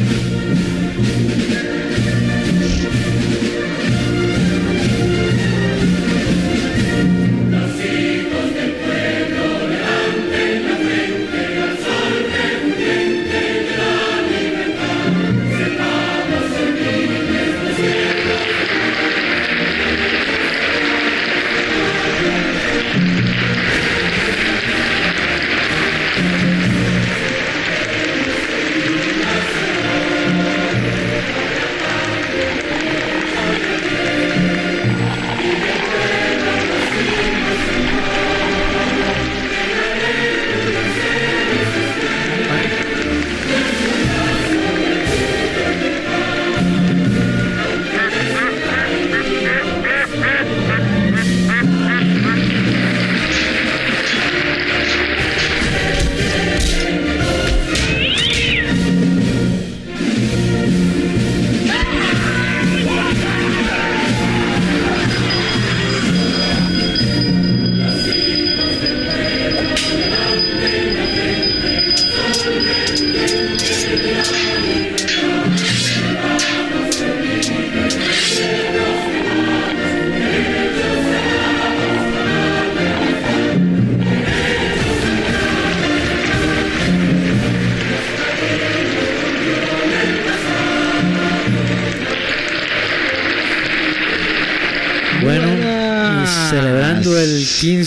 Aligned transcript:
Música 0.00 1.49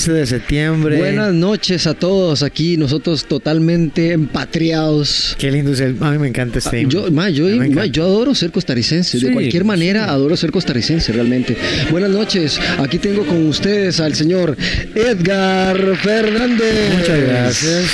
15 0.04 0.20
de 0.20 0.26
septiembre. 0.26 0.98
Buenas 0.98 1.34
noches 1.34 1.88
a 1.88 1.94
todos 1.94 2.44
aquí, 2.44 2.76
nosotros 2.76 3.24
totalmente 3.24 4.12
empatriados. 4.12 5.34
Qué 5.40 5.50
lindo 5.50 5.72
es 5.72 5.80
el, 5.80 5.96
a 6.02 6.12
mí 6.12 6.18
me 6.18 6.28
encanta 6.28 6.60
este 6.60 6.82
ah, 6.82 7.30
yo, 7.30 7.46
yo, 7.86 8.04
adoro 8.04 8.36
ser 8.36 8.52
costarricense, 8.52 9.18
de 9.18 9.32
cualquier 9.32 9.64
manera 9.64 10.10
adoro 10.10 10.36
ser 10.36 10.52
costarricense 10.52 11.14
realmente. 11.14 11.56
Buenas 11.90 12.10
noches, 12.10 12.60
aquí 12.80 12.98
tengo 12.98 13.26
con 13.26 13.48
ustedes 13.48 14.02
al 14.02 14.14
señor 14.14 14.58
Edgar 14.94 15.96
Fernández. 15.96 16.98
Muchas 16.98 17.22
gracias. 17.22 17.86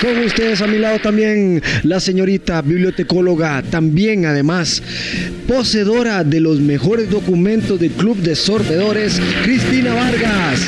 Con 0.00 0.18
ustedes 0.24 0.62
a 0.62 0.66
mi 0.66 0.78
lado 0.78 0.98
también 0.98 1.62
la 1.82 2.00
señorita 2.00 2.62
bibliotecóloga, 2.62 3.62
también 3.62 4.24
además 4.24 4.82
poseedora 5.46 6.24
de 6.24 6.40
los 6.40 6.60
mejores 6.60 7.10
documentos 7.10 7.78
del 7.78 7.90
Club 7.90 8.16
de 8.16 8.34
Sorbedores, 8.34 9.20
Cristina 9.44 9.92
Vargas. 9.92 10.60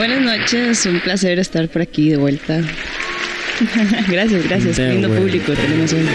Buenas 0.00 0.22
noches, 0.22 0.86
un 0.86 0.98
placer 1.00 1.38
estar 1.38 1.68
por 1.68 1.82
aquí 1.82 2.08
de 2.08 2.16
vuelta. 2.16 2.62
gracias, 4.08 4.48
gracias. 4.48 4.78
Lindo 4.78 5.10
público 5.10 5.52
tenemos 5.52 5.92
hoy. 5.92 6.06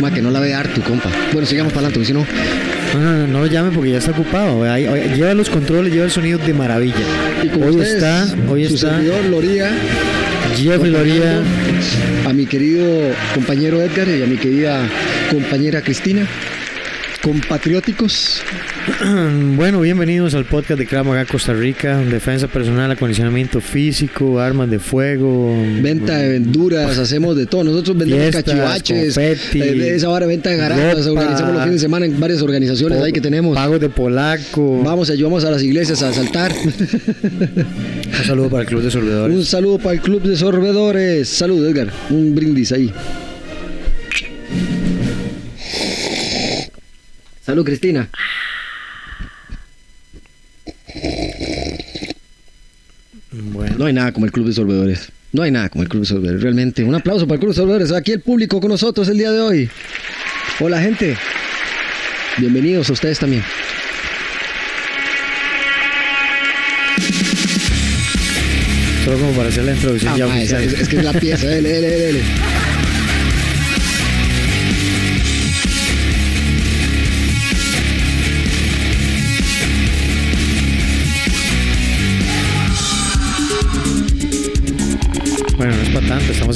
Ma, 0.00 0.12
que 0.12 0.20
no 0.20 0.32
la 0.32 0.40
vea 0.40 0.58
harto, 0.58 0.82
compa. 0.82 1.08
Bueno, 1.32 1.46
sigamos 1.46 1.72
para 1.72 1.86
adelante, 1.86 2.04
si 2.04 2.12
no. 2.12 2.26
No, 2.94 3.00
no, 3.00 3.26
no, 3.28 3.38
lo 3.38 3.46
llame 3.46 3.70
porque 3.70 3.92
ya 3.92 3.98
está 3.98 4.10
ocupado. 4.10 4.64
lleva 5.14 5.32
los 5.32 5.48
controles, 5.48 5.92
lleva 5.92 6.06
el 6.06 6.10
sonido 6.10 6.40
de 6.40 6.52
maravilla. 6.52 7.06
hoy 7.64 7.80
está, 7.82 8.26
hoy 8.48 8.66
su 8.66 8.74
está. 8.74 8.96
servidor 8.96 9.26
Loría. 9.26 9.70
Jeffrey 10.56 10.90
Loría. 10.90 11.40
A 12.26 12.32
mi 12.32 12.46
querido 12.46 13.12
compañero 13.32 13.80
Edgar 13.80 14.08
y 14.08 14.24
a 14.24 14.26
mi 14.26 14.38
querida 14.38 14.82
compañera 15.30 15.82
Cristina 15.82 16.26
compatrióticos. 17.22 18.40
Bueno, 19.56 19.80
bienvenidos 19.80 20.34
al 20.34 20.46
podcast 20.46 20.78
de 20.78 20.86
Krav 20.86 21.06
Costa 21.26 21.52
Rica, 21.52 21.98
defensa 21.98 22.48
personal, 22.48 22.90
acondicionamiento 22.90 23.60
físico, 23.60 24.40
armas 24.40 24.70
de 24.70 24.78
fuego, 24.78 25.54
venta 25.82 26.16
de 26.16 26.38
verduras, 26.38 26.98
hacemos 26.98 27.36
de 27.36 27.46
todo. 27.46 27.64
Nosotros 27.64 27.98
vendemos 27.98 28.30
cachivaches, 28.30 29.16
eh, 29.18 29.94
esa 29.94 30.08
hora 30.08 30.26
venta 30.26 30.50
de 30.50 30.56
garajas, 30.56 31.06
organizamos 31.06 31.54
los 31.54 31.62
fines 31.62 31.74
de 31.74 31.80
semana 31.80 32.06
en 32.06 32.18
varias 32.18 32.40
organizaciones 32.42 33.02
ahí 33.02 33.12
que 33.12 33.20
tenemos. 33.20 33.54
Pagos 33.54 33.80
de 33.80 33.90
polaco. 33.90 34.82
Vamos, 34.82 35.10
ayudamos 35.10 35.44
a 35.44 35.50
las 35.50 35.62
iglesias 35.62 36.02
a 36.02 36.12
saltar. 36.12 36.52
Un 36.52 38.24
saludo 38.26 38.48
para 38.48 38.62
el 38.62 38.68
Club 38.68 38.82
de 38.82 38.90
Sorbedores. 38.90 39.36
Un 39.36 39.44
saludo 39.44 39.78
para 39.78 39.94
el 39.94 40.00
Club 40.00 40.22
de 40.22 40.36
Sorbedores. 40.36 41.28
Salud, 41.28 41.66
Edgar. 41.68 41.92
Un 42.10 42.34
brindis 42.34 42.72
ahí. 42.72 42.92
Salud, 47.50 47.64
Cristina. 47.64 48.08
Bueno. 53.32 53.74
No 53.76 53.86
hay 53.86 53.92
nada 53.92 54.12
como 54.12 54.24
el 54.26 54.30
Club 54.30 54.46
de 54.46 54.52
Solvedores. 54.52 55.10
No 55.32 55.42
hay 55.42 55.50
nada 55.50 55.68
como 55.68 55.82
el 55.82 55.88
Club 55.88 56.02
de 56.02 56.06
Solvedores, 56.06 56.42
realmente. 56.42 56.84
Un 56.84 56.94
aplauso 56.94 57.26
para 57.26 57.34
el 57.34 57.40
Club 57.40 57.50
de 57.50 57.56
Solvedores. 57.56 57.90
Aquí 57.90 58.12
el 58.12 58.20
público 58.20 58.60
con 58.60 58.70
nosotros 58.70 59.08
el 59.08 59.18
día 59.18 59.32
de 59.32 59.40
hoy. 59.40 59.68
Hola, 60.60 60.80
gente. 60.80 61.16
Bienvenidos 62.38 62.88
a 62.88 62.92
ustedes 62.92 63.18
también. 63.18 63.42
Solo 69.04 69.18
como 69.18 69.32
para 69.32 69.48
hacer 69.48 69.64
la 69.64 69.72
introducción 69.74 70.16
ya 70.16 70.26
ah, 70.26 70.40
es, 70.40 70.88
que 70.88 70.98
es 70.98 71.04
la 71.04 71.12
pieza. 71.14 71.48
dele, 71.48 71.68
dele, 71.68 71.98
dele. 71.98 72.22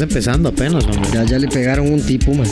Empezando 0.04 0.48
apenas, 0.48 0.84
hombre. 0.84 1.10
Ya, 1.12 1.24
ya 1.24 1.38
le 1.38 1.48
pegaron 1.48 1.92
un 1.92 2.00
tipo, 2.00 2.32
man. 2.34 2.48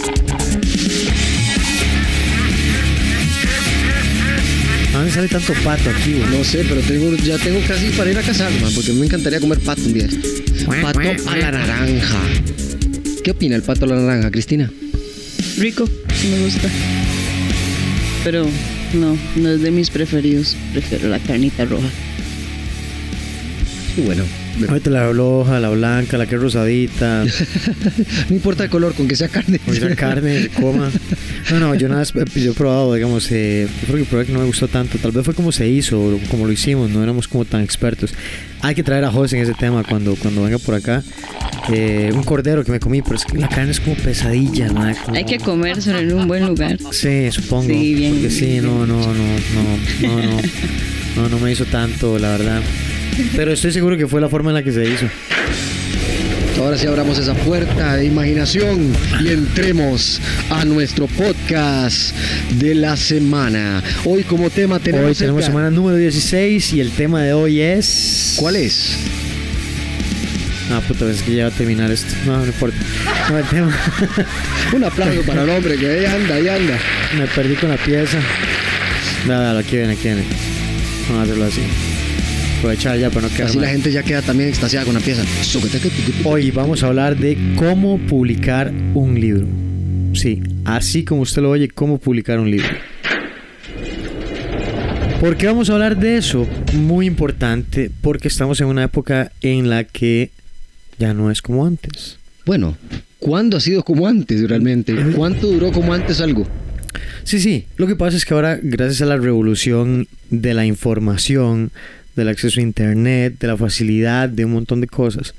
¿Dónde 4.92 5.10
sale 5.10 5.28
tanto 5.28 5.54
pato 5.64 5.88
aquí, 5.88 6.12
güey? 6.12 6.38
No 6.38 6.44
sé, 6.44 6.64
pero 6.68 6.80
tengo, 6.82 7.16
ya 7.16 7.38
tengo 7.38 7.60
casi 7.66 7.88
para 7.90 8.10
ir 8.10 8.18
a 8.18 8.22
casar, 8.22 8.50
man, 8.60 8.70
porque 8.74 8.92
me 8.92 9.06
encantaría 9.06 9.40
comer 9.40 9.58
pato 9.60 9.82
un 9.82 9.94
día. 9.94 10.08
Pato 10.82 11.00
a 11.00 11.36
la 11.36 11.50
naranja. 11.50 12.20
¿Qué 13.24 13.30
opina 13.30 13.56
el 13.56 13.62
pato 13.62 13.86
a 13.86 13.88
la 13.88 13.96
naranja, 13.96 14.30
Cristina? 14.30 14.70
Rico, 15.56 15.88
me 16.30 16.44
gusta. 16.44 16.68
Pero 18.24 18.46
no, 18.94 19.16
no 19.36 19.50
es 19.50 19.62
de 19.62 19.70
mis 19.70 19.90
preferidos. 19.90 20.56
Prefiero 20.72 21.08
la 21.08 21.18
carnita 21.18 21.64
roja. 21.64 21.88
Y 23.96 24.00
bueno, 24.02 24.24
Ahorita 24.68 24.90
la 24.90 25.12
roja, 25.12 25.60
la 25.60 25.70
blanca, 25.70 26.18
la 26.18 26.26
que 26.26 26.34
es 26.34 26.40
rosadita. 26.40 27.24
no 28.28 28.34
importa 28.34 28.64
el 28.64 28.70
color, 28.70 28.94
con 28.94 29.08
que 29.08 29.16
sea 29.16 29.28
carne. 29.28 29.58
Con 29.58 29.74
que 29.74 29.80
sea 29.80 29.94
carne, 29.96 30.48
coma. 30.60 30.90
No, 31.50 31.60
no, 31.60 31.74
yo 31.74 31.88
nada 31.88 32.00
más 32.00 32.12
yo 32.12 32.50
he 32.50 32.54
probado, 32.54 32.94
digamos, 32.94 33.30
eh, 33.32 33.66
yo 33.80 33.86
creo 33.86 34.04
que 34.04 34.10
probé 34.10 34.26
que 34.26 34.32
no 34.32 34.40
me 34.40 34.46
gustó 34.46 34.68
tanto. 34.68 34.98
Tal 34.98 35.12
vez 35.12 35.24
fue 35.24 35.34
como 35.34 35.52
se 35.52 35.68
hizo, 35.68 36.18
como 36.30 36.46
lo 36.46 36.52
hicimos, 36.52 36.90
no 36.90 37.02
éramos 37.02 37.28
como 37.28 37.44
tan 37.44 37.62
expertos. 37.62 38.14
Hay 38.60 38.74
que 38.74 38.82
traer 38.82 39.04
a 39.04 39.10
José 39.10 39.36
en 39.38 39.42
ese 39.42 39.54
tema 39.54 39.82
cuando, 39.82 40.14
cuando 40.16 40.42
venga 40.42 40.58
por 40.58 40.74
acá. 40.74 41.02
Eh, 41.72 42.10
un 42.12 42.22
cordero 42.22 42.64
que 42.64 42.72
me 42.72 42.80
comí, 42.80 43.02
pero 43.02 43.16
es 43.16 43.24
que 43.24 43.38
la 43.38 43.48
carne 43.48 43.70
es 43.70 43.80
como 43.80 43.96
pesadilla, 43.96 44.68
¿no? 44.68 44.82
Hay 45.12 45.24
que 45.24 45.38
comérselo 45.38 45.98
en 45.98 46.12
un 46.12 46.28
buen 46.28 46.46
lugar. 46.46 46.78
Sí, 46.90 47.30
supongo. 47.30 47.68
Sí, 47.68 47.94
bien. 47.94 48.14
Porque 48.14 48.30
sí, 48.30 48.60
no, 48.60 48.86
no, 48.86 49.00
no, 49.00 49.14
no, 49.14 50.02
no, 50.02 50.26
no, 50.26 50.42
no, 51.16 51.28
no 51.28 51.38
me 51.38 51.52
hizo 51.52 51.64
tanto, 51.66 52.18
la 52.18 52.30
verdad. 52.30 52.62
Pero 53.36 53.52
estoy 53.52 53.72
seguro 53.72 53.96
que 53.96 54.06
fue 54.06 54.20
la 54.20 54.28
forma 54.28 54.50
en 54.50 54.54
la 54.54 54.62
que 54.62 54.72
se 54.72 54.84
hizo. 54.84 55.06
Ahora 56.58 56.78
sí 56.78 56.86
abramos 56.86 57.18
esa 57.18 57.34
puerta 57.34 57.96
de 57.96 58.04
imaginación 58.04 58.92
y 59.20 59.28
entremos 59.28 60.20
a 60.48 60.64
nuestro 60.64 61.06
podcast 61.08 62.14
de 62.52 62.74
la 62.74 62.96
semana. 62.96 63.82
Hoy 64.04 64.22
como 64.22 64.48
tema 64.48 64.78
tenemos... 64.78 65.08
Hoy 65.08 65.14
tenemos 65.14 65.44
semana 65.44 65.70
número 65.70 65.96
16 65.96 66.74
y 66.74 66.80
el 66.80 66.92
tema 66.92 67.22
de 67.22 67.32
hoy 67.32 67.60
es... 67.60 68.34
¿Cuál 68.38 68.56
es? 68.56 68.96
Ah, 70.70 70.80
puta, 70.86 71.10
es 71.10 71.22
que 71.22 71.34
ya 71.34 71.48
va 71.48 71.54
a 71.54 71.56
terminar 71.56 71.90
esto. 71.90 72.14
No, 72.24 72.38
no 72.38 72.46
importa. 72.46 72.76
No, 73.28 73.42
tema. 73.48 73.76
Un 74.72 74.84
aplauso 74.84 75.22
para 75.22 75.42
el 75.42 75.50
hombre 75.50 75.76
que 75.76 75.86
ahí 75.90 76.04
anda, 76.04 76.36
ahí 76.36 76.48
anda. 76.48 76.78
Me 77.18 77.26
perdí 77.26 77.56
con 77.56 77.70
la 77.70 77.76
pieza. 77.76 78.18
Nada, 79.26 79.58
aquí 79.58 79.76
viene, 79.76 79.94
aquí 79.94 80.04
viene. 80.04 80.24
Vamos 81.08 81.20
a 81.20 81.22
hacerlo 81.24 81.44
así. 81.44 81.91
Aprovechar 82.62 82.96
ya 82.96 83.10
para 83.10 83.22
no 83.22 83.34
quedar 83.34 83.48
Así 83.48 83.58
la 83.58 83.66
gente 83.66 83.90
ya 83.90 84.04
queda 84.04 84.22
también 84.22 84.48
extasiada 84.48 84.86
con 84.86 84.94
la 84.94 85.00
pieza. 85.00 85.24
Hoy 86.22 86.52
vamos 86.52 86.84
a 86.84 86.86
hablar 86.86 87.16
de 87.16 87.36
cómo 87.56 87.98
publicar 87.98 88.72
un 88.94 89.20
libro. 89.20 89.48
Sí, 90.14 90.40
así 90.64 91.04
como 91.04 91.22
usted 91.22 91.42
lo 91.42 91.50
oye, 91.50 91.66
cómo 91.66 91.98
publicar 91.98 92.38
un 92.38 92.48
libro. 92.52 92.68
¿Por 95.18 95.36
qué 95.36 95.48
vamos 95.48 95.70
a 95.70 95.72
hablar 95.72 95.98
de 95.98 96.16
eso? 96.16 96.46
Muy 96.74 97.06
importante, 97.06 97.90
porque 98.00 98.28
estamos 98.28 98.60
en 98.60 98.68
una 98.68 98.84
época 98.84 99.32
en 99.40 99.68
la 99.68 99.82
que 99.82 100.30
ya 101.00 101.14
no 101.14 101.32
es 101.32 101.42
como 101.42 101.66
antes. 101.66 102.18
Bueno, 102.46 102.76
¿cuándo 103.18 103.56
ha 103.56 103.60
sido 103.60 103.82
como 103.82 104.06
antes 104.06 104.48
realmente? 104.48 104.94
¿Cuánto 105.16 105.48
duró 105.48 105.72
como 105.72 105.92
antes 105.92 106.20
algo? 106.20 106.46
Sí, 107.24 107.40
sí, 107.40 107.66
lo 107.76 107.88
que 107.88 107.96
pasa 107.96 108.16
es 108.16 108.24
que 108.24 108.34
ahora, 108.34 108.60
gracias 108.62 109.02
a 109.02 109.06
la 109.06 109.16
revolución 109.16 110.06
de 110.30 110.54
la 110.54 110.64
información, 110.64 111.72
del 112.16 112.28
acceso 112.28 112.60
a 112.60 112.62
Internet, 112.62 113.36
de 113.38 113.46
la 113.46 113.56
facilidad 113.56 114.28
de 114.28 114.44
un 114.44 114.52
montón 114.52 114.80
de 114.80 114.86
cosas, 114.86 115.34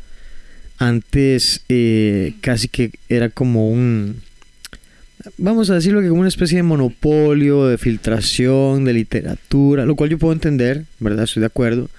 antes 0.77 1.63
eh, 1.69 2.33
casi 2.41 2.67
que 2.67 2.91
era 3.09 3.29
como 3.29 3.69
un, 3.69 4.21
vamos 5.37 5.69
a 5.69 5.75
decirlo 5.75 6.01
que 6.01 6.09
como 6.09 6.21
una 6.21 6.29
especie 6.29 6.57
de 6.57 6.63
monopolio, 6.63 7.67
de 7.67 7.77
filtración, 7.77 8.85
de 8.85 8.93
literatura, 8.93 9.85
lo 9.85 9.95
cual 9.95 10.09
yo 10.09 10.17
puedo 10.17 10.33
entender, 10.33 10.85
¿verdad? 10.99 11.25
Estoy 11.25 11.41
de 11.41 11.47
acuerdo, 11.47 11.89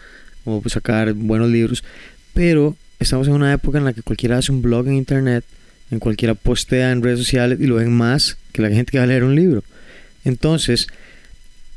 como 0.44 0.60
pues, 0.60 0.72
sacar 0.72 1.12
buenos 1.14 1.50
libros, 1.50 1.84
pero 2.32 2.76
estamos 2.98 3.28
en 3.28 3.34
una 3.34 3.52
época 3.52 3.78
en 3.78 3.84
la 3.84 3.92
que 3.92 4.02
cualquiera 4.02 4.38
hace 4.38 4.52
un 4.52 4.62
blog 4.62 4.86
en 4.88 4.94
Internet, 4.94 5.44
en 5.90 5.98
cualquiera 5.98 6.34
postea 6.34 6.92
en 6.92 7.02
redes 7.02 7.18
sociales 7.18 7.58
y 7.60 7.66
lo 7.66 7.76
ven 7.76 7.92
más 7.92 8.36
que 8.52 8.62
la 8.62 8.68
gente 8.70 8.92
que 8.92 8.98
va 8.98 9.04
a 9.04 9.06
leer 9.06 9.24
un 9.24 9.34
libro. 9.34 9.62
Entonces, 10.24 10.88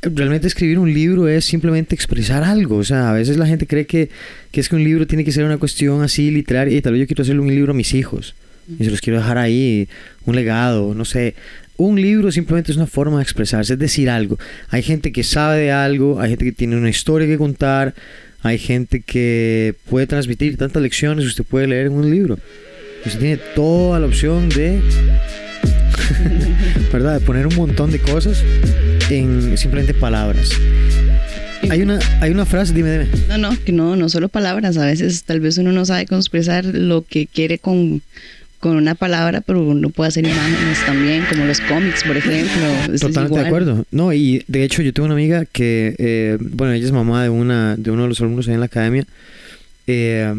realmente 0.01 0.47
escribir 0.47 0.79
un 0.79 0.93
libro 0.93 1.27
es 1.27 1.45
simplemente 1.45 1.95
expresar 1.95 2.43
algo. 2.43 2.77
O 2.77 2.83
sea, 2.83 3.09
a 3.09 3.13
veces 3.13 3.37
la 3.37 3.47
gente 3.47 3.67
cree 3.67 3.85
que, 3.85 4.09
que 4.51 4.61
es 4.61 4.69
que 4.69 4.75
un 4.75 4.83
libro 4.83 5.07
tiene 5.07 5.23
que 5.23 5.31
ser 5.31 5.43
una 5.43 5.57
cuestión 5.57 6.01
así 6.01 6.31
literaria 6.31 6.77
y 6.77 6.81
tal 6.81 6.93
vez 6.93 7.01
yo 7.01 7.07
quiero 7.07 7.23
hacerle 7.23 7.41
un 7.41 7.53
libro 7.53 7.71
a 7.71 7.75
mis 7.75 7.93
hijos 7.93 8.35
y 8.79 8.83
se 8.83 8.91
los 8.91 9.01
quiero 9.01 9.19
dejar 9.19 9.37
ahí, 9.37 9.87
un 10.25 10.35
legado, 10.35 10.93
no 10.93 11.05
sé. 11.05 11.35
Un 11.77 12.01
libro 12.01 12.31
simplemente 12.31 12.71
es 12.71 12.77
una 12.77 12.87
forma 12.87 13.17
de 13.17 13.23
expresarse, 13.23 13.73
es 13.73 13.79
decir 13.79 14.09
algo. 14.09 14.37
Hay 14.69 14.81
gente 14.81 15.11
que 15.11 15.23
sabe 15.23 15.59
de 15.61 15.71
algo, 15.71 16.19
hay 16.19 16.31
gente 16.31 16.45
que 16.45 16.51
tiene 16.51 16.75
una 16.75 16.89
historia 16.89 17.27
que 17.27 17.37
contar, 17.37 17.93
hay 18.41 18.57
gente 18.57 19.01
que 19.01 19.75
puede 19.89 20.07
transmitir 20.07 20.57
tantas 20.57 20.81
lecciones 20.81 21.25
usted 21.25 21.43
puede 21.43 21.67
leer 21.67 21.87
en 21.87 21.93
un 21.93 22.09
libro. 22.09 22.39
Usted 23.05 23.19
tiene 23.19 23.37
toda 23.55 23.99
la 23.99 24.07
opción 24.07 24.49
de, 24.49 24.81
¿verdad? 26.93 27.19
De 27.19 27.25
poner 27.25 27.47
un 27.47 27.55
montón 27.55 27.91
de 27.91 27.99
cosas 27.99 28.43
en 29.09 29.57
simplemente 29.57 29.93
palabras. 29.93 30.51
Hay 31.69 31.81
una, 31.81 31.99
hay 32.21 32.31
una 32.31 32.45
frase, 32.45 32.73
dime, 32.73 32.91
dime. 32.91 33.07
No, 33.29 33.37
no, 33.37 33.63
que 33.63 33.71
no, 33.71 33.95
no 33.95 34.09
solo 34.09 34.29
palabras. 34.29 34.77
A 34.77 34.85
veces 34.85 35.23
tal 35.23 35.39
vez 35.39 35.57
uno 35.57 35.71
no 35.71 35.85
sabe 35.85 36.05
cómo 36.05 36.19
expresar 36.19 36.65
lo 36.65 37.03
que 37.03 37.27
quiere 37.27 37.57
con, 37.57 38.01
con 38.59 38.75
una 38.75 38.95
palabra, 38.95 39.41
pero 39.41 39.63
uno 39.63 39.89
puede 39.89 40.09
hacer 40.09 40.25
imágenes 40.25 40.85
también, 40.85 41.23
como 41.29 41.45
los 41.45 41.59
cómics, 41.61 42.03
por 42.03 42.15
ejemplo. 42.15 42.97
Totalmente 42.99 43.39
de 43.39 43.47
acuerdo. 43.47 43.85
No, 43.91 44.13
y 44.13 44.43
de 44.47 44.63
hecho 44.63 44.81
yo 44.81 44.93
tengo 44.93 45.05
una 45.05 45.15
amiga 45.15 45.45
que, 45.45 45.95
eh, 45.97 46.37
bueno, 46.39 46.73
ella 46.73 46.85
es 46.85 46.91
mamá 46.91 47.23
de, 47.23 47.29
una, 47.29 47.75
de 47.75 47.91
uno 47.91 48.03
de 48.03 48.09
los 48.09 48.21
alumnos 48.21 48.47
ahí 48.47 48.53
en 48.53 48.59
la 48.59 48.67
academia, 48.67 49.05
eh, 49.87 50.33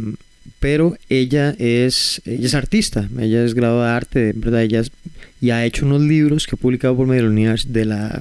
pero 0.60 0.96
ella 1.08 1.54
es, 1.58 2.20
ella 2.24 2.46
es 2.46 2.54
artista, 2.54 3.08
ella 3.18 3.44
es 3.44 3.54
graduada 3.54 3.90
de 3.90 3.96
arte, 3.96 4.32
¿verdad? 4.34 4.62
Ella 4.62 4.80
es- 4.80 4.90
y 5.40 5.50
ha 5.50 5.64
hecho 5.64 5.86
unos 5.86 6.02
libros 6.02 6.46
que 6.46 6.56
ha 6.56 6.58
publicado 6.58 6.96
por 6.96 7.06
medio 7.06 7.30
de 7.30 7.84
la, 7.84 8.20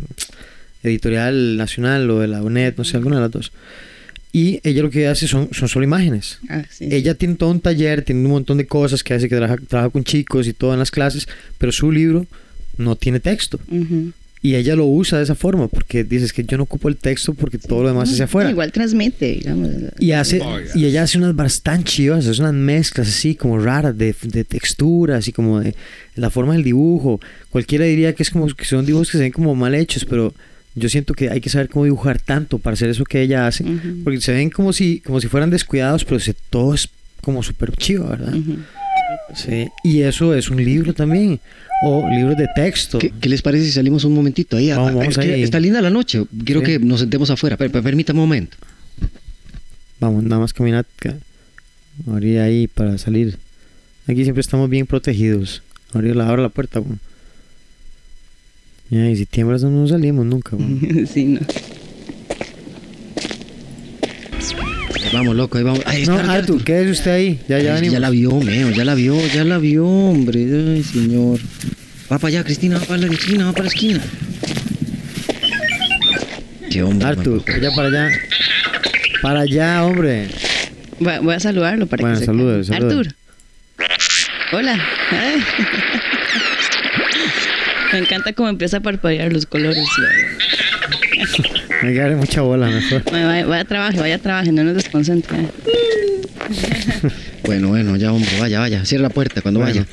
editorial 0.83 1.57
nacional 1.57 2.09
o 2.09 2.19
de 2.19 2.27
la 2.27 2.41
UNED, 2.43 2.75
no 2.77 2.83
sé, 2.83 2.97
alguna 2.97 3.17
de 3.17 3.21
las 3.23 3.31
dos. 3.31 3.51
Y 4.31 4.59
ella 4.63 4.83
lo 4.83 4.89
que 4.89 5.07
hace 5.07 5.27
son, 5.27 5.49
son 5.51 5.67
solo 5.67 5.83
imágenes. 5.85 6.39
Ah, 6.49 6.63
sí. 6.69 6.87
Ella 6.91 7.15
tiene 7.15 7.35
todo 7.35 7.49
un 7.49 7.59
taller, 7.59 8.03
tiene 8.03 8.21
un 8.25 8.31
montón 8.31 8.57
de 8.57 8.67
cosas 8.67 9.03
que 9.03 9.13
hace, 9.13 9.27
que 9.27 9.35
trabaja, 9.35 9.57
trabaja 9.67 9.89
con 9.89 10.03
chicos 10.03 10.47
y 10.47 10.53
todo 10.53 10.73
en 10.73 10.79
las 10.79 10.91
clases, 10.91 11.27
pero 11.57 11.71
su 11.71 11.91
libro 11.91 12.27
no 12.77 12.95
tiene 12.95 13.19
texto. 13.19 13.59
Ujú. 13.69 14.11
Y 14.47 14.55
ella 14.55 14.77
lo 14.77 14.85
usa 14.85 15.17
de 15.17 15.25
esa 15.25 15.35
forma, 15.35 15.67
porque 15.67 16.05
dices 16.05 16.31
que 16.31 16.41
yo 16.45 16.55
no 16.55 16.63
ocupo 16.63 16.87
el 16.87 16.95
texto 16.95 17.33
porque 17.33 17.57
todo 17.57 17.81
lo 17.83 17.89
demás 17.89 18.07
es 18.07 18.13
hacia 18.13 18.25
afuera. 18.25 18.49
Igual 18.49 18.71
transmite, 18.71 19.25
digamos. 19.33 19.69
Y, 19.99 20.13
hace, 20.13 20.41
y 20.73 20.85
ella 20.85 21.03
hace 21.03 21.17
unas 21.17 21.35
bastante 21.35 21.91
chivas, 21.91 22.25
hace 22.25 22.39
unas 22.39 22.53
mezclas 22.53 23.09
así 23.09 23.35
como 23.35 23.59
raras 23.59 23.97
de, 23.97 24.15
de 24.21 24.45
texturas 24.45 25.27
y 25.27 25.33
como 25.33 25.59
de 25.59 25.75
la 26.15 26.29
forma 26.29 26.53
del 26.53 26.63
dibujo. 26.63 27.19
Cualquiera 27.49 27.83
diría 27.83 28.13
que 28.15 28.23
es 28.23 28.29
como 28.29 28.47
que 28.47 28.63
son 28.63 28.85
dibujos 28.85 29.11
que 29.11 29.17
se 29.17 29.23
ven 29.25 29.33
como 29.33 29.53
mal 29.53 29.75
hechos, 29.75 30.05
pero 30.05 30.33
yo 30.75 30.87
siento 30.87 31.13
que 31.13 31.29
hay 31.29 31.41
que 31.41 31.49
saber 31.49 31.67
cómo 31.67 31.83
dibujar 31.83 32.17
tanto 32.21 32.57
para 32.57 32.75
hacer 32.75 32.87
eso 32.89 33.03
que 33.03 33.21
ella 33.21 33.47
hace, 33.47 33.65
Ujú. 33.65 34.03
porque 34.05 34.21
se 34.21 34.31
ven 34.31 34.49
como 34.49 34.71
si, 34.71 35.01
como 35.01 35.19
si 35.19 35.27
fueran 35.27 35.49
descuidados, 35.49 36.05
pero 36.05 36.21
se, 36.21 36.33
todo 36.49 36.73
es 36.73 36.87
como 37.21 37.43
súper 37.43 37.71
chivo, 37.75 38.07
¿verdad? 38.07 38.33
Ujú. 38.33 38.59
Sí. 39.35 39.67
Y 39.83 40.01
eso 40.01 40.33
es 40.33 40.49
un 40.49 40.63
libro 40.63 40.93
también, 40.93 41.39
o 41.83 42.07
libros 42.09 42.37
de 42.37 42.47
texto. 42.55 42.97
¿Qué, 42.99 43.11
qué 43.19 43.29
les 43.29 43.41
parece 43.41 43.65
si 43.65 43.71
salimos 43.71 44.03
un 44.03 44.13
momentito 44.13 44.57
ahí? 44.57 44.69
Vamos, 44.71 45.15
que 45.17 45.21
ahí. 45.21 45.43
Está 45.43 45.59
linda 45.59 45.81
la 45.81 45.89
noche. 45.89 46.23
Quiero 46.45 46.61
Sí. 46.61 46.65
que 46.65 46.79
nos 46.79 46.99
sentemos 47.01 47.29
afuera. 47.29 47.57
Per- 47.57 47.71
per- 47.71 47.83
permítame 47.83 48.19
un 48.19 48.25
momento. 48.27 48.57
Vamos, 49.99 50.23
nada 50.23 50.39
más 50.41 50.53
caminar. 50.53 50.85
ca- 50.97 51.17
Abrir 52.07 52.39
ahí 52.39 52.67
para 52.67 52.97
salir. 52.97 53.37
Aquí 54.07 54.23
siempre 54.23 54.41
estamos 54.41 54.69
bien 54.69 54.85
protegidos. 54.85 55.63
Abrir 55.93 56.15
la, 56.15 56.27
abre 56.29 56.41
la 56.43 56.49
puerta, 56.49 56.81
y 58.89 59.15
si 59.15 59.25
tiemblas 59.25 59.63
no 59.63 59.87
salimos 59.87 60.25
nunca, 60.25 60.55
sí, 61.13 61.25
no. 61.25 61.39
Ahí 65.07 65.13
vamos, 65.13 65.35
loco, 65.35 65.57
ahí 65.57 65.63
vamos. 65.63 65.81
Ahí 65.85 66.05
No, 66.05 66.19
está, 66.19 66.33
Artur, 66.33 66.63
quédese 66.63 66.91
usted 66.91 67.11
ahí. 67.11 67.39
Ya, 67.47 67.59
ya 67.59 67.75
Ay, 67.75 67.89
ya 67.89 67.99
la 67.99 68.09
vio, 68.09 68.31
meo, 68.41 68.69
ya 68.71 68.83
la 68.85 68.93
vio, 68.95 69.15
ya 69.27 69.43
la 69.43 69.57
vio, 69.57 69.85
hombre. 69.87 70.39
Ay, 70.41 70.83
señor. 70.83 71.39
Va 72.11 72.17
para 72.19 72.27
allá, 72.29 72.43
Cristina, 72.43 72.77
va 72.77 72.85
para 72.85 72.99
la 73.01 73.13
esquina, 73.13 73.45
va 73.45 73.51
para 73.51 73.63
la 73.63 73.69
esquina. 73.69 74.01
Qué 76.69 76.83
hombre. 76.83 77.07
Artur, 77.07 77.43
allá 77.47 77.71
para 77.75 77.87
allá. 77.87 78.09
Para 79.21 79.39
allá, 79.41 79.83
hombre. 79.85 80.27
Voy, 80.99 81.13
a- 81.13 81.19
voy 81.21 81.35
a 81.35 81.39
saludarlo 81.39 81.87
para 81.87 82.01
Bueno, 82.01 82.15
que 82.15 82.19
se 82.21 82.25
salude, 82.25 82.51
calme. 82.65 82.65
salude. 82.65 82.95
Artur. 82.99 83.15
Hola. 84.51 84.79
Ay. 85.11 85.43
Me 87.93 87.99
encanta 87.99 88.33
cómo 88.33 88.49
empieza 88.49 88.77
a 88.77 88.79
parpadear 88.81 89.31
los 89.31 89.45
colores. 89.45 89.77
Hay 89.77 90.36
que 91.81 91.93
darle 91.93 92.15
mucha 92.15 92.41
bola, 92.41 92.67
mejor. 92.69 93.03
Vaya, 93.11 93.27
vaya, 93.27 93.45
vaya 93.45 93.61
a 93.61 93.65
trabajar, 93.65 93.99
vaya 93.99 94.15
a 94.15 94.19
trabajar, 94.19 94.53
no 94.53 94.63
nos 94.63 94.75
desconcentre. 94.75 95.37
eh. 95.39 95.47
Bueno, 97.43 97.69
bueno, 97.69 97.95
ya, 97.95 98.11
hombre, 98.11 98.29
vaya, 98.39 98.59
vaya. 98.59 98.83
Cierra 98.85 99.03
la 99.03 99.09
puerta 99.09 99.41
cuando 99.41 99.61
Bueno. 99.61 99.73
vaya. 99.85 99.87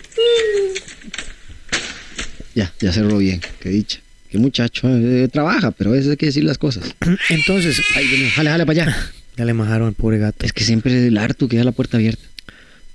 Ya, 2.55 2.73
ya 2.81 2.93
cerró 2.93 3.19
bien, 3.19 3.41
qué 3.61 3.69
dicha. 3.69 4.01
Qué 4.31 4.39
muchacho, 4.39 4.89
eh, 4.89 5.29
trabaja, 5.33 5.71
pero 5.71 5.91
a 5.91 5.93
veces 5.93 6.11
hay 6.11 6.17
que 6.17 6.27
decir 6.27 6.43
las 6.45 6.59
cosas. 6.59 6.85
Entonces, 7.31 7.81
Ay, 7.97 8.07
Dios 8.09 8.21
mío, 8.21 8.31
jale, 8.35 8.51
jale 8.51 8.67
para 8.67 8.83
allá. 8.85 8.97
ya 9.37 9.45
le 9.45 9.55
majaron 9.55 9.89
al 9.89 9.95
pobre 9.95 10.19
gato. 10.19 10.45
Es 10.47 10.53
que 10.53 10.65
siempre 10.65 11.07
el 11.07 11.17
Artu 11.19 11.49
queda 11.49 11.63
la 11.65 11.73
puerta 11.73 11.97
abierta. 11.97 12.23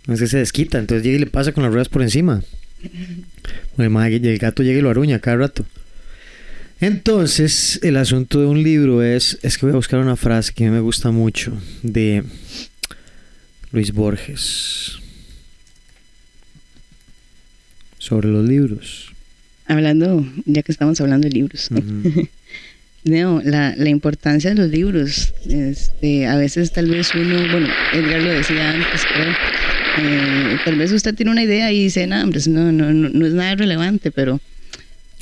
No 0.08 0.14
es 0.16 0.20
que 0.20 0.28
se 0.28 0.38
desquita, 0.38 0.78
entonces 0.80 1.04
llega 1.06 1.18
y 1.18 1.20
le 1.20 1.28
pasa 1.28 1.52
con 1.52 1.64
las 1.64 1.72
ruedas 1.72 1.88
por 1.90 2.02
encima. 2.02 2.42
El, 3.78 3.90
ma- 3.90 4.08
el 4.10 4.38
gato 4.38 4.64
llega 4.64 4.80
y 4.80 4.82
lo 4.82 4.90
aruña 4.90 5.20
cada 5.20 5.38
rato. 5.38 5.66
Entonces, 6.82 7.80
el 7.84 7.98
asunto 7.98 8.40
de 8.40 8.46
un 8.46 8.64
libro 8.64 9.04
es, 9.04 9.38
es 9.42 9.58
que 9.58 9.66
voy 9.66 9.74
a 9.74 9.78
buscar 9.78 10.00
una 10.00 10.16
frase 10.16 10.54
que 10.54 10.66
a 10.66 10.68
mí 10.70 10.74
me 10.74 10.80
gusta 10.80 11.12
mucho 11.12 11.58
de 11.84 12.24
Luis 13.72 13.92
Borges 13.92 14.94
sobre 17.98 18.30
los 18.30 18.48
libros. 18.48 19.12
Hablando, 19.68 20.26
ya 20.46 20.64
que 20.64 20.72
estamos 20.72 21.00
hablando 21.02 21.28
de 21.28 21.34
libros. 21.34 21.70
Ujú. 21.72 22.28
No, 23.06 23.42
la, 23.46 23.74
la 23.78 23.88
importancia 23.88 24.50
de 24.50 24.58
los 24.58 24.70
libros. 24.70 25.34
Este, 25.48 26.28
a 26.28 26.36
veces 26.36 26.74
tal 26.74 26.88
vez 26.90 27.16
uno, 27.16 27.38
bueno, 27.50 27.70
Edgar 27.94 28.22
lo 28.22 28.30
decía 28.30 28.72
antes, 28.72 29.04
creo. 29.06 29.32
eh, 30.00 30.58
tal 30.66 30.76
vez 30.76 30.92
usted 30.92 31.16
tiene 31.16 31.32
una 31.32 31.42
idea 31.42 31.72
y 31.72 31.84
dice, 31.84 32.06
no, 32.08 32.22
hombre, 32.22 32.42
no, 32.50 32.74
no, 32.74 32.92
no, 32.92 33.08
no 33.08 33.26
es 33.26 33.34
nada 33.34 33.56
relevante, 33.56 34.12
pero 34.12 34.42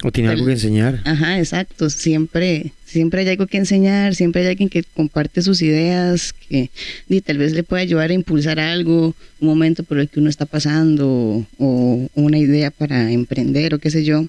O 0.04 0.12
tiene 0.12 0.30
algo 0.30 0.46
que 0.46 0.51
enseñar. 0.51 1.01
Ajá, 1.06 1.39
exacto. 1.39 1.89
Siempre, 1.89 2.72
siempre 2.86 3.22
hay 3.22 3.30
algo 3.30 3.48
que 3.48 3.58
enseñar, 3.58 4.13
siempre 4.13 4.44
hay 4.44 4.50
alguien 4.50 4.70
que 4.70 4.84
comparte 4.84 5.42
sus 5.42 5.62
ideas, 5.63 6.34
que 6.34 6.70
y 7.10 7.22
tal 7.22 7.39
vez 7.39 7.54
le 7.54 7.63
puede 7.63 7.82
ayudar 7.82 8.12
a 8.12 8.13
impulsar 8.13 8.60
algo, 8.60 9.16
un 9.39 9.48
momento 9.48 9.84
por 9.84 9.98
el 9.98 10.08
que 10.08 10.20
uno 10.20 10.30
está 10.30 10.46
pasando, 10.46 11.46
o, 11.58 12.10
una 12.13 12.38
idea 12.38 12.70
para 12.70 13.12
emprender, 13.12 13.74
o 13.74 13.80
qué 13.80 13.89
sé 13.89 14.04
yo. 14.04 14.27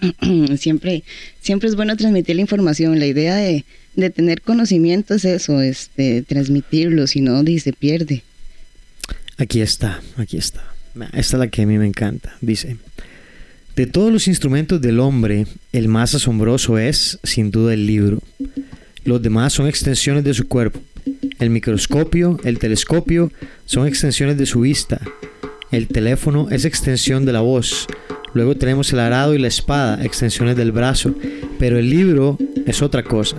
siempre, 0.58 1.04
siempre 1.42 1.68
es 1.68 1.76
bueno 1.76 1.94
transmitir 1.96 2.36
la 2.36 2.42
información. 2.42 2.98
La 2.98 3.06
idea 3.06 3.36
de, 3.36 3.66
de 3.96 4.08
tener 4.08 4.40
conocimiento 4.40 5.14
es 5.14 5.26
eso, 5.26 5.60
este, 5.60 6.22
transmitirlo, 6.22 7.06
si 7.06 7.20
no, 7.20 7.42
se 7.44 7.72
pierde. 7.74 8.22
Aquí 9.36 9.60
está, 9.60 10.00
aquí 10.16 10.38
está. 10.38 10.64
Esta 11.12 11.18
es 11.18 11.32
la 11.34 11.48
que 11.48 11.62
a 11.62 11.66
mí 11.66 11.76
me 11.76 11.86
encanta. 11.86 12.34
Dice, 12.40 12.78
de 13.76 13.86
todos 13.86 14.10
los 14.10 14.26
instrumentos 14.26 14.80
del 14.80 14.98
hombre, 15.00 15.46
el 15.72 15.88
más 15.88 16.14
asombroso 16.14 16.78
es, 16.78 17.18
sin 17.22 17.50
duda, 17.50 17.74
el 17.74 17.86
libro. 17.86 18.20
Los 19.04 19.20
demás 19.20 19.52
son 19.52 19.68
extensiones 19.68 20.24
de 20.24 20.32
su 20.32 20.48
cuerpo. 20.48 20.80
El 21.38 21.50
microscopio, 21.50 22.40
el 22.42 22.58
telescopio 22.58 23.30
son 23.66 23.86
extensiones 23.86 24.38
de 24.38 24.46
su 24.46 24.60
vista. 24.60 24.98
El 25.70 25.88
teléfono 25.88 26.48
es 26.50 26.64
extensión 26.64 27.26
de 27.26 27.34
la 27.34 27.40
voz. 27.40 27.86
Luego 28.32 28.56
tenemos 28.56 28.90
el 28.94 28.98
arado 28.98 29.34
y 29.34 29.38
la 29.38 29.48
espada, 29.48 30.02
extensiones 30.02 30.56
del 30.56 30.72
brazo. 30.72 31.14
Pero 31.58 31.78
el 31.78 31.90
libro 31.90 32.38
es 32.64 32.80
otra 32.80 33.02
cosa. 33.02 33.36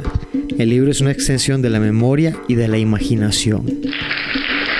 El 0.60 0.70
libro 0.70 0.92
es 0.92 1.02
una 1.02 1.12
extensión 1.12 1.64
de 1.64 1.72
la 1.72 1.80
memoria 1.80 2.38
y 2.48 2.54
de 2.54 2.68
la 2.68 2.78
imaginación. 2.78 3.66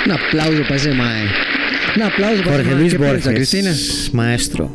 Un 0.06 0.12
aplauso 0.12 0.62
para 0.64 0.76
ese 0.76 0.94
mae. 0.94 1.57
Un 1.98 2.04
aplauso 2.04 2.44
para 2.44 2.58
Jorge 2.58 2.76
Luis 2.76 2.96
Borges, 2.96 3.28
Cristina. 3.28 3.74
Maestro. 4.14 4.70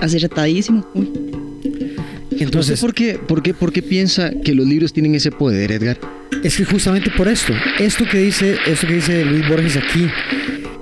Acertadísimo. 0.00 0.84
Entonces, 2.32 2.80
¿por 2.80 2.92
qué, 2.92 3.16
por, 3.16 3.44
qué, 3.44 3.54
¿por 3.54 3.72
qué 3.72 3.80
piensa 3.80 4.32
que 4.44 4.56
los 4.56 4.66
libros 4.66 4.92
tienen 4.92 5.14
ese 5.14 5.30
poder, 5.30 5.70
Edgar? 5.70 6.00
Es 6.42 6.56
que 6.56 6.64
justamente 6.64 7.12
por 7.16 7.28
esto, 7.28 7.52
esto 7.78 8.04
que 8.10 8.18
dice, 8.18 8.56
esto 8.66 8.88
que 8.88 8.94
dice 8.94 9.24
Luis 9.24 9.48
Borges 9.48 9.76
aquí, 9.76 10.08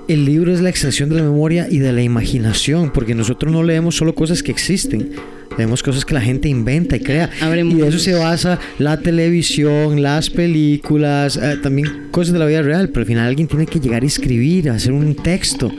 el 0.07 0.25
libro 0.25 0.51
es 0.51 0.61
la 0.61 0.69
extensión 0.69 1.09
de 1.09 1.17
la 1.17 1.21
memoria 1.21 1.67
y 1.69 1.77
de 1.77 1.93
la 1.93 2.01
imaginación, 2.01 2.91
porque 2.91 3.13
nosotros 3.13 3.53
no 3.53 3.61
leemos 3.61 3.95
solo 3.95 4.15
cosas 4.15 4.41
que 4.41 4.51
existen, 4.51 5.11
leemos 5.57 5.83
cosas 5.83 6.05
que 6.05 6.13
la 6.13 6.21
gente 6.21 6.49
inventa 6.49 6.95
y 6.95 6.99
crea. 6.99 7.29
Y 7.41 7.75
de 7.75 7.87
eso 7.87 7.99
se 7.99 8.13
basa 8.13 8.59
la 8.79 8.97
televisión, 8.97 10.01
las 10.01 10.29
películas, 10.29 11.37
eh, 11.37 11.57
también 11.61 12.07
cosas 12.11 12.33
de 12.33 12.39
la 12.39 12.45
vida 12.45 12.61
real, 12.61 12.89
pero 12.89 13.01
al 13.01 13.07
final 13.07 13.27
alguien 13.27 13.47
tiene 13.47 13.65
que 13.65 13.79
llegar 13.79 14.03
a 14.03 14.05
escribir, 14.05 14.69
a 14.69 14.75
hacer 14.75 14.91
un 14.91 15.15
texto 15.15 15.71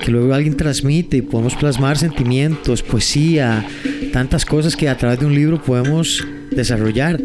que 0.00 0.10
luego 0.10 0.32
alguien 0.32 0.56
transmite 0.56 1.18
y 1.18 1.22
podemos 1.22 1.54
plasmar 1.54 1.98
sentimientos, 1.98 2.82
poesía, 2.82 3.66
tantas 4.12 4.44
cosas 4.44 4.74
que 4.74 4.88
a 4.88 4.96
través 4.96 5.20
de 5.20 5.26
un 5.26 5.34
libro 5.34 5.62
podemos 5.62 6.24
desarrollar, 6.50 7.20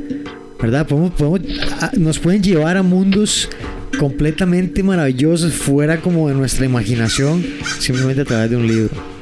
¿verdad? 0.61 0.85
Podemos, 0.85 1.11
podemos, 1.11 1.41
ah, 1.79 1.91
nos 1.97 2.19
pueden 2.19 2.43
llevar 2.43 2.77
a 2.77 2.83
mundos 2.83 3.49
completamente 3.97 4.83
maravillosos 4.83 5.53
fuera 5.53 6.01
como 6.01 6.27
de 6.27 6.35
nuestra 6.35 6.65
imaginación 6.65 7.45
simplemente 7.79 8.21
a 8.21 8.25
través 8.25 8.49
de 8.49 8.57
un 8.57 8.67
libro. 8.67 9.14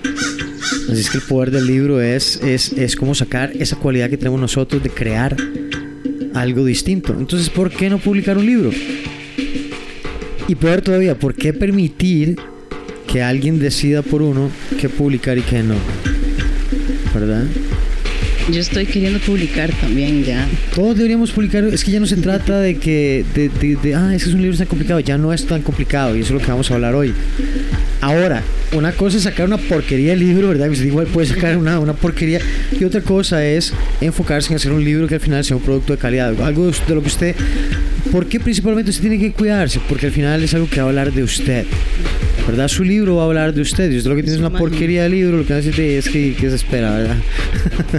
Así 0.90 1.00
es 1.00 1.10
que 1.10 1.18
el 1.18 1.24
poder 1.24 1.52
del 1.52 1.66
libro 1.66 2.02
es, 2.02 2.42
es, 2.44 2.74
es 2.74 2.96
como 2.96 3.16
sacar 3.16 3.52
esa 3.58 3.78
cualidad 3.78 4.10
que 4.10 4.18
tenemos 4.18 4.40
nosotros 4.40 4.84
de 4.84 4.90
crear 4.90 5.36
algo 6.34 6.66
distinto. 6.66 7.16
Entonces, 7.18 7.50
¿por 7.50 7.70
qué 7.70 7.90
no 7.90 8.00
publicar 8.00 8.38
un 8.38 8.46
libro? 8.46 8.72
Y 10.48 10.56
peor 10.56 10.82
todavía, 10.82 11.18
¿por 11.18 11.36
qué 11.36 11.54
permitir 11.54 12.38
que 13.08 13.22
alguien 13.22 13.60
decida 13.60 14.02
por 14.02 14.22
uno 14.22 14.50
qué 14.80 14.90
publicar 14.90 15.38
y 15.38 15.42
qué 15.42 15.63
no? 15.63 15.75
¿Verdad? 17.13 17.46
Yo 18.52 18.60
estoy 18.60 18.86
queriendo 18.86 19.20
publicar 19.20 19.72
también 19.80 20.24
ya. 20.24 20.48
Todos 20.76 20.98
deberíamos 20.98 21.32
publicar. 21.32 21.64
Es 21.64 21.84
que 21.84 21.92
ya 21.92 22.00
no 22.02 22.06
se 22.06 22.18
trata 22.18 22.60
de 22.60 22.76
que, 22.76 23.24
de, 23.34 23.48
de, 23.50 23.96
ah, 23.96 24.14
es 24.14 24.28
es 24.28 24.34
un 24.34 24.42
libro 24.42 24.58
tan 24.58 24.68
complicado. 24.68 25.00
Ya 25.00 25.18
no 25.18 25.32
es 25.32 25.46
tan 25.46 25.62
complicado 25.62 26.16
y 26.16 26.22
eso 26.22 26.36
es 26.36 26.42
lo 26.42 26.46
que 26.46 26.52
vamos 26.52 26.70
a 26.70 26.74
hablar 26.74 26.94
hoy. 26.94 27.14
Ahora, 28.02 28.44
una 28.74 28.92
cosa 28.92 29.16
es 29.16 29.24
sacar 29.24 29.46
una 29.46 29.58
porquería 29.58 30.12
de 30.12 30.18
libro, 30.18 30.50
¿verdad? 30.50 30.70
Usted 30.70 30.86
igual 30.86 31.08
puede 31.08 31.28
sacar 31.28 31.56
una, 31.56 31.80
una 31.80 31.94
porquería. 31.94 32.42
Y 32.78 32.84
otra 32.84 33.00
cosa 33.00 33.46
es 33.46 33.72
enfocarse 34.02 34.52
en 34.52 34.58
hacer 34.58 34.74
un 34.74 34.84
libro 34.84 35.08
que 35.08 35.16
al 35.16 35.22
final 35.22 35.44
sea 35.46 35.56
un 35.56 35.64
producto 35.64 35.94
de 35.94 36.00
calidad. 36.00 36.40
Algo 36.42 36.70
de 36.70 36.96
lo 36.96 37.02
que 37.02 37.08
usted. 37.08 37.36
¿Por 38.12 38.28
qué 38.28 38.42
principalmente 38.42 38.92
usted 38.92 39.04
tiene 39.04 39.20
que 39.20 39.32
cuidarse? 39.32 39.80
Porque 39.88 40.08
al 40.08 40.12
final 40.12 40.44
es 40.44 40.54
algo 40.54 40.68
que 40.70 40.82
va 40.82 40.88
a 40.88 40.90
hablar 40.90 41.14
de 41.14 41.24
usted. 41.24 41.66
¿Verdad? 42.48 42.68
Su 42.68 42.84
libro 42.84 43.16
va 43.18 43.24
a 43.24 43.26
hablar 43.26 43.54
de 43.54 43.62
usted. 43.62 43.92
Y 43.92 43.98
usted 43.98 44.10
lo 44.10 44.16
que 44.16 44.24
tiene 44.24 44.36
es 44.36 44.40
una 44.46 44.58
porquería 44.58 45.04
de 45.04 45.10
libro, 45.10 45.38
lo 45.38 45.46
que 45.46 45.54
hace 45.54 45.98
es 45.98 46.10
que, 46.10 46.36
que 46.36 46.50
se 46.50 46.56
espera, 46.56 46.96
¿verdad? 46.96 47.18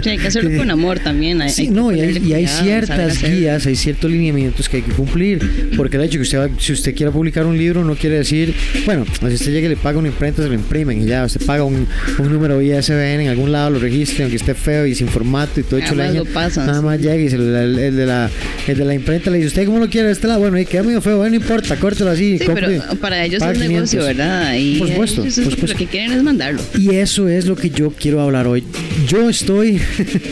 Sí, 0.01 0.09
hay 0.09 0.17
que 0.17 0.27
hacerlo 0.27 0.57
con 0.57 0.69
amor 0.69 0.99
también. 0.99 1.41
Hay, 1.41 1.49
sí, 1.49 1.69
no, 1.69 1.91
y 1.91 2.01
hay, 2.01 2.47
ciertas 2.47 3.21
guías, 3.21 3.65
hay 3.65 3.75
ciertos 3.75 4.11
lineamientos 4.11 4.69
que 4.69 4.77
hay 4.77 4.83
que 4.83 4.91
cumplir. 4.91 5.71
Porque 5.75 5.97
el 5.97 6.03
hecho 6.03 6.17
que 6.17 6.23
usted, 6.23 6.49
si 6.59 6.73
usted 6.73 6.95
quiera 6.95 7.11
publicar 7.11 7.45
un 7.45 7.57
libro, 7.57 7.83
no 7.83 7.95
quiere 7.95 8.17
decir, 8.17 8.53
bueno, 8.85 9.05
si 9.05 9.25
usted 9.33 9.51
llega 9.51 9.67
y 9.67 9.69
le 9.69 9.77
paga 9.77 9.99
una 9.99 10.07
imprenta, 10.09 10.41
se 10.43 10.47
lo 10.47 10.53
imprimen 10.53 11.01
y 11.01 11.05
ya, 11.05 11.25
usted 11.25 11.45
paga 11.45 11.63
un, 11.63 11.87
un 12.17 12.31
número 12.31 12.61
ISBN 12.61 13.21
en 13.21 13.29
algún 13.29 13.51
lado, 13.51 13.71
lo 13.71 13.79
registre, 13.79 14.23
aunque 14.23 14.37
esté 14.37 14.53
feo 14.53 14.85
y 14.85 14.95
sin 14.95 15.07
formato 15.07 15.59
y 15.59 15.63
todo 15.63 15.79
hecho 15.79 15.95
leña. 15.95 16.21
Nada 16.57 16.81
más 16.81 16.99
llega 16.99 17.15
y 17.15 17.29
se, 17.29 17.35
el, 17.35 17.79
el, 17.79 17.95
de 17.95 18.05
la, 18.05 18.29
el 18.67 18.77
de 18.77 18.85
la 18.85 18.93
imprenta 18.93 19.29
le 19.29 19.37
dice, 19.37 19.47
¿usted 19.47 19.65
cómo 19.65 19.79
lo 19.79 19.89
quiere? 19.89 20.11
Este 20.11 20.27
lado, 20.27 20.39
bueno, 20.39 20.59
y 20.59 20.65
queda 20.65 20.83
medio 20.83 21.01
feo, 21.01 21.17
bueno, 21.17 21.31
no 21.31 21.41
importa, 21.41 21.75
córtelo 21.77 22.11
así. 22.11 22.37
Sí, 22.37 22.45
pero 22.53 22.83
para 22.99 23.23
ellos 23.23 23.41
es 23.41 23.57
un 23.57 23.67
negocio, 23.67 24.03
¿verdad? 24.03 24.34
Y 24.57 24.79
por 24.79 24.87
supuesto, 24.87 25.21
por 25.23 25.31
supuesto. 25.31 25.67
Lo 25.67 25.75
que 25.75 25.87
quieren 25.87 26.11
es 26.11 26.23
mandarlo. 26.23 26.61
Y 26.77 26.95
eso 26.95 27.27
es 27.27 27.45
lo 27.45 27.55
que 27.55 27.69
yo 27.69 27.91
quiero 27.91 28.21
hablar 28.21 28.47
hoy. 28.47 28.63
Yo 29.07 29.29
estoy 29.29 29.79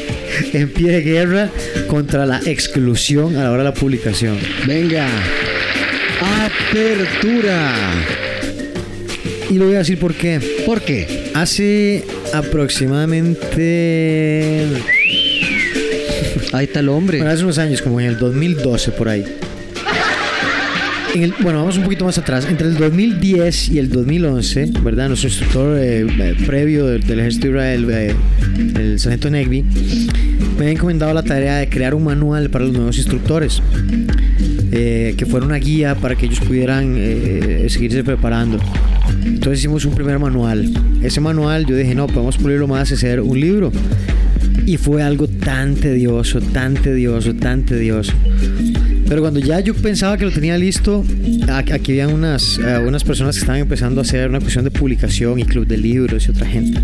en 0.54 0.70
pie 0.70 0.92
de 0.92 1.02
guerra 1.02 1.50
contra 1.88 2.26
la 2.26 2.42
exclusión 2.46 3.36
a 3.38 3.44
la 3.44 3.52
hora 3.52 3.64
de 3.64 3.70
la 3.70 3.74
publicación. 3.74 4.38
Venga, 4.66 5.08
apertura. 6.22 7.74
Y 9.50 9.56
lo 9.56 9.66
voy 9.66 9.76
a 9.76 9.80
decir 9.80 10.00
por 10.00 10.14
qué. 10.14 10.40
¿Por 10.66 10.82
qué? 10.82 11.32
Hace 11.34 12.04
aproximadamente... 12.34 14.68
Ahí 16.52 16.66
está 16.66 16.82
el 16.82 16.90
hombre. 16.90 17.18
Bueno, 17.18 17.34
hace 17.34 17.44
unos 17.44 17.58
años, 17.58 17.82
como 17.82 18.00
en 18.00 18.08
el 18.08 18.20
2012 18.20 18.92
por 18.92 19.10
ahí 19.10 19.26
bueno, 21.42 21.60
vamos 21.60 21.78
un 21.78 21.84
poquito 21.84 22.06
más 22.06 22.18
atrás. 22.18 22.46
Entre 22.50 22.68
el 22.68 22.78
2010 22.78 23.70
y 23.70 23.80
el 23.80 23.90
2011, 23.90 24.72
¿verdad? 24.84 25.10
Nuestro 25.10 25.30
instructor 25.30 25.78
eh, 25.78 26.02
eh, 26.02 26.36
previo 26.46 26.88
del, 26.88 27.04
ejército 27.20 27.48
de 27.48 27.52
Israel, 27.52 27.88
eh, 27.92 28.16
el 28.76 29.00
sargento 29.00 29.30
Negvi, 29.30 29.62
me 29.62 30.62
había 30.62 30.72
encomendado 30.72 31.14
la 31.14 31.24
tarea 31.24 31.58
de 31.58 31.70
crear 31.70 31.94
un 31.94 32.04
manual 32.04 32.50
para 32.50 32.66
los 32.66 32.74
nuevos 32.74 32.98
instructores. 32.98 33.62
que 34.72 35.26
fuera 35.30 35.46
una 35.46 35.58
guía 35.58 35.94
para 35.94 36.16
que 36.16 36.26
ellos 36.26 36.40
pudieran 36.40 36.96
seguirse 37.68 38.04
preparando. 38.04 38.58
Entonces 39.24 39.60
hicimos 39.60 39.86
un 39.86 39.94
primer 39.94 40.18
manual. 40.18 40.72
Ese 41.04 41.22
manual 41.22 41.66
yo 41.68 41.76
dije, 41.76 41.94
no, 41.94 42.08
podemos 42.08 42.38
pulirlo 42.38 42.68
más 42.68 42.90
y 42.90 42.96
hacer 42.96 43.22
un 43.22 43.40
libro. 43.40 43.72
Y 44.66 44.78
fue 44.78 45.04
algo 45.04 45.28
tan 45.28 45.76
tedioso, 45.76 46.42
tan 46.42 46.74
tedioso, 46.74 47.36
tan 47.36 47.64
tedioso. 47.64 48.14
Pero 49.14 49.22
cuando 49.22 49.40
ya 49.40 49.60
yo 49.60 49.76
pensaba 49.76 50.18
que 50.18 50.26
lo 50.26 50.32
tenía 50.32 50.58
listo, 50.58 51.06
aquí 51.48 51.92
había 51.92 52.08
unas, 52.08 52.58
eh, 52.58 52.80
unas 52.80 53.04
personas 53.04 53.36
que 53.36 53.42
estaban 53.42 53.62
empezando 53.62 54.02
a 54.02 54.04
hacer 54.04 54.28
una 54.28 54.40
cuestión 54.40 54.64
de 54.64 54.72
publicación 54.72 55.38
y 55.38 55.44
club 55.44 55.68
de 55.68 55.78
libros 55.78 56.26
y 56.26 56.32
otra 56.32 56.48
gente. 56.48 56.80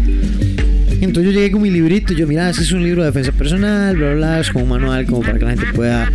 Entonces 1.01 1.25
yo 1.25 1.31
llegué 1.31 1.49
con 1.49 1.63
mi 1.63 1.71
librito, 1.71 2.13
yo 2.13 2.27
mira, 2.27 2.47
ese 2.51 2.61
es 2.61 2.71
un 2.71 2.83
libro 2.83 3.01
de 3.01 3.07
defensa 3.07 3.31
personal, 3.31 3.97
bla, 3.97 4.09
bla, 4.09 4.15
bla, 4.15 4.39
es 4.41 4.51
como 4.51 4.65
un 4.65 4.69
manual 4.69 5.07
como 5.07 5.21
para 5.21 5.39
que 5.39 5.45
la 5.45 5.51
gente 5.55 5.73
pueda 5.73 6.11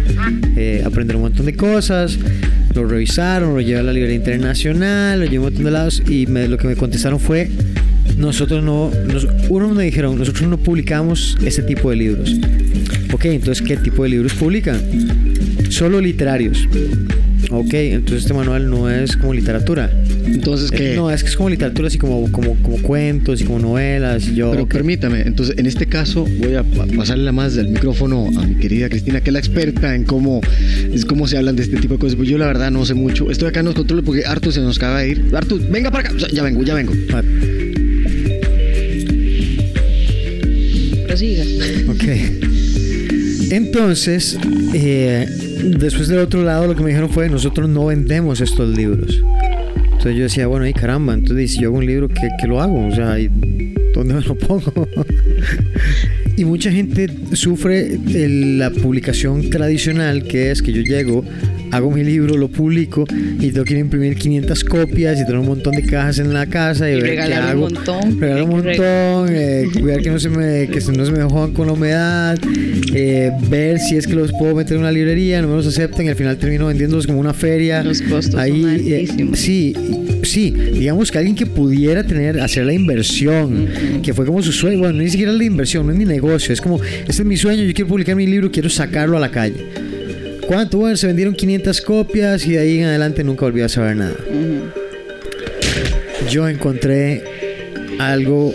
eh, 0.55 0.85
aprender 0.87 1.17
un 1.17 1.23
montón 1.23 1.47
de 1.47 1.57
cosas. 1.57 2.17
Lo 2.77 2.87
revisaron, 2.87 3.53
lo 3.53 3.61
llevé 3.61 3.81
a 3.81 3.83
la 3.83 3.93
librería 3.93 4.15
internacional, 4.15 5.19
lo 5.19 5.25
llevé 5.25 5.39
a 5.39 5.41
un 5.41 5.47
montón 5.47 5.65
de 5.65 5.71
lados 5.73 6.01
y 6.09 6.27
lo 6.27 6.57
que 6.59 6.69
me 6.69 6.77
contestaron 6.77 7.19
fue, 7.19 7.51
nosotros 8.17 8.63
no, 8.63 8.93
uno 9.49 9.75
me 9.75 9.83
dijeron, 9.83 10.17
nosotros 10.17 10.49
no 10.49 10.59
publicamos 10.59 11.37
este 11.45 11.63
tipo 11.63 11.91
de 11.91 11.97
libros. 11.97 12.37
Ok, 13.13 13.25
entonces, 13.25 13.67
¿qué 13.67 13.77
tipo 13.77 14.05
de 14.05 14.11
libros 14.11 14.33
publican? 14.35 14.81
Solo 15.75 16.01
literarios. 16.01 16.69
Ok, 17.51 17.75
entonces 17.75 18.23
este 18.23 18.33
manual 18.33 18.71
no 18.71 18.89
es 18.89 19.17
como 19.17 19.35
literatura. 19.35 19.91
Entonces, 20.25 20.71
¿qué? 20.71 20.95
No, 20.95 21.11
es 21.11 21.25
que 21.25 21.31
es 21.31 21.37
como 21.37 21.51
literatura, 21.51 21.89
así 21.89 21.99
como, 21.99 22.31
como, 22.31 22.55
como 22.63 22.77
cuentos 22.77 23.41
y 23.41 23.45
como 23.45 23.59
novelas. 23.59 24.25
yo, 24.27 24.53
Pero 24.53 24.69
permítame, 24.69 25.23
entonces 25.23 25.59
en 25.59 25.67
este 25.67 25.87
caso 25.87 26.29
voy 26.39 26.55
a 26.55 26.63
pasarle 26.97 27.33
más 27.33 27.57
del 27.57 27.71
micrófono 27.71 28.29
a 28.39 28.47
mi 28.47 28.55
querida 28.55 28.89
Cristina, 28.89 29.21
que 29.21 29.31
es 29.31 29.33
la 29.33 29.41
experta 29.41 29.97
en 29.97 30.05
cómo, 30.05 30.41
es 30.93 31.05
cómo 31.05 31.27
se 31.27 31.39
hablan 31.39 31.57
de 31.57 31.65
este 31.65 31.79
tipo 31.79 31.95
de 31.95 31.99
cosas. 31.99 32.15
Pues 32.15 32.29
yo 32.29 32.39
la 32.39 32.47
verdad 32.47 32.71
no 32.71 32.87
sé 32.87 32.95
mucho. 32.95 33.29
Estoy 33.29 33.49
acá 33.49 33.59
en 33.59 33.67
los 33.67 33.75
controles 33.75 34.05
porque 34.05 34.25
Artur 34.25 34.53
se 34.53 34.61
nos 34.61 34.77
acaba 34.77 35.01
de 35.01 35.09
ir. 35.09 35.25
Artur, 35.35 35.61
venga 35.71 35.91
para 35.91 36.09
acá. 36.09 36.17
ya 36.33 36.45
vengo, 36.45 36.63
ya 36.63 36.75
vengo. 36.75 36.93
Prosiga. 41.09 41.43
Ok. 41.89 42.05
Entonces, 43.51 44.39
eh, 44.73 45.27
después 45.65 46.09
del 46.09 46.21
otro 46.21 46.43
lado 46.43 46.67
lo 46.67 46.75
que 46.75 46.83
me 46.83 46.91
dijeron 46.91 47.11
fue, 47.11 47.29
nosotros 47.29 47.69
no 47.69 47.87
vendemos 47.87 48.41
estos 48.41 48.69
libros. 48.77 49.23
Entonces 49.85 50.17
yo 50.17 50.23
decía, 50.25 50.47
bueno, 50.47 50.67
y 50.67 50.73
caramba, 50.73 51.15
entonces 51.15 51.53
si 51.53 51.63
yo 51.63 51.69
hago 51.69 51.79
un 51.79 51.87
libro, 51.87 52.09
¿qué, 52.09 52.29
qué 52.41 52.47
lo 52.47 52.61
hago? 52.61 52.87
O 52.87 52.95
sea, 52.95 53.17
¿dónde 53.95 54.15
me 54.15 54.21
lo 54.21 54.35
pongo? 54.35 54.73
y 56.37 56.45
mucha 56.45 56.71
gente 56.71 57.09
sufre 57.33 57.99
la 58.07 58.71
publicación 58.71 59.49
tradicional, 59.51 60.25
que 60.25 60.51
es 60.51 60.63
que 60.63 60.73
yo 60.73 60.83
llego 60.83 61.25
hago 61.75 61.91
mi 61.91 62.05
libro, 62.05 62.37
lo 62.37 62.49
publico 62.49 63.05
y 63.41 63.51
tengo 63.51 63.65
que 63.65 63.79
imprimir 63.79 64.17
500 64.17 64.65
copias 64.65 65.21
y 65.21 65.25
tener 65.25 65.39
un 65.41 65.47
montón 65.47 65.75
de 65.75 65.83
cajas 65.83 66.19
en 66.19 66.33
la 66.33 66.47
casa 66.47 66.89
y, 66.91 66.93
Y 66.95 66.97
ver 66.97 67.05
qué 67.05 67.11
regalar 67.11 67.43
hago. 67.51 67.67
un 67.67 67.75
montón. 67.75 68.21
Regalar 68.21 68.43
un 68.45 68.51
montón, 68.51 69.29
eh, 69.31 69.65
cuidar 69.81 70.01
que 70.03 70.11
no 70.11 70.19
se 70.19 70.29
me, 70.31 70.69
que 70.69 70.81
no 70.97 71.05
se 71.05 71.13
me 71.13 71.23
jodan 71.25 71.53
con 71.53 71.67
la 71.67 71.73
humedad, 71.73 72.39
eh, 72.95 73.31
ver 73.49 73.79
si 73.79 73.97
es 73.97 74.07
que 74.07 74.15
los 74.15 74.33
puedo 74.33 74.55
meter 74.55 74.75
en 74.75 74.81
una 74.81 74.93
librería, 74.93 75.43
no 75.43 75.49
me 75.49 75.55
los 75.57 75.67
aceptan 75.67 76.07
y 76.07 76.09
al 76.09 76.17
final 76.17 76.37
termino 76.37 76.67
vendiéndolos 76.67 77.07
como 77.07 77.19
una 77.21 77.35
feria. 77.35 77.83
Los 77.83 78.01
costos 78.03 78.33
son 78.33 78.41
Ahí, 78.41 78.63
eh, 78.87 79.01
altísimos. 79.01 79.39
sí, 79.39 79.75
sí, 80.23 80.51
digamos 80.51 81.11
que 81.11 81.19
alguien 81.19 81.37
que 81.37 81.47
pudiera 81.47 82.05
tener, 82.05 82.41
hacer 82.41 82.65
la 82.67 82.73
inversión, 82.73 83.69
que 84.03 84.15
fue 84.15 84.25
como 84.27 84.43
su 84.43 84.53
sueño, 84.53 84.79
bueno, 84.79 85.03
ni 85.03 85.11
siquiera 85.11 85.33
la 85.33 85.45
inversión, 85.45 85.87
no 85.87 85.93
es 85.93 85.99
mi 85.99 86.05
negocio, 86.05 86.53
es 86.53 86.61
como, 86.61 86.81
este 86.83 87.11
es 87.11 87.25
mi 87.25 87.37
sueño, 87.37 87.63
yo 87.65 87.73
quiero 87.75 87.89
publicar 87.89 88.17
mi 88.17 88.27
libro, 88.27 88.51
quiero 88.51 88.69
sacarlo 88.69 89.17
a 89.17 89.21
la 89.21 89.31
calle. 89.31 89.84
¿Cuánto? 90.47 90.79
Bueno, 90.79 90.97
se 90.97 91.07
vendieron 91.07 91.35
500 91.35 91.81
copias 91.81 92.47
y 92.47 92.53
de 92.53 92.59
ahí 92.59 92.79
en 92.79 92.85
adelante 92.87 93.25
nunca 93.25 93.45
volví 93.47 93.63
a 93.63 93.69
saber 93.69 93.97
nada. 93.97 94.15
Yo 96.31 96.49
encontré 96.49 97.23
algo 97.99 98.55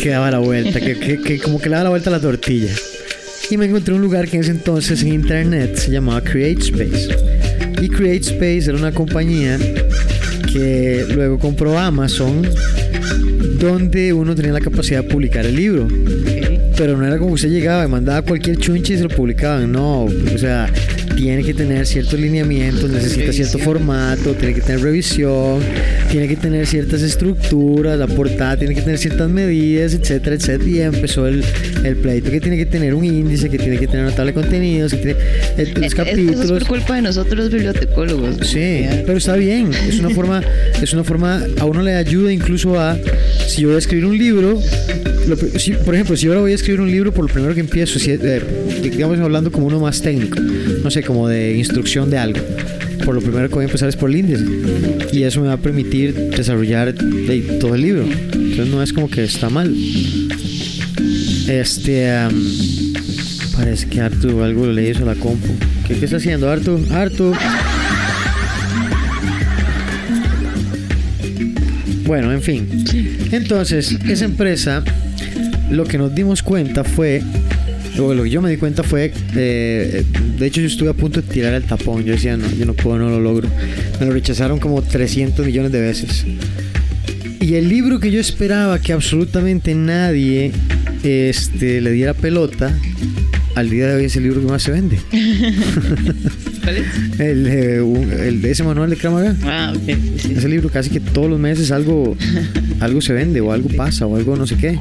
que 0.00 0.10
daba 0.10 0.30
la 0.30 0.38
vuelta, 0.38 0.80
que, 0.80 0.98
que- 0.98 1.20
que 1.20 1.38
como 1.38 1.60
que 1.60 1.68
le 1.68 1.72
daba 1.72 1.84
la 1.84 1.90
vuelta 1.90 2.10
a 2.10 2.12
la 2.12 2.20
tortilla. 2.20 2.72
Y 3.50 3.56
me 3.56 3.66
encontré 3.66 3.92
un 3.94 4.00
lugar 4.00 4.28
que 4.28 4.36
en 4.36 4.42
ese 4.42 4.52
entonces 4.52 5.02
en 5.02 5.08
internet 5.08 5.76
se 5.76 5.90
llamaba 5.90 6.22
CreateSpace. 6.22 7.08
Y 7.82 7.88
CreateSpace 7.88 8.64
era 8.70 8.74
una 8.76 8.92
compañía 8.92 9.58
que 10.52 11.04
luego 11.14 11.38
compró 11.38 11.78
Amazon, 11.78 12.42
donde 13.58 14.12
uno 14.12 14.34
tenía 14.34 14.52
la 14.52 14.60
capacidad 14.60 15.02
de 15.02 15.08
publicar 15.08 15.44
el 15.44 15.56
libro. 15.56 15.88
Pero 16.76 16.96
no 16.96 17.06
era 17.06 17.18
como 17.18 17.32
usted 17.34 17.50
llegaba 17.50 17.84
y 17.84 17.88
mandaba 17.88 18.22
cualquier 18.22 18.56
chunche 18.56 18.94
y 18.94 18.96
se 18.96 19.02
lo 19.04 19.08
publicaban. 19.10 19.70
No, 19.70 20.04
o 20.04 20.38
sea, 20.38 20.72
tiene 21.22 21.44
que 21.44 21.54
tener 21.54 21.86
ciertos 21.86 22.18
lineamientos, 22.18 22.90
necesita 22.90 23.32
cierto 23.32 23.58
formato, 23.58 24.34
tiene 24.34 24.54
que 24.54 24.60
tener 24.60 24.80
revisión, 24.80 25.60
tiene 26.10 26.26
que 26.26 26.34
tener 26.36 26.66
ciertas 26.66 27.00
estructuras, 27.02 27.96
la 27.98 28.08
portada 28.08 28.56
tiene 28.56 28.74
que 28.74 28.82
tener 28.82 28.98
ciertas 28.98 29.30
medidas, 29.30 29.94
etcétera, 29.94 30.34
etcétera. 30.36 30.68
Y 30.70 30.80
empezó 30.80 31.26
el, 31.28 31.44
el 31.84 31.96
pleito 31.96 32.30
que 32.30 32.40
tiene 32.40 32.56
que 32.56 32.66
tener 32.66 32.92
un 32.94 33.04
índice, 33.04 33.48
que 33.48 33.58
tiene 33.58 33.78
que 33.78 33.86
tener 33.86 34.06
una 34.06 34.14
tabla 34.14 34.32
de 34.32 34.40
contenidos, 34.40 34.92
que 34.92 34.98
tiene 34.98 35.12
eh, 35.20 35.56
los 35.56 35.58
Es- 35.58 35.76
Eso 35.76 35.84
es 35.86 35.94
capítulos. 35.94 36.50
por 36.50 36.66
culpa 36.66 36.96
de 36.96 37.02
nosotros 37.02 37.36
los 37.36 37.50
bibliotecólogos. 37.50 38.36
Sí, 38.48 38.84
pero 39.06 39.18
está 39.18 39.36
bien. 39.36 39.70
Es 39.88 40.00
una 40.00 40.10
forma, 40.10 40.42
es 40.82 40.92
una 40.92 41.04
forma, 41.04 41.44
a 41.60 41.64
uno 41.64 41.82
le 41.82 41.94
ayuda 41.94 42.32
incluso 42.32 42.78
a, 42.80 42.98
si 43.46 43.62
yo 43.62 43.68
voy 43.68 43.76
a 43.76 43.78
escribir 43.78 44.06
un 44.06 44.18
libro, 44.18 44.60
lo 45.28 45.36
pri- 45.36 45.58
si- 45.58 45.72
por 45.72 45.94
ejemplo, 45.94 46.16
si 46.16 46.24
yo 46.26 46.32
ahora 46.32 46.40
voy 46.42 46.52
a 46.52 46.54
escribir 46.54 46.80
un 46.80 46.90
libro, 46.90 47.12
por 47.12 47.24
lo 47.26 47.32
primero 47.32 47.54
que 47.54 47.60
empiezo, 47.60 47.98
si, 47.98 48.10
eh, 48.12 48.42
digamos 48.82 49.18
hablando 49.20 49.50
como 49.52 49.66
uno 49.66 49.80
más 49.80 50.00
técnico, 50.02 50.40
no 50.40 50.90
sé, 50.90 51.02
como 51.02 51.28
de 51.28 51.56
instrucción 51.56 52.10
de 52.10 52.18
algo, 52.18 52.40
por 53.04 53.14
lo 53.14 53.20
primero 53.20 53.48
que 53.48 53.54
voy 53.54 53.62
a 53.64 53.66
empezar 53.66 53.88
es 53.88 53.96
por 53.96 54.10
el 54.10 54.16
índice. 54.16 54.44
Y 55.12 55.22
eso 55.24 55.40
me 55.40 55.48
va 55.48 55.54
a 55.54 55.58
permitir 55.58 56.14
desarrollar 56.14 56.94
de- 56.94 57.58
todo 57.60 57.74
el 57.74 57.82
libro. 57.82 58.04
Entonces 58.32 58.68
no 58.68 58.82
es 58.82 58.92
como 58.92 59.08
que 59.10 59.24
está 59.24 59.48
mal. 59.50 59.74
Este... 61.48 62.08
parece 63.56 63.86
que 63.88 64.00
Artu 64.00 64.42
algo 64.42 64.66
le 64.66 64.88
hizo 64.90 65.02
a 65.02 65.06
la 65.06 65.14
compu. 65.14 65.48
¿Qué, 65.86 65.94
qué 65.96 66.04
está 66.06 66.16
haciendo 66.16 66.48
Artu? 66.48 66.80
Artu. 66.90 67.32
Bueno, 72.06 72.32
en 72.32 72.42
fin. 72.42 72.66
Entonces, 73.30 73.96
esa 74.08 74.24
empresa, 74.24 74.84
lo 75.70 75.84
que 75.84 75.98
nos 75.98 76.14
dimos 76.14 76.42
cuenta 76.42 76.84
fue, 76.84 77.22
o 77.98 78.14
lo 78.14 78.24
que 78.24 78.30
yo 78.30 78.42
me 78.42 78.50
di 78.50 78.56
cuenta 78.56 78.82
fue, 78.82 79.12
eh, 79.34 80.04
de 80.38 80.46
hecho 80.46 80.60
yo 80.60 80.66
estuve 80.66 80.90
a 80.90 80.94
punto 80.94 81.20
de 81.20 81.28
tirar 81.28 81.54
el 81.54 81.64
tapón, 81.64 82.04
yo 82.04 82.12
decía, 82.12 82.36
no, 82.36 82.50
yo 82.50 82.66
no 82.66 82.74
puedo, 82.74 82.98
no 82.98 83.10
lo 83.10 83.20
logro. 83.20 83.48
Me 84.00 84.06
lo 84.06 84.12
rechazaron 84.12 84.58
como 84.58 84.82
300 84.82 85.44
millones 85.46 85.72
de 85.72 85.80
veces. 85.80 86.24
Y 87.40 87.54
el 87.54 87.68
libro 87.68 87.98
que 87.98 88.10
yo 88.10 88.20
esperaba 88.20 88.78
que 88.78 88.92
absolutamente 88.92 89.74
nadie 89.74 90.52
este, 91.02 91.80
le 91.80 91.90
diera 91.90 92.14
pelota, 92.14 92.72
al 93.54 93.68
día 93.70 93.88
de 93.88 93.96
hoy 93.96 94.04
es 94.06 94.16
el 94.16 94.22
libro 94.24 94.40
que 94.40 94.46
más 94.46 94.62
se 94.62 94.70
vende. 94.72 94.98
¿Cuál 96.62 96.76
es? 96.76 97.20
El, 97.20 97.46
eh, 97.46 97.80
un- 97.82 98.10
el 98.12 98.40
de 98.40 98.50
ese 98.50 98.62
manual 98.64 98.90
de 98.90 98.96
Kramaga. 98.96 99.34
Ah, 99.44 99.72
ok. 99.74 99.94
sí. 100.18 100.32
Ese 100.36 100.48
libro 100.48 100.68
casi 100.70 100.90
que 100.90 101.00
todos 101.00 101.28
los 101.28 101.38
meses 101.38 101.70
algo, 101.70 102.16
algo 102.80 103.00
se 103.00 103.12
vende 103.12 103.40
o 103.40 103.52
algo 103.52 103.68
pasa 103.76 104.06
o 104.06 104.16
algo 104.16 104.36
no 104.36 104.46
sé 104.46 104.56
qué. 104.56 104.78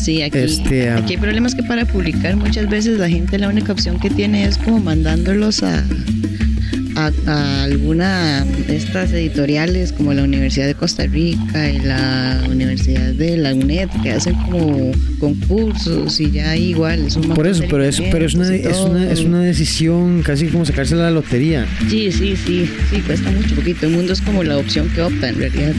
Sí, 0.00 0.22
aquí, 0.22 0.38
Este, 0.38 0.88
am- 0.90 1.02
aquí 1.02 1.14
hay 1.14 1.20
problemas 1.20 1.54
que 1.56 1.62
para 1.64 1.84
publicar 1.84 2.36
muchas 2.36 2.68
veces 2.70 2.98
la 2.98 3.08
gente 3.08 3.38
la 3.38 3.48
única 3.48 3.72
opción 3.72 3.98
que 3.98 4.08
tiene 4.10 4.44
es 4.44 4.56
como 4.58 4.78
mandándolos 4.78 5.62
a, 5.64 5.82
a, 6.96 7.12
a 7.26 7.62
alguna 7.64 8.44
de 8.44 8.76
estas 8.76 9.12
editoriales 9.12 9.92
como 9.92 10.12
la 10.14 10.24
Universidad 10.24 10.66
de 10.66 10.74
Costa 10.74 11.06
Rica 11.06 11.70
y 11.70 11.78
la 11.78 12.42
Universidad 12.50 13.12
de 13.12 13.36
la 13.36 13.54
UNED 13.54 13.88
que 14.02 14.12
hacen 14.12 14.34
como 14.50 14.92
concursos 15.20 16.18
y 16.20 16.30
ya 16.30 16.56
igual 16.56 17.06
es 17.06 17.16
un 17.16 17.28
Por 17.28 17.46
eso, 17.46 17.64
pero 17.70 17.84
es, 17.84 18.00
pero 18.10 18.24
es, 18.24 18.34
una, 18.34 18.54
es, 18.54 18.78
una, 18.78 19.10
es 19.10 19.20
una 19.20 19.40
decisión 19.42 20.22
casi 20.22 20.46
como 20.48 20.64
sacarse 20.64 20.96
la 20.96 21.10
lotería. 21.10 21.66
Sí, 21.88 22.10
sí, 22.10 22.34
sí, 22.36 22.68
sí, 22.90 23.00
cuesta 23.06 23.30
mucho 23.30 23.54
poquito. 23.54 23.86
El 23.86 23.92
mundo 23.92 24.12
es 24.12 24.20
como 24.20 24.42
la 24.42 24.56
opción 24.56 24.88
que 24.88 25.02
opta 25.02 25.28
en 25.28 25.36
realidad. 25.36 25.74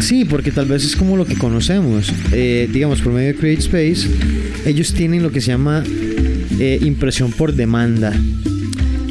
Sí, 0.00 0.24
porque 0.24 0.52
tal 0.52 0.66
vez 0.66 0.84
es 0.84 0.96
como 0.96 1.16
lo 1.16 1.24
que 1.24 1.34
conocemos. 1.34 2.12
Eh, 2.32 2.68
digamos, 2.72 3.00
por 3.00 3.12
medio 3.12 3.28
de 3.28 3.34
CreateSpace, 3.34 4.08
ellos 4.66 4.92
tienen 4.94 5.22
lo 5.22 5.30
que 5.30 5.40
se 5.40 5.48
llama 5.48 5.82
eh, 6.58 6.78
impresión 6.82 7.32
por 7.32 7.54
demanda. 7.54 8.12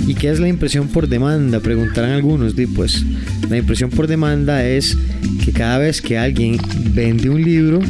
¿Y 0.07 0.15
qué 0.15 0.29
es 0.29 0.39
la 0.39 0.47
impresión 0.47 0.87
por 0.87 1.09
demanda? 1.09 1.59
Preguntarán 1.59 2.11
algunos. 2.11 2.55
Pues 2.73 3.03
la 3.49 3.57
impresión 3.57 3.89
por 3.89 4.07
demanda 4.07 4.65
es 4.65 4.97
que 5.43 5.51
cada 5.51 5.77
vez 5.79 6.01
que 6.01 6.17
alguien 6.17 6.57
vende 6.93 7.29
un 7.29 7.43
libro, 7.43 7.81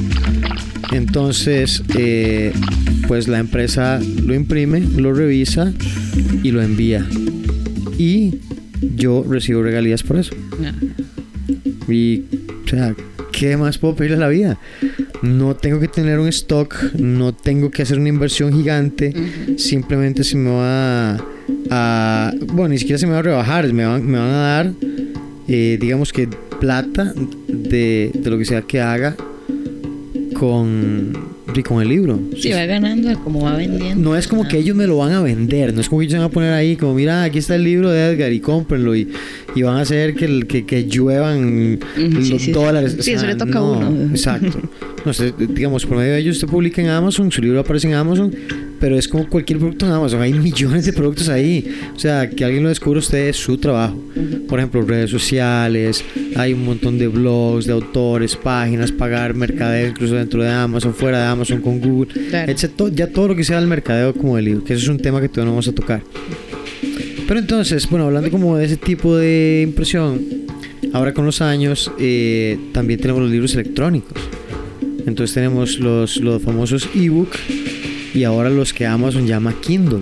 entonces 0.91 1.83
eh, 1.95 2.53
pues 3.07 3.27
la 3.27 3.37
empresa 3.37 3.99
lo 4.23 4.33
imprime, 4.33 4.79
lo 4.79 5.13
revisa 5.13 5.71
y 6.41 6.49
lo 6.49 6.63
envía. 6.63 7.05
Y 7.99 8.39
yo 8.95 9.23
recibo 9.29 9.61
regalías 9.61 10.01
por 10.01 10.17
eso. 10.17 10.35
Y, 11.87 12.23
o 12.65 12.67
sea, 12.67 12.95
¿qué 13.31 13.57
más 13.57 13.77
puedo 13.77 13.95
pedirle 13.95 14.17
a 14.17 14.21
la 14.21 14.29
vida? 14.29 14.59
No 15.21 15.55
tengo 15.55 15.79
que 15.79 15.87
tener 15.87 16.17
un 16.17 16.27
stock, 16.29 16.93
no 16.95 17.33
tengo 17.33 17.69
que 17.69 17.83
hacer 17.83 17.99
una 17.99 18.09
inversión 18.09 18.53
gigante, 18.53 19.13
simplemente 19.57 20.23
se 20.23 20.35
me 20.35 20.49
va 20.49 21.23
a, 21.69 22.29
a- 22.33 22.45
Bueno, 22.53 22.69
ni 22.69 22.77
siquiera 22.77 22.97
se 22.99 23.05
me 23.07 23.13
va 23.13 23.19
a 23.19 23.23
rebajar, 23.23 23.71
me 23.73 23.85
van, 23.85 24.05
me 24.05 24.17
van 24.17 24.29
a 24.29 24.37
dar, 24.37 24.71
eh, 25.47 25.77
digamos 25.79 26.11
que 26.13 26.27
plata 26.59 27.13
de, 27.47 28.11
de 28.13 28.29
lo 28.29 28.37
que 28.37 28.45
sea 28.45 28.61
que 28.63 28.79
haga 28.81 29.15
con, 30.33 31.13
con 31.67 31.81
el 31.81 31.89
libro. 31.89 32.19
Sí, 32.39 32.51
va 32.51 32.65
ganando 32.65 33.09
a 33.09 33.15
como 33.15 33.41
va 33.41 33.55
vendiendo. 33.55 34.09
No 34.09 34.15
es 34.15 34.27
como 34.27 34.47
que 34.47 34.57
ellos 34.59 34.75
me 34.75 34.85
lo 34.85 34.97
van 34.97 35.11
a 35.13 35.21
vender, 35.21 35.73
no 35.73 35.81
es 35.81 35.89
como 35.89 35.99
que 35.99 36.05
ellos 36.05 36.13
se 36.13 36.17
van 36.19 36.27
a 36.27 36.31
poner 36.31 36.53
ahí 36.53 36.75
como, 36.75 36.93
mira, 36.93 37.23
aquí 37.23 37.39
está 37.39 37.55
el 37.55 37.63
libro 37.63 37.89
de 37.89 38.11
Edgar 38.11 38.31
y 38.31 38.39
cómprenlo 38.39 38.95
y, 38.95 39.07
y 39.55 39.61
van 39.63 39.77
a 39.77 39.81
hacer 39.81 40.13
que, 40.15 40.41
que, 40.47 40.65
que 40.65 40.85
lluevan 40.87 41.79
sí, 41.95 42.09
los 42.11 42.27
sí, 42.27 42.39
sí. 42.39 42.51
dólares. 42.51 42.97
Sí, 42.99 43.11
eso 43.13 43.25
le 43.25 43.35
toca 43.35 43.57
a 43.57 43.61
no, 43.61 43.71
uno. 43.89 44.09
Exacto. 44.11 44.59
No 45.05 45.13
sé, 45.13 45.33
digamos, 45.37 45.85
por 45.85 45.97
medio 45.97 46.13
de 46.13 46.19
ellos 46.19 46.35
usted 46.35 46.47
publica 46.47 46.81
en 46.81 46.89
Amazon, 46.89 47.31
su 47.31 47.41
libro 47.41 47.59
aparece 47.59 47.87
en 47.87 47.93
Amazon, 47.95 48.31
pero 48.79 48.97
es 48.97 49.07
como 49.07 49.27
cualquier 49.27 49.59
producto 49.59 49.85
en 49.85 49.91
Amazon, 49.91 50.21
hay 50.21 50.33
millones 50.33 50.85
de 50.85 50.93
productos 50.93 51.29
ahí. 51.29 51.67
O 51.95 51.99
sea, 51.99 52.29
que 52.29 52.43
alguien 52.45 52.63
lo 52.63 52.69
descubra 52.69 52.99
usted 52.99 53.27
es 53.29 53.37
su 53.37 53.57
trabajo. 53.57 53.97
Por 54.47 54.59
ejemplo, 54.59 54.81
redes 54.83 55.09
sociales, 55.09 56.03
hay 56.35 56.53
un 56.53 56.65
montón 56.65 56.97
de 56.97 57.07
blogs, 57.07 57.65
de 57.65 57.73
autores, 57.73 58.35
páginas, 58.35 58.91
pagar 58.91 59.33
mercadeo 59.33 59.87
incluso 59.89 60.15
dentro 60.15 60.41
de 60.43 60.49
Amazon, 60.49 60.93
fuera 60.93 61.19
de 61.19 61.25
Amazon 61.25 61.61
con 61.61 61.79
Google, 61.79 62.07
Claro. 62.29 62.51
etcétera, 62.51 62.89
ya 62.93 63.07
todo 63.07 63.29
lo 63.29 63.35
que 63.35 63.43
sea 63.43 63.59
el 63.59 63.67
mercadeo 63.67 64.13
como 64.13 64.35
del 64.35 64.45
libro, 64.45 64.63
que 64.63 64.73
eso 64.73 64.83
es 64.83 64.89
un 64.89 64.99
tema 64.99 65.19
que 65.21 65.29
todavía 65.29 65.45
no 65.45 65.51
vamos 65.51 65.67
a 65.67 65.73
tocar. 65.73 66.01
Pero 67.27 67.39
entonces, 67.39 67.89
bueno, 67.89 68.05
hablando 68.05 68.31
como 68.31 68.57
de 68.57 68.65
ese 68.65 68.77
tipo 68.77 69.17
de 69.17 69.63
impresión, 69.67 70.21
ahora 70.93 71.13
con 71.13 71.25
los 71.25 71.41
años 71.41 71.91
eh, 71.99 72.57
también 72.71 72.99
tenemos 73.01 73.21
los 73.21 73.31
libros 73.31 73.53
electrónicos. 73.53 74.13
Entonces 75.05 75.33
tenemos 75.33 75.79
los, 75.79 76.17
los 76.17 76.41
famosos 76.41 76.87
ebook 76.95 77.29
y 78.17 78.23
ahora 78.23 78.49
los 78.49 78.73
que 78.73 78.85
Amazon 78.85 79.27
llama 79.27 79.53
Kindle. 79.61 79.99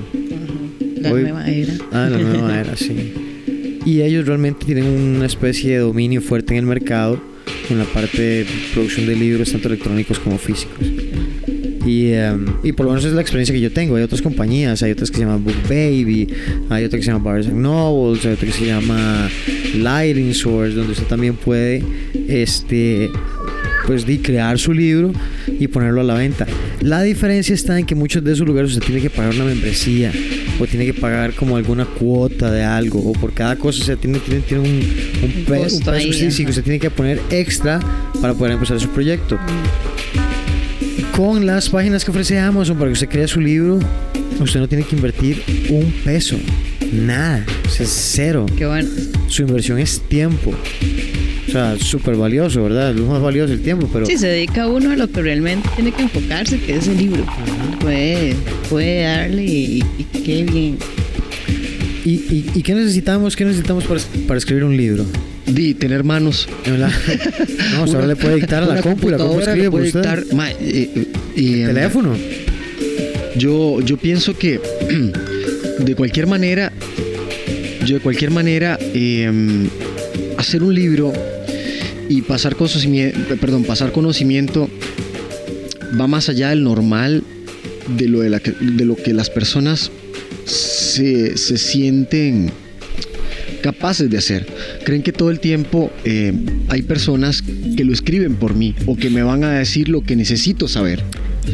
La 1.02 1.12
Hoy- 1.12 1.22
nueva 1.24 1.48
era. 1.50 1.74
Ah, 1.92 2.08
la 2.10 2.18
nueva 2.18 2.60
era, 2.60 2.76
sí. 2.78 3.14
Y 3.86 4.02
ellos 4.02 4.26
realmente 4.26 4.66
tienen 4.66 4.86
una 4.86 5.26
especie 5.26 5.74
de 5.74 5.78
dominio 5.80 6.22
fuerte 6.22 6.54
en 6.54 6.60
el 6.60 6.66
mercado 6.66 7.20
en 7.70 7.78
la 7.78 7.86
parte 7.86 8.22
de 8.22 8.46
producción 8.74 9.06
de 9.08 9.16
libros, 9.16 9.52
tanto 9.52 9.68
electrónicos 9.68 10.18
como 10.20 10.38
físicos. 10.38 10.88
Y, 11.86 12.12
em, 12.14 12.46
y 12.64 12.72
por 12.72 12.86
lo 12.88 12.94
menos 12.94 13.06
es 13.06 13.14
la 13.14 13.22
experiencia 13.22 13.54
que 13.54 13.62
yo 13.62 13.72
tengo. 13.72 13.96
Hay 13.96 14.04
otras 14.04 14.22
compañías, 14.24 14.82
hay 14.82 14.92
otras 14.92 15.12
que 15.12 15.18
se 15.18 15.24
llaman 15.24 15.44
Book 15.44 15.56
Baby, 15.70 16.28
hay 16.70 16.84
otra 16.86 16.98
que 16.98 17.06
se 17.06 17.12
llama 17.12 17.24
Barnes 17.24 17.48
and 17.48 17.58
Nobles, 17.58 18.26
hay 18.26 18.34
otra 18.34 18.48
que 18.48 18.54
se 18.54 18.66
llama 18.66 19.30
Lighting 19.78 20.34
Source, 20.34 20.74
donde 20.76 20.94
usted 20.94 21.06
también 21.06 21.36
puede 21.36 21.84
este, 22.28 23.12
pues, 23.86 24.06
di, 24.06 24.20
crear 24.20 24.58
su 24.60 24.74
libro 24.74 25.14
y 25.48 25.68
ponerlo 25.68 26.02
a 26.02 26.04
la 26.04 26.16
venta. 26.16 26.46
La 26.82 27.02
diferencia 27.02 27.54
está 27.54 27.78
en 27.80 27.86
que 27.86 27.96
muchos 27.96 28.24
de 28.24 28.34
esos 28.34 28.48
lugares 28.48 28.72
usted 28.72 28.86
tiene 28.86 29.02
que 29.02 29.10
pagar 29.10 29.34
una 29.36 29.46
membresía. 29.46 30.12
o 30.60 30.66
tiene 30.66 30.86
que 30.86 30.94
pagar 30.94 31.34
como 31.34 31.58
alguna 31.58 31.86
cuota 31.86 32.50
de 32.50 32.64
algo, 32.64 33.00
o 33.00 33.12
por 33.14 33.34
cada 33.34 33.58
cosa, 33.58 33.82
o 33.82 33.86
sea, 33.86 33.96
tiene, 33.98 34.20
tiene, 34.20 34.42
tiene 34.42 34.64
un, 34.64 34.70
un, 34.70 35.34
Un 35.38 35.46
peso 35.46 35.92
ahí, 35.92 36.10
específico, 36.10 36.50
ajá. 36.50 36.52
usted 36.52 36.64
tiene 36.64 36.80
que 36.80 36.90
poner 36.90 37.22
extra 37.30 37.80
para 38.22 38.34
poder 38.34 38.54
empezar 38.54 38.80
su 38.80 38.90
proyecto. 38.90 39.38
Con 41.16 41.46
las 41.46 41.70
páginas 41.70 42.04
que 42.04 42.12
ofrece 42.12 42.40
Amazon 42.40 42.78
para 42.78 42.90
que 42.90 42.94
usted 42.94 43.10
crea 43.10 43.28
su 43.28 43.42
libro, 43.42 43.80
usted 44.40 44.60
no 44.60 44.68
tiene 44.68 44.84
que 44.84 44.96
invertir 44.96 45.42
un 45.70 45.92
peso, 46.04 46.38
nada, 46.92 47.46
o 47.66 47.70
sea, 47.70 47.86
es 47.86 47.92
cero. 47.92 48.46
Qué 48.58 48.66
bueno. 48.66 48.90
Su 49.28 49.44
inversión 49.44 49.80
es 49.80 50.02
tiempo. 50.08 50.54
O 51.56 51.58
sea, 51.58 51.78
súper 51.80 52.18
valioso, 52.18 52.64
¿verdad? 52.64 52.94
Lo 52.94 53.06
más 53.06 53.22
valioso 53.22 53.54
es 53.54 53.60
el 53.60 53.64
tiempo, 53.64 53.88
pero... 53.94 54.06
Sí, 54.06 54.18
se 54.18 54.28
dedica 54.28 54.68
uno 54.68 54.92
a 54.92 54.98
lo 54.98 55.10
que 55.10 55.22
realmente 55.22 55.70
tiene 55.76 55.94
que 55.94 56.02
enfocarse, 56.02 56.60
que 56.60 56.76
es 56.76 56.86
el 56.90 56.98
libro. 56.98 57.26
Puede, 57.80 58.36
puede 58.70 59.04
darle 59.04 59.46
y, 59.46 59.86
y 59.98 60.04
qué 60.04 60.44
bien. 60.44 60.78
¿Y, 62.04 62.12
y, 62.12 62.52
y 62.56 62.62
qué 62.62 62.76
necesitamos? 62.76 63.38
¿Qué 63.38 63.46
necesitamos 63.46 63.86
para, 63.86 64.02
para 64.28 64.38
escribir 64.38 64.66
un 64.66 64.76
libro? 64.76 65.06
Di, 65.46 65.74
tener 65.76 66.04
manos. 66.04 66.50
No, 66.68 67.88
sea, 67.88 67.96
ahora 67.96 68.08
le 68.08 68.18
puede 68.18 68.36
dictar 68.36 68.64
a 68.64 68.66
la 68.66 68.74
Una 68.74 68.82
compu 68.82 69.08
y 69.08 69.12
la 69.12 69.18
compu 69.18 69.40
escribe 69.40 69.72
por 69.72 69.82
usted. 69.82 70.02
dictar, 70.02 70.26
ma, 70.34 70.52
eh, 70.52 70.56
eh, 70.60 71.08
y, 71.38 71.62
em, 71.62 71.68
Teléfono. 71.68 72.18
Yo, 73.38 73.80
yo 73.80 73.96
pienso 73.96 74.38
que 74.38 74.60
de 75.80 75.96
cualquier 75.96 76.28
manera, 76.28 76.74
yo 77.86 77.96
de 77.96 78.02
cualquier 78.02 78.32
manera, 78.32 78.78
eh, 78.94 79.32
hacer 80.38 80.62
un 80.62 80.76
libro 80.76 81.14
y 82.10 82.22
pasar 82.22 82.56
conocimiento, 82.56 83.36
perdón, 83.38 83.64
pasar 83.64 83.92
conocimiento 83.92 84.70
va 86.00 86.08
más 86.08 86.30
allá 86.30 86.50
del 86.50 86.64
normal 86.64 87.24
de 87.98 88.08
lo, 88.08 88.20
de 88.22 88.40
que, 88.40 88.54
lo 88.60 88.96
que 88.96 89.14
las 89.14 89.30
personas 89.30 89.92
se, 90.46 91.38
se 91.38 91.58
sienten 91.58 92.52
capaces 93.62 94.10
de 94.10 94.18
hacer. 94.18 94.46
Creen 94.84 95.02
que 95.02 95.12
todo 95.12 95.32
el 95.32 95.40
tiempo 95.40 95.92
eh, 96.04 96.34
hay 96.68 96.84
personas 96.84 97.44
que 97.76 97.84
lo 97.84 97.94
escriben 97.94 98.36
por 98.36 98.54
mí 98.54 98.76
o 98.86 98.96
que 98.96 99.10
me 99.10 99.24
van 99.24 99.44
a 99.44 99.54
decir 99.54 99.90
lo 99.90 100.02
que 100.02 100.16
necesito 100.16 100.68
saber. 100.68 101.04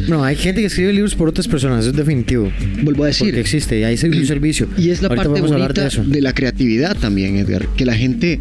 No, 0.08 0.24
hay 0.24 0.36
gente 0.36 0.60
que 0.60 0.66
escribe 0.66 0.92
libros 0.92 1.14
por 1.14 1.28
otras 1.28 1.46
personas, 1.48 1.80
eso 1.80 1.90
es 1.90 1.96
definitivo. 1.96 2.50
Vuelvo 2.82 3.04
a 3.04 3.08
decir, 3.08 3.28
Porque 3.28 3.40
existe 3.40 3.78
y 3.78 3.84
hay 3.84 3.94
un 3.94 4.26
servicio. 4.26 4.68
Y 4.76 4.90
es 4.90 5.02
la 5.02 5.08
Ahorita 5.08 5.28
parte 5.28 5.40
bonita 5.40 5.88
de 5.88 6.20
la 6.20 6.32
creatividad 6.32 6.96
también, 6.96 7.36
Edgar. 7.36 7.68
Que 7.76 7.84
la 7.84 7.94
gente, 7.94 8.40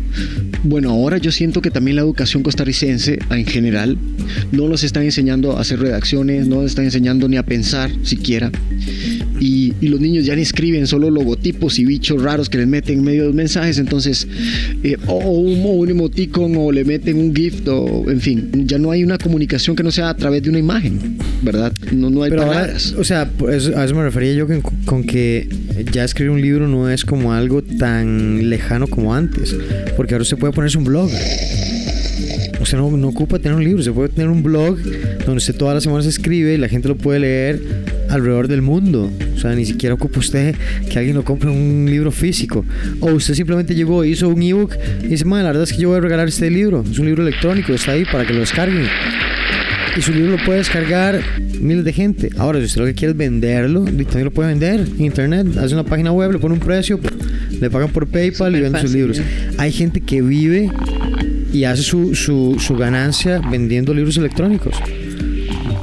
bueno, 0.63 0.89
ahora 0.89 1.17
yo 1.17 1.31
siento 1.31 1.61
que 1.61 1.71
también 1.71 1.95
la 1.95 2.01
educación 2.01 2.43
costarricense 2.43 3.19
en 3.29 3.45
general 3.45 3.97
no 4.51 4.67
nos 4.67 4.83
están 4.83 5.03
enseñando 5.03 5.57
a 5.57 5.61
hacer 5.61 5.79
redacciones, 5.79 6.47
no 6.47 6.57
nos 6.57 6.67
están 6.67 6.85
enseñando 6.85 7.27
ni 7.27 7.37
a 7.37 7.43
pensar 7.43 7.91
siquiera. 8.03 8.51
Y, 9.41 9.73
y 9.81 9.87
los 9.87 9.99
niños 9.99 10.23
ya 10.25 10.35
ni 10.35 10.43
escriben 10.43 10.85
solo 10.85 11.09
logotipos 11.09 11.79
y 11.79 11.85
bichos 11.85 12.21
raros 12.21 12.47
que 12.47 12.59
les 12.59 12.67
meten 12.67 12.99
en 12.99 13.03
medio 13.03 13.21
de 13.23 13.27
los 13.29 13.35
mensajes. 13.35 13.79
Entonces, 13.79 14.27
eh, 14.83 14.95
o 15.07 15.15
un, 15.31 15.61
o 15.65 15.69
un 15.71 15.89
emoticon 15.89 16.53
o 16.57 16.71
le 16.71 16.85
meten 16.85 17.17
un 17.17 17.35
gift 17.35 17.67
o, 17.67 18.05
en 18.09 18.21
fin, 18.21 18.51
ya 18.67 18.77
no 18.77 18.91
hay 18.91 19.03
una 19.03 19.17
comunicación 19.17 19.75
que 19.75 19.81
no 19.81 19.89
sea 19.91 20.09
a 20.09 20.15
través 20.15 20.43
de 20.43 20.49
una 20.51 20.59
imagen, 20.59 21.17
¿verdad? 21.41 21.73
No, 21.91 22.11
no 22.11 22.21
hay 22.21 22.29
Pero 22.29 22.43
ahora, 22.43 22.53
palabras. 22.59 22.93
o 22.97 23.03
sea, 23.03 23.31
eso- 23.51 23.75
a 23.77 23.83
eso 23.85 23.95
me 23.95 24.03
refería 24.03 24.33
yo 24.35 24.45
con, 24.45 24.61
con 24.85 25.03
que 25.03 25.49
ya 25.91 26.03
escribir 26.03 26.29
un 26.29 26.41
libro 26.41 26.67
no 26.67 26.87
es 26.91 27.03
como 27.03 27.33
algo 27.33 27.63
tan 27.63 28.47
lejano 28.47 28.85
como 28.85 29.15
antes. 29.15 29.55
Porque 29.97 30.13
ahora 30.13 30.21
usted 30.21 30.37
puede 30.37 30.53
ponerse 30.53 30.77
un 30.77 30.83
blog. 30.83 31.09
Usted 32.61 32.77
no, 32.77 32.95
no 32.95 33.07
ocupa 33.07 33.39
tener 33.39 33.57
un 33.57 33.63
libro, 33.63 33.81
se 33.81 33.91
puede 33.91 34.09
tener 34.09 34.29
un 34.29 34.43
blog 34.43 34.77
donde 35.25 35.37
usted 35.37 35.55
todas 35.55 35.73
las 35.73 35.83
semanas 35.83 36.05
escribe 36.05 36.53
y 36.53 36.57
la 36.57 36.69
gente 36.69 36.87
lo 36.89 36.95
puede 36.95 37.19
leer 37.19 37.59
alrededor 38.11 38.47
del 38.47 38.61
mundo. 38.61 39.11
O 39.35 39.39
sea, 39.39 39.55
ni 39.55 39.65
siquiera 39.65 39.95
ocupa 39.95 40.19
usted 40.19 40.55
que 40.89 40.99
alguien 40.99 41.15
lo 41.15 41.23
compre 41.23 41.49
un 41.49 41.87
libro 41.89 42.11
físico. 42.11 42.65
O 42.99 43.11
usted 43.11 43.33
simplemente 43.33 43.73
llegó, 43.73 44.03
hizo 44.05 44.29
un 44.29 44.41
ebook 44.41 44.75
y 45.03 45.07
dice, 45.07 45.25
"Mae, 45.25 45.43
la 45.43 45.49
verdad 45.49 45.63
es 45.63 45.73
que 45.73 45.81
yo 45.81 45.89
voy 45.89 45.97
a 45.97 46.01
regalar 46.01 46.27
este 46.27 46.49
libro. 46.49 46.83
Es 46.89 46.99
un 46.99 47.05
libro 47.05 47.23
electrónico, 47.25 47.73
está 47.73 47.93
ahí 47.93 48.05
para 48.05 48.25
que 48.25 48.33
lo 48.33 48.39
descarguen. 48.39 48.85
Y 49.97 50.01
su 50.01 50.13
libro 50.13 50.37
lo 50.37 50.43
puede 50.45 50.59
descargar 50.59 51.21
miles 51.59 51.83
de 51.83 51.91
gente. 51.91 52.29
Ahora, 52.37 52.59
si 52.59 52.65
usted 52.65 52.81
lo 52.81 52.87
que 52.87 52.93
quiere 52.93 53.11
es 53.11 53.17
venderlo, 53.17 53.83
y 53.83 54.05
también 54.05 54.25
lo 54.25 54.31
puede 54.31 54.49
vender 54.49 54.79
en 54.79 55.05
internet. 55.05 55.47
Hace 55.57 55.73
una 55.73 55.83
página 55.83 56.11
web, 56.11 56.31
le 56.31 56.39
pone 56.39 56.53
un 56.53 56.61
precio, 56.61 56.99
le 57.59 57.69
pagan 57.69 57.89
por 57.89 58.07
PayPal 58.07 58.53
y 58.53 58.57
Súper 58.57 58.61
vende 58.61 58.79
sus 58.79 58.91
libros. 58.91 59.21
Hay 59.57 59.71
gente 59.71 59.99
que 60.01 60.21
vive 60.21 60.69
y 61.51 61.65
hace 61.65 61.83
su, 61.83 62.15
su, 62.15 62.55
su 62.59 62.75
ganancia 62.77 63.41
vendiendo 63.51 63.93
libros 63.93 64.17
electrónicos. 64.17 64.75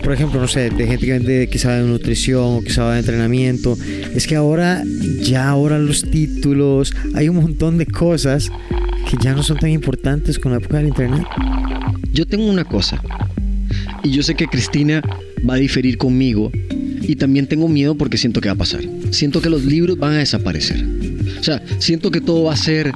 Por 0.09 0.15
ejemplo, 0.15 0.41
no 0.41 0.49
sé, 0.49 0.71
de 0.71 0.87
gente 0.87 1.05
que 1.05 1.13
vende 1.13 1.47
de 1.47 1.83
nutrición 1.83 2.65
o 2.67 2.71
sabe 2.71 2.95
de 2.95 3.01
entrenamiento. 3.01 3.77
Es 4.15 4.27
que 4.27 4.37
ahora, 4.37 4.83
ya 5.21 5.47
ahora 5.51 5.79
los 5.79 6.11
títulos, 6.11 6.95
hay 7.15 7.29
un 7.29 7.37
montón 7.37 7.77
de 7.77 7.85
cosas 7.85 8.51
que 9.11 9.19
ya 9.23 9.35
no 9.35 9.43
son 9.43 9.59
tan 9.59 9.69
importantes 9.69 10.39
con 10.39 10.53
la 10.53 10.59
época 10.61 10.79
del 10.79 10.87
internet. 10.87 11.27
Yo 12.11 12.25
tengo 12.25 12.47
una 12.47 12.65
cosa, 12.65 13.03
y 14.03 14.11
yo 14.11 14.23
sé 14.23 14.35
que 14.35 14.47
Cristina 14.47 15.03
va 15.47 15.57
a 15.57 15.59
diferir 15.59 15.99
conmigo, 15.99 16.51
y 17.03 17.17
también 17.17 17.47
tengo 17.47 17.69
miedo 17.69 17.95
porque 17.95 18.17
siento 18.17 18.41
que 18.41 18.49
va 18.49 18.55
a 18.55 18.59
pasar. 18.59 18.81
Siento 19.11 19.43
que 19.43 19.51
los 19.51 19.67
libros 19.67 19.99
van 19.99 20.15
a 20.15 20.19
desaparecer. 20.21 20.87
O 21.41 21.43
sea, 21.43 21.63
siento 21.79 22.11
que 22.11 22.21
todo 22.21 22.45
va 22.45 22.53
a 22.53 22.57
ser 22.57 22.93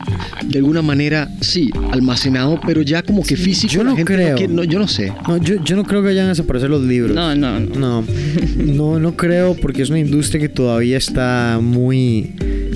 de 0.46 0.58
alguna 0.58 0.82
manera, 0.82 1.28
sí, 1.40 1.70
almacenado, 1.90 2.60
pero 2.66 2.82
ya 2.82 3.02
como 3.02 3.22
que 3.22 3.36
físico. 3.36 3.72
yo 3.72 3.84
la 3.84 3.90
no 3.90 3.96
gente 3.96 4.14
creo. 4.14 4.36
quiere- 4.36 4.52
no, 4.52 4.64
yo 4.64 4.78
no 4.78 4.88
sé. 4.88 5.12
No, 5.28 5.36
yo, 5.38 5.62
yo 5.64 5.76
no 5.76 5.84
creo 5.84 6.00
que 6.02 6.08
vayan 6.08 6.26
a 6.26 6.28
desaparecer 6.30 6.70
los 6.70 6.82
libros. 6.82 7.14
No, 7.14 7.34
no, 7.34 7.60
no. 7.60 7.72
No, 7.82 8.04
no, 8.56 8.98
no 8.98 9.16
creo 9.16 9.54
porque 9.54 9.82
es 9.82 9.90
una 9.90 9.98
industria 10.00 10.40
que 10.40 10.48
todavía 10.48 10.96
está 10.98 11.58
muy, 11.62 12.32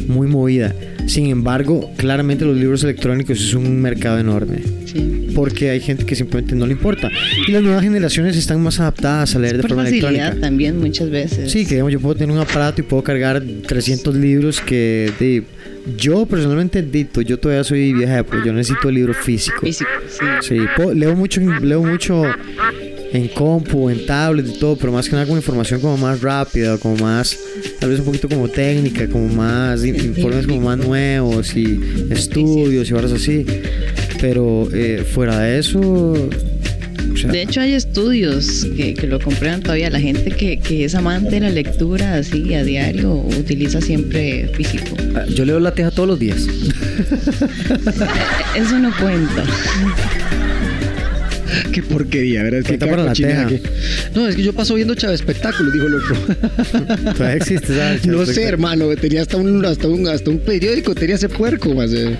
muy 0.09 0.27
movida. 0.27 0.75
Sin 1.07 1.27
embargo, 1.27 1.91
claramente 1.97 2.45
los 2.45 2.57
libros 2.57 2.83
electrónicos 2.83 3.39
es 3.41 3.55
un 3.55 3.81
mercado 3.81 4.19
enorme. 4.19 4.59
Sí. 4.97 5.33
Porque 5.35 5.71
hay 5.71 5.81
gente 5.81 6.05
que 6.07 6.15
simplemente 6.17 6.55
no 6.55 6.67
le 6.67 6.73
importa. 6.73 7.11
Y 7.47 7.53
las 7.53 7.63
nuevas 7.63 7.83
generaciones 7.83 8.37
están 8.37 8.61
más 8.63 8.81
adaptadas 8.81 9.35
a 9.35 9.39
leer 9.39 9.57
de 9.57 9.63
Por 9.63 9.71
forma 9.71 9.85
facilidad 9.85 10.11
electrónica. 10.11 10.47
también 10.47 10.79
muchas 10.79 11.11
veces. 11.11 11.51
Sí, 11.53 11.65
que 11.65 11.75
digamos, 11.75 11.93
yo 11.93 12.01
puedo 12.01 12.15
tener 12.15 12.35
un 12.35 12.41
aparato 12.41 12.81
y 12.81 12.85
puedo 12.85 13.03
cargar 13.03 13.43
300 13.67 14.15
libros 14.17 14.61
que 14.61 15.13
de, 15.21 15.43
yo 15.99 16.27
personalmente 16.27 16.83
dito, 16.83 17.21
yo 17.21 17.39
todavía 17.39 17.65
soy 17.65 17.93
vieja 17.93 18.19
época, 18.19 18.39
yo 18.45 18.53
necesito 18.53 18.89
el 18.89 18.95
libro 18.95 19.15
físico. 19.15 19.59
Físico, 19.61 19.91
sí. 20.09 20.25
Sí, 20.41 20.57
puedo- 20.77 20.95
leo 20.95 21.15
mucho, 21.15 21.41
leo 21.41 21.83
mucho 21.83 22.23
en 23.13 23.29
compu, 23.29 23.89
en 23.89 24.05
tablet 24.05 24.47
y 24.49 24.59
todo, 24.59 24.77
pero 24.77 24.93
más 24.93 25.07
que 25.09 25.13
nada 25.15 25.27
con 25.27 25.37
información 25.37 25.81
como 25.81 25.97
más 25.97 26.21
rápida, 26.21 26.77
como 26.79 26.97
más, 26.97 27.39
tal 27.79 27.91
vez 27.91 28.01
un 28.01 28.05
poquito 28.07 28.29
como 28.29 28.49
técnica, 28.49 29.07
como 29.09 29.29
más 29.29 29.85
in- 29.85 29.95
informes 29.97 30.47
como 30.47 30.61
más 30.63 30.79
nuevos 30.79 31.55
y 31.57 31.79
estudios 32.11 32.91
y 32.91 32.93
horas 32.95 33.13
así. 33.13 33.47
Pero 34.21 34.69
eh, 34.73 35.05
fuera 35.09 35.41
de 35.41 35.59
eso, 35.59 35.79
o 35.81 36.17
sea, 37.17 37.31
De 37.31 37.43
hecho, 37.43 37.61
hay 37.61 37.73
estudios 37.75 38.67
que, 38.77 38.95
que 38.95 39.07
lo 39.07 39.19
comprueban 39.21 39.61
todavía. 39.63 39.89
La 39.91 40.01
gente 40.01 40.31
que, 40.31 40.59
que 40.59 40.85
es 40.85 40.95
amante 40.95 41.31
de 41.37 41.41
la 41.41 41.51
lectura 41.51 42.15
así 42.17 42.53
a 42.55 42.65
diario 42.65 43.13
utiliza 43.15 43.81
siempre 43.81 44.49
físico. 44.55 44.97
Ah, 45.15 45.25
Yo 45.35 45.45
leo 45.45 45.61
la 45.61 45.73
teja 45.73 45.91
todos 45.91 46.09
los 46.09 46.19
días. 46.19 46.39
Eso 48.57 48.79
no 48.79 48.91
cuenta. 49.01 49.45
Qué 51.73 51.83
porquería, 51.83 52.43
¿verdad? 52.43 52.61
Es 52.61 52.67
que 52.67 52.79
para 52.79 53.05
la 53.05 53.13
teja. 53.13 53.47
que- 53.47 53.63
No, 54.15 54.27
es 54.29 54.35
que 54.37 54.43
yo 54.43 54.53
paso 54.53 54.75
viendo 54.75 54.95
Chavo 54.95 55.13
Espectáculos, 55.15 55.73
dijo 55.73 55.87
el 55.87 55.95
otro. 55.95 56.17
todavía 57.15 57.35
existe, 57.37 57.69
¿sabes? 57.77 58.07
no 58.07 58.27
sé, 58.27 58.43
hermano, 58.45 58.89
tenía 58.97 59.23
hasta 59.23 59.37
un, 59.37 59.65
hasta 59.65 59.87
un, 59.89 60.09
hasta 60.09 60.31
un 60.31 60.39
periódico, 60.41 60.95
tenía 60.95 61.15
ese 61.15 61.29
puerco, 61.29 61.73
más. 61.75 61.93
eh. 61.93 62.17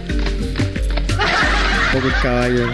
Poco 1.97 2.11
caballo. 2.23 2.67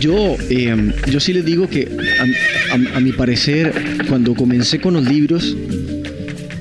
Yo, 0.00 0.36
eh, 0.48 0.92
yo 1.10 1.18
sí 1.18 1.32
les 1.32 1.44
digo 1.44 1.68
que 1.68 1.88
a, 2.70 2.74
a- 2.74 2.96
a 2.98 3.00
mi 3.00 3.12
parecer, 3.12 3.72
cuando 4.08 4.34
comencé 4.34 4.78
con 4.78 4.94
los 4.94 5.04
libros, 5.08 5.56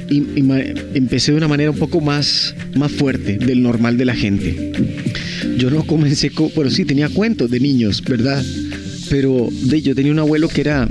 y, 0.09 0.23
y 0.35 0.41
ma- 0.41 0.59
empecé 0.93 1.31
de 1.33 1.37
una 1.37 1.47
manera 1.47 1.69
un 1.69 1.77
poco 1.77 2.01
más, 2.01 2.55
más 2.75 2.91
fuerte 2.91 3.37
del 3.37 3.61
normal 3.61 3.97
de 3.97 4.05
la 4.05 4.15
gente. 4.15 4.71
Yo 5.57 5.69
no 5.69 5.83
comencé 5.83 6.31
con, 6.31 6.49
bueno, 6.55 6.71
sí, 6.71 6.85
tenía 6.85 7.09
cuentos 7.09 7.51
de 7.51 7.59
niños, 7.59 8.01
¿verdad? 8.03 8.43
Pero 9.09 9.49
de, 9.51 9.81
yo 9.83 9.93
tenía 9.93 10.11
un 10.11 10.19
abuelo 10.19 10.47
que 10.49 10.61
era 10.61 10.87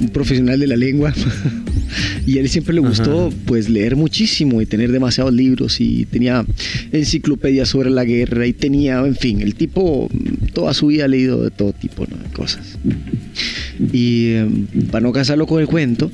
un 0.00 0.08
profesional 0.10 0.58
de 0.58 0.66
la 0.66 0.76
lengua 0.76 1.12
y 2.28 2.36
a 2.36 2.42
él 2.42 2.48
siempre 2.50 2.74
le 2.74 2.80
gustó 2.80 3.28
Ajá. 3.28 3.36
pues 3.46 3.70
leer 3.70 3.96
muchísimo 3.96 4.60
y 4.60 4.66
tener 4.66 4.92
demasiados 4.92 5.32
libros 5.32 5.80
y 5.80 6.04
tenía 6.04 6.44
enciclopedias 6.92 7.70
sobre 7.70 7.88
la 7.88 8.04
guerra 8.04 8.46
y 8.46 8.52
tenía, 8.52 8.98
en 8.98 9.16
fin, 9.16 9.40
el 9.40 9.54
tipo 9.54 10.10
mm, 10.12 10.48
toda 10.52 10.74
su 10.74 10.88
vida 10.88 11.06
ha 11.06 11.08
leído 11.08 11.42
de 11.42 11.50
todo 11.50 11.72
tipo 11.72 12.06
¿no? 12.06 12.18
de 12.18 12.28
cosas. 12.34 12.78
Y 13.94 14.32
eh, 14.32 14.46
para 14.90 15.06
no 15.06 15.12
casarlo 15.12 15.46
con 15.46 15.62
el 15.62 15.68
cuento, 15.68 16.12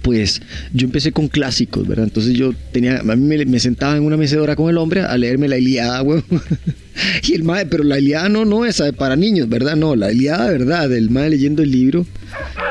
pues 0.00 0.40
yo 0.72 0.86
empecé 0.86 1.12
con 1.12 1.28
clásicos, 1.28 1.86
¿verdad? 1.86 2.06
Entonces 2.06 2.32
yo 2.32 2.54
tenía, 2.72 3.00
a 3.00 3.02
mí 3.02 3.26
me, 3.26 3.44
me 3.44 3.60
sentaba 3.60 3.98
en 3.98 4.04
una 4.04 4.16
mecedora 4.16 4.56
con 4.56 4.70
el 4.70 4.78
hombre 4.78 5.02
a 5.02 5.14
leerme 5.18 5.46
la 5.46 5.58
Iliada, 5.58 6.00
güey. 6.00 6.22
y 7.28 7.34
el 7.34 7.44
mae, 7.44 7.66
pero 7.66 7.84
la 7.84 7.98
Iliada 7.98 8.30
no, 8.30 8.46
no 8.46 8.64
esa 8.64 8.90
para 8.92 9.14
niños, 9.14 9.46
¿verdad? 9.46 9.76
No, 9.76 9.94
la 9.94 10.10
Iliada, 10.10 10.50
¿verdad? 10.50 10.90
El 10.90 11.10
mae 11.10 11.28
leyendo 11.28 11.62
el 11.62 11.70
libro. 11.70 12.06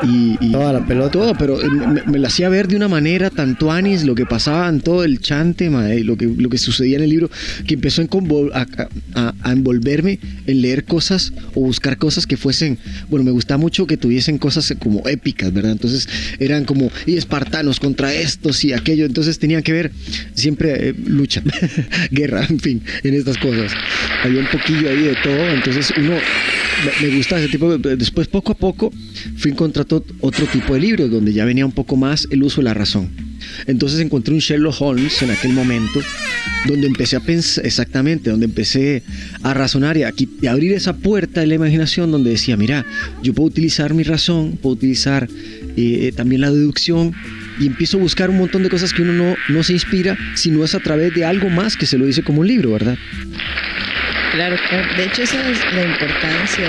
Y, 0.02 0.36
Toda 0.52 0.72
la 0.72 0.86
pelota. 0.86 1.10
Todo, 1.10 1.34
pero 1.36 1.60
eh, 1.62 1.68
me, 1.70 2.02
me 2.04 2.18
la 2.18 2.28
hacía 2.28 2.48
ver 2.48 2.68
de 2.68 2.76
una 2.76 2.88
manera 2.88 3.30
tan 3.30 3.56
tuanis, 3.58 4.04
lo 4.04 4.14
que 4.14 4.26
pasaba 4.26 4.68
en 4.68 4.80
todo 4.80 5.02
el 5.04 5.20
chante, 5.20 5.70
mae, 5.70 6.04
lo 6.04 6.16
que, 6.16 6.26
lo 6.26 6.48
que 6.48 6.58
sucedía 6.58 6.96
en 6.96 7.02
el 7.04 7.10
libro, 7.10 7.30
que 7.66 7.74
empezó 7.74 8.02
a, 8.02 8.66
a- 9.14 9.34
a- 9.42 9.52
envolverme 9.52 10.18
en 10.46 10.62
leer 10.62 10.84
cosas 10.84 11.32
o 11.54 11.60
buscar 11.60 11.96
cosas 11.98 12.26
que 12.26 12.36
fuesen, 12.36 12.78
bueno, 13.08 13.24
me 13.24 13.30
gustaba 13.30 13.58
mucho 13.58 13.86
que 13.86 13.96
tuviesen 13.96 14.38
cosas 14.38 14.72
como 14.78 15.06
épicas, 15.08 15.52
¿verdad? 15.52 15.72
Entonces 15.72 16.08
eran 16.38 16.64
como, 16.64 16.90
y 17.06 17.16
espartanos 17.16 17.80
contra 17.80 18.14
estos 18.14 18.64
y 18.64 18.72
aquello, 18.72 19.04
entonces 19.06 19.38
tenía 19.38 19.62
que 19.62 19.72
ver 19.72 19.90
siempre 20.34 20.88
eh, 20.90 20.94
lucha, 21.06 21.42
guerra, 22.10 22.46
en 22.48 22.60
fin, 22.60 22.82
en 23.02 23.14
estas 23.14 23.38
cosas. 23.38 23.72
Había 24.22 24.40
un 24.40 24.46
poquillo 24.48 24.90
ahí 24.90 25.02
de 25.02 25.16
todo, 25.22 25.48
entonces 25.50 25.92
uno 25.96 26.12
me- 26.12 27.08
me 27.08 27.16
gusta 27.16 27.38
ese 27.38 27.48
tipo 27.48 27.76
de... 27.76 27.96
Después, 27.96 28.28
poco 28.28 28.52
a 28.52 28.56
poco, 28.56 28.92
fui 29.36 29.47
encontrando 29.48 30.04
otro 30.20 30.46
tipo 30.46 30.74
de 30.74 30.80
libros 30.80 31.10
donde 31.10 31.32
ya 31.32 31.44
venía 31.44 31.66
un 31.66 31.72
poco 31.72 31.96
más 31.96 32.28
el 32.30 32.42
uso 32.42 32.60
de 32.60 32.64
la 32.64 32.74
razón. 32.74 33.10
Entonces 33.66 34.00
encontré 34.00 34.34
un 34.34 34.40
Sherlock 34.40 34.80
Holmes 34.80 35.22
en 35.22 35.30
aquel 35.30 35.52
momento, 35.52 36.00
donde 36.66 36.86
empecé 36.86 37.16
a 37.16 37.20
pensar, 37.20 37.64
exactamente, 37.64 38.30
donde 38.30 38.46
empecé 38.46 39.02
a 39.42 39.54
razonar 39.54 39.96
y 39.96 40.02
a, 40.02 40.12
y 40.42 40.46
a 40.46 40.52
abrir 40.52 40.72
esa 40.72 40.96
puerta 40.96 41.40
de 41.40 41.46
la 41.46 41.54
imaginación 41.54 42.10
donde 42.10 42.30
decía, 42.30 42.56
mira, 42.56 42.84
yo 43.22 43.34
puedo 43.34 43.48
utilizar 43.48 43.94
mi 43.94 44.02
razón, 44.02 44.58
puedo 44.60 44.74
utilizar 44.74 45.28
eh, 45.76 46.12
también 46.16 46.40
la 46.40 46.50
deducción 46.50 47.14
y 47.60 47.66
empiezo 47.66 47.98
a 47.98 48.00
buscar 48.00 48.30
un 48.30 48.38
montón 48.38 48.62
de 48.62 48.68
cosas 48.68 48.92
que 48.92 49.02
uno 49.02 49.12
no, 49.12 49.36
no 49.48 49.62
se 49.62 49.72
inspira, 49.72 50.16
sino 50.34 50.64
es 50.64 50.74
a 50.74 50.80
través 50.80 51.14
de 51.14 51.24
algo 51.24 51.48
más 51.48 51.76
que 51.76 51.86
se 51.86 51.98
lo 51.98 52.06
dice 52.06 52.22
como 52.22 52.40
un 52.40 52.46
libro, 52.48 52.72
¿verdad? 52.72 52.98
Claro, 54.38 54.56
claro. 54.68 54.96
De 54.96 55.04
hecho, 55.06 55.22
esa 55.22 55.50
es 55.50 55.58
la 55.74 55.82
importancia 55.84 56.64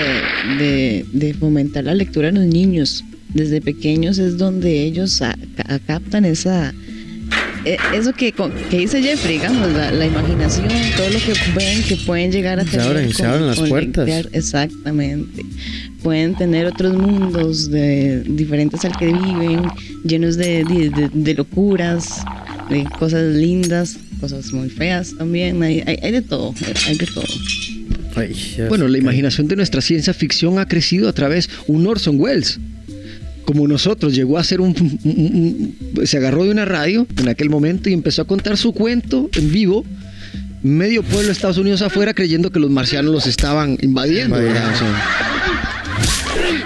de, 0.58 1.04
de 1.12 1.34
fomentar 1.34 1.84
la 1.84 1.94
lectura 1.94 2.28
en 2.28 2.34
los 2.34 2.44
niños. 2.46 3.04
Desde 3.32 3.60
pequeños 3.60 4.18
es 4.18 4.38
donde 4.38 4.82
ellos 4.82 5.22
a- 5.22 5.36
captan 5.86 6.24
esa... 6.24 6.74
eh, 7.64 7.76
Eso 7.94 8.12
que, 8.12 8.32
que 8.32 8.78
dice 8.78 9.00
Jeffrey, 9.00 9.34
digamos, 9.34 9.70
la, 9.72 9.92
la 9.92 10.06
imaginación, 10.06 10.66
todo 10.96 11.10
lo 11.10 11.18
que 11.20 11.32
ven 11.54 11.80
que 11.84 11.94
pueden 12.04 12.32
llegar 12.32 12.58
a 12.58 12.64
Se 12.64 12.70
tener. 12.78 13.14
se 13.14 13.24
abren 13.24 13.46
las 13.46 13.60
puertas. 13.60 14.08
Exactamente. 14.32 15.42
Pueden 16.02 16.34
tener 16.34 16.66
otros 16.66 16.92
mundos 16.94 17.70
de, 17.70 18.22
diferentes 18.26 18.84
al 18.84 18.96
que 18.96 19.06
viven, 19.12 19.62
llenos 20.04 20.36
de, 20.36 20.64
de- 20.64 20.90
de- 20.90 21.10
de 21.12 21.34
locuras, 21.34 22.24
de 22.68 22.82
cosas 22.98 23.22
lindas, 23.36 23.96
cosas 24.20 24.52
muy 24.52 24.68
feas 24.68 25.14
también. 25.16 25.62
Hay, 25.62 25.82
hay, 25.86 25.98
hay 26.02 26.12
de 26.12 26.22
todo, 26.22 26.54
hay 26.86 26.96
de 26.96 27.06
todo. 27.06 27.24
Ay, 28.16 28.34
Bueno, 28.68 28.88
la 28.88 28.98
imaginación 28.98 29.48
de 29.48 29.56
nuestra 29.56 29.80
ciencia 29.80 30.12
ficción 30.12 30.58
ha 30.58 30.66
crecido 30.68 31.08
a 31.08 31.12
través 31.12 31.48
un 31.66 31.86
Orson 31.86 32.20
Welles. 32.20 32.58
Como 33.44 33.66
nosotros, 33.66 34.14
llegó 34.14 34.38
a 34.38 34.44
ser 34.44 34.60
un, 34.60 34.74
un- 35.04 35.74
un- 35.96 36.06
Se 36.06 36.18
agarró 36.18 36.44
de 36.44 36.50
una 36.50 36.64
radio 36.64 37.06
en 37.18 37.28
aquel 37.28 37.50
momento 37.50 37.88
y 37.88 37.92
empezó 37.92 38.22
a 38.22 38.26
contar 38.26 38.56
su 38.56 38.72
cuento 38.72 39.28
en 39.34 39.50
vivo. 39.50 39.84
Medio 40.62 41.02
pueblo 41.02 41.26
de 41.26 41.32
Estados 41.32 41.56
Unidos 41.56 41.80
afuera 41.82 42.12
creyendo 42.12 42.50
que 42.52 42.60
los 42.60 42.70
marcianos 42.70 43.12
los 43.12 43.26
estaban. 43.26 43.78
Invadiendo. 43.80 44.36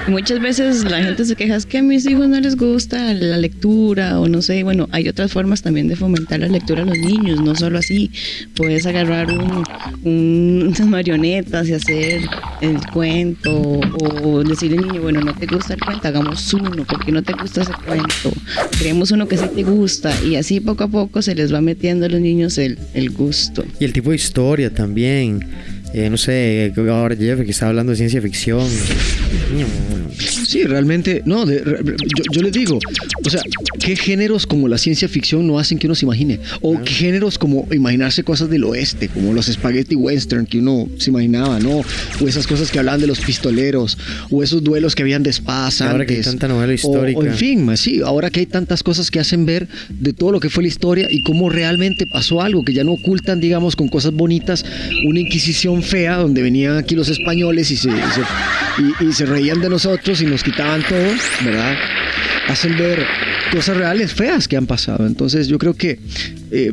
Muchas 0.07 0.39
veces 0.41 0.85
la 0.85 1.03
gente 1.03 1.25
se 1.25 1.35
queja 1.35 1.57
es 1.57 1.65
que 1.65 1.79
a 1.79 1.83
mis 1.83 2.05
hijos 2.07 2.29
no 2.29 2.39
les 2.39 2.57
gusta 2.57 3.15
la 3.15 3.39
lectura 3.39 4.21
o 4.21 4.29
no 4.29 4.43
sé, 4.43 4.63
bueno, 4.63 4.87
hay 4.93 5.09
otras 5.09 5.33
formas 5.33 5.63
también 5.63 5.89
de 5.89 5.97
fomentar 5.97 6.41
la 6.41 6.49
lectura 6.49 6.83
a 6.83 6.85
los 6.87 6.99
niños, 6.99 7.41
no 7.41 7.55
solo 7.55 7.79
así, 7.79 8.11
puedes 8.55 8.85
agarrar 8.85 9.29
un- 9.31 9.65
unas 10.05 10.81
marionetas 10.87 11.69
y 11.69 11.73
hacer 11.73 12.21
el 12.61 12.79
cuento 12.93 13.81
o 14.23 14.45
decirle 14.45 14.77
al 14.79 14.89
niño, 14.89 15.01
bueno, 15.03 15.21
no 15.23 15.35
te 15.35 15.47
gusta 15.47 15.73
el 15.75 15.81
cuento, 15.81 16.07
hagamos 16.09 16.53
uno, 16.53 16.85
porque 16.87 17.11
no 17.11 17.23
te 17.23 17.33
gusta 17.33 17.63
ese 17.63 17.73
cuento, 17.87 18.31
creemos 18.79 19.11
uno 19.11 19.27
que 19.27 19.39
sí 19.39 19.47
te 19.55 19.63
gusta 19.63 20.13
y 20.23 20.37
así 20.37 20.61
poco 20.61 20.85
a 20.85 20.89
poco 20.89 21.23
se 21.23 21.35
les 21.35 21.53
va 21.53 21.63
metiendo 21.63 22.05
a 22.05 22.09
los 22.11 22.21
niños 22.21 22.59
el, 22.59 22.79
el 22.93 23.09
gusto. 23.11 23.65
Y 23.81 23.85
el 23.87 23.93
tipo 23.95 24.11
de 24.11 24.17
historia 24.17 24.69
también. 24.73 25.41
Eh, 25.95 26.11
no 26.11 26.17
sé, 26.17 26.73
ahora 26.91 27.15
Jeff 27.17 27.41
que 27.45 27.51
está 27.53 27.69
hablando 27.69 27.93
de 27.93 27.97
ciencia 27.97 28.21
ficción. 28.21 28.67
Sí, 30.47 30.65
realmente, 30.65 31.23
no, 31.25 31.45
de- 31.47 31.59
re- 31.59 31.79
yo, 31.85 32.25
yo 32.33 32.43
les 32.43 32.53
digo, 32.53 32.79
o 33.25 33.31
sea, 33.31 33.41
¿qué 33.81 33.97
géneros 33.97 34.47
como 34.47 34.69
la 34.69 34.79
ciencia 34.79 35.09
ficción 35.09 35.47
no 35.47 35.59
hacen 35.59 35.79
que 35.79 35.87
uno 35.87 35.95
se 35.95 36.05
imagine? 36.05 36.39
O 36.61 36.81
qué 36.83 36.93
géneros 36.93 37.39
como 37.39 37.67
imaginarse 37.73 38.23
cosas 38.23 38.49
del 38.51 38.65
oeste, 38.65 39.09
como 39.09 39.33
los 39.33 39.47
spaghetti 39.47 39.95
western 39.97 40.47
que 40.47 40.59
uno 40.59 40.89
se 40.99 41.11
imaginaba, 41.11 41.59
¿no? 41.59 41.81
O 42.21 42.29
esas 42.29 42.47
cosas 42.47 42.71
que 42.71 42.79
hablaban 42.79 43.01
de 43.01 43.07
los 43.07 43.21
pistoleros, 43.21 43.99
o 44.31 44.43
esos 44.43 44.63
duelos 44.63 44.95
que 44.95 45.03
habían 45.03 45.23
de 45.23 45.31
espadas 45.31 45.81
Ahora 45.83 46.07
que 46.07 46.13
hay 46.15 46.19
antes. 46.19 46.33
tanta 46.33 46.49
novela 46.49 46.73
O- 46.73 46.75
histórica. 46.75 47.19
O, 47.19 47.25
en 47.25 47.35
fin, 47.35 47.77
sí, 47.77 48.01
ahora 48.05 48.31
que 48.31 48.41
hay 48.41 48.47
tantas 48.47 48.83
cosas 48.83 49.11
que 49.11 49.19
hacen 49.21 49.47
ver 49.47 49.69
de 49.91 50.13
todo 50.13 50.31
lo 50.33 50.41
que 50.41 50.51
fue 50.51 50.63
la 50.63 50.69
historia 50.69 51.09
y 51.11 51.23
cómo 51.23 51.49
realmente 51.51 52.07
pasó 52.07 52.41
algo, 52.43 52.65
que 52.65 52.73
ya 52.73 52.85
no 52.85 52.93
ocultan, 52.93 53.41
digamos, 53.41 53.75
con 53.77 53.89
cosas 53.89 54.13
bonitas, 54.13 54.65
una 55.09 55.21
inquisición 55.21 55.83
fea 55.85 56.17
donde 56.17 56.43
venían 56.43 56.77
aquí 56.77 56.95
los 56.95 57.09
españoles 57.09 57.71
y 57.71 57.77
se, 57.77 57.91
y 59.01 59.13
se, 59.13 59.27
reían 59.27 59.61
de 59.61 59.69
nosotros 59.69 60.21
y 60.21 60.27
nos 60.27 60.43
quitaban 60.43 60.83
todo, 60.83 61.07
¿verdad? 61.45 61.77
Hacen 62.49 62.77
ver 62.77 63.05
cosas 63.53 63.77
reales 63.77 64.13
feas 64.13 64.49
que 64.49 64.57
han 64.57 64.67
pasado. 64.67 65.07
Entonces 65.07 65.47
yo 65.47 65.59
creo 65.59 65.75
que 65.75 65.99
eh, 66.51 66.73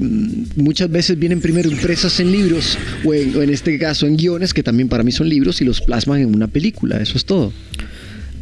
muchas 0.55 0.89
veces 0.89 1.19
vienen 1.19 1.41
primero 1.41 1.69
impresas 1.69 2.19
en 2.19 2.31
libros 2.31 2.77
o 3.05 3.13
en, 3.13 3.35
o 3.35 3.41
en 3.41 3.49
este 3.49 3.77
caso 3.77 4.07
en 4.07 4.17
guiones, 4.17 4.53
que 4.53 4.63
también 4.63 4.89
para 4.89 5.03
mí 5.03 5.11
son 5.11 5.29
libros, 5.29 5.61
y 5.61 5.65
los 5.65 5.81
plasman 5.81 6.21
en 6.21 6.35
una 6.35 6.47
película. 6.47 6.97
Eso 6.97 7.17
es 7.17 7.25
todo. 7.25 7.53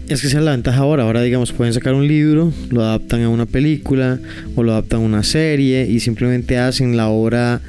Es 0.09 0.21
que 0.21 0.27
esa 0.27 0.39
es 0.39 0.43
la 0.43 0.51
ventaja 0.51 0.79
ahora. 0.79 1.03
Ahora, 1.03 1.21
digamos, 1.21 1.51
pueden 1.51 1.71
sacar 1.71 1.93
un 1.93 2.07
libro, 2.07 2.51
lo 2.71 2.81
adaptan 2.81 3.21
a 3.21 3.29
una 3.29 3.45
película 3.45 4.19
o 4.55 4.63
lo 4.63 4.71
adaptan 4.71 5.01
a 5.01 5.03
una 5.03 5.23
serie 5.23 5.87
y 5.87 5.99
simplemente 5.99 6.57
hacen 6.57 6.97
la 6.97 7.09
obra 7.09 7.61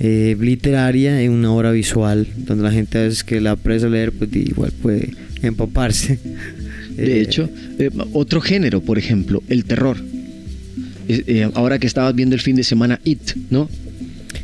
eh, 0.00 0.36
literaria 0.40 1.22
en 1.22 1.32
una 1.32 1.52
obra 1.52 1.70
visual, 1.72 2.26
donde 2.36 2.64
la 2.64 2.70
gente 2.72 2.98
a 2.98 3.02
veces 3.02 3.24
que 3.24 3.40
la 3.40 3.52
apresa 3.52 3.86
a 3.86 3.90
leer, 3.90 4.12
pues 4.12 4.30
igual 4.34 4.72
puede 4.82 5.10
empaparse. 5.42 6.18
De 6.96 7.18
Eh, 7.18 7.22
hecho, 7.22 7.48
eh, 7.78 7.90
otro 8.12 8.40
género, 8.40 8.80
por 8.80 8.98
ejemplo, 8.98 9.42
el 9.48 9.64
terror. 9.64 9.96
Eh, 11.08 11.22
eh, 11.26 11.50
ahora 11.54 11.78
que 11.78 11.86
estabas 11.86 12.14
viendo 12.14 12.34
el 12.34 12.40
fin 12.40 12.56
de 12.56 12.64
semana 12.64 13.00
It, 13.04 13.20
¿no? 13.50 13.68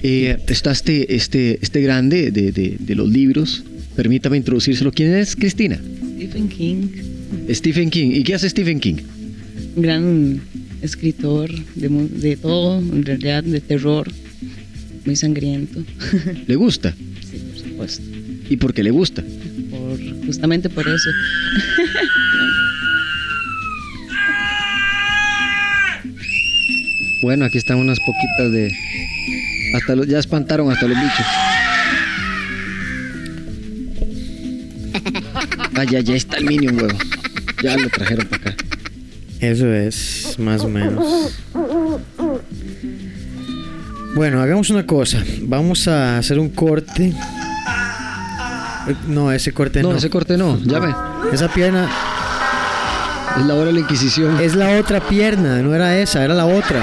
Eh, 0.03 0.37
está 0.49 0.71
este, 0.73 1.15
este, 1.15 1.59
este 1.63 1.81
grande 1.83 2.31
de, 2.31 2.53
de- 2.53 2.77
de 2.79 2.95
los 2.95 3.09
libros. 3.11 3.65
Permítame 3.97 4.37
introducírselo. 4.37 4.93
¿Quién 4.93 5.15
es 5.15 5.35
Cristina? 5.37 5.81
Stephen 6.17 6.49
King, 6.49 6.87
Stephen 7.51 7.91
King. 7.91 8.11
¿Y 8.15 8.23
qué 8.23 8.35
hace 8.35 8.49
Stephen 8.49 8.81
King? 8.81 8.97
gran 9.77 10.41
escritor 10.83 11.51
de, 11.75 11.89
mu- 11.89 12.09
de 12.09 12.37
todo, 12.37 12.79
en 12.79 13.05
realidad 13.05 13.43
de 13.43 13.61
terror, 13.61 14.11
muy 15.05 15.17
sangriento, 15.17 15.83
¿Le 16.47 16.55
gusta? 16.57 16.95
sí, 17.31 17.39
por 17.39 17.59
supuesto, 17.59 18.03
¿Y 18.49 18.57
por 18.57 18.75
qué 18.75 18.83
le 18.83 18.91
gusta? 18.91 19.23
por, 19.71 20.27
justamente 20.27 20.69
por 20.69 20.87
eso. 20.89 21.11
Bueno, 27.23 27.47
aquí 27.47 27.57
están 27.57 27.79
unas 27.79 27.99
poquitas 28.01 28.53
de... 28.53 28.71
Hasta 29.75 29.97
los, 29.97 30.07
ya 30.07 30.19
espantaron 30.19 30.71
hasta 30.71 30.87
los 30.87 30.99
bichos. 30.99 31.27
Ah, 35.77 35.83
ya, 35.85 35.99
ya 36.01 36.15
está 36.15 36.37
el 36.37 36.45
Minion, 36.45 36.77
huevo. 36.77 36.97
Ya 37.63 37.77
lo 37.77 37.89
trajeron 37.89 38.27
para 38.29 38.51
acá. 38.53 38.57
Eso 39.41 39.73
es, 39.73 40.37
más 40.39 40.63
o 40.63 40.69
menos. 40.69 41.35
Bueno, 44.15 44.41
hagamos 44.41 44.71
una 44.71 44.87
cosa. 44.87 45.23
Vamos 45.43 45.89
a 45.89 46.19
hacer 46.19 46.39
un 46.39 46.49
corte. 46.51 47.13
No, 49.09 49.33
ese 49.33 49.53
corte 49.53 49.83
no. 49.83 49.91
No, 49.91 49.97
ese 49.97 50.11
corte 50.11 50.37
no, 50.37 50.59
ya 50.63 50.79
ve. 50.79 50.95
Esa 51.33 51.49
pierna 51.49 51.89
Es 53.39 53.45
la 53.47 53.55
hora 53.55 53.67
de 53.67 53.73
la 53.73 53.81
Inquisición. 53.81 54.39
es 54.41 54.55
la 54.55 54.79
otra 54.79 55.01
pierna, 55.01 55.63
no 55.63 55.75
era 55.75 55.99
esa, 55.99 56.23
era 56.23 56.35
la 56.35 56.47
otra. 56.47 56.81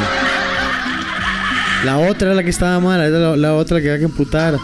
La 1.86 1.98
otra 2.00 2.28
era 2.28 2.36
la 2.36 2.44
que 2.44 2.50
estaba 2.50 2.80
mala, 2.80 3.06
era 3.06 3.18
la, 3.18 3.38
la 3.38 3.54
otra 3.56 3.80
que 3.80 3.88
había 3.90 4.00
que 4.00 4.06
amputar. 4.06 4.58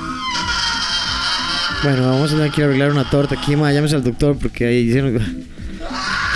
Bueno, 1.84 2.10
vamos 2.10 2.32
a 2.34 2.36
tener 2.36 2.52
que 2.52 2.64
arreglar 2.64 2.92
una 2.92 3.10
torta 3.10 3.36
aquí, 3.36 3.56
ma, 3.56 3.72
llámese 3.72 3.96
al 3.96 4.04
doctor 4.04 4.36
porque 4.38 4.66
ahí 4.66 4.78
hicieron... 4.78 5.48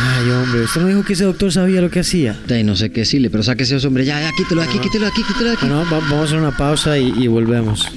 Ay, 0.03 0.29
hombre, 0.31 0.61
usted 0.63 0.81
no 0.81 0.87
dijo 0.87 1.03
que 1.03 1.13
ese 1.13 1.23
doctor 1.25 1.51
sabía 1.51 1.81
lo 1.81 1.89
que 1.89 1.99
hacía. 1.99 2.35
Ay, 2.49 2.63
no 2.63 2.75
sé 2.75 2.91
qué 2.91 3.01
decirle, 3.01 3.29
pero 3.29 3.43
sáquese 3.43 3.75
ese 3.75 3.87
hombre. 3.87 4.03
Ya, 4.05 4.19
ya, 4.21 4.31
quítelo 4.35 4.61
de 4.61 4.67
aquí, 4.67 4.79
quítelo 4.79 5.05
de 5.05 5.11
aquí, 5.11 5.23
quítelo 5.23 5.49
de 5.49 5.55
aquí. 5.55 5.65
Bueno, 5.67 5.83
va- 5.91 5.99
vamos 5.99 6.13
a 6.13 6.23
hacer 6.23 6.37
una 6.39 6.55
pausa 6.57 6.97
y, 6.97 7.13
y 7.17 7.27
volvemos. 7.27 7.87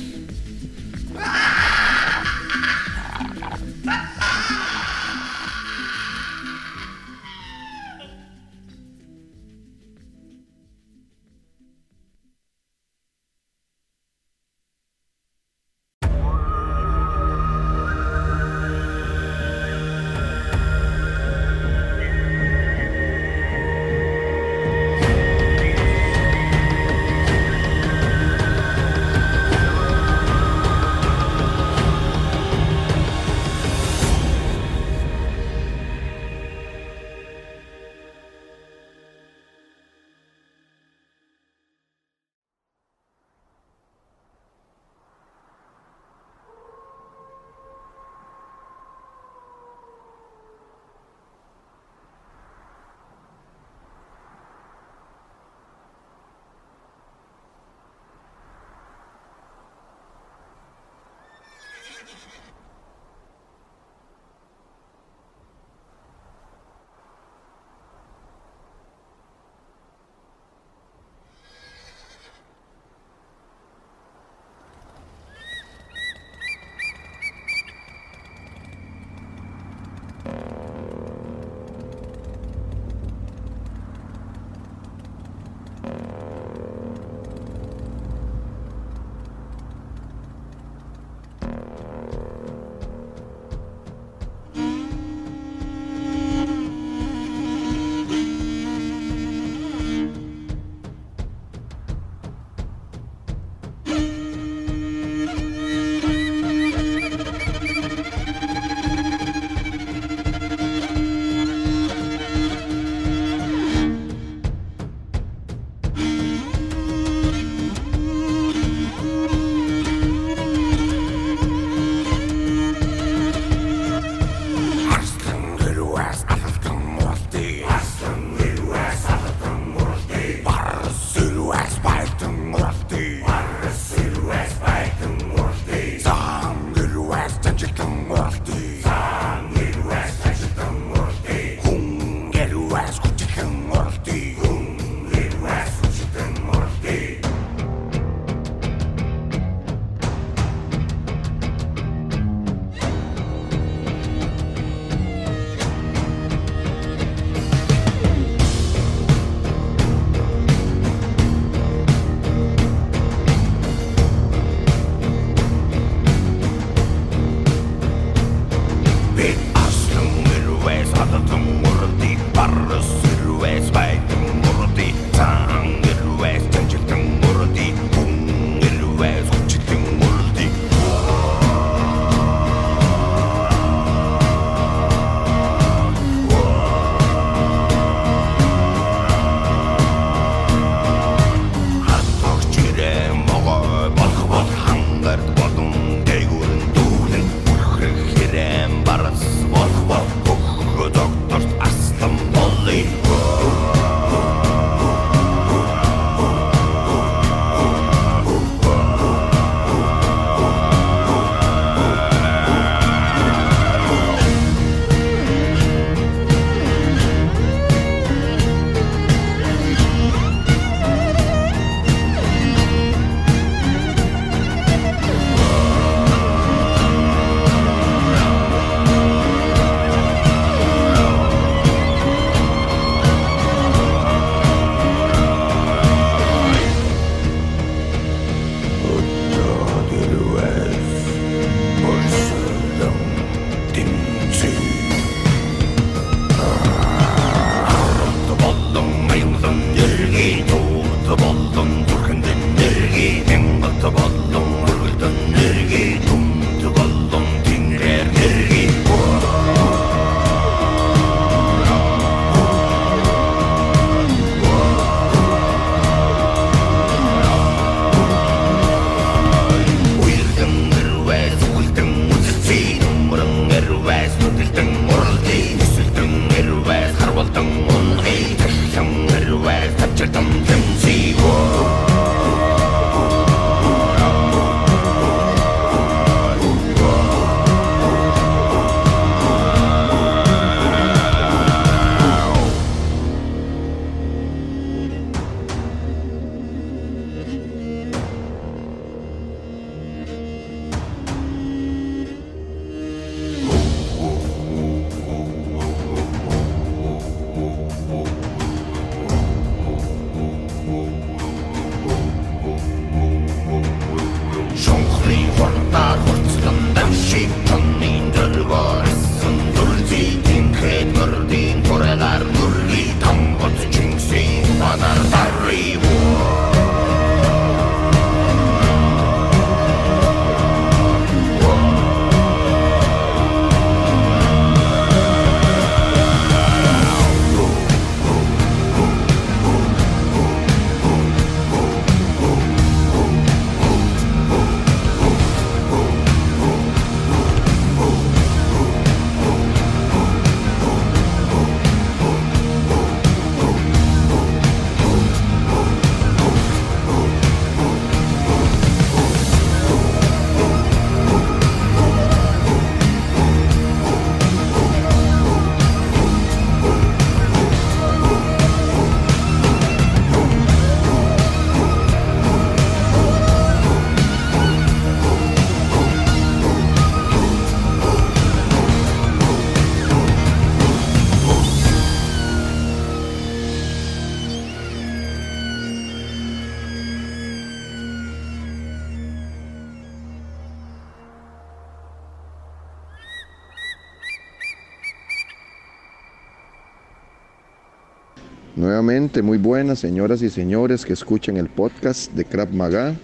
Nuevamente, 398.74 399.22
muy 399.22 399.38
buenas 399.38 399.78
señoras 399.78 400.20
y 400.20 400.28
señores 400.28 400.84
que 400.84 400.94
escuchan 400.94 401.36
el 401.36 401.46
podcast 401.46 402.12
de 402.12 402.24
Crap 402.24 402.50
Maga. 402.50 402.96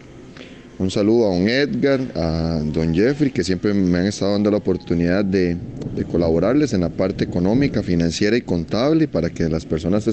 Un 0.81 0.91
saludo 0.91 1.31
a 1.31 1.37
don 1.37 1.49
Edgar, 1.49 2.01
a 2.17 2.61
don 2.65 2.93
Jeffrey, 2.93 3.31
que 3.31 3.45
siempre 3.45 3.73
me 3.73 3.99
han 3.99 4.07
estado 4.07 4.33
dando 4.33 4.51
la 4.51 4.57
oportunidad 4.57 5.25
de, 5.25 5.57
colaborarles 6.11 6.73
en 6.73 6.81
la 6.81 6.89
parte 6.89 7.23
económica, 7.23 7.85
financiera 7.85 8.37
y 8.37 8.41
contable 8.41 9.07
para 9.07 9.31
que 9.31 9.49
las 9.49 9.65
personas 9.65 10.07
que 10.07 10.11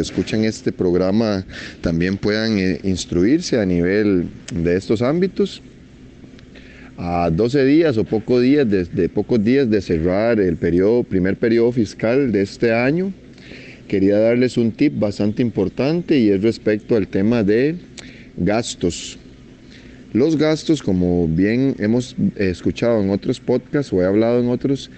escuchan 0.00 0.44
este 0.44 0.72
programa 0.72 1.44
también 1.82 2.16
puedan 2.16 2.58
eh, 2.58 2.80
instruirse 2.84 3.60
a 3.60 3.66
nivel 3.66 4.30
de 4.54 4.74
estos 4.74 5.02
ámbitos. 5.02 5.60
A 6.96 7.28
12 7.30 7.62
días 7.66 7.98
o 7.98 8.04
pocos 8.04 8.40
días 8.40 8.66
de, 8.70 9.08
pocos 9.10 9.44
días 9.44 9.68
de 9.68 9.82
cerrar 9.82 10.40
el 10.40 10.56
periodo, 10.56 11.04
primer 11.04 11.36
periodo 11.36 11.72
fiscal 11.72 12.32
de 12.32 12.40
este 12.40 12.72
año, 12.72 13.12
quería 13.88 14.18
darles 14.18 14.56
un 14.56 14.70
tip 14.70 14.98
bastante 14.98 15.42
importante 15.42 16.18
y 16.18 16.28
es 16.28 16.42
respecto 16.42 16.96
al 16.96 17.08
tema 17.08 17.42
de 17.42 17.76
gastos. 18.36 19.18
Los 20.12 20.36
gastos, 20.36 20.82
como 20.82 21.26
bien 21.26 21.74
hemos 21.78 22.14
escuchado 22.36 23.02
en 23.02 23.10
otros 23.10 23.40
podcasts 23.40 23.92
o 23.92 24.00
he 24.00 24.06
hablado 24.06 24.40
en 24.40 24.48
otros, 24.48 24.90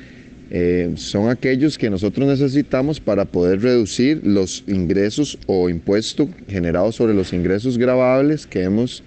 eh, 0.50 0.92
son 0.96 1.30
aquellos 1.30 1.78
que 1.78 1.88
nosotros 1.90 2.26
necesitamos 2.28 3.00
para 3.00 3.24
poder 3.24 3.62
reducir 3.62 4.20
los 4.24 4.64
ingresos 4.66 5.38
o 5.46 5.68
impuestos 5.70 6.28
generados 6.48 6.96
sobre 6.96 7.14
los 7.14 7.32
ingresos 7.32 7.78
grabables 7.78 8.46
que 8.46 8.62
hemos 8.62 9.02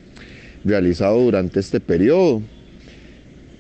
realizado 0.64 1.22
durante 1.22 1.60
este 1.60 1.80
periodo. 1.80 2.42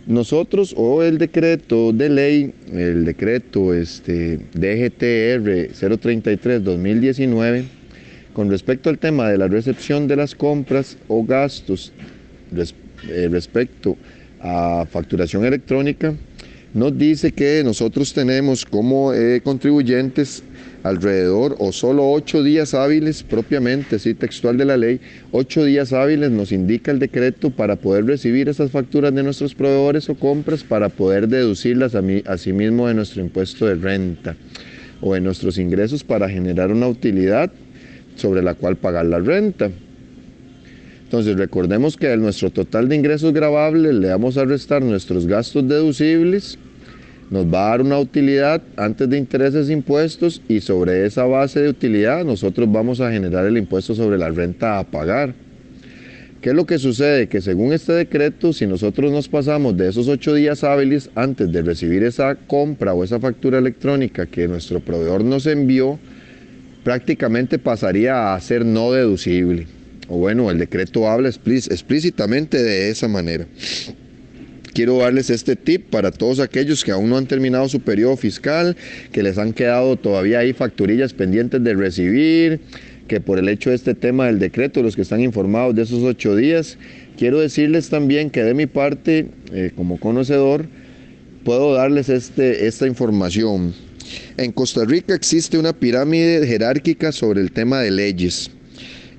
Nosotros 0.05 0.73
o 0.77 1.01
el 1.01 1.17
decreto 1.17 1.93
de 1.93 2.09
ley, 2.09 2.53
el 2.73 3.05
decreto 3.05 3.73
este, 3.73 4.37
DGTR 4.53 5.71
033-2019, 5.71 7.63
con 8.33 8.49
respecto 8.49 8.89
al 8.89 8.97
tema 8.97 9.29
de 9.29 9.37
la 9.37 9.47
recepción 9.47 10.09
de 10.09 10.17
las 10.17 10.35
compras 10.35 10.97
o 11.07 11.23
gastos 11.23 11.93
eh, 12.53 13.29
respecto 13.31 13.95
a 14.41 14.85
facturación 14.91 15.45
electrónica, 15.45 16.13
nos 16.73 16.97
dice 16.97 17.31
que 17.31 17.63
nosotros 17.63 18.13
tenemos 18.13 18.65
como 18.65 19.13
eh, 19.13 19.41
contribuyentes 19.43 20.43
alrededor 20.81 21.55
o 21.59 21.71
solo 21.71 22.11
ocho 22.11 22.43
días 22.43 22.73
hábiles 22.73 23.23
propiamente, 23.23 23.99
sí, 23.99 24.13
textual 24.13 24.57
de 24.57 24.65
la 24.65 24.75
ley, 24.75 24.99
ocho 25.31 25.63
días 25.63 25.93
hábiles 25.93 26.31
nos 26.31 26.51
indica 26.51 26.91
el 26.91 26.99
decreto 26.99 27.51
para 27.51 27.75
poder 27.75 28.05
recibir 28.05 28.49
esas 28.49 28.71
facturas 28.71 29.13
de 29.13 29.23
nuestros 29.23 29.55
proveedores 29.55 30.09
o 30.09 30.15
compras 30.15 30.63
para 30.63 30.89
poder 30.89 31.27
deducirlas 31.27 31.95
a, 31.95 32.01
mí, 32.01 32.21
a 32.25 32.37
sí 32.37 32.53
mismo 32.53 32.87
de 32.87 32.95
nuestro 32.95 33.21
impuesto 33.21 33.65
de 33.65 33.75
renta 33.75 34.35
o 34.99 35.13
de 35.13 35.21
nuestros 35.21 35.57
ingresos 35.57 36.03
para 36.03 36.27
generar 36.27 36.71
una 36.71 36.87
utilidad 36.87 37.51
sobre 38.15 38.41
la 38.41 38.55
cual 38.55 38.77
pagar 38.77 39.05
la 39.05 39.19
renta. 39.19 39.69
Entonces 41.13 41.37
recordemos 41.37 41.95
que 41.95 42.11
a 42.11 42.17
nuestro 42.17 42.49
total 42.49 42.89
de 42.89 42.95
ingresos 42.95 43.33
grabables 43.33 43.93
le 43.93 44.09
vamos 44.09 44.35
a 44.35 44.45
restar 44.45 44.81
nuestros 44.81 45.27
gastos 45.27 45.67
deducibles, 45.67 46.57
nos 47.29 47.45
va 47.45 47.67
a 47.67 47.69
dar 47.69 47.81
una 47.81 47.99
utilidad 47.99 48.63
antes 48.77 49.07
de 49.07 49.19
intereses 49.19 49.69
impuestos 49.69 50.41
y 50.47 50.59
sobre 50.61 51.05
esa 51.05 51.25
base 51.25 51.61
de 51.61 51.69
utilidad 51.69 52.25
nosotros 52.25 52.67
vamos 52.71 52.99
a 52.99 53.11
generar 53.11 53.45
el 53.45 53.59
impuesto 53.59 53.93
sobre 53.93 54.17
la 54.17 54.31
renta 54.31 54.79
a 54.79 54.85
pagar. 54.85 55.35
¿Qué 56.41 56.49
es 56.49 56.55
lo 56.55 56.65
que 56.65 56.79
sucede? 56.79 57.27
Que 57.27 57.41
según 57.41 57.73
este 57.73 57.93
decreto, 57.93 58.51
si 58.51 58.65
nosotros 58.65 59.11
nos 59.11 59.29
pasamos 59.29 59.77
de 59.77 59.89
esos 59.89 60.07
ocho 60.07 60.33
días 60.33 60.63
hábiles 60.63 61.11
antes 61.13 61.51
de 61.51 61.61
recibir 61.61 62.01
esa 62.01 62.33
compra 62.33 62.95
o 62.95 63.03
esa 63.03 63.19
factura 63.19 63.59
electrónica 63.59 64.25
que 64.25 64.47
nuestro 64.47 64.79
proveedor 64.79 65.23
nos 65.23 65.45
envió, 65.45 65.99
prácticamente 66.83 67.59
pasaría 67.59 68.33
a 68.33 68.41
ser 68.41 68.65
no 68.65 68.91
deducible. 68.91 69.67
O 70.07 70.17
bueno, 70.17 70.51
el 70.51 70.59
decreto 70.59 71.09
habla 71.09 71.29
explícitamente 71.29 72.61
de 72.61 72.89
esa 72.89 73.07
manera. 73.07 73.47
Quiero 74.73 74.97
darles 74.97 75.29
este 75.29 75.55
tip 75.55 75.89
para 75.91 76.11
todos 76.11 76.39
aquellos 76.39 76.83
que 76.83 76.91
aún 76.91 77.09
no 77.09 77.17
han 77.17 77.27
terminado 77.27 77.69
su 77.69 77.79
periodo 77.79 78.17
fiscal, 78.17 78.75
que 79.11 79.21
les 79.21 79.37
han 79.37 79.53
quedado 79.53 79.97
todavía 79.97 80.39
ahí 80.39 80.51
facturillas 80.53 81.13
pendientes 81.13 81.63
de 81.63 81.75
recibir, 81.75 82.59
que 83.07 83.21
por 83.21 83.37
el 83.37 83.49
hecho 83.49 83.69
de 83.69 83.75
este 83.75 83.93
tema 83.93 84.25
del 84.25 84.39
decreto, 84.39 84.81
los 84.81 84.95
que 84.95 85.03
están 85.03 85.21
informados 85.21 85.75
de 85.75 85.83
esos 85.83 86.01
ocho 86.01 86.35
días, 86.35 86.79
quiero 87.17 87.39
decirles 87.39 87.89
también 87.89 88.31
que 88.31 88.43
de 88.43 88.55
mi 88.55 88.65
parte, 88.65 89.27
eh, 89.51 89.71
como 89.75 89.99
conocedor, 89.99 90.65
puedo 91.43 91.75
darles 91.75 92.09
este, 92.09 92.65
esta 92.65 92.87
información. 92.87 93.75
En 94.37 94.51
Costa 94.51 94.85
Rica 94.85 95.13
existe 95.13 95.59
una 95.59 95.73
pirámide 95.73 96.47
jerárquica 96.47 97.11
sobre 97.11 97.41
el 97.41 97.51
tema 97.51 97.79
de 97.81 97.91
leyes. 97.91 98.49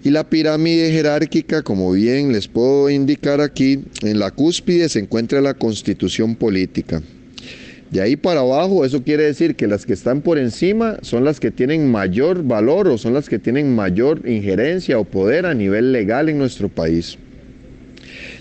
Y 0.04 0.10
la 0.10 0.28
pirámide 0.28 0.92
jerárquica, 0.92 1.62
como 1.62 1.90
bien 1.92 2.30
les 2.30 2.46
puedo 2.46 2.90
indicar 2.90 3.40
aquí, 3.40 3.84
en 4.02 4.18
la 4.18 4.30
cúspide 4.30 4.90
se 4.90 4.98
encuentra 4.98 5.40
la 5.40 5.54
constitución 5.54 6.36
política. 6.36 7.00
De 7.90 8.02
ahí 8.02 8.14
para 8.14 8.40
abajo, 8.40 8.84
eso 8.84 9.02
quiere 9.02 9.22
decir 9.22 9.56
que 9.56 9.66
las 9.66 9.86
que 9.86 9.94
están 9.94 10.20
por 10.20 10.36
encima 10.36 10.98
son 11.00 11.24
las 11.24 11.40
que 11.40 11.50
tienen 11.50 11.90
mayor 11.90 12.44
valor 12.44 12.88
o 12.88 12.98
son 12.98 13.14
las 13.14 13.30
que 13.30 13.38
tienen 13.38 13.74
mayor 13.74 14.28
injerencia 14.28 14.98
o 14.98 15.04
poder 15.04 15.46
a 15.46 15.54
nivel 15.54 15.92
legal 15.92 16.28
en 16.28 16.36
nuestro 16.36 16.68
país. 16.68 17.16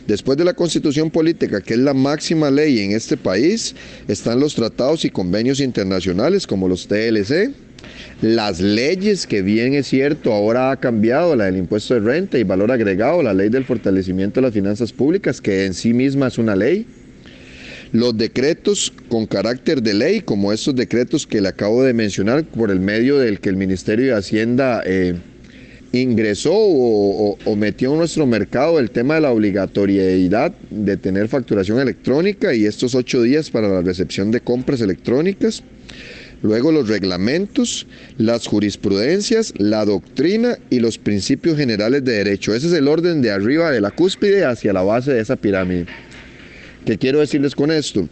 Después 0.07 0.37
de 0.37 0.43
la 0.43 0.53
constitución 0.53 1.09
política, 1.09 1.61
que 1.61 1.75
es 1.75 1.79
la 1.79 1.93
máxima 1.93 2.51
ley 2.51 2.79
en 2.79 2.91
este 2.91 3.15
país, 3.15 3.73
están 4.07 4.39
los 4.39 4.53
tratados 4.53 5.05
y 5.05 5.09
convenios 5.09 5.61
internacionales 5.61 6.45
como 6.45 6.67
los 6.67 6.87
TLC, 6.87 7.51
las 8.21 8.59
leyes, 8.59 9.27
que 9.27 9.41
bien 9.41 9.73
es 9.73 9.87
cierto, 9.87 10.33
ahora 10.33 10.71
ha 10.71 10.77
cambiado 10.77 11.35
la 11.35 11.45
del 11.45 11.57
impuesto 11.57 11.93
de 11.93 12.01
renta 12.01 12.37
y 12.37 12.43
valor 12.43 12.71
agregado, 12.71 13.23
la 13.23 13.33
ley 13.33 13.49
del 13.49 13.65
fortalecimiento 13.65 14.39
de 14.41 14.47
las 14.47 14.53
finanzas 14.53 14.91
públicas, 14.91 15.39
que 15.39 15.65
en 15.65 15.73
sí 15.73 15.93
misma 15.93 16.27
es 16.27 16.37
una 16.37 16.55
ley. 16.55 16.85
Los 17.93 18.17
decretos 18.17 18.91
con 19.07 19.25
carácter 19.25 19.81
de 19.81 19.93
ley, 19.93 20.21
como 20.21 20.51
estos 20.51 20.75
decretos 20.75 21.27
que 21.27 21.41
le 21.41 21.49
acabo 21.49 21.83
de 21.83 21.93
mencionar, 21.93 22.43
por 22.43 22.71
el 22.71 22.79
medio 22.79 23.19
del 23.19 23.39
que 23.39 23.49
el 23.49 23.55
Ministerio 23.55 24.07
de 24.07 24.19
Hacienda 24.19 24.81
eh, 24.85 25.15
ingresó 25.93 26.53
o, 26.53 27.55
metió 27.55 27.91
en 27.91 27.99
nuestro 27.99 28.25
mercado 28.25 28.79
el 28.79 28.89
tema 28.89 29.15
de 29.15 29.21
la 29.21 29.31
obligatoriedad 29.31 30.51
de 30.71 30.97
tener 30.97 31.27
facturación 31.27 31.79
electrónica 31.79 32.53
y 32.53 32.65
estos 32.65 32.95
ocho 32.95 33.21
días 33.21 33.51
para 33.51 33.69
la 33.69 33.81
recepción 33.81 34.31
de 34.31 34.41
compras 34.41 34.81
electrónicas. 34.81 35.63
Luego 36.41 36.73
los 36.73 36.89
reglamentos, 36.89 37.87
las 38.17 38.47
jurisprudencias, 38.47 39.53
la 39.57 39.85
doctrina 39.85 40.57
y 40.69 40.79
los 40.79 40.97
principios 40.97 41.57
generales 41.57 42.03
de 42.03 42.13
derecho. 42.13 42.53
Ese 42.53 42.67
es 42.67 42.73
el 42.73 42.87
orden 42.87 43.21
de 43.21 43.31
arriba 43.31 43.71
de 43.71 43.79
la 43.79 43.91
cúspide 43.91 44.43
hacia 44.43 44.73
la 44.73 44.81
base 44.81 45.13
de 45.13 45.21
esa 45.21 45.37
pirámide. 45.37 45.85
¿Qué 46.85 46.97
quiero 46.97 47.19
decirles 47.19 47.55
con 47.55 47.71
esto? 47.71 48.09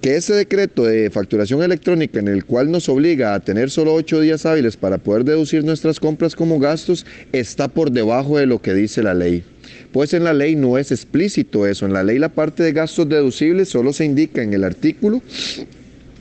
Que 0.00 0.16
ese 0.16 0.32
decreto 0.34 0.84
de 0.84 1.10
facturación 1.10 1.62
electrónica 1.62 2.18
en 2.18 2.28
el 2.28 2.44
cual 2.44 2.70
nos 2.70 2.88
obliga 2.88 3.34
a 3.34 3.40
tener 3.40 3.70
solo 3.70 3.92
ocho 3.92 4.20
días 4.20 4.46
hábiles 4.46 4.76
para 4.76 4.98
poder 4.98 5.24
deducir 5.24 5.62
nuestras 5.62 6.00
compras 6.00 6.34
como 6.34 6.58
gastos 6.58 7.04
está 7.32 7.68
por 7.68 7.90
debajo 7.90 8.38
de 8.38 8.46
lo 8.46 8.62
que 8.62 8.72
dice 8.72 9.02
la 9.02 9.12
ley. 9.12 9.44
Pues 9.92 10.14
en 10.14 10.24
la 10.24 10.32
ley 10.32 10.56
no 10.56 10.78
es 10.78 10.90
explícito 10.90 11.66
eso. 11.66 11.84
En 11.84 11.92
la 11.92 12.02
ley 12.02 12.18
la 12.18 12.30
parte 12.30 12.62
de 12.62 12.72
gastos 12.72 13.08
deducibles 13.08 13.68
solo 13.68 13.92
se 13.92 14.06
indica 14.06 14.42
en 14.42 14.54
el 14.54 14.64
artículo 14.64 15.22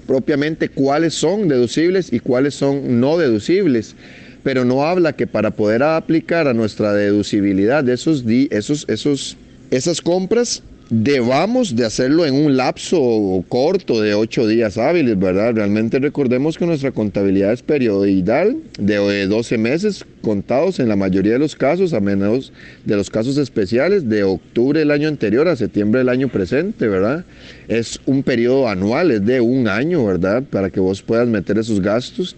propiamente 0.05 0.69
cuáles 0.69 1.13
son 1.13 1.47
deducibles 1.47 2.11
y 2.11 2.19
cuáles 2.19 2.55
son 2.55 2.99
no 2.99 3.17
deducibles. 3.17 3.95
Pero 4.43 4.65
no 4.65 4.85
habla 4.85 5.13
que 5.13 5.27
para 5.27 5.51
poder 5.51 5.83
aplicar 5.83 6.47
a 6.47 6.53
nuestra 6.53 6.93
deducibilidad 6.93 7.83
de 7.83 7.93
esos, 7.93 8.25
esos, 8.49 8.85
esos, 8.89 9.37
esas 9.69 10.01
compras 10.01 10.63
debamos 10.89 11.75
de 11.75 11.85
hacerlo 11.85 12.25
en 12.25 12.33
un 12.33 12.57
lapso 12.57 13.43
corto 13.47 14.01
de 14.01 14.15
ocho 14.15 14.47
días 14.47 14.77
hábiles, 14.77 15.19
¿verdad? 15.19 15.53
Realmente 15.53 15.99
recordemos 15.99 16.57
que 16.57 16.65
nuestra 16.65 16.91
contabilidad 16.91 17.53
es 17.53 17.61
periodidal 17.61 18.57
de 18.79 19.27
12 19.27 19.57
meses 19.57 20.05
contados 20.21 20.79
en 20.79 20.89
la 20.89 20.95
mayoría 20.95 21.33
de 21.33 21.39
los 21.39 21.55
casos, 21.55 21.93
a 21.93 21.99
menos 21.99 22.51
de 22.85 22.95
los 22.95 23.09
casos 23.09 23.37
especiales, 23.37 24.09
de 24.09 24.23
octubre 24.23 24.79
del 24.79 24.91
año 24.91 25.07
anterior 25.07 25.47
a 25.47 25.55
septiembre 25.55 25.99
del 25.99 26.09
año 26.09 26.27
presente, 26.27 26.87
¿verdad? 26.87 27.23
Es 27.67 27.99
un 28.05 28.23
periodo 28.23 28.67
anual, 28.67 29.11
es 29.11 29.23
de 29.25 29.41
un 29.41 29.67
año, 29.67 30.05
¿verdad? 30.05 30.43
Para 30.49 30.71
que 30.71 30.79
vos 30.79 31.03
puedas 31.03 31.27
meter 31.27 31.59
esos 31.59 31.81
gastos. 31.81 32.35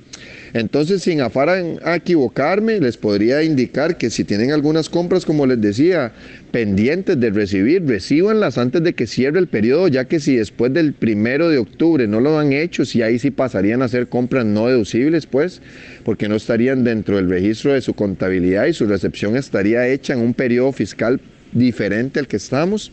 Entonces, 0.54 1.02
sin 1.04 1.22
afar 1.22 1.49
a, 1.49 1.95
equivocarme, 1.95 2.80
les 2.80 2.97
podría 2.97 3.41
indicar 3.43 3.97
que 3.97 4.10
si 4.10 4.24
tienen 4.24 4.52
algunas 4.52 4.89
compras, 4.89 5.26
como 5.26 5.45
les 5.45 5.62
decía, 5.62 6.12
pendientes 6.52 7.20
de 7.20 7.30
recibir, 7.30 7.86
recibanlas 7.88 8.58
antes 8.58 8.84
de 8.84 8.93
que 8.93 9.08
cierre 9.08 9.39
el 9.39 9.47
periodo, 9.47 9.88
ya 9.88 10.06
que 10.06 10.20
si 10.20 10.36
después 10.36 10.74
del 10.74 10.93
primero 10.93 11.47
de 11.47 11.58
octubre 11.58 12.08
no 12.08 12.20
lo 12.20 12.38
han 12.38 12.52
hecho, 12.52 12.84
si 12.84 13.02
ahí 13.02 13.18
sí 13.18 13.32
pasarían 13.32 13.82
a 13.82 13.88
ser 13.88 14.10
compras 14.10 14.45
no 14.45 14.68
deducibles, 14.68 15.26
pues, 15.26 15.62
porque 16.04 16.28
no 16.28 16.36
estarían 16.36 16.84
dentro 16.84 17.16
del 17.16 17.30
registro 17.30 17.74
de 17.74 17.82
su 17.82 17.93
contabilidad 17.93 18.66
y 18.66 18.74
su 18.74 18.86
recepción 18.86 19.38
estaría 19.38 19.88
hecha 19.88 20.14
en 20.14 20.20
un 20.20 20.34
periodo 20.34 20.74
fiscal 20.74 21.22
diferente 21.54 22.20
al 22.20 22.28
que 22.28 22.38
estamos. 22.38 22.91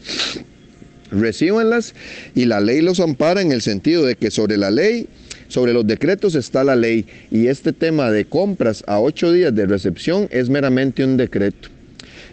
recíbanlas 1.11 1.94
y 2.34 2.44
la 2.44 2.61
ley 2.61 2.82
los 2.82 3.00
ampara 3.00 3.40
en 3.40 3.50
el 3.50 3.62
sentido 3.62 4.04
de 4.04 4.14
que 4.14 4.30
sobre 4.30 4.59
la 4.59 4.70
ley, 4.70 5.09
sobre 5.49 5.72
los 5.72 5.86
decretos 5.86 6.34
está 6.34 6.62
la 6.62 6.76
ley 6.76 7.07
y 7.30 7.49
este 7.49 7.72
tema 7.72 8.11
de 8.11 8.26
compras 8.26 8.84
a 8.86 9.01
ocho 9.01 9.32
días 9.32 9.55
de 9.55 9.66
recepción 9.66 10.28
es 10.30 10.49
meramente 10.49 11.05
un 11.05 11.16
decreto. 11.16 11.68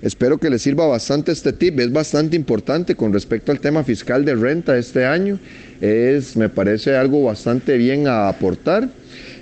Espero 0.02 0.38
que 0.38 0.50
les 0.50 0.62
sirva 0.62 0.86
bastante 0.86 1.32
este 1.32 1.54
tip, 1.54 1.80
es 1.80 1.92
bastante 1.92 2.36
importante 2.36 2.96
con 2.96 3.14
respecto 3.14 3.52
al 3.52 3.60
tema 3.60 3.84
fiscal 3.84 4.26
de 4.26 4.36
renta 4.36 4.78
este 4.78 5.06
año, 5.06 5.40
es, 5.82 6.36
me 6.36 6.50
parece 6.50 6.96
algo 6.96 7.24
bastante 7.24 7.78
bien 7.78 8.08
a 8.08 8.28
aportar. 8.28 8.90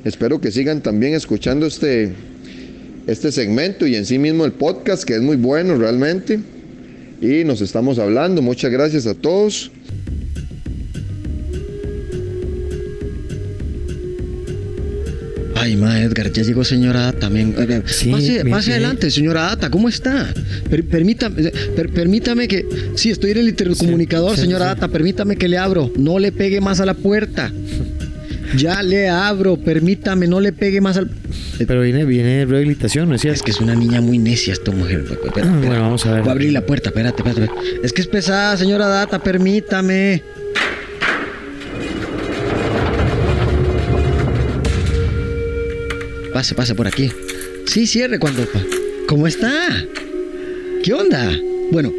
Espero 0.04 0.40
que 0.40 0.52
sigan 0.52 0.82
también 0.82 1.14
escuchando 1.14 1.66
este, 1.66 2.14
este 3.08 3.32
segmento 3.32 3.88
y 3.88 3.96
en 3.96 4.06
sí 4.06 4.20
mismo 4.20 4.46
el 4.46 4.52
podcast, 4.52 5.04
que 5.04 5.16
es 5.16 5.22
muy 5.22 5.38
bueno 5.38 5.78
realmente. 5.78 6.40
Y 7.22 7.46
nos 7.46 7.62
estamos 7.62 8.00
hablando. 8.00 8.42
Muchas 8.42 8.72
gracias 8.72 9.08
a 9.08 9.14
todos. 9.14 9.72
Ay, 15.64 15.78
ma 15.78 16.02
Edgar, 16.02 16.30
ya 16.30 16.44
llegó 16.44 16.66
señora 16.66 17.08
Ata. 17.08 17.20
también. 17.22 17.56
Sí, 17.86 18.12
pase, 18.50 18.74
adelante, 18.74 19.10
señora 19.10 19.50
Ata, 19.50 19.70
¿cómo 19.70 19.88
está? 19.88 20.34
permítame, 20.92 21.54
permítame 21.96 22.50
que. 22.50 22.66
Sí, 22.96 23.12
estoy 23.12 23.32
en 23.32 23.38
el 23.38 23.48
intercomunicador, 23.48 24.36
señora 24.36 24.72
Ata, 24.72 24.90
permítame 24.90 25.38
que 25.38 25.48
le 25.48 25.58
abro. 25.58 25.90
No 25.96 26.20
le 26.20 26.34
pegue 26.34 26.60
más 26.60 26.82
a 26.82 26.86
la 26.86 26.96
puerta. 26.96 27.50
Ya 28.58 28.84
le 28.84 29.08
abro, 29.08 29.56
permítame, 29.56 30.28
no 30.28 30.42
le 30.42 30.52
pegue 30.52 30.82
más 30.82 30.98
al. 30.98 31.10
Pero 31.66 31.82
viene, 31.82 32.04
viene 32.04 32.46
rehabilitación, 32.46 33.08
¿no 33.08 33.16
es 33.16 33.24
Es 33.24 33.42
que 33.42 33.52
es 33.52 33.62
una 33.62 33.74
niña 33.74 34.02
muy 34.02 34.18
necia 34.18 34.52
esta 34.52 34.72
mujer. 34.72 35.06
bueno, 35.34 35.80
vamos 35.80 36.06
a 36.06 36.12
ver. 36.12 36.22
Voy 36.24 36.30
a 36.30 36.32
abrir 36.34 36.52
la 36.52 36.66
puerta, 36.66 36.90
espérate, 36.90 37.24
espérate. 37.26 37.54
Es 37.82 37.94
que 37.94 38.02
es 38.02 38.08
pesada, 38.08 38.58
señora 38.58 38.88
Data, 38.88 39.24
permítame. 39.24 40.24
Pase, 46.34 46.56
pase 46.56 46.74
por 46.74 46.88
aquí. 46.88 47.12
Sí, 47.68 47.86
cierre 47.86 48.18
cuando. 48.18 48.48
¿Cómo 49.08 49.28
está? 49.28 49.86
¿Qué 50.84 50.94
onda? 50.94 51.32
Bueno, 51.72 51.94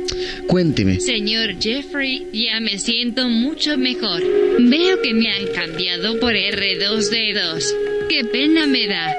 cuénteme. 0.49 0.99
Señor 1.01 1.55
Jeffrey, 1.61 2.26
ya 2.32 2.59
me 2.61 2.78
siento 2.78 3.28
mucho 3.28 3.78
mejor. 3.78 4.22
Veo 4.59 5.01
que 5.03 5.14
me 5.14 5.30
han 5.30 5.47
cambiado 5.55 6.18
por 6.18 6.32
R2D2. 6.32 7.64
Qué 8.09 8.24
pena 8.24 8.66
me 8.66 8.89
da. 8.89 9.14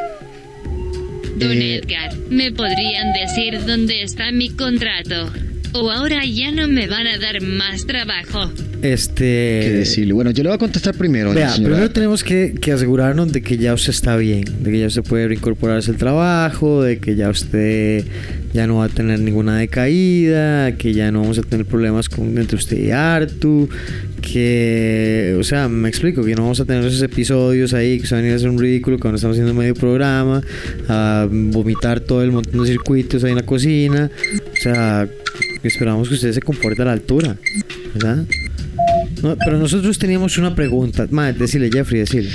Don 1.38 1.62
eh, 1.62 1.76
Edgar, 1.76 2.16
¿me 2.30 2.52
podrían 2.52 3.14
decir 3.14 3.66
dónde 3.66 4.04
está 4.04 4.32
mi 4.32 4.50
contrato? 4.50 5.32
¿O 5.78 5.92
ahora 5.92 6.24
ya 6.24 6.52
no 6.52 6.70
me 6.70 6.88
van 6.88 7.06
a 7.06 7.18
dar 7.18 7.42
más 7.42 7.86
trabajo? 7.86 8.50
Este. 8.82 9.60
¿Qué 9.62 9.74
decirle? 9.80 10.14
Bueno, 10.14 10.32
yo 10.32 10.42
le 10.42 10.48
voy 10.50 10.56
a 10.56 10.58
contestar 10.58 10.96
primero. 10.96 11.34
Vea, 11.34 11.54
primero 11.54 11.92
tenemos 11.92 12.24
que, 12.24 12.56
que, 12.62 12.72
asegurarnos 12.72 13.34
de 13.34 13.42
que 13.42 13.58
ya 13.58 13.74
usted 13.74 13.90
está 13.90 14.16
bien, 14.16 14.46
de 14.62 14.72
que 14.72 14.80
ya 14.80 14.88
usted 14.88 15.04
puede 15.04 15.28
reincorporarse 15.28 15.92
al 15.92 15.98
trabajo, 15.98 16.82
de 16.82 17.00
que 17.00 17.18
ya 17.18 17.30
usted 17.30 18.06
ya 18.54 18.68
no 18.68 18.78
va 18.78 18.86
a 18.86 18.90
tener 18.90 19.20
ninguna 19.20 19.58
decaída, 19.58 20.78
que 20.78 20.94
ya 20.94 21.12
no 21.12 21.20
vamos 21.20 21.40
a 21.40 21.42
tener 21.42 21.66
problemas 21.66 22.08
con, 22.08 22.38
entre 22.38 22.56
usted 22.56 22.78
y 22.78 22.92
Artu, 22.92 23.68
que, 24.22 25.36
o 25.38 25.44
sea, 25.44 25.68
me 25.68 25.90
explico, 25.90 26.24
que 26.24 26.36
no 26.36 26.44
vamos 26.44 26.62
a 26.62 26.66
tener 26.66 26.86
esos 26.86 27.02
episodios 27.02 27.74
ahí 27.74 28.00
que 28.00 28.08
se 28.08 28.16
van 28.16 28.24
a 28.24 28.28
ir 28.28 28.34
a 28.34 28.38
hacer 28.38 28.50
un 28.50 28.60
ridículo 28.60 28.98
cuando 28.98 29.18
estamos 29.18 29.36
haciendo 29.36 29.54
medio 29.54 29.74
programa, 29.74 30.42
a 30.88 31.28
vomitar 31.30 32.00
todo 32.00 32.24
el 32.24 32.32
montón 32.32 32.62
de 32.62 32.68
circuitos 32.68 33.26
ahí 33.26 33.32
en 33.32 33.38
la 33.38 33.46
cocina, 33.46 34.10
o 34.54 34.62
sea, 34.62 35.10
esperamos 35.68 36.08
que 36.08 36.16
usted 36.16 36.32
se 36.32 36.42
comporte 36.42 36.82
a 36.82 36.86
la 36.86 36.94
altura, 36.94 37.38
¿verdad? 37.94 38.26
pero 39.44 39.58
nosotros 39.58 39.98
teníamos 39.98 40.38
una 40.38 40.56
pregunta. 40.56 41.08
Madre, 41.10 41.34
decirle, 41.40 41.70
Jeffrey, 41.72 42.00
decirle. 42.02 42.30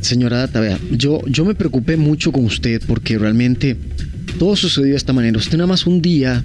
Señora 0.00 0.38
Data, 0.38 0.60
vea, 0.60 0.78
yo, 0.90 1.20
yo 1.26 1.44
me 1.44 1.54
preocupé 1.54 1.96
mucho 1.96 2.32
con 2.32 2.44
usted 2.44 2.82
porque 2.86 3.18
realmente 3.18 3.76
todo 4.38 4.56
sucedió 4.56 4.90
de 4.90 4.96
esta 4.96 5.12
manera. 5.12 5.38
Usted 5.38 5.56
nada 5.56 5.68
más 5.68 5.86
un 5.86 6.02
día 6.02 6.44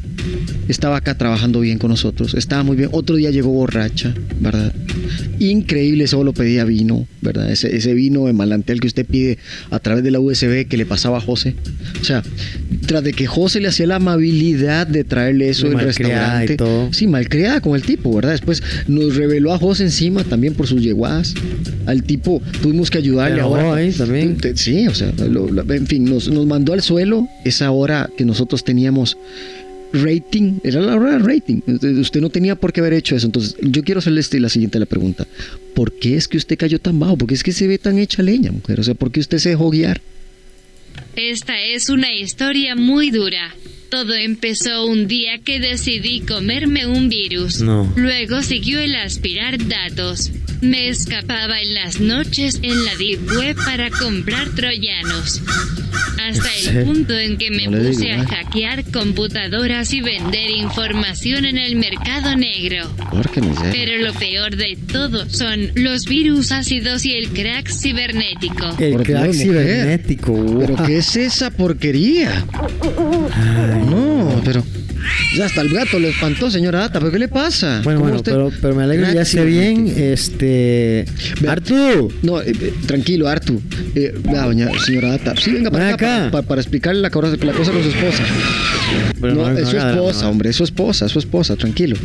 estaba 0.68 0.98
acá 0.98 1.18
trabajando 1.18 1.62
bien 1.62 1.80
con 1.80 1.90
nosotros, 1.90 2.34
estaba 2.36 2.64
muy 2.64 2.78
bien. 2.78 2.90
Otro 2.92 3.16
día 3.16 3.32
llegó 3.32 3.50
borracha, 3.50 4.14
¿verdad? 4.40 4.74
Increíble, 5.40 6.08
solo 6.08 6.34
pedía 6.34 6.64
vino, 6.66 7.08
¿verdad? 7.22 7.52
Ese, 7.52 7.76
ese 7.76 7.94
vino 7.94 8.26
de 8.26 8.34
malantel 8.34 8.80
que 8.80 8.88
usted 8.88 9.06
pide 9.06 9.38
a 9.70 9.80
través 9.80 10.04
de 10.04 10.12
la 10.12 10.20
USB 10.20 10.68
que 10.68 10.78
le 10.78 10.86
pasaba 10.86 11.18
a 11.18 11.22
José. 11.22 11.56
O 12.02 12.04
sea, 12.04 12.24
tras 12.86 13.04
de 13.04 13.14
que 13.14 13.28
José 13.28 13.60
le 13.60 13.68
hacía 13.68 13.88
la 13.88 13.96
amabilidad 13.98 14.88
de 14.88 15.04
traerle 15.04 15.50
eso 15.50 15.70
del 15.70 15.80
restaurante. 15.80 16.54
Y 16.54 16.58
todo. 16.58 16.92
Sí, 16.94 17.08
malcriada 17.08 17.62
con 17.62 17.76
el 17.76 17.82
tipo, 17.82 18.14
¿verdad? 18.14 18.32
Después 18.32 18.64
nos 18.88 19.16
reveló 19.16 19.54
a 19.54 19.60
José 19.60 19.84
encima 19.84 20.24
también 20.24 20.54
por 20.54 20.68
sus 20.68 20.82
yeguadas. 20.82 21.34
Al 21.86 22.04
tipo 22.04 22.42
tuvimos 22.62 22.90
que 22.90 22.98
ayudarle 22.98 23.42
ahora. 23.42 23.76
Ahí 23.76 23.92
también. 23.92 24.38
Sí, 24.56 24.88
o 24.88 24.96
sea, 24.96 25.12
en 25.18 25.88
fin, 25.88 26.06
nos, 26.06 26.30
nos 26.30 26.46
mandó 26.46 26.74
al 26.74 26.82
suelo 26.82 27.28
esa 27.46 27.72
hora 27.72 28.10
que 28.18 28.26
nosotros 28.26 28.64
teníamos 28.64 29.18
rating, 29.94 30.60
era 30.64 30.82
la 30.82 30.98
de 31.00 31.20
rating. 31.20 31.62
Usted 32.00 32.22
no 32.22 32.30
tenía 32.30 32.56
por 32.56 32.74
qué 32.74 32.82
haber 32.82 32.94
hecho 32.94 33.16
eso. 33.16 33.26
Entonces, 33.26 33.56
yo 33.62 33.84
quiero 33.84 34.00
hacerle 34.00 34.22
este, 34.22 34.40
la 34.40 34.50
siguiente 34.50 34.80
la 34.80 34.86
pregunta. 34.86 35.28
¿Por 35.74 35.94
qué 35.94 36.16
es 36.16 36.28
que 36.28 36.38
usted 36.38 36.58
cayó 36.58 36.80
tan 36.80 37.00
bajo? 37.00 37.18
¿Por 37.18 37.28
qué 37.28 37.36
es 37.36 37.44
que 37.44 37.52
se 37.52 37.68
ve 37.68 37.78
tan 37.78 37.98
hecha 37.98 38.22
leña, 38.24 38.52
mujer? 38.52 38.80
O 38.80 38.84
sea, 38.84 38.94
¿por 38.94 39.12
qué 39.12 39.20
usted 39.20 39.38
se 39.38 39.50
dejó 39.50 39.70
guiar? 39.70 40.02
Esta 41.18 41.60
es 41.60 41.90
una 41.90 42.14
historia 42.14 42.76
muy 42.76 43.10
dura. 43.10 43.52
Todo 43.90 44.14
empezó 44.14 44.86
un 44.86 45.08
día 45.08 45.40
que 45.44 45.60
decidí 45.60 46.20
comerme 46.20 46.86
un 46.86 47.10
virus. 47.10 47.60
Luego 47.96 48.44
siguió 48.44 48.78
el 48.78 48.96
aspirar 48.96 49.58
datos. 49.68 50.32
Me 50.62 50.90
escapaba 50.90 51.60
en 51.60 51.74
las 51.74 52.00
noches 52.00 52.60
en 52.62 52.86
la 52.86 52.96
deep 52.98 53.32
web 53.36 53.56
para 53.66 53.90
comprar 53.90 54.50
troyanos. 54.50 55.42
Hasta 56.20 56.72
el 56.72 56.86
punto 56.86 57.18
en 57.18 57.38
que 57.38 57.52
me 57.52 57.70
puse 57.70 58.12
a 58.12 58.26
hackear 58.26 58.84
computadoras 58.92 59.94
y 59.94 60.02
vender 60.02 60.50
información 60.50 61.46
en 61.46 61.58
el 61.58 61.76
mercado 61.78 62.36
negro. 62.36 62.92
Pero 63.72 64.04
lo 64.04 64.14
peor 64.14 64.56
de 64.56 64.78
todo 64.92 65.30
son 65.30 65.72
los 65.76 66.06
virus 66.06 66.52
ácidos 66.52 67.06
y 67.06 67.14
el 67.14 67.30
crack 67.30 67.70
cibernético. 67.70 68.76
El 68.80 69.04
crack 69.04 69.32
cibernético. 69.32 70.58
¿Pero 70.60 70.76
qué 70.86 70.98
es 70.98 71.07
esa 71.16 71.50
porquería? 71.50 72.46
no, 73.90 74.42
pero... 74.44 74.64
Ya 75.36 75.46
hasta 75.46 75.62
el 75.62 75.70
gato 75.70 76.00
le 76.00 76.10
espantó, 76.10 76.50
señora 76.50 76.86
Ata, 76.86 77.00
¿pero 77.00 77.12
qué 77.12 77.20
le 77.20 77.28
pasa? 77.28 77.82
Bueno, 77.84 78.00
bueno, 78.02 78.22
pero, 78.24 78.52
pero, 78.62 78.76
me 78.76 78.84
alegro 78.84 79.12
ya 79.14 79.22
esté 79.22 79.46
bien. 79.46 79.88
Este. 79.96 81.06
Artu. 81.48 82.12
No, 82.24 82.42
eh, 82.42 82.54
eh, 82.60 82.74
tranquilo, 82.86 83.28
Artu. 83.28 83.62
Eh, 83.96 84.14
doña 84.24 84.70
señora 84.80 85.14
Ata. 85.14 85.36
Sí, 85.38 85.52
venga 85.52 85.72
para 85.72 85.94
acá, 85.94 86.30
Para, 86.32 86.62
explicarle 86.62 87.02
la 87.02 87.10
cosa, 87.10 87.36
la 87.40 87.54
cosa 87.54 87.72
con 87.72 87.84
su 87.84 87.90
esposa. 87.90 88.24
no, 89.22 89.50
es 89.58 89.70
su 89.70 89.78
esposa, 89.78 90.30
hombre, 90.30 90.50
es 90.50 90.56
su 90.56 90.64
esposa, 90.64 91.06
es 91.06 91.12
su 91.12 91.20
esposa, 91.20 91.56
tranquilo. 91.56 91.96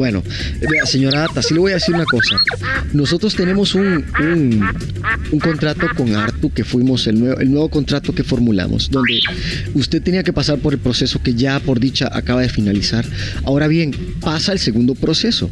Bueno, 0.00 0.22
señora 0.86 1.26
Ata, 1.26 1.42
sí 1.42 1.52
le 1.52 1.60
voy 1.60 1.72
a 1.72 1.74
decir 1.74 1.94
una 1.94 2.06
cosa. 2.06 2.34
Nosotros 2.94 3.34
tenemos 3.34 3.74
un, 3.74 4.02
un, 4.18 5.38
contrato 5.38 5.86
con 5.94 6.16
Artu 6.16 6.50
que 6.50 6.64
fuimos 6.64 7.06
el 7.06 7.20
nuevo, 7.20 7.38
el 7.38 7.50
nuevo 7.50 7.68
contrato 7.68 8.14
que 8.14 8.24
formulamos, 8.24 8.90
donde 8.90 9.20
usted 9.74 10.02
tenía 10.02 10.22
que 10.22 10.32
pasar 10.32 10.58
por 10.58 10.72
el 10.72 10.78
proceso 10.78 11.22
que 11.22 11.34
ya 11.34 11.60
por 11.60 11.80
dicha 11.80 12.08
acaba 12.10 12.40
de 12.40 12.48
finalizar. 12.48 13.04
Ahora 13.44 13.68
bien, 13.68 13.94
pasa 14.22 14.52
el 14.52 14.58
segundo 14.58 14.94
proceso. 14.94 15.50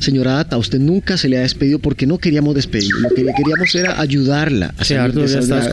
Señora 0.00 0.40
Ata, 0.40 0.58
usted 0.58 0.80
nunca 0.80 1.16
se 1.16 1.28
le 1.28 1.38
ha 1.38 1.42
despedido 1.42 1.78
porque 1.78 2.08
no 2.08 2.18
queríamos 2.18 2.56
despedirlo. 2.56 2.98
Lo 2.98 3.10
que 3.10 3.22
queríamos 3.22 3.72
era 3.76 4.00
ayudarla. 4.00 4.74
A 4.76 4.84
sí, 4.84 4.94
Artu 4.94 5.24
ya 5.24 5.38
estás 5.38 5.68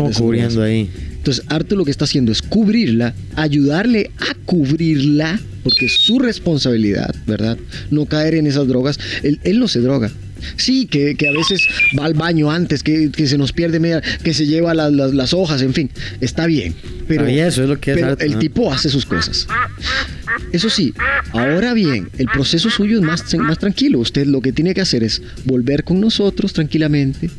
ahí. 0.59 0.91
Entonces, 1.21 1.45
Artu 1.49 1.75
lo 1.75 1.85
que 1.85 1.91
está 1.91 2.05
haciendo 2.05 2.31
es 2.31 2.41
cubrirla, 2.41 3.13
ayudarle 3.35 4.09
a 4.17 4.33
cubrirla, 4.45 5.39
porque 5.63 5.85
es 5.85 5.93
su 5.93 6.17
responsabilidad, 6.17 7.13
¿verdad? 7.27 7.59
No 7.91 8.07
caer 8.07 8.33
en 8.33 8.47
esas 8.47 8.67
drogas. 8.67 8.99
Él, 9.21 9.39
él 9.43 9.59
no 9.59 9.67
se 9.67 9.81
droga. 9.81 10.11
Sí, 10.55 10.87
que, 10.87 11.15
a 11.27 11.31
veces 11.31 11.67
va 11.97 12.05
al 12.05 12.15
baño 12.15 12.49
antes, 12.49 12.81
que, 12.81 13.11
se 13.27 13.37
nos 13.37 13.53
pierde 13.53 13.79
media, 13.79 14.01
que 14.23 14.33
se 14.33 14.47
lleva 14.47 14.73
las, 14.73 15.33
hojas, 15.33 15.61
en 15.61 15.75
fin, 15.75 15.91
está 16.19 16.47
bien. 16.47 16.73
Pero, 17.07 17.27
eso 17.27 17.63
es 17.63 17.69
lo 17.69 17.79
que 17.79 17.93
pero 17.93 18.17
el 18.19 18.39
tipo 18.39 18.73
hace 18.73 18.89
sus 18.89 19.05
cosas. 19.05 19.47
Eso 20.51 20.69
sí, 20.69 20.93
ahora 21.31 21.73
bien, 21.73 22.09
el 22.17 22.27
proceso 22.27 22.69
suyo 22.69 22.97
es 22.97 23.03
más, 23.03 23.33
más 23.35 23.57
tranquilo. 23.57 23.99
Usted 23.99 24.25
lo 24.25 24.41
que 24.41 24.51
tiene 24.51 24.73
que 24.73 24.81
hacer 24.81 25.03
es 25.03 25.21
volver 25.45 25.83
con 25.83 26.01
nosotros 26.01 26.53
tranquilamente, 26.53 27.29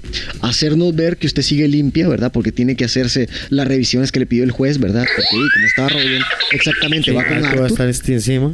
hacernos 0.41 0.95
ver 0.95 1.17
que 1.17 1.27
usted 1.27 1.43
sigue 1.43 1.69
limpia, 1.69 2.09
¿verdad? 2.09 2.33
Porque 2.33 2.53
tiene 2.53 2.77
que 2.77 2.85
hacerse 2.85 3.29
las 3.51 3.67
revisiones 3.67 4.13
que 4.13 4.21
le 4.21 4.27
pidió 4.27 4.45
el 4.45 4.51
juez, 4.51 4.79
¿verdad? 4.79 5.05
Porque 5.15 5.31
como 5.31 5.67
estaba 5.67 5.89
Robin, 5.89 6.23
exactamente, 6.53 7.13
va 7.13 7.27
con 7.27 7.45
Arthur, 7.45 7.67
estar 7.67 7.89
este 7.89 8.15
encima. 8.15 8.53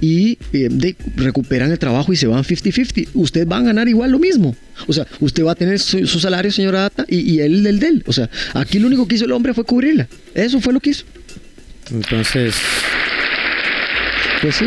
Y 0.00 0.38
eh, 0.52 0.94
recuperan 1.16 1.70
el 1.70 1.78
trabajo 1.78 2.12
y 2.12 2.16
se 2.16 2.26
van 2.26 2.44
50-50. 2.44 3.08
Usted 3.14 3.46
va 3.46 3.58
a 3.58 3.62
ganar 3.62 3.88
igual 3.88 4.10
lo 4.10 4.18
mismo. 4.18 4.56
O 4.86 4.92
sea, 4.92 5.06
usted 5.20 5.44
va 5.44 5.52
a 5.52 5.54
tener 5.54 5.78
su, 5.80 6.06
salario, 6.06 6.50
señora 6.50 6.82
Data, 6.82 7.04
y, 7.08 7.18
y 7.20 7.40
él 7.40 7.62
del 7.62 7.78
de 7.80 7.88
él. 7.88 8.04
O 8.06 8.12
sea, 8.12 8.30
aquí 8.54 8.78
lo 8.78 8.86
único 8.86 9.06
que 9.06 9.16
hizo 9.16 9.24
el 9.24 9.32
hombre 9.32 9.54
fue 9.54 9.64
cubrirla. 9.64 10.08
Eso 10.34 10.60
fue 10.60 10.72
lo 10.72 10.80
que 10.80 10.90
hizo. 10.90 11.04
Entonces, 11.90 12.54
Pues 14.40 14.56
sí. 14.56 14.66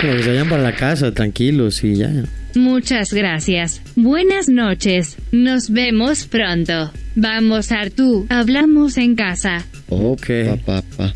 Como 0.00 0.14
que 0.14 0.22
se 0.22 0.28
vayan 0.30 0.48
para 0.48 0.62
la 0.62 0.72
casa, 0.74 1.12
tranquilos 1.12 1.82
y 1.84 1.96
ya. 1.96 2.10
Muchas 2.54 3.12
gracias. 3.12 3.80
Buenas 3.96 4.48
noches. 4.48 5.16
Nos 5.32 5.70
vemos 5.70 6.26
pronto. 6.26 6.92
Vamos, 7.14 7.72
Artú. 7.72 8.26
Hablamos 8.28 8.98
en 8.98 9.14
casa. 9.14 9.64
Ok. 9.88 10.26
Pa, 10.64 10.82
pa, 10.96 11.14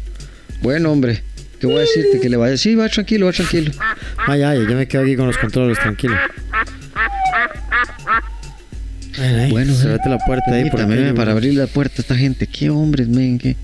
Bueno, 0.63 0.93
hombre. 0.93 1.23
¿Qué 1.61 1.67
voy 1.67 1.77
a 1.77 1.81
decirte? 1.81 2.21
Que 2.21 2.31
le 2.31 2.39
vaya. 2.39 2.57
Sí, 2.57 2.75
va 2.75 2.89
tranquilo, 2.89 3.27
va 3.27 3.33
tranquilo. 3.33 3.73
Ay, 4.27 4.43
ay, 4.43 4.61
yo 4.69 4.75
me 4.75 4.89
quedo 4.89 5.03
aquí 5.03 5.15
con 5.15 5.27
los 5.27 5.37
controles, 5.37 5.79
tranquilo. 5.79 6.15
bueno, 9.51 9.75
se 9.75 9.89
la 9.89 10.19
puerta 10.19 10.55
ahí. 10.55 10.71
También 10.71 11.15
para 11.15 11.33
abrir 11.33 11.55
la 11.55 11.67
puerta 11.67 11.97
a 11.99 12.01
esta 12.01 12.17
gente. 12.17 12.47
Qué 12.47 12.71
hombres, 12.71 13.09
men. 13.09 13.39
Qué... 13.39 13.57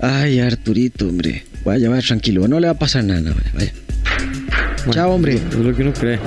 Ay, 0.00 0.40
Arturito, 0.40 1.08
hombre. 1.08 1.44
Vaya, 1.66 1.90
vaya 1.90 2.00
tranquilo. 2.00 2.46
No 2.46 2.60
le 2.60 2.68
va 2.68 2.74
a 2.74 2.78
pasar 2.78 3.02
nada. 3.02 3.34
Vaya. 3.34 3.50
vaya. 3.52 3.72
Chao, 4.92 5.10
hombre. 5.10 5.34
Es 5.34 5.54
lo 5.54 5.74
que 5.74 5.82
uno 5.82 5.92
cree. 5.92 6.20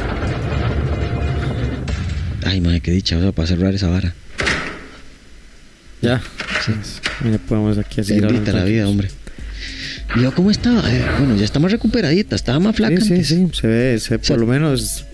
Ay, 2.45 2.59
madre, 2.59 2.81
qué 2.81 2.91
dicha. 2.91 3.15
Vamos 3.15 3.39
a 3.39 3.47
cerrar 3.47 3.73
esa 3.73 3.87
vara. 3.87 4.13
Ya. 6.01 6.21
Sí. 6.65 6.73
Ya 7.31 7.37
podemos 7.37 7.77
aquí 7.77 8.03
seguir 8.03 8.25
hablando. 8.25 8.51
la 8.51 8.65
vida, 8.65 8.89
hombre. 8.89 9.07
¿Y 10.17 10.23
yo 10.23 10.35
cómo 10.35 10.51
estaba? 10.51 10.81
Eh, 10.91 11.05
bueno, 11.19 11.37
ya 11.37 11.45
está 11.45 11.59
más 11.59 11.71
recuperadita, 11.71 12.35
estaba 12.35 12.59
más 12.59 12.75
flaca. 12.75 12.99
Sí, 12.99 13.23
sí, 13.23 13.23
sí, 13.23 13.47
se 13.53 13.67
ve, 13.67 13.99
se, 13.99 14.19
por 14.19 14.39
lo 14.39 14.45
menos 14.45 15.05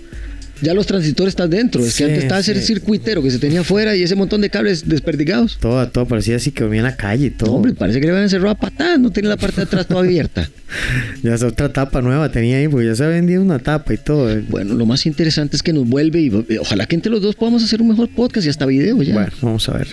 ya 0.62 0.74
los 0.74 0.86
transitores 0.86 1.32
están 1.32 1.50
dentro. 1.50 1.84
Es 1.84 1.96
que 1.96 2.06
antes 2.06 2.24
estaba 2.24 2.40
ese 2.40 2.62
circuitero 2.62 3.22
que 3.22 3.32
se 3.32 3.40
tenía 3.40 3.62
afuera 3.62 3.96
y 3.96 4.04
ese 4.04 4.16
montón 4.16 4.42
de 4.42 4.50
cables 4.50 4.88
desperdigados. 4.88 5.58
Todo, 5.60 5.88
todo 5.90 6.08
parecía 6.08 6.38
así 6.38 6.52
que 6.52 6.64
venía 6.64 6.80
en 6.80 6.86
la 6.86 6.96
calle 6.96 7.28
y 7.28 7.30
todo. 7.30 7.54
hombre, 7.54 7.74
parece 7.74 8.00
que 8.00 8.08
le 8.08 8.14
habían 8.14 8.30
cerrado 8.30 8.52
a 8.52 8.56
patadas, 8.56 9.00
no 9.00 9.12
tiene 9.12 9.30
la 9.30 9.38
parte 9.38 9.58
de 9.58 9.64
atrás 9.64 9.88
toda 9.88 10.02
abierta. 10.02 10.50
ya 11.24 11.36
es 11.36 11.44
otra 11.44 11.72
tapa 11.72 12.02
nueva 12.02 12.32
tenía 12.32 12.58
ahí, 12.58 12.68
porque 12.68 12.88
ya 12.88 12.96
se 12.96 13.04
ha 13.04 13.08
vendido 13.08 13.42
una 13.42 13.60
tapa 13.60 13.94
y 13.94 13.98
todo. 13.98 14.42
Bueno, 14.50 14.74
lo 14.74 14.86
más 14.86 15.06
interesante 15.06 15.56
es 15.56 15.64
que 15.64 15.74
nos 15.74 15.88
vuelve 15.88 16.22
y 16.22 16.58
ojalá 16.58 16.86
que 16.86 16.96
entre 16.96 17.12
los 17.12 17.22
dos 17.22 17.36
podamos 17.36 17.64
hacer 17.64 17.82
un 17.82 17.90
mejor 17.90 18.10
podcast 18.10 18.48
y 18.48 18.50
hasta 18.50 18.66
video 18.66 19.02
ya. 19.02 19.14
Bueno, 19.14 19.32
vamos 19.42 19.68
a 19.70 19.78
ver. 19.78 19.88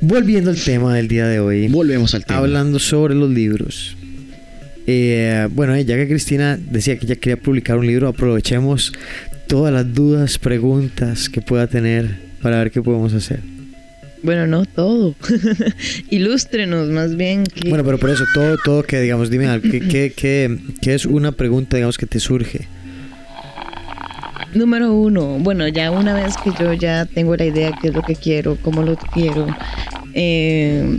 Volviendo 0.00 0.50
al 0.50 0.58
tema 0.58 0.94
del 0.94 1.08
día 1.08 1.26
de 1.26 1.40
hoy. 1.40 1.68
Volvemos 1.68 2.14
al 2.14 2.24
tema. 2.24 2.40
Hablando 2.40 2.78
sobre 2.78 3.14
los 3.14 3.30
libros. 3.30 3.96
Eh, 4.88 5.48
bueno, 5.50 5.76
ya 5.76 5.96
que 5.96 6.06
Cristina 6.06 6.56
decía 6.56 6.96
que 6.96 7.06
ella 7.06 7.16
quería 7.16 7.36
publicar 7.36 7.76
un 7.76 7.86
libro, 7.86 8.06
aprovechemos 8.08 8.92
todas 9.46 9.72
las 9.72 9.94
dudas, 9.94 10.38
preguntas 10.38 11.28
que 11.28 11.40
pueda 11.40 11.66
tener 11.66 12.16
para 12.42 12.58
ver 12.58 12.70
qué 12.70 12.82
podemos 12.82 13.12
hacer. 13.14 13.40
Bueno, 14.22 14.46
no 14.46 14.64
todo. 14.64 15.14
Ilústrenos 16.10 16.88
más 16.88 17.16
bien. 17.16 17.44
Bueno, 17.68 17.84
pero 17.84 17.98
por 17.98 18.10
eso, 18.10 18.24
todo, 18.34 18.56
todo 18.64 18.82
que, 18.82 19.00
digamos, 19.00 19.30
dime, 19.30 19.60
¿qué, 19.60 19.80
qué, 19.80 20.58
qué, 20.80 20.94
es 20.94 21.06
una 21.06 21.32
pregunta, 21.32 21.76
digamos, 21.76 21.98
que 21.98 22.06
te 22.06 22.18
surge? 22.18 22.66
Número 24.54 24.94
uno, 24.94 25.38
bueno, 25.38 25.68
ya 25.68 25.90
una 25.90 26.14
vez 26.14 26.34
que 26.42 26.50
yo 26.58 26.72
ya 26.72 27.04
tengo 27.04 27.36
la 27.36 27.44
idea 27.44 27.72
qué 27.80 27.88
es 27.88 27.94
lo 27.94 28.02
que 28.02 28.14
quiero, 28.16 28.56
cómo 28.62 28.82
lo 28.82 28.96
quiero, 28.96 29.46
eh, 30.14 30.96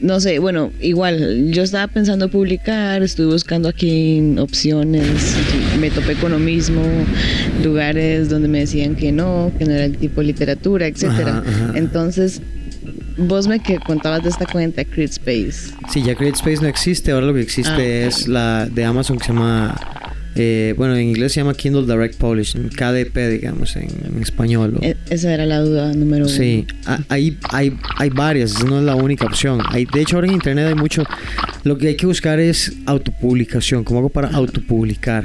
no 0.00 0.20
sé, 0.20 0.38
bueno, 0.38 0.70
igual, 0.80 1.50
yo 1.52 1.62
estaba 1.62 1.86
pensando 1.88 2.30
publicar, 2.30 3.02
estuve 3.02 3.32
buscando 3.32 3.68
aquí 3.68 4.36
opciones, 4.38 5.36
me 5.78 5.90
topé 5.90 6.14
con 6.14 6.32
lo 6.32 6.38
mismo, 6.38 6.82
lugares 7.62 8.28
donde 8.28 8.48
me 8.48 8.60
decían 8.60 8.96
que 8.96 9.12
no, 9.12 9.52
que 9.58 9.64
no 9.64 9.72
era 9.72 9.84
el 9.84 9.96
tipo 9.96 10.20
de 10.20 10.28
literatura, 10.28 10.86
etcétera. 10.86 11.42
Entonces, 11.74 12.40
vos 13.16 13.48
me 13.48 13.60
que 13.60 13.78
contabas 13.78 14.22
de 14.22 14.30
esta 14.30 14.46
cuenta, 14.46 14.84
CreateSpace. 14.84 15.74
Sí, 15.90 16.02
ya 16.02 16.14
CreateSpace 16.14 16.60
no 16.60 16.68
existe, 16.68 17.12
ahora 17.12 17.26
lo 17.26 17.34
que 17.34 17.42
existe 17.42 18.04
ah, 18.04 18.06
es 18.06 18.28
la 18.28 18.66
de 18.66 18.84
Amazon 18.84 19.18
que 19.18 19.26
se 19.26 19.32
llama 19.32 19.74
eh, 20.40 20.74
bueno, 20.76 20.94
en 20.94 21.08
inglés 21.08 21.32
se 21.32 21.40
llama 21.40 21.52
Kindle 21.54 21.82
Direct 21.82 22.16
Publishing, 22.16 22.68
KDP, 22.68 23.16
digamos, 23.28 23.74
en, 23.74 23.88
español. 24.22 24.78
E, 24.82 24.96
esa 25.10 25.34
era 25.34 25.44
la 25.46 25.58
duda 25.58 25.92
número 25.94 26.26
uno. 26.26 26.34
Sí, 26.34 26.64
hay, 27.08 27.36
hay, 27.50 27.76
hay 27.96 28.10
varias, 28.10 28.64
no 28.64 28.78
es 28.78 28.84
la 28.84 28.94
única 28.94 29.26
opción. 29.26 29.60
Hay, 29.68 29.84
de 29.86 30.00
hecho, 30.00 30.16
ahora 30.16 30.28
en 30.28 30.34
Internet 30.34 30.68
hay 30.68 30.74
mucho. 30.74 31.02
Lo 31.64 31.76
que 31.76 31.88
hay 31.88 31.96
que 31.96 32.06
buscar 32.06 32.38
es 32.38 32.72
autopublicación. 32.86 33.82
¿Cómo 33.82 33.98
hago 33.98 34.10
para 34.10 34.28
autopublicar? 34.28 35.24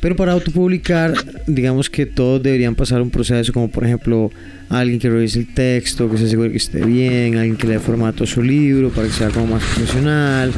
Pero 0.00 0.16
para 0.16 0.32
autopublicar, 0.32 1.14
digamos 1.46 1.88
que 1.88 2.04
todos 2.04 2.42
deberían 2.42 2.74
pasar 2.74 3.00
un 3.00 3.08
proceso 3.08 3.54
como 3.54 3.70
por 3.70 3.84
ejemplo 3.84 4.30
alguien 4.68 4.98
que 4.98 5.08
revise 5.08 5.38
el 5.38 5.54
texto, 5.54 6.10
que 6.10 6.18
se 6.18 6.24
asegure 6.24 6.50
que 6.50 6.58
esté 6.58 6.84
bien, 6.84 7.36
alguien 7.36 7.56
que 7.56 7.66
le 7.66 7.74
dé 7.74 7.78
formato 7.78 8.24
a 8.24 8.26
su 8.26 8.42
libro 8.42 8.90
para 8.90 9.06
que 9.06 9.14
sea 9.14 9.30
como 9.30 9.46
más 9.46 9.62
profesional. 9.64 10.52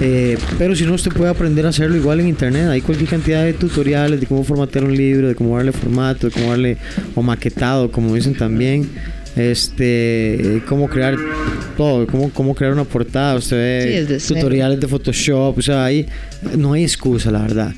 Eh, 0.00 0.36
pero 0.58 0.74
si 0.74 0.84
no, 0.84 0.94
usted 0.94 1.12
puede 1.12 1.30
aprender 1.30 1.64
a 1.66 1.68
hacerlo 1.68 1.96
igual 1.96 2.20
en 2.20 2.28
internet. 2.28 2.68
Hay 2.68 2.80
cualquier 2.80 3.08
cantidad 3.08 3.44
de 3.44 3.52
tutoriales 3.52 4.20
de 4.20 4.26
cómo 4.26 4.42
formatear 4.42 4.84
un 4.84 4.96
libro, 4.96 5.28
de 5.28 5.34
cómo 5.34 5.56
darle 5.56 5.72
formato, 5.72 6.28
de 6.28 6.32
cómo 6.32 6.50
darle 6.50 6.76
o 7.14 7.22
maquetado, 7.22 7.90
como 7.90 8.14
dicen 8.14 8.34
también 8.34 8.88
este 9.36 10.62
cómo 10.68 10.88
crear 10.88 11.16
todo 11.78 12.06
cómo, 12.06 12.30
cómo 12.30 12.54
crear 12.54 12.74
una 12.74 12.84
portada 12.84 13.36
usted 13.36 14.06
ve 14.06 14.18
tutoriales 14.18 14.78
de 14.78 14.86
Photoshop 14.86 15.56
o 15.56 15.62
sea 15.62 15.86
ahí 15.86 16.06
no 16.58 16.74
hay 16.74 16.82
excusa 16.82 17.30
la 17.30 17.40
verdad 17.40 17.72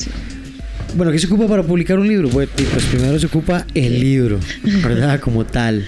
bueno, 0.97 1.13
¿qué 1.13 1.19
se 1.19 1.27
ocupa 1.27 1.47
para 1.47 1.63
publicar 1.63 1.99
un 1.99 2.09
libro? 2.09 2.29
Pues, 2.29 2.49
pues 2.55 2.85
primero 2.87 3.19
se 3.19 3.27
ocupa 3.27 3.67
el 3.75 4.01
libro, 4.01 4.39
¿verdad? 4.83 5.21
Como 5.21 5.45
tal. 5.45 5.85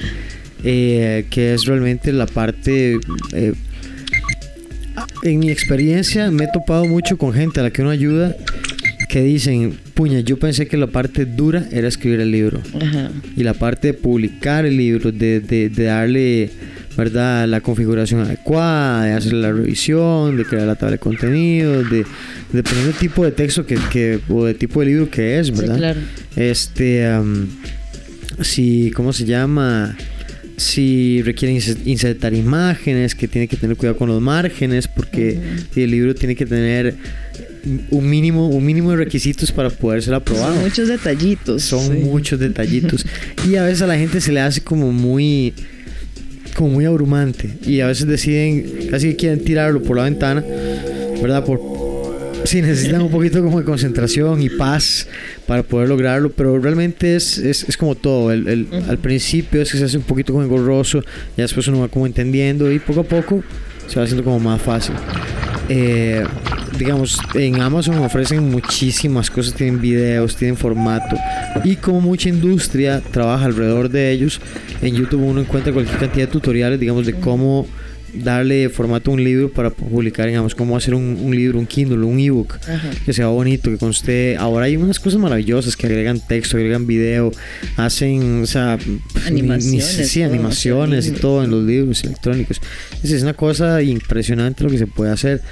Eh, 0.65 1.27
que 1.31 1.55
es 1.55 1.65
realmente 1.65 2.13
la 2.13 2.27
parte... 2.27 2.99
Eh, 3.33 3.55
en 5.23 5.39
mi 5.39 5.51
experiencia 5.51 6.31
me 6.31 6.45
he 6.45 6.49
topado 6.53 6.87
mucho 6.87 7.19
con 7.19 7.33
gente 7.33 7.61
a 7.61 7.63
la 7.63 7.71
que 7.71 7.83
uno 7.83 7.91
ayuda 7.91 8.35
que 9.09 9.23
dicen, 9.23 9.79
puña, 9.95 10.21
yo 10.21 10.39
pensé 10.39 10.67
que 10.67 10.77
la 10.77 10.87
parte 10.89 11.25
dura 11.25 11.67
era 11.71 11.89
escribir 11.89 12.21
el 12.21 12.31
libro. 12.31 12.61
Y 13.37 13.43
la 13.45 13.55
parte 13.55 13.89
de 13.89 13.95
publicar 13.95 14.67
el 14.67 14.77
libro, 14.77 15.13
de, 15.13 15.41
de, 15.41 15.69
de 15.69 15.85
darle 15.85 16.51
¿verdad? 16.97 17.47
La 17.47 17.61
configuración 17.61 18.21
adecuada, 18.21 19.05
de 19.05 19.13
hacer 19.13 19.33
la 19.35 19.53
revisión, 19.53 20.37
de 20.37 20.45
crear 20.45 20.67
la 20.67 20.77
tabla 20.77 20.93
de 20.93 20.99
contenido, 20.99 21.83
de, 21.85 22.05
dependiendo 22.53 22.93
del 22.93 22.99
tipo 22.99 23.25
de 23.25 23.33
texto 23.33 23.67
que, 23.67 23.77
que, 23.91 24.21
o 24.29 24.45
de 24.45 24.55
tipo 24.55 24.81
de 24.81 24.87
libro 24.87 25.11
que 25.11 25.39
es, 25.39 25.57
¿verdad? 25.57 25.77
claro. 25.77 26.01
Este, 26.37 27.09
si, 28.41 28.91
¿cómo 28.95 29.13
se 29.13 29.25
llama? 29.25 29.97
Si 30.57 31.21
requieren 31.23 31.61
insertar 31.85 32.33
imágenes, 32.33 33.15
que 33.15 33.29
tiene 33.29 33.47
que 33.47 33.57
tener 33.57 33.77
cuidado 33.77 33.99
con 33.99 34.09
los 34.09 34.23
márgenes, 34.23 34.89
porque 34.89 35.39
el 35.75 35.91
libro 35.91 36.15
tiene 36.15 36.35
que 36.35 36.47
tener 36.47 36.97
un 37.91 38.09
mínimo, 38.09 38.49
un 38.49 38.65
mínimo 38.65 38.93
de 38.93 38.97
requisitos 38.97 39.53
para 39.53 39.69
poder 39.69 40.03
ser 40.03 40.15
aprobado. 40.15 40.55
Son 40.55 40.63
muchos 40.63 40.89
detallitos. 40.89 41.63
Son 41.63 42.03
muchos 42.03 42.39
detallitos. 42.39 43.05
y 43.49 43.57
a 43.57 43.65
veces 43.65 43.83
a 43.83 43.87
la 43.87 43.99
gente 43.99 44.21
se 44.21 44.33
le 44.33 44.41
hace 44.41 44.63
como 44.63 44.93
muy 44.93 45.53
como 46.57 46.71
muy 46.71 46.85
abrumante 46.85 47.51
y 47.65 47.81
a 47.81 47.87
veces 47.87 48.07
deciden, 48.07 48.89
casi 48.91 49.11
que 49.11 49.17
quieren 49.17 49.45
tirarlo 49.45 49.83
por 49.83 49.97
la 49.97 50.05
ventana, 50.05 50.43
¿verdad? 51.23 51.45
Por, 51.45 51.61
sí, 52.45 52.63
necesitan 52.63 53.03
un 53.03 53.11
poquito 53.11 53.43
como 53.43 53.59
de 53.59 53.65
concentración 53.65 54.43
y 54.43 54.49
paz 54.49 55.07
para 55.47 55.63
poder 55.63 55.89
lograrlo, 55.89 56.31
pero 56.31 56.59
realmente 56.59 57.17
es, 57.17 57.39
es, 57.39 57.69
es 57.69 57.77
como 57.77 57.95
todo. 57.95 58.33
El, 58.33 58.49
el, 58.49 58.69
Al 58.89 58.99
principio 58.99 59.63
es 59.63 59.71
que 59.71 59.79
se 59.79 59.85
hace 59.85 59.99
un 59.99 60.05
poquito 60.05 60.33
como 60.33 60.45
engorroso, 60.45 61.03
ya 61.37 61.45
después 61.45 61.69
uno 61.69 61.81
va 61.81 61.89
como 61.89 62.07
entendiendo 62.07 62.73
y 62.73 62.79
poco 62.79 63.01
a 63.01 63.05
poco 63.05 63.43
se 63.87 63.99
va 63.99 64.05
haciendo 64.05 64.25
como 64.25 64.41
más 64.41 64.61
fácil. 64.61 64.95
Eh, 65.69 66.25
digamos, 66.79 67.19
en 67.35 67.61
Amazon 67.61 67.99
ofrecen 67.99 68.49
muchísimas 68.51 69.31
cosas, 69.31 69.55
tienen 69.55 69.81
videos, 69.81 70.37
tienen 70.37 70.57
formato. 70.57 71.17
Y 71.65 71.77
como 71.77 72.01
mucha 72.01 72.29
industria 72.29 73.01
trabaja 73.01 73.47
alrededor 73.47 73.89
de 73.89 74.11
ellos, 74.13 74.41
en 74.83 74.95
YouTube 74.95 75.23
uno 75.23 75.41
encuentra 75.41 75.73
cualquier 75.73 75.99
cantidad 75.99 76.27
de 76.27 76.33
tutoriales, 76.33 76.79
digamos, 76.79 77.07
de 77.07 77.15
cómo 77.15 77.67
darle 78.23 78.69
formato 78.69 79.11
a 79.11 79.15
un 79.15 79.23
libro 79.23 79.51
para 79.51 79.71
publicar, 79.71 80.27
digamos, 80.27 80.55
cómo 80.55 80.77
hacer 80.77 80.95
un, 80.95 81.31
libro, 81.35 81.59
un 81.59 81.67
Kindle, 81.67 82.05
un 82.05 82.19
ebook, 82.19 82.59
que 83.05 83.13
sea 83.13 83.29
bonito, 83.29 83.71
que 83.71 83.79
conste. 83.79 84.37
Ahora 84.39 84.67
hay 84.67 84.77
unas 84.77 85.01
cosas 85.01 85.21
maravillosas 85.21 85.77
que 85.77 85.87
agregan 85.87 86.21
texto, 86.21 86.57
agregan 86.57 86.87
video, 86.87 87.33
hacen, 87.77 88.43
o 88.43 88.47
sea, 88.47 88.79
animaciones, 89.27 90.09
sí, 90.09 90.23
animaciones 90.23 91.07
y 91.09 91.13
todo 91.13 91.45
en 91.45 91.51
los 91.51 91.65
libros 91.65 92.05
electrónicos. 92.05 92.61
Es 93.03 93.23
una 93.23 93.35
cosa 93.35 93.83
impresionante 93.83 94.65
lo 94.65 94.71
que 94.71 94.79
se 94.79 94.87
puede 94.87 95.13
hacer. 95.13 95.43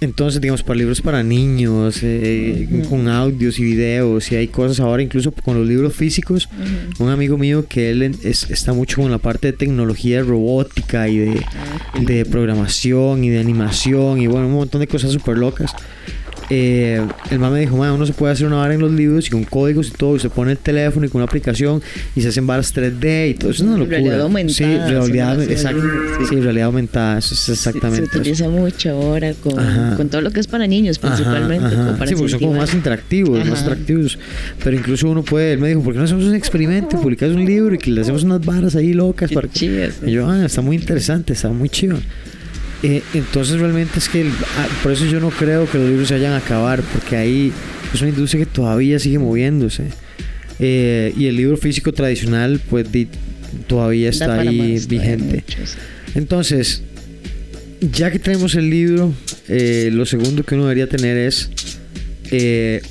Entonces, 0.00 0.40
digamos, 0.40 0.62
para 0.62 0.78
libros 0.78 1.02
para 1.02 1.22
niños, 1.22 1.98
eh, 2.02 2.84
con 2.88 3.06
audios 3.06 3.58
y 3.58 3.64
videos, 3.64 4.32
y 4.32 4.36
hay 4.36 4.48
cosas 4.48 4.80
ahora 4.80 5.02
incluso 5.02 5.30
con 5.30 5.58
los 5.58 5.68
libros 5.68 5.94
físicos. 5.94 6.48
Un 6.98 7.10
amigo 7.10 7.36
mío 7.36 7.66
que 7.68 7.90
él 7.90 8.02
está 8.02 8.72
mucho 8.72 9.02
con 9.02 9.10
la 9.10 9.18
parte 9.18 9.48
de 9.48 9.52
tecnología 9.52 10.22
robótica 10.22 11.08
y 11.08 11.18
de, 11.18 11.44
de, 12.00 12.24
programación 12.24 13.24
y 13.24 13.28
de 13.28 13.40
animación 13.40 14.20
y 14.20 14.26
bueno, 14.26 14.46
un 14.46 14.54
montón 14.54 14.80
de 14.80 14.86
cosas 14.86 15.12
súper 15.12 15.36
locas. 15.36 15.74
Eh, 16.50 17.00
el 17.30 17.38
mamá 17.38 17.54
me 17.54 17.60
dijo, 17.60 17.76
uno 17.76 18.04
se 18.04 18.12
puede 18.12 18.32
hacer 18.32 18.44
una 18.44 18.56
vara 18.56 18.74
en 18.74 18.80
los 18.80 18.90
libros 18.90 19.28
y 19.28 19.30
con 19.30 19.44
códigos 19.44 19.88
y 19.88 19.90
todo, 19.92 20.16
y 20.16 20.18
se 20.18 20.28
pone 20.28 20.50
el 20.52 20.58
teléfono 20.58 21.06
y 21.06 21.08
con 21.08 21.20
una 21.20 21.26
aplicación 21.26 21.80
y 22.16 22.22
se 22.22 22.28
hacen 22.28 22.44
varas 22.44 22.74
3D 22.74 23.30
y 23.30 23.34
todo, 23.34 23.52
eso 23.52 23.62
es 23.62 23.68
una 23.68 23.78
locura. 23.78 23.98
Realidad 23.98 24.20
aumentada. 24.22 24.56
Sí, 24.56 24.64
realidad, 24.64 25.42
exacto, 25.42 25.82
sí. 26.28 26.40
realidad 26.40 26.66
aumentada, 26.66 27.18
eso 27.18 27.34
es 27.34 27.48
exactamente. 27.50 28.10
Se, 28.10 28.18
utiliza 28.18 28.48
mucho 28.48 28.90
ahora 28.90 29.32
con, 29.34 29.54
con, 29.96 30.08
todo 30.08 30.22
lo 30.22 30.32
que 30.32 30.40
es 30.40 30.48
para 30.48 30.66
niños 30.66 30.98
principalmente. 30.98 31.70
sí, 32.06 32.14
porque 32.16 32.30
son 32.30 32.40
como 32.40 32.54
más 32.54 32.74
interactivos, 32.74 33.46
más 33.46 33.62
atractivos. 33.62 34.18
Pero 34.62 34.76
incluso 34.76 35.08
uno 35.08 35.22
puede, 35.22 35.52
él 35.52 35.60
me 35.60 35.68
dijo, 35.68 35.82
¿por 35.82 35.92
qué 35.92 35.98
no 35.98 36.04
hacemos 36.04 36.24
un 36.24 36.34
experimento 36.34 36.96
y 36.96 37.00
publicas 37.00 37.30
un 37.30 37.44
libro 37.44 37.74
y 37.76 37.78
que 37.78 37.92
le 37.92 38.00
hacemos 38.00 38.24
unas 38.24 38.44
varas 38.44 38.74
ahí 38.74 38.92
locas? 38.92 39.30
Para 39.30 39.46
que... 39.46 39.90
Y 40.04 40.10
yo, 40.10 40.28
ah, 40.28 40.44
está 40.44 40.62
muy 40.62 40.76
interesante, 40.76 41.32
está 41.32 41.48
muy 41.50 41.68
chido. 41.68 41.96
Eh, 42.82 43.02
entonces 43.14 43.60
realmente 43.60 43.98
es 43.98 44.08
que 44.08 44.26
ah, 44.56 44.68
por 44.82 44.92
eso 44.92 45.04
yo 45.04 45.20
no 45.20 45.30
creo 45.30 45.70
que 45.70 45.78
los 45.78 45.88
libros 45.88 46.08
se 46.08 46.14
vayan 46.14 46.32
a 46.32 46.38
acabar, 46.38 46.82
porque 46.82 47.16
ahí 47.16 47.52
es 47.92 48.00
una 48.00 48.10
industria 48.10 48.44
que 48.44 48.50
todavía 48.50 48.98
sigue 48.98 49.18
moviéndose. 49.18 49.84
Eh, 50.58 51.14
y 51.16 51.26
el 51.26 51.36
libro 51.36 51.56
físico 51.56 51.92
tradicional 51.92 52.60
pues 52.68 52.86
todavía 53.66 54.10
está 54.10 54.40
ahí 54.40 54.78
vigente. 54.88 55.44
Entonces, 56.14 56.82
ya 57.80 58.10
que 58.10 58.18
tenemos 58.18 58.54
el 58.54 58.68
libro, 58.68 59.14
eh, 59.48 59.90
lo 59.92 60.04
segundo 60.04 60.44
que 60.44 60.54
uno 60.54 60.64
debería 60.64 60.88
tener 60.88 61.16
es 61.16 61.50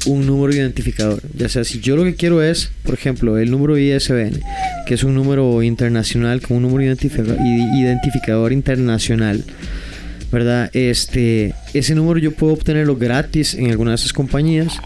un 0.05 0.25
número 0.25 0.53
identificador. 0.53 1.21
Ya 1.35 1.49
sea, 1.49 1.63
si 1.63 1.79
yo 1.79 1.95
lo 1.95 2.03
que 2.03 2.15
quiero 2.15 2.43
es, 2.43 2.71
por 2.83 2.93
ejemplo, 2.93 3.37
el 3.37 3.51
número 3.51 3.77
ISBN, 3.77 4.41
que 4.85 4.93
es 4.93 5.03
un 5.03 5.15
número 5.15 5.63
internacional, 5.63 6.41
como 6.41 6.57
un 6.57 6.63
número 6.63 6.83
identificador 6.83 8.51
internacional. 8.51 9.43
¿verdad? 10.31 10.69
Este, 10.73 11.55
ese 11.73 11.95
número 11.95 12.19
yo 12.19 12.31
puedo 12.31 12.53
obtenerlo 12.53 12.95
gratis 12.95 13.55
en 13.55 13.71
alguna 13.71 13.91
de 13.91 13.95
esas 13.95 14.13
compañías 14.13 14.79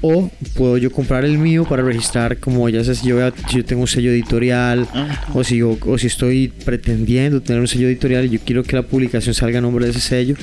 o 0.00 0.30
puedo 0.54 0.78
yo 0.78 0.90
comprar 0.90 1.24
el 1.24 1.38
mío 1.38 1.64
para 1.64 1.82
registrar 1.82 2.38
como 2.38 2.68
ya 2.68 2.84
sé 2.84 2.94
si 2.94 3.08
yo, 3.08 3.18
yo 3.52 3.64
tengo 3.64 3.82
un 3.82 3.88
sello 3.88 4.10
editorial 4.10 4.86
o 5.34 5.44
si 5.44 5.58
yo, 5.58 5.78
o 5.80 5.98
si 5.98 6.06
estoy 6.06 6.48
pretendiendo 6.64 7.40
tener 7.40 7.60
un 7.60 7.68
sello 7.68 7.88
editorial 7.88 8.26
y 8.26 8.30
yo 8.30 8.40
quiero 8.44 8.62
que 8.62 8.76
la 8.76 8.82
publicación 8.82 9.34
salga 9.34 9.58
a 9.58 9.62
nombre 9.62 9.84
de 9.84 9.92
ese 9.92 10.00
sello 10.00 10.34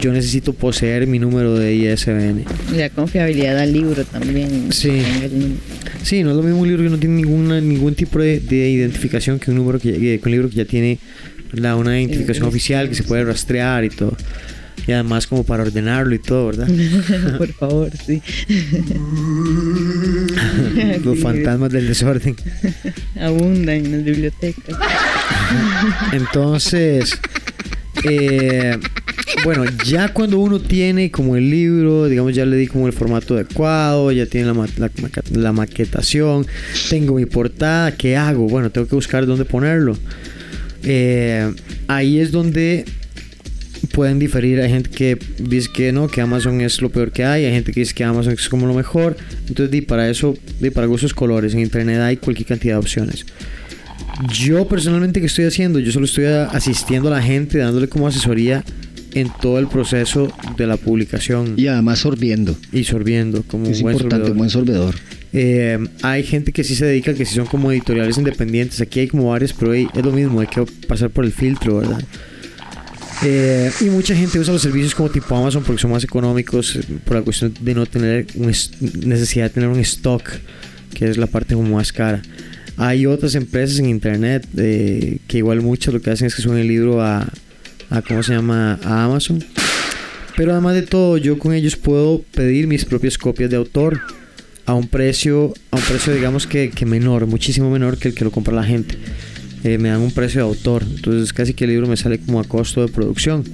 yo 0.00 0.12
necesito 0.12 0.52
poseer 0.52 1.06
mi 1.06 1.18
número 1.18 1.54
de 1.58 1.74
ISBN 1.74 2.44
la 2.76 2.90
confiabilidad 2.90 3.58
al 3.58 3.72
libro 3.72 4.04
también 4.04 4.72
sí. 4.72 5.02
sí 6.02 6.22
no 6.22 6.30
es 6.30 6.36
lo 6.36 6.42
mismo 6.42 6.60
un 6.60 6.68
libro 6.68 6.84
que 6.84 6.90
no 6.90 6.98
tiene 6.98 7.16
ninguna 7.16 7.60
ningún 7.60 7.94
tipo 7.94 8.18
de, 8.18 8.40
identificación 8.50 9.38
que 9.38 9.50
un 9.50 9.58
número 9.58 9.78
que, 9.78 9.92
que 9.92 10.20
un 10.24 10.30
libro 10.30 10.48
que 10.48 10.56
ya 10.56 10.64
tiene 10.64 10.98
una 11.76 12.00
identificación 12.00 12.46
oficial 12.46 12.88
que 12.88 12.94
se 12.94 13.04
puede 13.04 13.24
rastrear 13.24 13.84
y 13.84 13.90
todo. 13.90 14.16
Y 14.86 14.92
además 14.92 15.26
como 15.26 15.44
para 15.44 15.62
ordenarlo 15.62 16.14
y 16.14 16.18
todo, 16.18 16.46
¿verdad? 16.46 16.68
Por 17.38 17.52
favor, 17.52 17.90
sí. 18.06 18.22
Los 21.04 21.18
fantasmas 21.20 21.70
del 21.70 21.88
desorden. 21.88 22.36
Abundan 23.20 23.76
en 23.76 23.92
las 23.92 24.04
bibliotecas. 24.04 24.76
Entonces, 26.12 27.18
eh, 28.04 28.78
bueno, 29.44 29.64
ya 29.84 30.12
cuando 30.12 30.38
uno 30.38 30.60
tiene 30.60 31.10
como 31.10 31.36
el 31.36 31.50
libro, 31.50 32.06
digamos, 32.06 32.34
ya 32.34 32.44
le 32.44 32.56
di 32.56 32.66
como 32.66 32.86
el 32.86 32.92
formato 32.92 33.34
adecuado, 33.34 34.12
ya 34.12 34.26
tiene 34.26 34.52
la, 34.52 34.68
la, 34.76 34.90
la 35.32 35.52
maquetación, 35.52 36.46
tengo 36.90 37.14
mi 37.14 37.26
portada, 37.26 37.96
¿qué 37.96 38.16
hago? 38.16 38.48
Bueno, 38.48 38.70
tengo 38.70 38.86
que 38.86 38.94
buscar 38.94 39.26
dónde 39.26 39.44
ponerlo. 39.44 39.96
Eh, 40.82 41.50
ahí 41.88 42.18
es 42.18 42.30
donde 42.30 42.84
pueden 43.94 44.18
diferir. 44.18 44.60
Hay 44.60 44.68
gente 44.68 44.90
que 44.90 45.16
dice 45.38 45.70
que 45.72 45.92
no, 45.92 46.08
que 46.08 46.20
Amazon 46.20 46.60
es 46.60 46.82
lo 46.82 46.90
peor 46.90 47.12
que 47.12 47.24
hay. 47.24 47.44
Hay 47.44 47.52
gente 47.52 47.72
que 47.72 47.80
dice 47.80 47.94
que 47.94 48.04
Amazon 48.04 48.32
es 48.32 48.48
como 48.48 48.66
lo 48.66 48.74
mejor. 48.74 49.16
Entonces, 49.48 49.70
di, 49.70 49.80
para 49.80 50.10
eso, 50.10 50.34
di, 50.60 50.70
para 50.70 50.86
gustos 50.86 51.14
colores, 51.14 51.54
en 51.54 51.60
internet 51.60 52.00
hay 52.00 52.16
cualquier 52.16 52.48
cantidad 52.48 52.74
de 52.74 52.80
opciones. 52.80 53.24
Yo 54.32 54.66
personalmente, 54.68 55.20
¿qué 55.20 55.26
estoy 55.26 55.46
haciendo? 55.46 55.78
Yo 55.78 55.92
solo 55.92 56.04
estoy 56.06 56.24
asistiendo 56.24 57.08
a 57.08 57.12
la 57.12 57.22
gente, 57.22 57.58
dándole 57.58 57.88
como 57.88 58.06
asesoría 58.06 58.64
en 59.14 59.30
todo 59.40 59.58
el 59.58 59.68
proceso 59.68 60.32
de 60.56 60.66
la 60.66 60.76
publicación. 60.76 61.54
Y 61.56 61.68
además 61.68 62.00
sorbiendo. 62.00 62.56
Y 62.72 62.84
sorbiendo, 62.84 63.42
como 63.44 63.66
es 63.66 63.78
un 63.78 63.82
buen 63.84 63.96
importante, 63.96 64.30
buen 64.32 64.50
sorbedor. 64.50 64.94
Eh, 65.32 65.78
hay 66.02 66.22
gente 66.22 66.52
que 66.52 66.62
sí 66.62 66.74
se 66.74 66.84
dedica, 66.84 67.14
que 67.14 67.24
sí 67.24 67.34
son 67.34 67.46
como 67.46 67.70
editoriales 67.72 68.18
independientes. 68.18 68.80
Aquí 68.80 69.00
hay 69.00 69.08
como 69.08 69.30
varias, 69.30 69.52
pero 69.52 69.72
es 69.72 69.88
lo 69.94 70.12
mismo, 70.12 70.40
hay 70.40 70.46
que 70.48 70.64
pasar 70.86 71.10
por 71.10 71.24
el 71.24 71.32
filtro, 71.32 71.78
¿verdad? 71.78 72.02
Eh, 73.22 73.70
y 73.80 73.84
mucha 73.84 74.14
gente 74.14 74.38
usa 74.38 74.52
los 74.52 74.62
servicios 74.62 74.94
como 74.94 75.08
tipo 75.08 75.36
Amazon 75.36 75.62
porque 75.62 75.80
son 75.80 75.92
más 75.92 76.04
económicos 76.04 76.76
eh, 76.76 76.82
por 77.04 77.16
la 77.16 77.22
cuestión 77.22 77.54
de 77.60 77.74
no 77.74 77.86
tener 77.86 78.26
necesidad 78.36 79.44
de 79.44 79.50
tener 79.50 79.68
un 79.68 79.78
stock, 79.80 80.22
que 80.92 81.08
es 81.08 81.16
la 81.16 81.26
parte 81.26 81.54
como 81.54 81.76
más 81.76 81.92
cara. 81.92 82.20
Hay 82.76 83.06
otras 83.06 83.34
empresas 83.34 83.78
en 83.78 83.86
internet 83.86 84.46
que 84.52 85.38
igual 85.38 85.62
muchas 85.62 85.94
lo 85.94 86.02
que 86.02 86.10
hacen 86.10 86.26
es 86.26 86.34
que 86.34 86.42
suben 86.42 86.58
el 86.58 86.68
libro 86.68 87.00
a, 87.00 87.28
a, 87.90 88.02
¿cómo 88.02 88.22
se 88.22 88.34
llama? 88.34 88.80
A 88.82 89.04
Amazon. 89.04 89.44
Pero 90.36 90.52
además 90.52 90.74
de 90.74 90.82
todo, 90.82 91.16
yo 91.16 91.38
con 91.38 91.54
ellos 91.54 91.76
puedo 91.76 92.22
pedir 92.34 92.66
mis 92.66 92.84
propias 92.84 93.16
copias 93.16 93.50
de 93.50 93.56
autor 93.56 94.00
a 94.66 94.74
un 94.74 94.88
precio, 94.88 95.54
a 95.70 95.76
un 95.76 95.82
precio 95.82 96.12
digamos 96.12 96.46
que, 96.46 96.70
que 96.70 96.86
menor, 96.86 97.26
muchísimo 97.26 97.70
menor 97.70 97.98
que 97.98 98.08
el 98.08 98.14
que 98.14 98.24
lo 98.24 98.32
compra 98.32 98.54
la 98.54 98.64
gente. 98.64 98.98
Eh, 99.64 99.78
me 99.78 99.88
dan 99.88 100.00
un 100.00 100.10
precio 100.10 100.42
de 100.42 100.46
autor, 100.46 100.82
entonces 100.82 101.32
casi 101.32 101.54
que 101.54 101.64
el 101.64 101.70
libro 101.70 101.86
me 101.86 101.96
sale 101.96 102.18
como 102.18 102.38
a 102.38 102.44
costo 102.44 102.82
de 102.82 102.92
producción, 102.92 103.44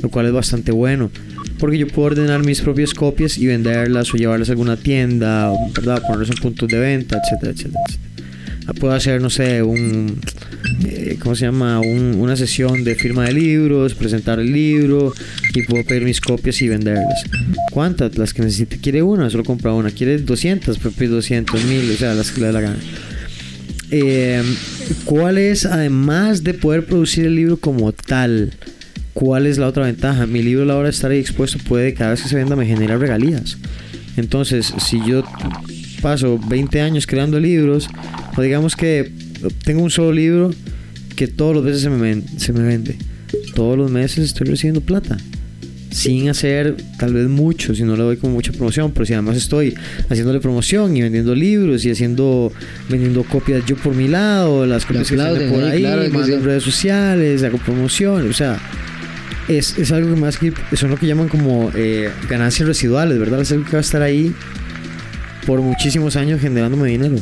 lo 0.00 0.08
cual 0.08 0.26
es 0.26 0.32
bastante 0.32 0.70
bueno, 0.70 1.10
porque 1.58 1.78
yo 1.78 1.88
puedo 1.88 2.06
ordenar 2.06 2.44
mis 2.44 2.60
propias 2.60 2.94
copias 2.94 3.36
y 3.38 3.46
venderlas 3.46 4.14
o 4.14 4.16
llevarlas 4.16 4.48
a 4.48 4.52
alguna 4.52 4.76
tienda, 4.76 5.52
¿verdad? 5.74 6.00
ponerlas 6.02 6.30
en 6.30 6.36
puntos 6.36 6.68
de 6.68 6.78
venta, 6.78 7.18
etcétera, 7.22 7.52
etcétera. 7.52 7.80
etcétera. 7.88 8.08
Puedo 8.78 8.92
hacer, 8.92 9.20
no 9.22 9.30
sé, 9.30 9.62
un, 9.62 10.20
eh, 10.86 11.16
¿cómo 11.20 11.34
se 11.34 11.46
llama? 11.46 11.80
una 11.80 12.36
sesión 12.36 12.84
de 12.84 12.94
firma 12.94 13.24
de 13.24 13.32
libros, 13.32 13.94
presentar 13.94 14.38
el 14.40 14.52
libro 14.52 15.14
y 15.54 15.62
puedo 15.62 15.84
pedir 15.84 16.04
mis 16.04 16.20
copias 16.20 16.60
y 16.60 16.68
venderlas. 16.68 17.24
¿Cuántas? 17.72 18.18
Las 18.18 18.34
que 18.34 18.42
necesite. 18.42 18.78
¿Quiere 18.78 19.02
una? 19.02 19.30
Solo 19.30 19.42
compra 19.42 19.72
una. 19.72 19.90
¿Quiere 19.90 20.18
200? 20.18 20.78
Pues 20.78 20.94
pide 20.94 21.08
200 21.08 21.64
mil, 21.64 21.90
o 21.90 21.94
sea, 21.94 22.12
las 22.12 22.30
que 22.30 22.40
le 22.40 22.46
da 22.46 22.52
la 22.52 22.60
gana. 22.60 22.78
Eh, 23.90 24.42
¿Cuál 25.04 25.38
es, 25.38 25.64
además 25.66 26.44
de 26.44 26.54
poder 26.54 26.84
producir 26.86 27.24
el 27.24 27.34
libro 27.34 27.56
como 27.56 27.92
tal, 27.92 28.52
cuál 29.14 29.46
es 29.46 29.58
la 29.58 29.66
otra 29.66 29.84
ventaja? 29.84 30.26
Mi 30.26 30.42
libro 30.42 30.64
la 30.64 30.76
hora 30.76 30.88
de 30.88 30.94
estar 30.94 31.10
ahí 31.10 31.18
expuesto 31.18 31.58
puede, 31.66 31.94
cada 31.94 32.10
vez 32.10 32.22
que 32.22 32.28
se 32.28 32.36
venda, 32.36 32.56
me 32.56 32.66
generar 32.66 33.00
regalías. 33.00 33.56
Entonces, 34.16 34.74
si 34.78 35.00
yo 35.06 35.24
paso 36.02 36.38
20 36.48 36.80
años 36.80 37.06
creando 37.06 37.40
libros, 37.40 37.88
o 38.36 38.42
digamos 38.42 38.76
que 38.76 39.10
tengo 39.64 39.82
un 39.82 39.90
solo 39.90 40.12
libro 40.12 40.50
que 41.16 41.28
todos 41.28 41.54
los 41.54 41.64
meses 41.64 41.82
se 41.82 41.90
me, 41.90 42.22
se 42.36 42.52
me 42.52 42.62
vende. 42.62 42.96
Todos 43.54 43.76
los 43.76 43.90
meses 43.90 44.24
estoy 44.24 44.48
recibiendo 44.48 44.80
plata. 44.80 45.16
Sin 45.90 46.28
hacer 46.28 46.76
tal 46.98 47.14
vez 47.14 47.28
mucho, 47.28 47.74
si 47.74 47.82
no 47.82 47.96
le 47.96 48.02
doy 48.02 48.16
como 48.18 48.34
mucha 48.34 48.52
promoción, 48.52 48.92
pero 48.92 49.06
si 49.06 49.14
además 49.14 49.36
estoy 49.36 49.74
haciéndole 50.08 50.38
promoción 50.38 50.96
y 50.96 51.02
vendiendo 51.02 51.34
libros 51.34 51.84
y 51.84 51.90
haciendo 51.90 52.52
vendiendo 52.90 53.24
copias 53.24 53.64
yo 53.66 53.76
por 53.76 53.94
mi 53.94 54.06
lado, 54.06 54.66
las 54.66 54.84
copias 54.84 55.08
que 55.08 55.16
están 55.16 55.50
por 55.50 55.64
ahí, 55.64 55.82
mando 56.12 56.34
en 56.34 56.44
redes 56.44 56.62
sociales, 56.62 57.42
hago 57.42 57.56
promoción, 57.58 58.28
o 58.28 58.32
sea, 58.34 58.60
es, 59.48 59.78
es 59.78 59.90
algo 59.92 60.14
que 60.14 60.20
más 60.20 60.36
que 60.36 60.52
son 60.74 60.90
lo 60.90 60.96
que 60.96 61.06
llaman 61.06 61.28
como 61.28 61.70
eh, 61.74 62.10
ganancias 62.28 62.68
residuales, 62.68 63.18
¿verdad? 63.18 63.40
Es 63.40 63.50
algo 63.52 63.64
que 63.64 63.72
va 63.72 63.78
a 63.78 63.80
estar 63.80 64.02
ahí 64.02 64.34
por 65.46 65.62
muchísimos 65.62 66.16
años 66.16 66.40
generándome 66.40 66.90
dinero. 66.90 67.16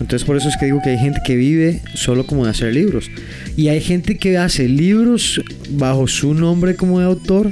Entonces 0.00 0.24
por 0.24 0.36
eso 0.36 0.48
es 0.48 0.56
que 0.56 0.66
digo 0.66 0.80
que 0.82 0.90
hay 0.90 0.98
gente 0.98 1.20
que 1.24 1.36
vive 1.36 1.80
solo 1.94 2.26
como 2.26 2.44
de 2.44 2.50
hacer 2.50 2.72
libros. 2.74 3.10
Y 3.56 3.68
hay 3.68 3.80
gente 3.80 4.16
que 4.16 4.38
hace 4.38 4.68
libros 4.68 5.42
bajo 5.70 6.06
su 6.06 6.34
nombre 6.34 6.74
como 6.74 7.00
de 7.00 7.06
autor 7.06 7.50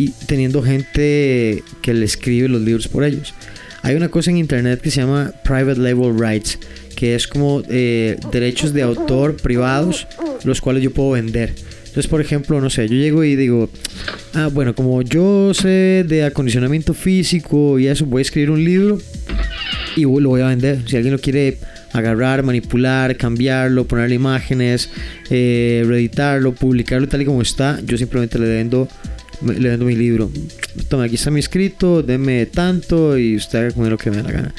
y 0.00 0.08
teniendo 0.24 0.62
gente 0.62 1.62
que 1.82 1.92
le 1.92 2.06
escribe 2.06 2.48
los 2.48 2.62
libros 2.62 2.88
por 2.88 3.04
ellos. 3.04 3.34
Hay 3.82 3.96
una 3.96 4.08
cosa 4.08 4.30
en 4.30 4.38
internet 4.38 4.80
que 4.80 4.90
se 4.90 5.02
llama 5.02 5.34
Private 5.44 5.78
Label 5.78 6.18
Rights, 6.18 6.58
que 6.96 7.14
es 7.14 7.28
como 7.28 7.62
eh, 7.68 8.16
derechos 8.32 8.72
de 8.72 8.80
autor 8.80 9.36
privados, 9.36 10.06
los 10.44 10.62
cuales 10.62 10.82
yo 10.82 10.90
puedo 10.90 11.10
vender. 11.10 11.52
Entonces, 11.80 12.06
por 12.06 12.22
ejemplo, 12.22 12.62
no 12.62 12.70
sé, 12.70 12.88
yo 12.88 12.94
llego 12.94 13.24
y 13.24 13.36
digo, 13.36 13.68
ah, 14.32 14.48
bueno, 14.50 14.74
como 14.74 15.02
yo 15.02 15.52
sé 15.52 16.06
de 16.08 16.24
acondicionamiento 16.24 16.94
físico 16.94 17.78
y 17.78 17.86
eso, 17.86 18.06
voy 18.06 18.20
a 18.20 18.22
escribir 18.22 18.50
un 18.50 18.64
libro 18.64 18.98
y 19.96 20.02
lo 20.04 20.30
voy 20.30 20.40
a 20.40 20.46
vender. 20.46 20.82
Si 20.86 20.96
alguien 20.96 21.12
lo 21.12 21.20
quiere 21.20 21.58
agarrar, 21.92 22.42
manipular, 22.42 23.16
cambiarlo, 23.18 23.84
ponerle 23.84 24.14
imágenes, 24.14 24.88
eh, 25.28 25.84
reeditarlo, 25.86 26.54
publicarlo 26.54 27.06
tal 27.06 27.20
y 27.20 27.26
como 27.26 27.42
está, 27.42 27.80
yo 27.84 27.98
simplemente 27.98 28.38
le 28.38 28.46
vendo, 28.46 28.88
le 29.42 29.68
vendo 29.68 29.84
mi 29.84 29.96
libro. 29.96 30.30
Toma, 30.88 31.04
aquí 31.04 31.14
está 31.14 31.30
mi 31.30 31.40
escrito, 31.40 32.02
deme 32.02 32.46
tanto 32.46 33.18
y 33.18 33.36
usted 33.36 33.58
haga 33.58 33.70
con 33.72 33.88
lo 33.88 33.98
que 33.98 34.10
me 34.10 34.18
dé 34.18 34.22
la 34.22 34.32
gana. 34.32 34.54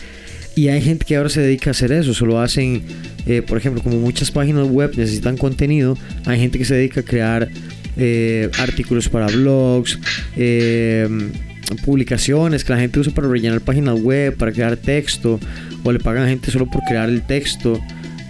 Y 0.56 0.68
hay 0.68 0.82
gente 0.82 1.06
que 1.06 1.16
ahora 1.16 1.30
se 1.30 1.42
dedica 1.42 1.70
a 1.70 1.72
hacer 1.72 1.92
eso, 1.92 2.14
solo 2.14 2.40
hacen, 2.40 2.84
eh, 3.26 3.42
por 3.42 3.58
ejemplo, 3.58 3.82
como 3.82 3.98
muchas 3.98 4.32
páginas 4.32 4.68
web 4.68 4.92
necesitan 4.98 5.38
contenido, 5.38 5.98
hay 6.26 6.40
gente 6.40 6.58
que 6.58 6.66
se 6.66 6.76
dedica 6.76 7.02
a 7.02 7.04
crear 7.04 7.50
eh, 7.96 8.50
artículos 8.60 9.08
para 9.08 9.28
blogs, 9.28 9.98
publicaciones 11.86 12.64
que 12.64 12.74
la 12.74 12.80
gente 12.80 13.00
usa 13.00 13.14
para 13.14 13.30
rellenar 13.30 13.62
páginas 13.62 14.00
web, 14.02 14.36
para 14.36 14.52
crear 14.52 14.76
texto, 14.76 15.40
o 15.84 15.92
le 15.92 16.00
pagan 16.00 16.24
a 16.24 16.28
gente 16.28 16.52
solo 16.52 16.66
por 16.70 16.82
crear 16.84 17.10
el 17.10 17.22
texto. 17.22 17.80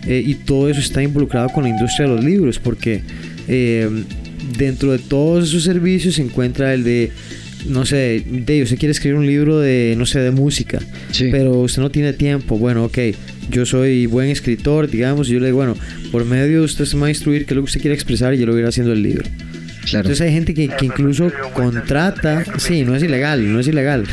Eh, 0.06 0.24
y 0.26 0.36
todo 0.36 0.70
eso 0.70 0.80
está 0.80 1.04
involucrado 1.04 1.50
con 1.50 1.64
la 1.64 1.70
industria 1.70 2.08
de 2.08 2.16
los 2.16 2.24
libros, 2.24 2.60
porque 2.60 3.02
eh, 3.48 4.04
dentro 4.58 4.92
de 4.92 5.00
todos 5.00 5.50
esos 5.50 5.64
servicios 5.64 6.16
se 6.16 6.22
encuentra 6.22 6.74
el 6.74 6.84
de 6.84 7.12
no 7.68 7.86
sé, 7.86 8.24
de 8.26 8.64
usted 8.64 8.78
quiere 8.78 8.92
escribir 8.92 9.18
un 9.18 9.28
libro 9.28 9.60
de, 9.60 9.96
no 9.98 10.06
sé, 10.06 10.20
de 10.20 10.32
música, 10.32 10.80
pero 11.32 11.60
usted 11.60 11.82
no 11.82 11.92
tiene 11.92 12.14
tiempo. 12.14 12.58
Bueno, 12.58 12.86
ok, 12.86 12.98
yo 13.50 13.66
soy 13.66 14.06
buen 14.06 14.30
escritor, 14.30 14.90
digamos, 14.90 15.30
y 15.30 15.34
yo 15.34 15.40
le 15.40 15.48
digo, 15.48 15.58
bueno, 15.58 15.76
por 16.12 16.26
medio 16.26 16.60
de 16.60 16.66
usted 16.66 16.86
se 16.86 16.96
me 16.96 17.02
va 17.02 17.08
a 17.08 17.12
instruir 17.12 17.46
qué 17.46 17.54
es 17.54 17.56
lo 17.56 17.62
que 17.62 17.66
usted 17.66 17.82
quiere 17.82 17.96
expresar 17.96 18.34
y 18.34 18.38
yo 18.38 18.46
lo 18.46 18.54
voy 18.54 18.62
a 18.62 18.64
ir 18.64 18.70
haciendo 18.70 18.94
el 18.94 19.04
libro. 19.04 19.30
Claro. 19.84 20.06
Entonces 20.06 20.22
hay 20.22 20.34
gente 20.34 20.54
que, 20.54 20.70
que, 20.70 20.86
incluso 20.86 21.32
contrata, 21.54 22.44
sí, 22.58 22.84
no 22.84 22.96
es 22.96 23.02
ilegal, 23.02 23.52
no 23.52 23.60
es 23.60 23.68
ilegal. 23.68 24.06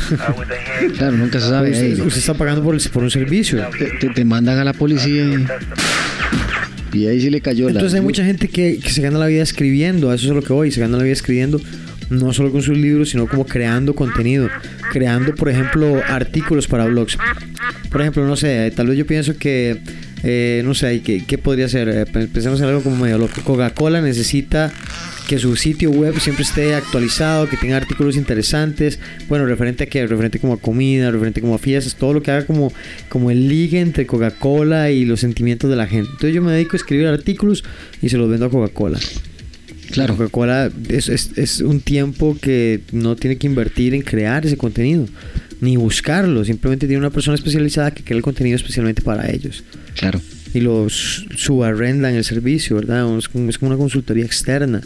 Claro, 0.97 1.17
nunca 1.17 1.39
se 1.39 1.47
sabe. 1.47 1.71
Usted, 1.71 1.99
usted 1.99 2.19
está 2.19 2.33
pagando 2.33 2.63
por, 2.63 2.89
por 2.89 3.03
un 3.03 3.11
servicio. 3.11 3.63
Te, 3.99 4.09
te, 4.09 4.25
mandan 4.25 4.57
a 4.57 4.63
la 4.63 4.73
policía 4.73 5.23
y, 5.23 5.45
y 6.93 7.07
ahí 7.07 7.21
sí 7.21 7.29
le 7.29 7.41
cayó 7.41 7.67
Entonces 7.67 7.93
hay 7.93 8.01
mucha 8.01 8.25
gente 8.25 8.47
que, 8.47 8.79
que, 8.79 8.89
se 8.89 9.01
gana 9.01 9.17
la 9.19 9.27
vida 9.27 9.43
escribiendo, 9.43 10.09
a 10.09 10.15
eso 10.15 10.27
es 10.27 10.33
lo 10.33 10.41
que 10.41 10.53
voy, 10.53 10.71
se 10.71 10.81
gana 10.81 10.97
la 10.97 11.03
vida 11.03 11.13
escribiendo 11.13 11.59
no 12.09 12.33
solo 12.33 12.51
con 12.51 12.61
sus 12.61 12.77
libros, 12.77 13.09
sino 13.09 13.27
como 13.27 13.45
creando 13.45 13.93
contenido, 13.93 14.49
creando, 14.91 15.35
por 15.35 15.49
ejemplo, 15.49 16.01
artículos 16.07 16.67
para 16.67 16.85
blogs. 16.85 17.17
Por 17.91 18.01
ejemplo, 18.01 18.25
no 18.25 18.35
sé, 18.35 18.71
tal 18.75 18.87
vez 18.87 18.97
yo 18.97 19.05
pienso 19.05 19.37
que, 19.37 19.79
eh, 20.23 20.61
no 20.65 20.73
sé, 20.73 21.01
¿qué, 21.01 21.23
¿qué, 21.25 21.37
podría 21.37 21.69
ser? 21.69 21.89
Eh, 21.89 22.05
pensemos 22.05 22.59
en 22.59 22.67
algo 22.67 22.81
como 22.81 22.97
medio 22.97 23.17
loco. 23.17 23.41
Coca-Cola 23.43 24.01
necesita 24.01 24.71
que 25.29 25.37
su 25.37 25.55
sitio 25.55 25.91
web 25.91 26.19
siempre 26.19 26.43
esté 26.43 26.73
actualizado, 26.73 27.47
que 27.47 27.55
tenga 27.55 27.77
artículos 27.77 28.17
interesantes, 28.17 28.99
bueno, 29.27 29.45
referente 29.45 29.83
a 29.83 29.87
qué, 29.87 30.07
referente 30.07 30.39
como 30.39 30.53
a 30.53 30.57
comida, 30.57 31.11
referente 31.11 31.39
como 31.39 31.53
a 31.53 31.59
fiestas, 31.59 31.95
todo 31.95 32.13
lo 32.13 32.23
que 32.23 32.31
haga 32.31 32.47
como, 32.47 32.73
como 33.09 33.29
el 33.29 33.47
ligue 33.47 33.79
entre 33.79 34.07
Coca-Cola 34.07 34.89
y 34.89 35.05
los 35.05 35.19
sentimientos 35.19 35.69
de 35.69 35.75
la 35.75 35.85
gente. 35.85 36.09
Entonces 36.09 36.33
yo 36.33 36.41
me 36.41 36.51
dedico 36.51 36.71
a 36.73 36.77
escribir 36.77 37.05
artículos 37.05 37.63
y 38.01 38.09
se 38.09 38.17
los 38.17 38.27
vendo 38.27 38.47
a 38.47 38.49
Coca-Cola. 38.49 38.99
Claro. 39.91 40.17
Coca-Cola 40.17 40.71
es, 40.87 41.09
es, 41.09 41.61
un 41.61 41.79
tiempo 41.79 42.35
que 42.41 42.81
no 42.91 43.15
tiene 43.15 43.37
que 43.37 43.47
invertir 43.47 43.93
en 43.93 44.01
crear 44.01 44.45
ese 44.45 44.57
contenido, 44.57 45.05
ni 45.61 45.77
buscarlo. 45.77 46.43
Simplemente 46.45 46.87
tiene 46.87 46.99
una 46.99 47.09
persona 47.09 47.35
especializada 47.35 47.91
que 47.91 48.03
crea 48.03 48.17
el 48.17 48.23
contenido 48.23 48.55
especialmente 48.55 49.01
para 49.01 49.29
ellos. 49.29 49.63
Claro. 49.95 50.21
Y 50.53 50.61
los 50.61 51.25
subarrendan 51.35 52.15
el 52.15 52.23
servicio, 52.23 52.77
¿verdad? 52.77 53.17
Es 53.17 53.27
como, 53.27 53.49
una 53.61 53.77
consultoría 53.77 54.25
externa. 54.25 54.81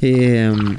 Em, 0.00 0.76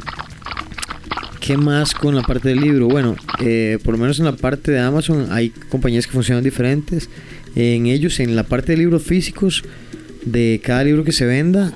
¿Qué 1.39 1.57
más 1.57 1.93
con 1.93 2.15
la 2.15 2.21
parte 2.21 2.49
del 2.49 2.61
libro? 2.61 2.87
Bueno, 2.87 3.17
eh, 3.41 3.77
por 3.83 3.93
lo 3.93 3.97
menos 3.99 4.17
en 4.19 4.25
la 4.25 4.35
parte 4.35 4.71
de 4.71 4.79
Amazon 4.79 5.27
hay 5.29 5.49
compañías 5.49 6.07
que 6.07 6.13
funcionan 6.13 6.43
diferentes. 6.43 7.09
En 7.55 7.85
ellos, 7.85 8.19
en 8.21 8.35
la 8.35 8.43
parte 8.43 8.71
de 8.71 8.77
libros 8.77 9.03
físicos, 9.03 9.63
de 10.25 10.61
cada 10.63 10.85
libro 10.85 11.03
que 11.03 11.11
se 11.11 11.25
venda, 11.25 11.73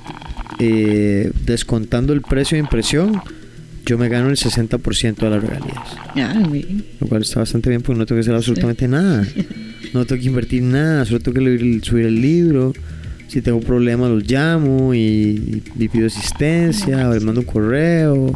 eh, 0.58 1.30
descontando 1.44 2.12
el 2.14 2.22
precio 2.22 2.56
de 2.56 2.60
impresión, 2.60 3.20
yo 3.88 3.96
me 3.96 4.10
gano 4.10 4.28
el 4.28 4.36
60% 4.36 5.16
de 5.16 5.30
las 5.30 5.42
regalías. 5.42 6.76
Lo 7.00 7.06
cual 7.06 7.22
está 7.22 7.40
bastante 7.40 7.70
bien 7.70 7.80
porque 7.80 7.98
no 7.98 8.04
tengo 8.04 8.18
que 8.18 8.20
hacer 8.20 8.34
absolutamente 8.34 8.86
nada. 8.86 9.26
No 9.94 10.04
tengo 10.04 10.20
que 10.20 10.28
invertir 10.28 10.62
nada, 10.62 11.06
solo 11.06 11.20
tengo 11.20 11.36
que 11.36 11.80
subir 11.82 12.04
el 12.04 12.20
libro. 12.20 12.74
Si 13.28 13.40
tengo 13.40 13.60
problemas 13.60 14.10
los 14.10 14.30
llamo 14.30 14.94
y, 14.94 15.62
pido 15.90 16.06
asistencia 16.06 17.08
o 17.08 17.14
les 17.14 17.24
mando 17.24 17.40
un 17.40 17.46
correo. 17.46 18.34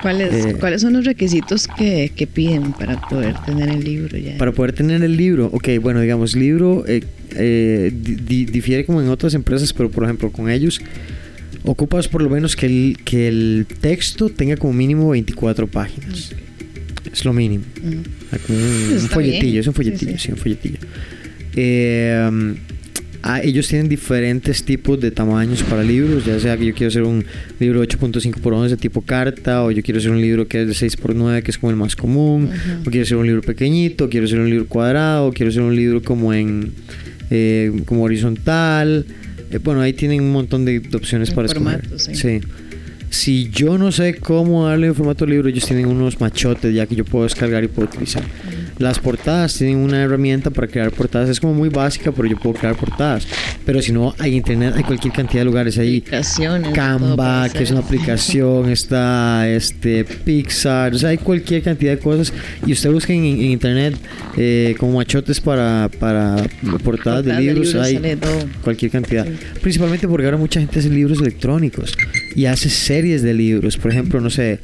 ¿Cuáles, 0.00 0.32
eh, 0.32 0.56
¿cuáles 0.58 0.80
son 0.80 0.94
los 0.94 1.04
requisitos 1.04 1.68
que, 1.68 2.10
que, 2.16 2.26
piden 2.26 2.72
para 2.72 2.98
poder 3.02 3.34
tener 3.44 3.68
el 3.68 3.84
libro 3.84 4.16
ya? 4.16 4.38
Para 4.38 4.52
poder 4.52 4.72
tener 4.72 5.02
el 5.02 5.16
libro, 5.16 5.50
ok, 5.52 5.68
bueno, 5.82 6.00
digamos, 6.00 6.34
libro 6.34 6.84
eh, 6.86 7.04
eh 7.36 7.92
difiere 7.94 8.86
como 8.86 9.02
en 9.02 9.08
otras 9.08 9.34
empresas, 9.34 9.72
pero 9.74 9.90
por 9.90 10.04
ejemplo 10.04 10.30
con 10.32 10.48
ellos 10.48 10.80
ocupas 11.62 12.08
por 12.08 12.22
lo 12.22 12.30
menos 12.30 12.56
que 12.56 12.66
el, 12.66 12.98
que 13.04 13.28
el 13.28 13.66
texto 13.80 14.28
tenga 14.28 14.56
como 14.56 14.72
mínimo 14.72 15.10
24 15.10 15.66
páginas. 15.66 16.32
Es 17.12 17.24
lo 17.24 17.32
mínimo. 17.32 17.64
un, 18.48 19.08
folletillo, 19.08 19.60
es 19.60 19.66
un 19.66 19.74
folletillo, 19.74 20.18
sí, 20.18 20.32
un 20.32 20.36
folletillo. 20.36 20.78
Eh, 21.54 22.54
ah, 23.22 23.40
ellos 23.42 23.68
tienen 23.68 23.88
diferentes 23.88 24.64
tipos 24.64 25.00
de 25.00 25.10
tamaños 25.10 25.62
para 25.62 25.82
libros, 25.82 26.24
ya 26.24 26.40
sea 26.40 26.56
que 26.56 26.66
yo 26.66 26.74
quiero 26.74 26.88
hacer 26.88 27.02
un 27.04 27.24
libro 27.60 27.82
8.5 27.82 28.40
por 28.40 28.54
11 28.54 28.76
tipo 28.78 29.02
carta, 29.02 29.62
o 29.62 29.70
yo 29.70 29.82
quiero 29.82 30.00
hacer 30.00 30.10
un 30.10 30.20
libro 30.20 30.48
que 30.48 30.62
es 30.62 30.68
de 30.68 30.74
6 30.74 30.96
por 30.96 31.14
9 31.14 31.42
que 31.42 31.50
es 31.52 31.58
como 31.58 31.70
el 31.70 31.76
más 31.76 31.94
común, 31.94 32.50
o 32.84 32.90
quiero 32.90 33.04
hacer 33.04 33.16
un 33.16 33.26
libro 33.26 33.42
pequeñito, 33.42 34.08
quiero 34.08 34.26
hacer 34.26 34.40
un 34.40 34.50
libro 34.50 34.66
cuadrado, 34.66 35.32
quiero 35.32 35.50
hacer 35.50 35.62
un 35.62 35.76
libro 35.76 36.02
como 36.02 36.34
en 36.34 36.72
eh, 37.30 37.72
como 37.86 38.02
horizontal. 38.04 39.06
Eh, 39.50 39.58
bueno, 39.62 39.80
ahí 39.80 39.92
tienen 39.92 40.22
un 40.22 40.32
montón 40.32 40.64
de, 40.64 40.82
opciones 40.94 41.30
para 41.30 41.46
escoger. 41.46 41.88
Sí. 41.98 42.40
Si 43.10 43.48
yo 43.50 43.78
no 43.78 43.92
sé 43.92 44.16
cómo 44.16 44.66
darle 44.66 44.88
en 44.88 44.94
formato 44.94 45.24
libro, 45.24 45.48
ellos 45.48 45.64
tienen 45.66 45.86
unos 45.86 46.20
machotes 46.20 46.74
ya 46.74 46.86
que 46.86 46.96
yo 46.96 47.04
puedo 47.04 47.24
descargar 47.24 47.62
y 47.62 47.68
puedo 47.68 47.88
utilizar. 47.88 48.24
Las 48.78 48.98
portadas 48.98 49.54
tienen 49.56 49.78
una 49.78 50.02
herramienta 50.02 50.50
para 50.50 50.66
crear 50.66 50.90
portadas. 50.90 51.28
Es 51.28 51.40
como 51.40 51.54
muy 51.54 51.68
básica, 51.68 52.10
pero 52.12 52.28
yo 52.28 52.36
puedo 52.36 52.56
crear 52.56 52.76
portadas. 52.76 53.26
Pero 53.64 53.80
si 53.80 53.92
no, 53.92 54.14
hay 54.18 54.34
internet, 54.34 54.74
hay 54.76 54.82
cualquier 54.82 55.12
cantidad 55.14 55.40
de 55.42 55.44
lugares 55.44 55.78
ahí. 55.78 56.02
Canva, 56.72 57.48
que 57.48 57.62
es 57.62 57.70
una 57.70 57.80
aplicación, 57.80 58.68
está 58.70 59.48
este 59.48 60.04
Pixar, 60.04 60.94
o 60.94 60.98
sea, 60.98 61.10
hay 61.10 61.18
cualquier 61.18 61.62
cantidad 61.62 61.92
de 61.92 61.98
cosas. 61.98 62.32
Y 62.66 62.72
usted 62.72 62.90
busca 62.90 63.12
en, 63.12 63.24
internet 63.24 63.96
eh, 64.36 64.74
como 64.78 64.96
machotes 64.96 65.40
para, 65.40 65.88
para 66.00 66.36
portadas 66.82 67.24
de 67.24 67.40
libros, 67.40 67.74
hay 67.76 68.18
cualquier 68.62 68.90
cantidad. 68.90 69.26
Principalmente 69.62 70.08
porque 70.08 70.24
ahora 70.26 70.36
mucha 70.36 70.60
gente 70.60 70.80
hace 70.80 70.90
libros 70.90 71.20
electrónicos 71.20 71.96
y 72.34 72.46
hace 72.46 72.68
series 72.68 73.22
de 73.22 73.34
libros. 73.34 73.76
Por 73.76 73.92
ejemplo, 73.92 74.20
no 74.20 74.30
sé, 74.30 74.58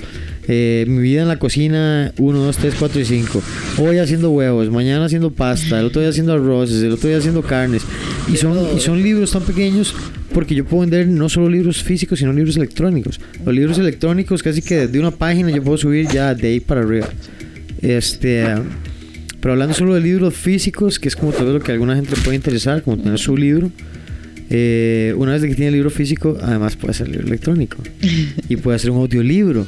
eh, 0.53 0.85
mi 0.89 1.01
vida 1.01 1.23
en 1.23 1.29
la 1.29 1.39
cocina 1.39 2.13
1, 2.19 2.39
2, 2.39 2.57
3, 2.57 2.75
4 2.77 3.01
y 3.01 3.05
5. 3.05 3.43
Hoy 3.79 3.99
haciendo 3.99 4.31
huevos, 4.31 4.69
mañana 4.69 5.05
haciendo 5.05 5.31
pasta, 5.31 5.79
el 5.79 5.87
otro 5.87 6.01
día 6.01 6.11
haciendo 6.11 6.33
arroces, 6.33 6.83
el 6.83 6.91
otro 6.91 7.09
día 7.09 7.19
haciendo 7.19 7.43
carnes. 7.43 7.83
Y 8.33 8.37
son, 8.37 8.59
y 8.77 8.81
son 8.81 9.01
libros 9.01 9.31
tan 9.31 9.43
pequeños 9.43 9.95
porque 10.35 10.57
yo 10.57 10.65
puedo 10.65 10.81
vender 10.81 11.07
no 11.07 11.29
solo 11.29 11.49
libros 11.49 11.85
físicos, 11.85 12.19
sino 12.19 12.33
libros 12.33 12.57
electrónicos. 12.57 13.21
Los 13.45 13.55
libros 13.55 13.79
electrónicos 13.79 14.43
casi 14.43 14.61
que 14.61 14.89
de 14.89 14.99
una 14.99 15.13
página 15.13 15.51
yo 15.51 15.63
puedo 15.63 15.79
subir 15.79 16.09
ya 16.09 16.35
de 16.35 16.49
ahí 16.49 16.59
para 16.59 16.81
arriba. 16.81 17.09
Este... 17.81 18.45
Pero 19.41 19.53
hablando 19.53 19.73
solo 19.73 19.95
de 19.95 20.01
libros 20.01 20.35
físicos, 20.35 20.99
que 20.99 21.09
es 21.09 21.17
como 21.17 21.33
todo 21.33 21.55
lo 21.55 21.61
que 21.61 21.71
a 21.71 21.75
alguna 21.75 21.95
gente 21.95 22.15
puede 22.25 22.37
interesar, 22.37 22.83
como 22.83 22.99
tener 22.99 23.19
su 23.19 23.39
libro, 23.39 23.71
eh, 24.51 25.15
una 25.17 25.33
vez 25.33 25.43
que 25.43 25.55
tiene 25.55 25.69
el 25.69 25.75
libro 25.75 25.91
físico, 25.91 26.37
además 26.43 26.77
puede 26.77 26.93
ser 26.93 27.09
libro 27.09 27.29
electrónico 27.29 27.79
y 28.49 28.57
puede 28.57 28.77
hacer 28.77 28.91
un 28.91 28.99
audiolibro, 28.99 29.67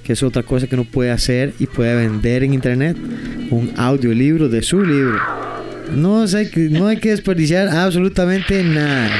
que 0.00 0.14
es 0.14 0.22
otra 0.22 0.42
cosa 0.42 0.66
que 0.66 0.74
uno 0.74 0.84
puede 0.84 1.10
hacer 1.10 1.54
y 1.58 1.66
puede 1.66 1.94
vender 1.94 2.42
en 2.42 2.54
internet, 2.54 2.96
un 3.50 3.72
audiolibro 3.76 4.48
de 4.48 4.62
su 4.62 4.84
libro. 4.84 5.18
No, 5.94 6.24
no 6.24 6.86
hay 6.86 6.96
que 6.98 7.10
desperdiciar 7.10 7.68
absolutamente 7.68 8.62
nada. 8.62 9.10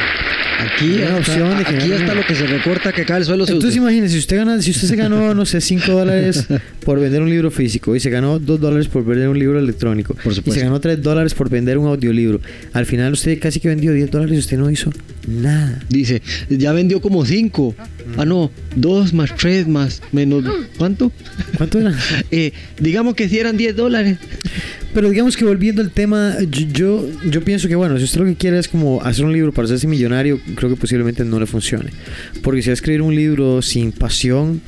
Aquí, 0.61 1.03
opción 1.03 1.57
de 1.57 1.63
aquí 1.63 1.93
está 1.93 2.15
lo 2.15 2.25
que 2.27 2.35
se 2.35 2.47
recorta 2.47 2.93
que 2.93 3.05
cae 3.05 3.19
el 3.19 3.25
suelo. 3.25 3.45
Entonces 3.47 3.77
imagínese, 3.77 4.15
si 4.15 4.19
usted 4.19 4.37
gana, 4.37 4.61
si 4.61 4.71
usted 4.71 4.89
se 4.89 4.97
ganó, 4.97 5.35
no 5.41 5.47
sé, 5.47 5.61
5 5.61 5.93
dólares 5.93 6.47
por 6.85 7.01
vender 7.01 7.23
un 7.23 7.31
libro 7.31 7.51
físico 7.51 7.97
y 7.97 8.01
se 8.01 8.11
ganó 8.11 8.39
2 8.39 8.61
dólares 8.61 8.89
por 8.89 9.05
vender 9.05 9.29
un 9.29 9.39
libro 9.39 9.59
electrónico 9.59 10.15
por 10.15 10.33
y 10.33 10.51
se 10.51 10.61
ganó 10.61 10.81
3 10.81 11.03
dólares 11.03 11.35
por 11.35 11.49
vender 11.49 11.79
un 11.79 11.87
audiolibro, 11.87 12.41
al 12.73 12.87
final 12.87 13.13
usted 13.13 13.39
casi 13.41 13.61
que 13.61 13.69
vendió 13.69 13.93
10 13.93 14.11
dólares 14.11 14.37
y 14.37 14.39
usted 14.39 14.59
no 14.59 14.71
hizo 14.71 14.91
nada. 15.27 15.81
Dice, 15.89 16.23
ya 16.49 16.73
vendió 16.73 17.01
como 17.01 17.25
5. 17.25 17.75
Ah, 18.17 18.25
no, 18.25 18.51
2 18.77 19.13
más 19.13 19.35
3 19.37 19.69
más 19.69 20.03
menos... 20.13 20.45
¿Cuánto? 20.79 21.13
¿Cuánto 21.57 21.79
era? 21.79 21.95
eh, 22.31 22.53
digamos 22.79 23.15
que 23.15 23.29
si 23.29 23.39
eran 23.39 23.57
10 23.57 23.77
dólares. 23.77 24.19
Pero 24.93 25.09
digamos 25.09 25.36
que 25.36 25.45
volviendo 25.45 25.82
al 25.82 25.91
tema, 25.91 26.36
yo, 26.49 27.07
yo 27.30 27.43
pienso 27.43 27.68
que 27.68 27.76
bueno, 27.76 27.97
si 27.99 28.05
usted 28.05 28.20
lo 28.20 28.26
que 28.26 28.34
quiere 28.34 28.59
es 28.59 28.68
como 28.68 29.03
hacer 29.03 29.24
un 29.24 29.32
libro 29.32 29.53
para 29.53 29.66
hacerse 29.66 29.86
millonario, 29.86 30.41
creo 30.57 30.70
que 30.70 30.76
posiblemente 30.76 31.24
no 31.24 31.38
le 31.38 31.47
funcione. 31.47 31.91
Porque 32.43 32.62
si 32.62 32.70
va 32.70 32.72
a 32.72 32.74
escribir 32.74 33.03
un 33.03 33.14
libro 33.14 33.62
sin 33.62 33.93
pasión, 33.93 34.61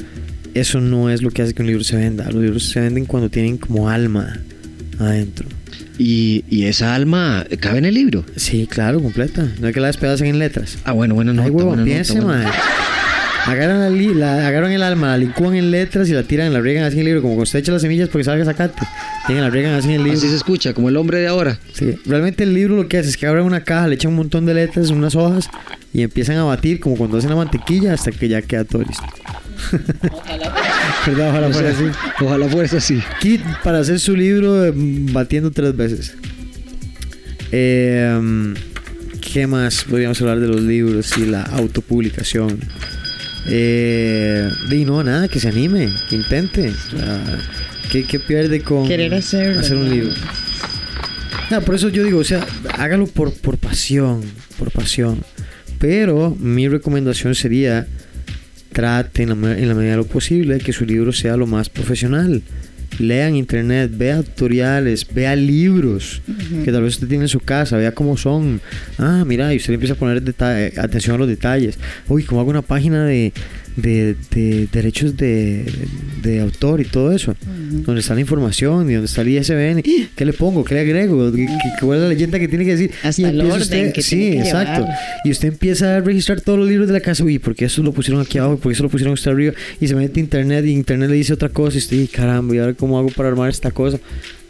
eso 0.55 0.81
no 0.81 1.11
es 1.11 1.23
lo 1.23 1.31
que 1.31 1.43
hace 1.43 1.55
que 1.55 1.63
un 1.63 1.69
libro 1.69 1.83
se 1.83 1.97
venda. 1.97 2.25
Los 2.31 2.43
libros 2.43 2.65
se 2.65 2.81
venden 2.81 3.05
cuando 3.05 3.31
tienen 3.31 3.57
como 3.57 3.89
alma 3.89 4.39
adentro. 4.99 5.49
¿Y, 5.99 6.45
y 6.49 6.65
esa 6.65 6.95
alma 6.95 7.45
cabe 7.61 7.79
en 7.79 7.87
el 7.87 7.95
libro? 7.95 8.25
Sí, 8.37 8.67
claro, 8.71 9.03
completa. 9.03 9.49
No 9.61 9.67
hay 9.67 9.73
que 9.73 9.81
la 9.81 9.89
despedacen 9.89 10.29
en 10.29 10.39
letras. 10.39 10.79
Ah, 10.85 10.93
bueno, 10.93 11.15
bueno, 11.15 11.33
no. 11.33 11.43
Ay, 11.43 11.51
huevo, 11.51 11.77
piense, 11.85 12.21
Agarran, 13.45 14.19
la, 14.21 14.47
agarran 14.47 14.71
el 14.71 14.83
alma, 14.83 15.09
la 15.09 15.19
licúan 15.19 15.57
en 15.57 15.71
letras 15.73 16.09
y 16.09 16.13
la 16.13 16.23
tiran, 16.23 16.53
la 16.53 16.61
riegan 16.61 16.85
así 16.85 16.95
en 16.95 17.01
el 17.01 17.07
libro, 17.07 17.23
como 17.23 17.35
cuando 17.35 17.45
usted 17.45 17.59
echa 17.59 17.73
las 17.73 17.83
semillas 17.83 18.09
porque 18.09 18.25
salga 18.25 18.45
sacate. 18.45 18.83
Tienen 19.27 19.43
la 19.43 19.51
riegan 19.51 19.75
así 19.75 19.89
en 19.89 19.95
el 19.95 20.05
libro. 20.05 20.19
Así 20.19 20.29
se 20.29 20.37
escucha, 20.37 20.73
como 20.75 20.89
el 20.89 20.97
hombre 20.97 21.19
de 21.19 21.27
ahora. 21.27 21.59
Sí, 21.73 21.99
realmente 22.07 22.45
el 22.45 22.55
libro 22.55 22.77
lo 22.77 22.89
que 22.89 22.99
hace 22.99 23.09
es 23.09 23.17
que 23.17 23.27
abren 23.27 23.45
una 23.45 23.65
caja, 23.65 23.89
le 23.89 23.97
echan 23.97 24.11
un 24.13 24.19
montón 24.19 24.47
de 24.47 24.55
letras, 24.55 24.91
unas 24.91 25.17
hojas 25.17 25.49
y 25.93 26.03
empiezan 26.03 26.37
a 26.37 26.45
batir 26.45 26.79
como 26.79 26.97
cuando 26.97 27.19
hacen 27.19 27.31
la 27.31 27.37
mantequilla 27.37 27.95
hasta 27.95 28.13
que 28.13 28.29
ya 28.29 28.43
queda 28.43 28.65
todo 28.65 28.83
listo. 28.83 29.05
Ojalá. 30.13 30.55
Ojalá 31.29 31.51
fuera 31.51 31.71
así. 31.71 31.85
Ojalá 32.21 32.49
fuera 32.49 32.77
así. 32.77 33.03
Kit 33.21 33.43
para 33.65 33.81
hacer 33.81 33.99
su 33.99 34.17
libro 34.17 34.65
eh, 34.65 34.73
batiendo 34.75 35.51
tres 35.51 35.77
veces. 35.77 36.15
Eh, 37.51 38.55
¿Qué 39.21 39.47
más 39.47 39.85
podríamos 39.85 40.21
hablar 40.21 40.41
de 40.41 40.49
los 40.49 40.61
libros 40.61 41.17
y 41.19 41.27
la 41.27 41.43
autopublicación? 41.43 42.59
Eh, 43.47 44.51
y 44.71 44.85
no, 44.85 45.03
nada, 45.03 45.29
que 45.29 45.41
se 45.41 45.49
anime, 45.49 45.93
que 46.09 46.17
intente. 46.17 46.73
¿qué, 47.91 48.21
pierde 48.21 48.61
con 48.63 48.87
Querer 48.87 49.15
hacer 49.15 49.77
un 49.77 49.91
libro? 49.91 50.13
por 51.61 51.75
eso 51.75 51.91
yo 51.91 52.03
digo, 52.03 52.21
o 52.21 52.25
sea, 52.25 52.47
hágalo 52.79 53.07
por, 53.07 53.33
por 53.35 53.59
pasión, 53.59 54.23
por 54.59 54.71
pasión. 54.71 55.23
Pero 55.79 56.35
mi 56.39 56.69
recomendación 56.69 57.35
sería, 57.35 57.87
trate 58.73 59.25
en 59.25 59.29
la, 59.31 59.35
medida 59.35 59.91
de 59.91 59.97
lo 59.97 60.07
posible 60.07 60.59
que 60.59 60.73
su 60.73 60.87
libro 60.87 61.13
sea 61.13 61.37
lo 61.37 61.47
más 61.47 61.69
profesional. 61.69 62.43
Lean 62.99 63.35
internet, 63.37 63.91
vea 63.95 64.23
tutoriales, 64.23 65.07
vea 65.13 65.35
libros 65.35 66.23
que 66.65 66.73
tal 66.73 66.83
vez 66.83 66.95
usted 66.95 67.09
tiene 67.09 67.25
en 67.25 67.29
su 67.29 67.41
casa, 67.41 67.77
vea 67.77 67.93
cómo 67.93 68.17
son. 68.17 68.61
Ah, 68.99 69.25
mira, 69.27 69.53
y 69.53 69.57
usted 69.57 69.75
empieza 69.75 69.95
a 69.95 69.97
poner 69.97 70.23
atención 70.79 71.17
a 71.17 71.19
los 71.19 71.29
detalles. 71.29 71.79
Uy, 72.09 72.25
¿cómo 72.25 72.41
hago 72.41 72.51
una 72.51 72.63
página 72.63 73.05
de, 73.05 73.33
de, 73.77 74.17
de 74.31 74.69
derechos 74.71 75.17
de, 75.17 75.65
de, 76.23 76.41
autor 76.41 76.81
y 76.81 76.85
todo 76.85 77.13
eso, 77.13 77.35
donde 77.85 78.01
está 78.01 78.15
la 78.15 78.21
información 78.21 78.91
y 78.91 78.95
donde 78.95 79.07
está 79.07 79.23
el 79.23 79.29
ISBN, 79.29 79.83
¿qué 80.15 80.25
le 80.25 80.33
pongo? 80.33 80.65
¿Qué 80.65 80.75
le 80.75 80.81
agrego? 80.81 81.33
¿Qué, 81.33 81.47
cuál 81.81 81.99
es 81.99 82.03
la 82.03 82.09
leyenda 82.11 82.39
que 82.39 82.49
tiene 82.49 82.65
que 82.65 82.73
decir? 82.73 82.91
Hasta 83.03 83.29
el 83.29 83.41
orden 83.41 83.93
que 83.93 84.03
Sí, 84.03 84.37
exacto. 84.37 84.87
Y 85.25 85.31
usted 85.31 85.49
empieza 85.49 85.97
a 85.97 86.01
registrar 86.01 86.41
todos 86.41 86.59
los 86.59 86.69
libros 86.69 86.87
de 86.87 86.95
la 86.95 87.01
casa, 87.01 87.25
uy, 87.25 87.39
¿por 87.39 87.55
qué 87.55 87.67
eso 87.67 87.83
lo 87.83 87.93
pusieron 87.93 88.21
aquí 88.21 88.39
abajo? 88.39 88.57
¿Por 88.59 88.71
qué 88.71 88.75
eso 88.75 88.83
lo 88.83 88.89
pusieron 88.91 89.15
usted 89.15 89.31
arriba? 89.31 89.55
Y 89.81 89.89
se 89.89 89.95
mete 89.95 90.21
a 90.21 90.23
internet 90.23 90.65
y 90.67 90.73
internet 90.73 91.11
le 91.11 91.17
dice 91.17 91.33
otra 91.33 91.49
cosa 91.49 91.77
y 91.77 91.79
usted, 91.79 92.09
caramba, 92.13 92.55
¿y 92.55 92.59
ahora 92.59 92.75
cómo 92.75 92.99
hago 92.99 93.09
para 93.09 93.29
armar 93.29 93.51
esta 93.51 93.71
cosa? 93.71 93.99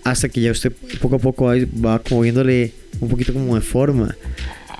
Hasta 0.04 0.28
que 0.28 0.40
ya 0.40 0.50
usted 0.50 0.72
poco 1.00 1.16
a 1.16 1.18
poco 1.18 1.44
va, 1.44 1.54
va 1.84 1.98
como 2.00 2.22
viéndole 2.22 2.72
un 3.00 3.08
poquito 3.08 3.32
como 3.32 3.54
de 3.54 3.60
forma. 3.60 4.16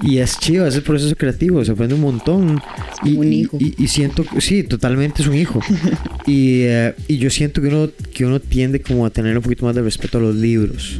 Y 0.00 0.18
es 0.18 0.38
chido, 0.38 0.66
ese 0.66 0.80
proceso 0.80 1.14
creativo, 1.16 1.64
se 1.64 1.72
aprende 1.72 1.94
un 1.94 2.00
montón. 2.00 2.60
Y, 3.04 3.16
un 3.16 3.32
hijo. 3.32 3.58
Y, 3.60 3.88
siento, 3.88 4.24
sí, 4.40 4.62
totalmente 4.62 5.22
es 5.22 5.28
un 5.28 5.34
hijo. 5.34 5.60
y, 6.26 6.62
eh, 6.62 6.94
y, 7.08 7.18
yo 7.18 7.30
siento 7.30 7.60
que 7.60 7.68
uno, 7.68 7.90
que 8.12 8.24
uno 8.24 8.40
tiende 8.40 8.80
como 8.80 9.06
a 9.06 9.10
tener 9.10 9.36
un 9.36 9.42
poquito 9.42 9.66
más 9.66 9.74
de 9.74 9.82
respeto 9.82 10.18
a 10.18 10.20
los 10.20 10.34
libros, 10.34 10.98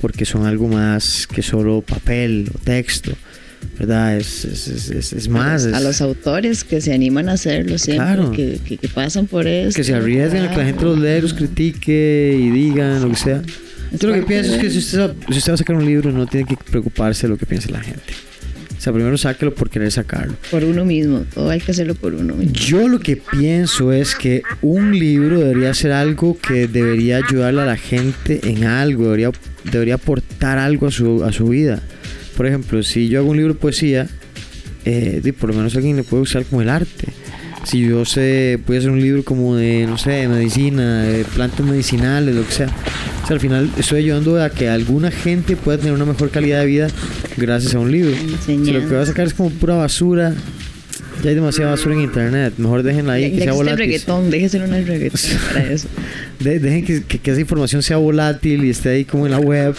porque 0.00 0.24
son 0.24 0.46
algo 0.46 0.68
más 0.68 1.26
que 1.26 1.42
solo 1.42 1.82
papel 1.82 2.50
o 2.54 2.58
texto. 2.58 3.12
¿Verdad? 3.78 4.16
Es, 4.16 4.44
es, 4.44 5.12
es, 5.12 5.28
más. 5.28 5.66
A 5.66 5.80
los 5.80 6.00
autores 6.00 6.64
que 6.64 6.80
se 6.80 6.94
animan 6.94 7.28
a 7.28 7.32
hacerlo 7.32 7.78
siempre, 7.78 8.58
que, 8.64 8.76
que, 8.78 8.88
pasan 8.88 9.26
por 9.26 9.46
eso. 9.46 9.76
Que 9.76 9.84
se 9.84 9.94
arriesguen 9.94 10.44
a 10.44 10.50
que 10.50 10.56
la 10.56 10.64
gente 10.64 10.84
los 10.84 10.98
lea, 10.98 11.20
los 11.20 11.34
critique 11.34 12.36
y 12.38 12.50
digan 12.50 13.02
lo 13.02 13.10
que 13.10 13.16
sea. 13.16 13.42
Yo 13.92 14.08
lo 14.08 14.14
que 14.14 14.22
pienso 14.22 14.54
es 14.54 14.60
que 14.60 14.70
si 14.70 14.78
usted, 14.78 15.12
si 15.30 15.38
usted 15.38 15.52
va 15.52 15.54
a 15.54 15.58
sacar 15.58 15.76
un 15.76 15.84
libro, 15.84 16.12
no 16.12 16.26
tiene 16.26 16.46
que 16.46 16.56
preocuparse 16.56 17.26
de 17.26 17.30
lo 17.30 17.38
que 17.38 17.46
piense 17.46 17.70
la 17.70 17.80
gente. 17.80 18.12
O 18.76 18.82
sea, 18.82 18.94
primero 18.94 19.18
sáquelo 19.18 19.54
por 19.54 19.68
querer 19.68 19.92
sacarlo. 19.92 20.34
Por 20.50 20.64
uno 20.64 20.86
mismo, 20.86 21.26
todo 21.34 21.50
hay 21.50 21.60
que 21.60 21.72
hacerlo 21.72 21.94
por 21.94 22.14
uno 22.14 22.34
mismo. 22.34 22.54
Yo 22.54 22.88
lo 22.88 22.98
que 22.98 23.16
pienso 23.16 23.92
es 23.92 24.14
que 24.14 24.42
un 24.62 24.98
libro 24.98 25.40
debería 25.40 25.74
ser 25.74 25.92
algo 25.92 26.38
que 26.38 26.66
debería 26.66 27.18
ayudarle 27.18 27.60
a 27.60 27.66
la 27.66 27.76
gente 27.76 28.40
en 28.44 28.64
algo, 28.64 29.04
debería, 29.04 29.32
debería 29.70 29.96
aportar 29.96 30.56
algo 30.56 30.86
a 30.86 30.90
su, 30.90 31.22
a 31.24 31.32
su 31.32 31.48
vida. 31.48 31.82
Por 32.38 32.46
ejemplo, 32.46 32.82
si 32.82 33.08
yo 33.08 33.18
hago 33.18 33.30
un 33.30 33.36
libro 33.36 33.52
de 33.52 33.60
poesía, 33.60 34.08
eh, 34.86 35.32
por 35.38 35.50
lo 35.50 35.56
menos 35.56 35.76
alguien 35.76 35.96
le 35.96 36.04
puede 36.04 36.22
usar 36.22 36.46
como 36.46 36.62
el 36.62 36.70
arte 36.70 37.08
si 37.64 37.86
yo 37.86 38.04
sé, 38.04 38.58
voy 38.66 38.76
a 38.76 38.78
hacer 38.78 38.90
un 38.90 39.00
libro 39.00 39.24
como 39.24 39.54
de, 39.54 39.86
no 39.86 39.98
sé, 39.98 40.10
de 40.10 40.28
medicina, 40.28 41.02
de 41.02 41.24
plantas 41.24 41.64
medicinales, 41.64 42.34
lo 42.34 42.46
que 42.46 42.52
sea. 42.52 42.66
O 42.66 43.26
sea, 43.26 43.34
al 43.34 43.40
final 43.40 43.70
estoy 43.78 43.98
ayudando 43.98 44.42
a 44.42 44.50
que 44.50 44.68
alguna 44.68 45.10
gente 45.10 45.56
pueda 45.56 45.78
tener 45.78 45.92
una 45.92 46.06
mejor 46.06 46.30
calidad 46.30 46.60
de 46.60 46.66
vida 46.66 46.88
gracias 47.36 47.74
a 47.74 47.78
un 47.78 47.92
libro. 47.92 48.12
Si 48.44 48.56
lo 48.56 48.80
que 48.80 48.86
voy 48.86 48.96
a 49.02 49.06
sacar 49.06 49.26
es 49.26 49.34
como 49.34 49.50
pura 49.50 49.74
basura, 49.74 50.34
ya 51.22 51.28
hay 51.28 51.34
demasiada 51.34 51.72
basura 51.72 51.94
en 51.94 52.00
internet. 52.02 52.54
Mejor 52.56 52.82
déjenla 52.82 53.14
ahí, 53.14 53.30
que 53.30 53.42
sea 53.42 53.52
volátil. 53.52 53.78
reggaetón, 53.78 54.30
déjense 54.30 54.58
una 54.58 54.80
reggaetón 54.80 55.20
para 55.52 55.72
eso. 55.72 55.88
dejen 56.38 56.84
que, 56.84 57.30
esa 57.30 57.40
información 57.40 57.82
sea 57.82 57.98
volátil 57.98 58.64
y 58.64 58.70
esté 58.70 58.88
ahí 58.90 59.04
como 59.04 59.26
en 59.26 59.32
la 59.32 59.38
web. 59.38 59.74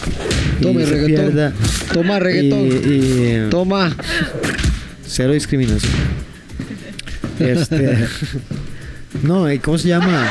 Tome 0.60 0.86
reggaetón. 0.86 1.52
Toma 1.92 2.18
reggaetón. 2.20 3.50
Toma. 3.50 3.96
Cero 5.04 5.32
discriminación. 5.32 5.92
Este. 7.50 7.96
no, 9.22 9.46
¿cómo 9.62 9.78
se 9.78 9.88
llama? 9.88 10.28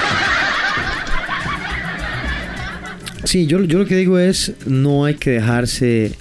Sí, 3.24 3.46
yo, 3.46 3.64
yo 3.64 3.80
lo 3.80 3.86
que 3.86 3.96
digo 3.96 4.18
es, 4.20 4.54
no 4.66 5.06
hay 5.06 5.16
que 5.16 5.32
dejarse 5.32 6.12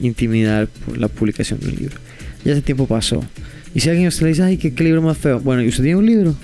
intimidar 0.00 0.68
por 0.68 0.98
la 0.98 1.08
publicación 1.08 1.60
de 1.60 1.68
un 1.68 1.76
libro. 1.76 1.96
Ya 2.44 2.52
ese 2.52 2.62
tiempo 2.62 2.86
pasó. 2.86 3.24
Y 3.74 3.80
si 3.80 3.90
alguien 3.90 4.08
usted 4.08 4.22
le 4.22 4.28
dice, 4.28 4.42
ay, 4.42 4.56
¿qué, 4.56 4.70
libro 4.82 5.02
más 5.02 5.18
feo? 5.18 5.40
Bueno, 5.40 5.62
¿y 5.62 5.68
usted 5.68 5.82
tiene 5.82 5.98
un 5.98 6.06
libro? 6.06 6.34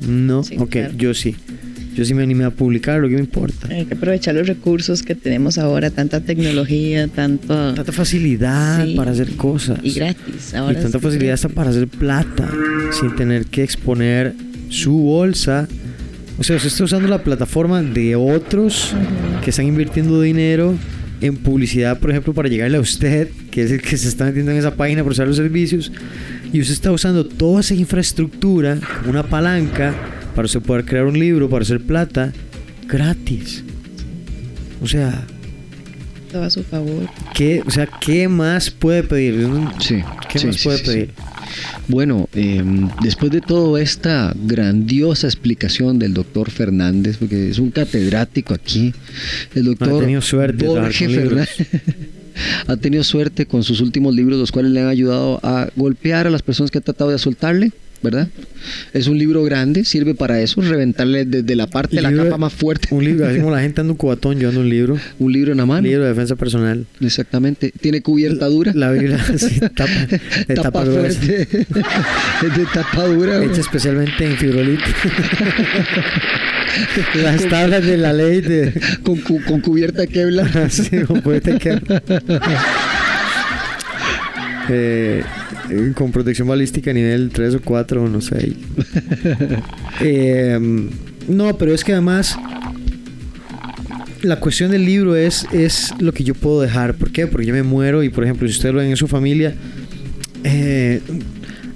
No, 0.00 0.40
ok, 0.40 0.76
yo 0.96 1.14
sí 1.14 1.36
yo 1.96 2.04
sí 2.04 2.12
me 2.12 2.22
animé 2.22 2.44
a 2.44 2.50
publicar, 2.50 3.00
lo 3.00 3.08
que 3.08 3.14
me 3.14 3.20
importa. 3.20 3.68
Hay 3.70 3.86
que 3.86 3.94
aprovechar 3.94 4.34
los 4.34 4.46
recursos 4.46 5.02
que 5.02 5.14
tenemos 5.14 5.56
ahora, 5.56 5.90
tanta 5.90 6.20
tecnología, 6.20 7.08
tanto... 7.08 7.72
Tanta 7.72 7.90
facilidad 7.90 8.86
para 8.94 9.12
hacer 9.12 9.34
cosas. 9.36 9.78
Y 9.82 9.94
gratis. 9.94 10.52
Ahora 10.54 10.78
y 10.78 10.82
tanta 10.82 10.98
facilidad 11.00 11.32
hasta 11.32 11.48
para 11.48 11.70
hacer 11.70 11.88
plata, 11.88 12.50
sin 13.00 13.16
tener 13.16 13.46
que 13.46 13.62
exponer 13.62 14.34
su 14.68 14.92
bolsa. 14.92 15.66
O 16.38 16.44
sea, 16.44 16.56
usted 16.56 16.68
está 16.68 16.84
usando 16.84 17.08
la 17.08 17.22
plataforma 17.22 17.82
de 17.82 18.14
otros 18.14 18.92
que 19.42 19.48
están 19.48 19.66
invirtiendo 19.66 20.20
dinero 20.20 20.74
en 21.22 21.38
publicidad, 21.38 21.98
por 21.98 22.10
ejemplo, 22.10 22.34
para 22.34 22.50
llegarle 22.50 22.76
a 22.76 22.80
usted, 22.80 23.30
que 23.50 23.62
es 23.62 23.70
el 23.70 23.80
que 23.80 23.96
se 23.96 24.08
está 24.08 24.26
metiendo 24.26 24.52
en 24.52 24.58
esa 24.58 24.74
página 24.74 25.02
por 25.02 25.12
usar 25.12 25.26
los 25.26 25.36
servicios, 25.36 25.90
y 26.52 26.60
usted 26.60 26.74
está 26.74 26.92
usando 26.92 27.24
toda 27.24 27.62
esa 27.62 27.74
infraestructura 27.74 28.78
como 28.98 29.12
una 29.12 29.22
palanca 29.22 29.94
para 30.36 30.44
usted 30.44 30.60
poder 30.60 30.84
crear 30.84 31.06
un 31.06 31.18
libro, 31.18 31.48
para 31.48 31.62
hacer 31.62 31.80
plata, 31.80 32.32
gratis. 32.86 33.64
O 34.82 34.86
sea... 34.86 35.26
Todo 36.30 36.42
a 36.42 36.50
su 36.50 36.62
favor. 36.62 37.08
¿qué, 37.34 37.62
o 37.66 37.70
sea, 37.70 37.86
¿qué 37.86 38.28
más 38.28 38.70
puede 38.70 39.02
pedir? 39.02 39.48
Sí. 39.78 40.02
¿Qué 40.28 40.46
más 40.46 40.62
puede 40.62 40.78
pedir? 40.80 41.10
Bueno, 41.88 42.28
em, 42.34 42.90
después 43.02 43.32
de 43.32 43.40
toda 43.40 43.80
esta 43.80 44.34
grandiosa 44.36 45.26
explicación 45.26 45.98
del 45.98 46.12
doctor 46.12 46.50
Fernández, 46.50 47.16
porque 47.16 47.48
es 47.48 47.58
un 47.58 47.70
catedrático 47.70 48.52
aquí, 48.52 48.92
el 49.54 49.64
doctor 49.64 49.94
ha 49.94 50.00
tenido 50.00 50.20
suerte 50.20 50.66
Borges 50.66 51.14
Fernández 51.14 51.68
ha 52.66 52.76
tenido 52.76 53.04
suerte 53.04 53.46
con 53.46 53.62
sus 53.62 53.80
últimos 53.80 54.14
libros, 54.14 54.38
los 54.38 54.52
cuales 54.52 54.72
le 54.72 54.80
han 54.80 54.88
ayudado 54.88 55.40
a 55.42 55.68
golpear 55.76 56.26
a 56.26 56.30
las 56.30 56.42
personas 56.42 56.70
que 56.70 56.78
ha 56.78 56.82
tratado 56.82 57.08
de 57.08 57.16
asoltarle 57.16 57.72
¿verdad? 58.02 58.28
Es 58.92 59.06
un 59.06 59.18
libro 59.18 59.42
grande, 59.44 59.84
sirve 59.84 60.14
para 60.14 60.40
eso, 60.40 60.60
reventarle 60.60 61.24
desde 61.24 61.56
la 61.56 61.66
parte 61.66 61.96
de 61.96 62.02
la 62.02 62.12
capa 62.12 62.36
más 62.36 62.52
fuerte. 62.52 62.88
Un 62.90 63.04
libro, 63.04 63.26
así 63.26 63.38
como 63.38 63.50
la 63.50 63.60
gente 63.62 63.80
anda 63.80 63.92
un 63.92 63.96
cubatón 63.96 64.38
llevando 64.38 64.60
un 64.60 64.68
libro. 64.68 64.98
Un 65.18 65.32
libro 65.32 65.52
en 65.52 65.58
la 65.58 65.66
mano. 65.66 65.80
Un 65.80 65.88
libro 65.88 66.02
de 66.04 66.10
defensa 66.10 66.36
personal. 66.36 66.86
Exactamente. 67.00 67.72
Tiene 67.80 68.02
cubierta 68.02 68.46
dura. 68.46 68.72
La 68.74 68.90
Biblia, 68.90 69.18
sí, 69.36 69.60
tapa, 69.60 69.86
de 70.48 70.54
tapa, 70.54 70.84
fuerte. 70.84 71.42
es 71.42 72.56
de 72.56 72.66
tapa 72.72 73.06
dura. 73.06 73.42
Hecha 73.44 73.60
especialmente 73.60 74.24
en 74.24 74.36
fibrolito. 74.36 74.84
Las 77.14 77.48
tablas 77.48 77.84
de 77.84 77.96
la 77.96 78.12
ley 78.12 78.40
de... 78.40 78.72
con, 79.02 79.18
con 79.20 79.60
cubierta 79.60 80.02
de 80.02 80.08
Kevlar. 80.08 80.70
sí, 80.70 81.00
con 81.06 81.20
cubierta 81.20 81.52
de 81.52 81.58
Kevlar. 81.58 82.02
Eh, 84.68 85.22
con 85.94 86.12
protección 86.12 86.48
balística 86.48 86.92
nivel 86.92 87.30
3 87.30 87.56
o 87.56 87.60
4, 87.60 88.08
no 88.08 88.20
sé. 88.20 88.52
Eh, 90.02 90.58
no, 91.26 91.56
pero 91.56 91.72
es 91.72 91.82
que 91.82 91.92
además 91.92 92.36
la 94.22 94.40
cuestión 94.40 94.70
del 94.70 94.84
libro 94.84 95.16
es, 95.16 95.46
es 95.52 95.94
lo 95.98 96.12
que 96.12 96.24
yo 96.24 96.34
puedo 96.34 96.60
dejar. 96.60 96.94
¿Por 96.94 97.10
qué? 97.12 97.26
Porque 97.26 97.46
yo 97.46 97.54
me 97.54 97.62
muero 97.62 98.02
y, 98.02 98.08
por 98.08 98.24
ejemplo, 98.24 98.46
si 98.48 98.54
ustedes 98.54 98.74
lo 98.74 98.80
ven 98.80 98.90
en 98.90 98.96
su 98.96 99.08
familia, 99.08 99.54
eh, 100.44 101.00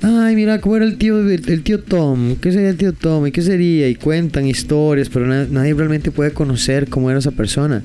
ay, 0.02 0.36
mira, 0.36 0.60
¿cómo 0.60 0.76
era 0.76 0.84
el 0.84 0.98
tío, 0.98 1.28
el, 1.28 1.62
tío 1.62 1.80
Tom? 1.80 2.36
¿Qué 2.36 2.52
sería 2.52 2.70
el 2.70 2.76
tío 2.76 2.92
Tom? 2.92 3.26
¿Y 3.26 3.32
qué 3.32 3.42
sería? 3.42 3.88
Y 3.88 3.94
cuentan 3.94 4.46
historias, 4.46 5.08
pero 5.08 5.26
nadie 5.26 5.74
realmente 5.74 6.10
puede 6.10 6.32
conocer 6.32 6.88
cómo 6.88 7.10
era 7.10 7.18
esa 7.18 7.30
persona. 7.30 7.82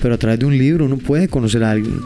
Pero 0.00 0.14
a 0.14 0.18
través 0.18 0.38
de 0.38 0.46
un 0.46 0.56
libro 0.56 0.84
uno 0.84 0.98
puede 0.98 1.28
conocer 1.28 1.64
a 1.64 1.72
alguien. 1.72 2.00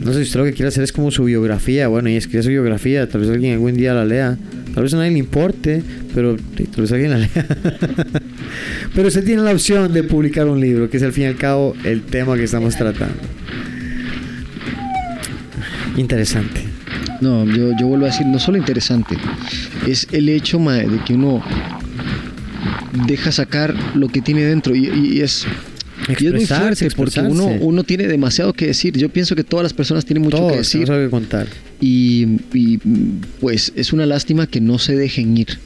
No 0.00 0.12
sé 0.12 0.18
si 0.18 0.22
usted 0.24 0.40
lo 0.40 0.44
que 0.44 0.52
quiere 0.52 0.68
hacer 0.68 0.84
es 0.84 0.92
como 0.92 1.10
su 1.10 1.24
biografía. 1.24 1.88
Bueno, 1.88 2.08
y 2.08 2.16
escribe 2.16 2.42
su 2.42 2.50
biografía. 2.50 3.08
Tal 3.08 3.22
vez 3.22 3.30
alguien 3.30 3.54
algún 3.54 3.74
día 3.74 3.94
la 3.94 4.04
lea. 4.04 4.36
Tal 4.74 4.82
vez 4.82 4.92
a 4.94 4.98
nadie 4.98 5.12
le 5.12 5.18
importe, 5.18 5.82
pero 6.14 6.36
tal 6.36 6.82
vez 6.82 6.92
alguien 6.92 7.10
la 7.10 7.18
lea. 7.18 7.28
pero 8.94 9.08
usted 9.08 9.24
tiene 9.24 9.42
la 9.42 9.52
opción 9.52 9.92
de 9.92 10.02
publicar 10.02 10.46
un 10.46 10.60
libro, 10.60 10.90
que 10.90 10.98
es 10.98 11.02
al 11.02 11.12
fin 11.12 11.24
y 11.24 11.26
al 11.26 11.36
cabo 11.36 11.74
el 11.84 12.02
tema 12.02 12.36
que 12.36 12.44
estamos 12.44 12.76
tratando. 12.76 13.16
Interesante. 15.96 16.60
No, 17.22 17.46
yo, 17.46 17.72
yo 17.78 17.86
vuelvo 17.86 18.04
a 18.04 18.08
decir, 18.10 18.26
no 18.26 18.38
solo 18.38 18.58
interesante, 18.58 19.16
es 19.86 20.06
el 20.12 20.28
hecho 20.28 20.58
de 20.58 21.00
que 21.06 21.14
uno 21.14 21.42
deja 23.06 23.32
sacar 23.32 23.74
lo 23.94 24.08
que 24.08 24.20
tiene 24.20 24.42
dentro 24.42 24.74
y, 24.74 25.20
es 25.20 25.46
y 26.08 26.26
es 26.26 26.32
muy 26.32 26.46
fuerte 26.46 26.88
porque 26.94 27.20
uno, 27.20 27.46
uno 27.46 27.84
tiene 27.84 28.06
demasiado 28.06 28.52
que 28.52 28.66
decir. 28.66 28.96
Yo 28.96 29.08
pienso 29.08 29.34
que 29.34 29.44
todas 29.44 29.64
las 29.64 29.72
personas 29.72 30.04
tienen 30.04 30.22
mucho 30.22 30.48
que 30.48 30.58
decir. 30.58 30.86
que 30.86 31.08
contar. 31.10 31.46
Y, 31.80 32.38
pues 33.40 33.72
es 33.76 33.92
una 33.92 34.06
lástima 34.06 34.46
que 34.46 34.60
no 34.60 34.78
se 34.78 34.96
dejen 34.96 35.36
ir. 35.36 35.58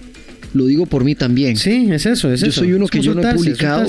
Lo 0.53 0.67
digo 0.67 0.87
por 0.87 1.05
mí 1.05 1.15
también. 1.15 1.57
Sí, 1.57 1.89
es 1.91 2.07
eso, 2.07 2.33
es 2.33 2.41
yo 2.41 2.51
soy 2.51 2.73
uno 2.73 2.87
que 2.87 3.01
yo 3.01 3.15
no 3.15 3.23
he 3.23 3.35
publicado, 3.35 3.89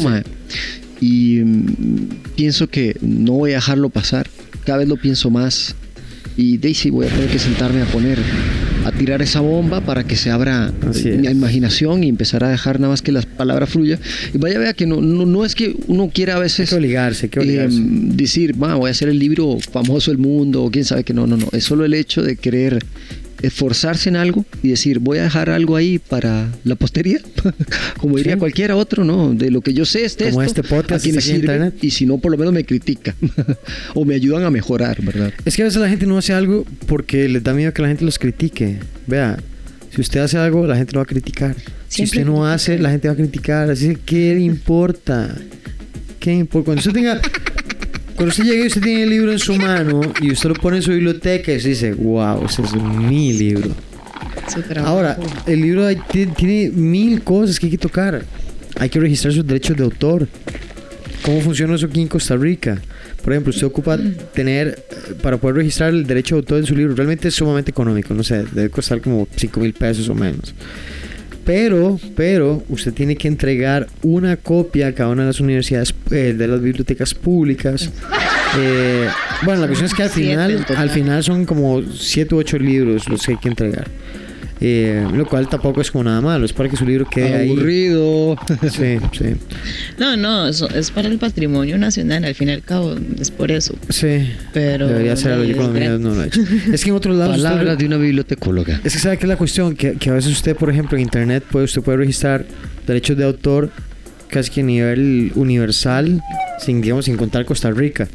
y 0.99 1.41
mm, 1.43 2.10
pienso 2.36 2.68
que 2.68 2.95
no 3.02 3.34
voy 3.34 3.52
a 3.52 3.56
dejarlo 3.56 3.89
pasar. 3.89 4.28
Cada 4.66 4.80
vez 4.80 4.88
lo 4.88 4.97
pienso 4.97 5.32
más. 5.32 5.76
Y 6.38 6.58
Daisy 6.60 6.91
voy 6.91 7.08
a 7.08 7.10
tener 7.10 7.30
que 7.30 7.39
sentarme 7.39 7.82
a 7.82 7.86
poner 7.86 8.20
a 8.86 8.91
tirar 8.91 9.21
esa 9.21 9.41
bomba 9.41 9.82
para 9.82 10.03
que 10.03 10.15
se 10.15 10.32
abra 10.32 10.71
mi 11.03 11.27
imaginación 11.27 12.03
y 12.03 12.09
empezar 12.09 12.43
a 12.43 12.49
dejar 12.49 12.79
nada 12.79 12.91
más 12.91 13.01
que 13.01 13.11
las 13.11 13.25
palabras 13.25 13.69
fluyan. 13.69 13.99
Y 14.34 14.38
vaya, 14.38 14.59
vea 14.59 14.73
que 14.73 14.86
no, 14.86 15.01
no, 15.01 15.45
es 15.45 15.55
que 15.55 15.75
uno 15.88 16.09
quiera 16.13 16.36
a 16.36 16.39
veces... 16.39 16.69
que 16.69 16.75
obligarse, 16.75 17.29
que 17.29 17.39
obligarse. 17.39 17.77
Em, 17.77 18.15
decir, 18.15 18.53
voy 18.53 18.88
a 18.88 18.91
hacer 18.91 19.09
el 19.09 19.19
libro 19.19 19.57
famoso 19.71 20.11
del 20.11 20.17
mundo, 20.17 20.63
o 20.63 20.71
quién 20.71 20.86
sabe 20.86 21.03
que 21.03 21.13
no, 21.13 21.27
no, 21.27 21.38
no. 21.38 21.47
Es 21.51 21.65
solo 21.65 21.86
el 21.86 21.93
hecho 21.93 22.23
de 22.23 22.36
querer 22.36 22.84
esforzarse 23.41 24.09
en 24.09 24.15
algo 24.15 24.45
y 24.63 24.69
decir, 24.69 24.99
voy 24.99 25.17
a 25.19 25.23
dejar 25.23 25.49
algo 25.49 25.75
ahí 25.75 25.99
para 25.99 26.49
la 26.63 26.75
posteridad, 26.75 27.21
como 27.97 28.17
diría 28.17 28.37
cualquiera 28.37 28.75
otro, 28.75 29.03
¿no? 29.03 29.33
De 29.33 29.51
lo 29.51 29.61
que 29.61 29.73
yo 29.73 29.85
sé 29.85 30.05
este 30.05 30.29
como 30.29 30.43
este 30.43 30.63
podcast, 30.63 31.05
a 31.05 31.21
sirve, 31.21 31.73
y 31.81 31.91
si 31.91 32.05
no, 32.05 32.17
por 32.17 32.31
lo 32.31 32.37
menos 32.37 32.53
me 32.53 32.63
critica 32.63 33.15
o 33.95 34.05
me 34.05 34.15
ayudan 34.15 34.43
a 34.43 34.51
mejorar, 34.51 35.01
¿verdad? 35.01 35.33
Es 35.45 35.55
que 35.55 35.63
a 35.63 35.65
veces 35.65 35.81
la 35.81 35.89
gente 35.89 36.05
no 36.05 36.17
hace 36.17 36.33
algo 36.33 36.65
porque 36.87 37.27
les 37.27 37.43
da 37.43 37.53
miedo 37.53 37.73
que 37.73 37.81
la 37.81 37.87
gente 37.89 38.05
los 38.05 38.19
critique. 38.19 38.79
Vea, 39.07 39.37
si 39.93 40.01
usted 40.01 40.21
hace 40.21 40.37
algo, 40.37 40.65
la 40.67 40.77
gente 40.77 40.93
lo 40.93 40.99
va 40.99 41.03
a 41.03 41.07
criticar. 41.07 41.55
si 41.87 42.03
usted 42.03 42.25
no 42.25 42.47
hace, 42.47 42.79
la 42.79 42.91
gente 42.91 43.07
va 43.07 43.13
a 43.13 43.17
criticar. 43.17 43.69
Así 43.69 43.89
que, 43.89 43.99
¿qué 44.05 44.35
le 44.35 44.41
importa? 44.41 45.35
¿Qué 46.19 46.33
importa? 46.33 46.65
Cuando 46.65 46.79
usted 46.79 46.93
tenga 46.93 47.19
cuando 48.22 48.34
usted 48.34 48.43
llega 48.43 48.63
y 48.65 48.67
usted 48.67 48.84
tiene 48.84 49.01
el 49.01 49.09
libro 49.09 49.32
en 49.32 49.39
su 49.39 49.55
mano 49.55 49.99
y 50.22 50.32
usted 50.32 50.49
lo 50.49 50.53
pone 50.53 50.78
en 50.78 50.84
su 50.84 50.91
biblioteca 50.91 51.51
y 51.53 51.57
usted 51.57 51.69
dice, 51.69 51.93
wow, 51.93 52.45
ese 52.45 52.61
es 52.61 52.76
mi 52.76 53.34
libro. 53.34 53.72
Ahora, 54.86 55.17
el 55.47 55.59
libro 55.59 55.88
tiene 56.38 56.69
mil 56.69 57.24
cosas 57.24 57.59
que 57.59 57.65
hay 57.65 57.72
que 57.72 57.80
tocar. 57.80 58.24
Hay 58.78 58.89
que 58.89 58.99
registrar 58.99 59.34
sus 59.34 59.47
derechos 59.47 59.76
de 59.76 59.86
autor. 59.86 60.28
¿Cómo 61.26 61.41
funciona 61.41 61.74
eso 61.74 61.88
aquí 61.88 61.99
en 61.99 62.07
Costa 62.07 62.38
Rica? 62.38 62.80
Por 63.24 63.34
ejemplo, 63.34 63.49
usted 63.49 63.65
ocupa 63.65 63.97
tener, 64.36 64.86
para 65.24 65.38
poder 65.38 65.55
registrar 65.55 65.89
el 65.89 66.05
derecho 66.05 66.36
de 66.36 66.41
autor 66.41 66.59
en 66.59 66.67
su 66.67 66.76
libro, 66.76 66.93
realmente 66.93 67.30
es 67.30 67.34
sumamente 67.34 67.72
económico, 67.72 68.13
no 68.13 68.22
sé, 68.22 68.45
debe 68.51 68.69
costar 68.69 69.01
como 69.01 69.28
5 69.36 69.59
mil 69.59 69.74
pesos 69.74 70.07
o 70.09 70.13
menos. 70.13 70.53
Pero, 71.45 71.99
pero, 72.15 72.63
usted 72.69 72.93
tiene 72.93 73.15
que 73.15 73.27
entregar 73.27 73.87
una 74.03 74.37
copia 74.37 74.87
a 74.87 74.93
cada 74.93 75.09
una 75.09 75.23
de 75.23 75.27
las 75.27 75.39
universidades, 75.39 75.93
eh, 76.11 76.33
de 76.37 76.47
las 76.47 76.61
bibliotecas 76.61 77.13
públicas. 77.13 77.89
Eh, 78.59 79.07
bueno, 79.43 79.61
la 79.61 79.67
cuestión 79.67 79.85
es 79.85 79.93
que 79.93 80.03
al 80.03 80.09
final, 80.09 80.65
al 80.75 80.89
final 80.89 81.23
son 81.23 81.45
como 81.45 81.81
7 81.83 82.35
u 82.35 82.39
8 82.39 82.59
libros 82.59 83.07
los 83.07 83.25
que 83.25 83.31
hay 83.31 83.37
que 83.37 83.47
entregar. 83.47 83.87
Eh, 84.64 85.07
lo 85.12 85.26
cual 85.26 85.49
tampoco 85.49 85.82
es 85.82 85.89
como 85.89 86.03
nada 86.03 86.22
malo, 86.22 86.45
es 86.45 86.53
para 86.53 86.70
que 86.70 86.78
su 86.78 86.86
libro 86.86 87.07
quede 87.09 87.49
aburrido. 87.49 88.38
Sí, 88.70 88.97
sí. 89.12 89.36
No, 89.97 90.16
no, 90.16 90.47
es 90.47 90.91
para 90.91 91.07
el 91.07 91.18
patrimonio 91.18 91.80
nacional, 91.80 92.24
al 92.26 92.36
fin 92.36 92.49
y 92.49 92.51
al 92.51 92.62
cabo, 92.62 92.95
es 93.20 93.32
por 93.32 93.51
eso. 93.51 93.74
Sí. 93.89 94.30
Pero 94.53 94.88
debería 94.88 95.16
ser 95.16 95.34
algo, 95.34 95.45
yo 95.45 95.97
no 95.97 96.14
lo 96.14 96.24
he 96.24 96.28
hecho. 96.28 96.41
Es 96.72 96.84
que 96.84 96.91
en 96.91 96.95
otros 96.95 97.16
lados. 97.16 97.38
Palabras 97.38 97.78
de 97.78 97.86
una 97.86 97.97
bibliotecóloga. 97.97 98.80
Es 98.84 98.93
que 98.93 98.99
sabe 98.99 99.18
que 99.18 99.26
es 99.26 99.30
la 99.30 99.38
cuestión, 99.38 99.76
que, 99.76 99.93
que, 99.93 100.12
a 100.12 100.14
veces 100.14 100.32
usted, 100.32 100.55
por 100.55 100.70
ejemplo, 100.70 100.95
en 100.95 101.03
internet, 101.03 101.43
puede, 101.49 101.66
usted 101.66 101.82
puede 101.82 101.97
registrar 101.97 102.45
derechos 102.86 103.18
de 103.18 103.26
autor 103.26 103.72
casi 104.30 104.51
que 104.51 104.62
a 104.62 104.64
nivel 104.64 105.32
universal, 105.36 106.22
sin, 106.59 106.82
digamos, 106.82 107.05
sin 107.05 107.18
contar 107.18 107.45
Costa 107.45 107.72
Rica. 107.72 108.07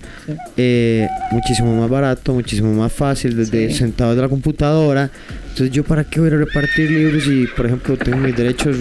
Eh, 0.57 1.09
muchísimo 1.32 1.78
más 1.78 1.90
barato, 1.90 2.32
muchísimo 2.32 2.72
más 2.72 2.92
fácil, 2.92 3.36
desde 3.36 3.72
sentado 3.72 4.14
de 4.14 4.22
la 4.22 4.28
computadora 4.28 5.11
entonces, 5.57 5.74
¿yo 5.74 5.84
para 5.84 6.04
qué 6.04 6.20
voy 6.20 6.28
a 6.28 6.36
repartir 6.36 6.90
libros 6.90 7.26
y, 7.26 7.46
por 7.46 7.64
ejemplo, 7.64 7.96
tengo 7.96 8.18
mis 8.18 8.36
derechos 8.36 8.76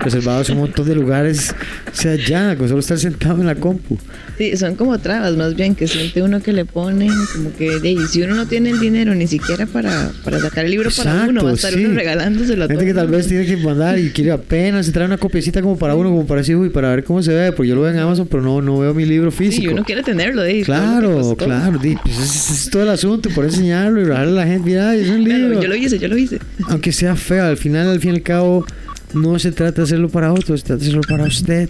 reservados 0.00 0.50
en 0.50 0.56
un 0.56 0.62
montón 0.62 0.88
de 0.88 0.96
lugares? 0.96 1.54
O 1.92 1.94
sea, 1.94 2.16
ya, 2.16 2.56
con 2.56 2.66
solo 2.66 2.80
estar 2.80 2.98
sentado 2.98 3.40
en 3.40 3.46
la 3.46 3.54
compu. 3.54 3.96
Sí, 4.36 4.56
son 4.56 4.74
como 4.74 4.98
trabas, 4.98 5.36
más 5.36 5.54
bien, 5.54 5.76
que 5.76 5.86
siente 5.86 6.20
uno 6.20 6.42
que 6.42 6.52
le 6.52 6.64
ponen, 6.64 7.12
como 7.32 7.54
que, 7.54 7.78
y 7.84 7.96
si 8.08 8.22
uno 8.22 8.34
no 8.34 8.46
tiene 8.46 8.70
el 8.70 8.80
dinero 8.80 9.14
ni 9.14 9.28
siquiera 9.28 9.64
para, 9.66 10.10
para 10.24 10.40
sacar 10.40 10.64
el 10.64 10.72
libro 10.72 10.90
para 10.96 11.26
uno, 11.28 11.44
va 11.44 11.50
a 11.50 11.54
estar 11.54 11.72
uno 11.72 11.94
regalándoselo 11.94 12.64
a 12.64 12.66
Gente 12.66 12.84
que 12.84 12.94
tal 12.94 13.06
vez 13.06 13.28
tiene 13.28 13.46
que 13.46 13.56
mandar 13.58 13.96
y 14.00 14.10
quiere 14.10 14.32
apenas 14.32 14.90
trae 14.90 15.06
una 15.06 15.18
copiecita 15.18 15.62
como 15.62 15.78
para 15.78 15.94
uno, 15.94 16.10
como 16.10 16.26
para 16.26 16.42
sí, 16.42 16.52
y 16.52 16.68
para 16.70 16.90
ver 16.90 17.04
cómo 17.04 17.22
se 17.22 17.32
ve, 17.32 17.52
porque 17.52 17.68
yo 17.68 17.76
lo 17.76 17.82
veo 17.82 17.92
en 17.92 17.98
Amazon, 18.00 18.26
pero 18.26 18.42
no, 18.42 18.60
no 18.60 18.80
veo 18.80 18.92
mi 18.92 19.04
libro 19.04 19.30
físico. 19.30 19.68
Sí, 19.68 19.68
uno 19.68 19.84
quiere 19.84 20.02
tenerlo, 20.02 20.42
de 20.42 20.62
Claro, 20.62 21.36
claro, 21.36 21.78
pues 21.78 22.18
ese 22.18 22.54
es, 22.54 22.70
todo 22.70 22.82
el 22.82 22.88
asunto, 22.88 23.30
por 23.30 23.44
enseñarlo 23.44 24.00
y 24.00 24.04
regalarle 24.04 24.32
a 24.32 24.44
la 24.44 24.50
gente, 24.50 24.68
mira, 24.68 24.96
es 24.96 25.08
un 25.08 25.22
libro. 25.22 25.62
yo 25.62 25.68
lo 25.68 25.76
hice 25.76 25.91
yo 25.98 26.08
lo 26.08 26.16
hice. 26.16 26.38
Aunque 26.68 26.92
sea 26.92 27.16
feo, 27.16 27.44
al 27.44 27.56
final, 27.56 27.88
al 27.88 28.00
fin 28.00 28.12
y 28.12 28.14
al 28.14 28.22
cabo, 28.22 28.66
no 29.14 29.38
se 29.38 29.52
trata 29.52 29.82
de 29.82 29.82
hacerlo 29.84 30.08
para 30.08 30.32
otros, 30.32 30.60
se 30.60 30.66
trata 30.66 30.80
de 30.80 30.88
hacerlo 30.88 31.02
para 31.08 31.24
usted. 31.24 31.68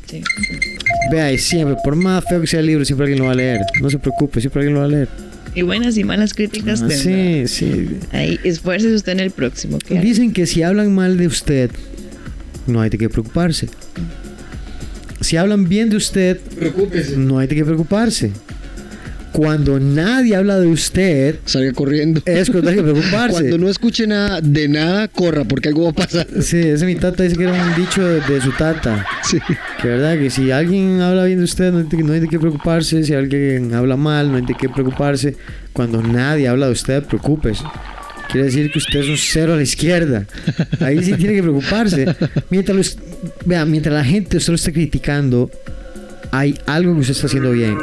Vea, 1.11 1.33
y 1.33 1.39
siempre, 1.39 1.77
por 1.83 1.97
más 1.97 2.25
feo 2.29 2.41
que 2.41 2.47
sea 2.47 2.61
el 2.61 2.67
libro, 2.67 2.85
siempre 2.85 3.05
alguien 3.05 3.21
lo 3.21 3.27
va 3.27 3.33
a 3.33 3.37
leer. 3.37 3.61
No 3.81 3.91
se 3.91 3.99
preocupe, 3.99 4.41
siempre 4.41 4.61
alguien 4.61 4.75
lo 4.75 4.81
va 4.81 4.87
a 4.87 4.89
leer. 4.89 5.09
Y 5.55 5.63
buenas 5.63 5.99
y 5.99 6.05
malas 6.05 6.33
críticas 6.33 6.83
ah, 6.83 6.89
Sí, 6.89 7.45
sí. 7.47 7.99
Ahí, 8.13 8.41
esfuerce 8.43 8.95
usted 8.95 9.13
en 9.13 9.21
el 9.21 9.31
próximo. 9.31 9.79
Dicen 9.89 10.33
que 10.33 10.47
si 10.47 10.63
hablan 10.63 10.95
mal 10.95 11.19
de 11.19 11.27
usted, 11.27 11.71
no 12.67 12.81
hay 12.81 12.91
de 12.91 12.99
qué 12.99 13.09
preocuparse. 13.09 13.69
Si 15.21 15.37
hablan 15.37 15.69
bien 15.69 15.91
de 15.91 15.97
usted, 15.97 16.41
no 17.17 17.39
hay 17.39 17.47
de 17.47 17.55
qué 17.57 17.65
preocuparse 17.65 18.33
cuando 19.33 19.81
nadie 19.81 20.37
habla 20.37 20.61
de 20.61 20.67
usted, 20.67 21.37
salga 21.47 21.73
corriendo. 21.73 22.21
Es 22.27 22.51
cuando 22.51 22.71
hay 22.71 22.77
que 22.77 22.83
preocuparse. 22.83 23.33
Cuando 23.33 23.59
no 23.59 23.69
escuche 23.69 24.07
nada 24.07 24.41
de 24.43 24.69
nada, 24.69 25.09
corra, 25.09 25.45
porque 25.45 25.69
algo 25.69 25.85
va 25.85 25.91
a 25.91 25.95
pasar. 25.95 26.27
Sí, 26.43 26.59
ese 26.59 26.85
mi 26.85 26.97
tata 26.97 27.23
dice 27.23 27.37
que 27.37 27.45
era 27.45 27.53
un 27.53 27.75
dicho 27.75 28.07
de, 28.07 28.41
su 28.41 28.53
tata. 28.53 29.07
Sí. 29.23 29.39
Que 29.81 29.89
verdad 29.89 30.19
que 30.19 30.29
si 30.29 30.51
alguien 30.51 31.01
habla 31.01 31.25
bien 31.25 31.39
de 31.39 31.45
usted, 31.45 31.73
no 31.73 31.79
hay, 31.79 32.03
no 32.03 32.13
hay 32.13 32.21
de 32.21 32.29
qué 32.29 32.39
preocuparse. 32.39 33.03
Si 33.05 33.15
alguien 33.15 33.73
habla 33.75 33.97
mal, 33.97 34.31
no 34.31 34.37
hay 34.37 34.45
de 34.45 34.55
qué 34.55 34.69
preocuparse. 34.69 35.37
Cuando 35.73 36.03
nadie 36.03 36.49
habla 36.49 36.67
de 36.67 36.73
usted, 36.73 37.03
preocúpese. 37.05 37.65
Quiere 38.31 38.47
decir 38.47 38.71
que 38.71 38.79
usted 38.79 39.01
es 39.01 39.09
un 39.09 39.17
cero 39.17 39.55
a 39.55 39.57
la 39.57 39.63
izquierda. 39.63 40.27
Ahí 40.81 41.03
sí 41.03 41.15
tiene 41.15 41.35
que 41.35 41.43
preocuparse. 41.43 42.07
Mientras, 42.51 42.99
vea, 43.47 43.65
mientras 43.65 43.95
la 43.95 44.05
gente 44.05 44.37
usted 44.37 44.51
lo 44.51 44.57
está 44.57 44.73
criticando, 44.73 45.51
hay 46.31 46.59
algo 46.67 46.95
que 46.95 47.01
usted 47.01 47.15
está 47.15 47.27
haciendo 47.27 47.53
bien 47.53 47.77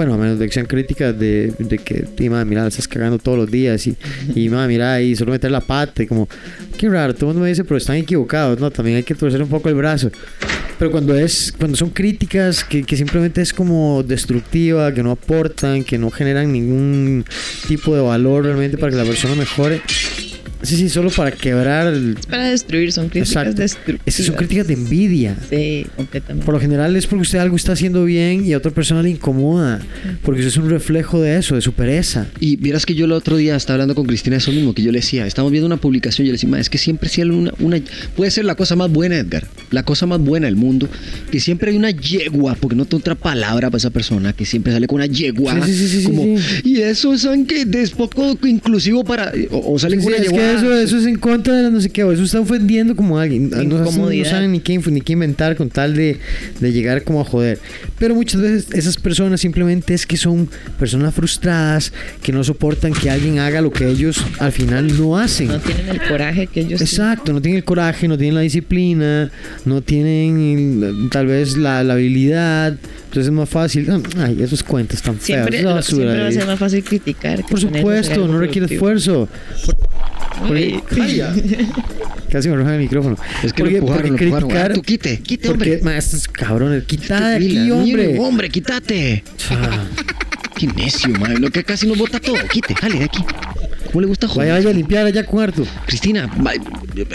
bueno, 0.00 0.14
a 0.14 0.16
menos 0.16 0.38
de 0.38 0.46
que 0.46 0.54
sean 0.54 0.64
críticas 0.64 1.18
de, 1.18 1.52
de 1.58 1.76
que, 1.76 2.06
mira, 2.46 2.66
estás 2.66 2.88
cagando 2.88 3.18
todos 3.18 3.36
los 3.36 3.50
días 3.50 3.86
y, 3.86 3.94
y 4.34 4.48
mira, 4.48 4.94
ahí 4.94 5.14
solo 5.14 5.32
meter 5.32 5.50
la 5.50 5.60
pata, 5.60 6.02
y 6.02 6.06
como, 6.06 6.26
qué 6.78 6.88
raro, 6.88 7.12
todo 7.12 7.26
el 7.26 7.34
mundo 7.34 7.42
me 7.42 7.50
dice, 7.50 7.64
pero 7.64 7.76
están 7.76 7.96
equivocados, 7.96 8.58
¿no? 8.58 8.70
También 8.70 8.96
hay 8.96 9.02
que 9.02 9.14
torcer 9.14 9.42
un 9.42 9.50
poco 9.50 9.68
el 9.68 9.74
brazo. 9.74 10.10
Pero 10.78 10.90
cuando 10.90 11.14
es 11.14 11.52
cuando 11.52 11.76
son 11.76 11.90
críticas 11.90 12.64
que, 12.64 12.82
que 12.82 12.96
simplemente 12.96 13.42
es 13.42 13.52
como 13.52 14.02
destructiva, 14.02 14.90
que 14.94 15.02
no 15.02 15.10
aportan, 15.10 15.84
que 15.84 15.98
no 15.98 16.10
generan 16.10 16.50
ningún 16.50 17.26
tipo 17.68 17.94
de 17.94 18.00
valor 18.00 18.44
realmente 18.44 18.78
para 18.78 18.90
que 18.90 18.96
la 18.96 19.04
persona 19.04 19.34
mejore, 19.34 19.82
Sí, 20.62 20.76
sí, 20.76 20.88
solo 20.88 21.10
para 21.10 21.30
quebrar. 21.30 21.94
Para 22.28 22.50
destruir, 22.50 22.92
son 22.92 23.08
críticas 23.08 23.56
destructivas. 23.56 24.14
son 24.14 24.34
críticas 24.34 24.66
de 24.66 24.74
envidia. 24.74 25.36
Sí, 25.48 25.86
completamente. 25.96 26.44
Por 26.44 26.54
lo 26.54 26.60
general 26.60 26.96
es 26.96 27.06
porque 27.06 27.22
usted 27.22 27.38
algo 27.38 27.56
está 27.56 27.72
haciendo 27.72 28.04
bien 28.04 28.44
y 28.44 28.52
a 28.52 28.58
otra 28.58 28.70
persona 28.70 29.02
le 29.02 29.10
incomoda. 29.10 29.80
Porque 30.22 30.40
eso 30.40 30.48
es 30.48 30.56
un 30.56 30.68
reflejo 30.68 31.20
de 31.20 31.38
eso, 31.38 31.54
de 31.54 31.60
su 31.60 31.72
pereza. 31.72 32.26
Y 32.40 32.56
vieras 32.56 32.84
que 32.84 32.94
yo 32.94 33.06
el 33.06 33.12
otro 33.12 33.36
día 33.36 33.56
estaba 33.56 33.74
hablando 33.74 33.94
con 33.94 34.06
Cristina 34.06 34.36
eso 34.36 34.52
mismo, 34.52 34.74
que 34.74 34.82
yo 34.82 34.92
le 34.92 34.98
decía, 34.98 35.26
estamos 35.26 35.50
viendo 35.50 35.66
una 35.66 35.78
publicación, 35.78 36.26
yo 36.26 36.32
le 36.32 36.38
decía, 36.38 36.58
es 36.58 36.68
que 36.68 36.78
siempre 36.78 37.08
sí 37.08 37.20
una, 37.22 37.52
una, 37.58 37.78
puede 38.16 38.30
ser 38.30 38.44
la 38.44 38.54
cosa 38.54 38.76
más 38.76 38.90
buena, 38.90 39.18
Edgar, 39.18 39.46
la 39.70 39.82
cosa 39.82 40.06
más 40.06 40.20
buena 40.20 40.46
del 40.46 40.56
mundo, 40.56 40.88
que 41.30 41.40
siempre 41.40 41.70
hay 41.70 41.76
una 41.76 41.90
yegua, 41.90 42.54
porque 42.54 42.76
no 42.76 42.84
tengo 42.84 42.98
otra 42.98 43.14
palabra 43.14 43.68
para 43.68 43.78
esa 43.78 43.90
persona, 43.90 44.32
que 44.32 44.44
siempre 44.44 44.72
sale 44.72 44.86
con 44.86 44.96
una 44.96 45.06
yegua. 45.06 45.64
Sí, 45.66 45.74
sí, 45.74 45.88
sí, 45.88 46.04
como, 46.04 46.24
y 46.64 46.80
eso, 46.80 47.16
¿saben 47.18 47.46
que 47.46 47.66
Es 47.72 47.90
poco 47.90 48.36
inclusivo 48.46 49.04
para, 49.04 49.32
o, 49.50 49.78
salen 49.78 50.00
con 50.00 50.12
una 50.14 50.22
yegua 50.22 50.49
eso, 50.52 50.72
eso 50.72 50.98
es 50.98 51.06
en 51.06 51.16
contra 51.16 51.54
de 51.54 51.62
la 51.64 51.70
no 51.70 51.80
sé 51.80 51.90
qué, 51.90 52.02
eso 52.02 52.22
está 52.22 52.40
ofendiendo 52.40 52.96
como 52.96 53.18
a 53.18 53.22
alguien. 53.22 53.50
No, 53.50 53.62
no, 53.62 53.90
saben 54.24 54.52
ni 54.52 54.60
qué, 54.60 54.78
ni 54.78 55.00
qué 55.00 55.12
inventar 55.12 55.56
con 55.56 55.70
tal 55.70 55.94
de, 55.94 56.18
de 56.60 56.72
llegar 56.72 57.04
como 57.04 57.20
a 57.20 57.24
joder. 57.24 57.58
Pero 57.98 58.14
muchas 58.14 58.40
veces 58.40 58.66
esas 58.72 58.96
personas 58.96 59.40
simplemente 59.40 59.94
es 59.94 60.06
que 60.06 60.16
son 60.16 60.48
personas 60.78 61.14
frustradas, 61.14 61.92
que 62.22 62.32
no 62.32 62.44
soportan 62.44 62.92
que 62.92 63.10
alguien 63.10 63.38
haga 63.38 63.60
lo 63.60 63.70
que 63.70 63.88
ellos 63.88 64.24
al 64.38 64.52
final 64.52 64.96
no 64.98 65.18
hacen. 65.18 65.48
No 65.48 65.58
tienen 65.58 65.88
el 65.88 66.02
coraje 66.02 66.46
que 66.46 66.60
ellos 66.60 66.80
Exacto, 66.80 67.32
no 67.32 67.40
tienen 67.40 67.58
el 67.58 67.64
coraje, 67.64 68.08
no 68.08 68.16
tienen 68.16 68.34
la 68.34 68.40
disciplina, 68.40 69.30
no 69.64 69.82
tienen 69.82 71.08
tal 71.10 71.26
vez 71.26 71.56
la, 71.56 71.82
la 71.84 71.94
habilidad. 71.94 72.76
Entonces 73.10 73.26
es 73.26 73.32
más 73.32 73.48
fácil. 73.48 73.90
Ay, 74.18 74.40
esos 74.40 74.62
cuentos 74.62 75.02
tan 75.02 75.16
feos. 75.16 75.24
Siempre, 75.24 75.58
siempre 75.82 76.20
va 76.20 76.28
a 76.28 76.32
ser 76.32 76.46
más 76.46 76.58
fácil 76.58 76.84
criticar. 76.84 77.44
Por 77.44 77.60
supuesto, 77.60 78.28
no 78.28 78.38
requiere 78.38 78.72
esfuerzo. 78.72 79.28
Casi 82.30 82.48
me 82.48 82.54
arroja 82.54 82.74
el 82.74 82.80
micrófono. 82.80 83.16
Es 83.42 83.52
que 83.52 83.62
porque, 83.62 83.72
lo 83.72 83.78
empujaron, 83.78 84.08
porque 84.08 84.30
criticar, 84.30 84.72
tú 84.72 84.82
quite, 84.82 85.18
quite, 85.20 85.48
porque, 85.48 85.76
hombre. 85.76 85.98
estos 85.98 86.28
cabrones, 86.28 86.84
quita 86.84 87.34
aquí, 87.34 87.70
hombre. 87.70 88.18
hombre, 88.18 88.48
quítate. 88.48 89.24
Ah. 89.50 89.84
Qué 90.56 90.66
necio, 90.68 91.08
madre. 91.18 91.38
Lo 91.38 91.50
que 91.50 91.64
casi 91.64 91.86
nos 91.86 91.98
bota 91.98 92.20
todo. 92.20 92.36
Quite, 92.52 92.74
jale 92.74 92.98
de 92.98 93.04
aquí. 93.04 93.24
¿Cómo 93.86 94.02
le 94.02 94.06
gusta 94.06 94.28
jugar? 94.28 94.46
Vaya, 94.46 94.58
vaya 94.58 94.70
a 94.70 94.72
limpiar 94.72 95.06
allá 95.06 95.24
con 95.24 95.42
Artu. 95.42 95.66
Cristina, 95.86 96.30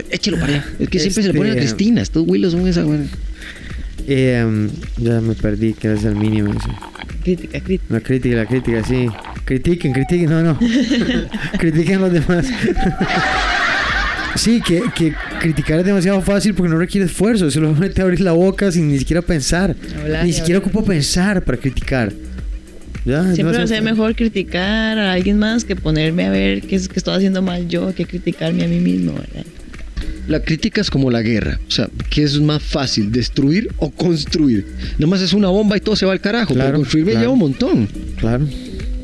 échelo 0.09 0.37
para 0.37 0.53
allá. 0.53 0.65
Es 0.79 0.89
que 0.89 0.99
siempre 0.99 1.23
se 1.23 1.29
le 1.29 1.37
ponen 1.37 1.53
a 1.53 1.55
este, 1.55 1.75
Cristina. 1.75 2.01
Estos 2.01 2.27
Willows 2.27 2.53
son 2.53 2.67
esa, 2.67 2.83
güey. 2.83 2.99
Eh, 4.07 4.69
ya 4.97 5.21
me 5.21 5.33
perdí, 5.33 5.73
que 5.73 5.93
es 5.93 6.03
el 6.03 6.15
mínimo 6.15 6.51
ese. 6.51 6.69
Crítica, 7.23 7.59
crítica. 7.59 7.93
La 7.93 7.99
crítica, 8.01 8.35
la 8.35 8.45
crítica, 8.45 8.83
sí. 8.83 9.07
Critiquen, 9.45 9.93
critiquen, 9.93 10.29
no, 10.29 10.41
no. 10.41 10.59
critiquen 11.59 11.95
a 11.95 11.99
los 12.01 12.13
demás. 12.13 12.45
sí, 14.35 14.61
que, 14.61 14.83
que, 14.95 15.13
criticar 15.39 15.79
es 15.79 15.85
demasiado 15.85 16.21
fácil 16.21 16.53
porque 16.53 16.71
no 16.71 16.77
requiere 16.77 17.07
esfuerzo. 17.07 17.49
Solamente 17.49 18.01
abrir 18.01 18.21
la 18.21 18.33
boca 18.33 18.71
sin 18.71 18.89
ni 18.89 18.99
siquiera 18.99 19.21
pensar. 19.21 19.75
ni 20.23 20.33
siquiera 20.33 20.59
ocupo 20.59 20.83
pensar 20.83 21.43
para 21.43 21.57
criticar. 21.57 22.13
Siempre 23.05 23.57
va 23.57 23.63
a 23.63 23.67
ser 23.67 23.83
mejor 23.83 24.15
criticar 24.15 24.97
a 24.97 25.13
alguien 25.13 25.37
más 25.37 25.63
que 25.63 25.75
ponerme 25.75 26.25
a 26.25 26.31
ver 26.31 26.63
qué, 26.63 26.75
es, 26.75 26.87
que 26.87 26.97
estoy 26.97 27.15
haciendo 27.15 27.43
mal 27.43 27.67
yo, 27.67 27.93
que 27.93 28.05
criticarme 28.05 28.63
a 28.65 28.67
mí 28.67 28.79
mismo, 28.79 29.13
¿verdad? 29.13 29.45
La 30.27 30.41
crítica 30.41 30.81
es 30.81 30.89
como 30.89 31.11
la 31.11 31.21
guerra, 31.21 31.59
o 31.67 31.71
sea, 31.71 31.89
¿qué 32.09 32.23
es 32.23 32.39
más 32.39 32.63
fácil, 32.63 33.11
destruir 33.11 33.69
o 33.77 33.91
construir? 33.91 34.65
Nomás 34.97 35.21
es 35.21 35.33
una 35.33 35.49
bomba 35.49 35.77
y 35.77 35.81
todo 35.81 35.95
se 35.95 36.05
va 36.05 36.13
al 36.13 36.21
carajo, 36.21 36.53
claro, 36.53 36.69
pero 36.69 36.79
construir 36.79 37.05
me 37.05 37.13
lleva 37.13 37.29
un 37.29 37.39
montón. 37.39 37.87
Claro, 38.17 38.47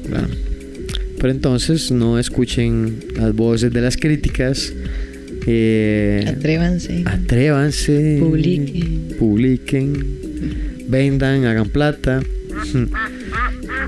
claro. 0.07 0.27
Pero 1.19 1.31
entonces 1.31 1.91
no 1.91 2.17
escuchen 2.17 2.97
las 3.15 3.35
voces 3.35 3.71
de 3.71 3.81
las 3.81 3.95
críticas. 3.95 4.73
Eh, 5.45 6.25
atrévanse. 6.27 7.03
Atrévanse. 7.05 8.17
Publiquen. 8.19 9.15
Publiquen. 9.19 10.05
Vendan, 10.87 11.45
hagan 11.45 11.69
plata. 11.69 12.21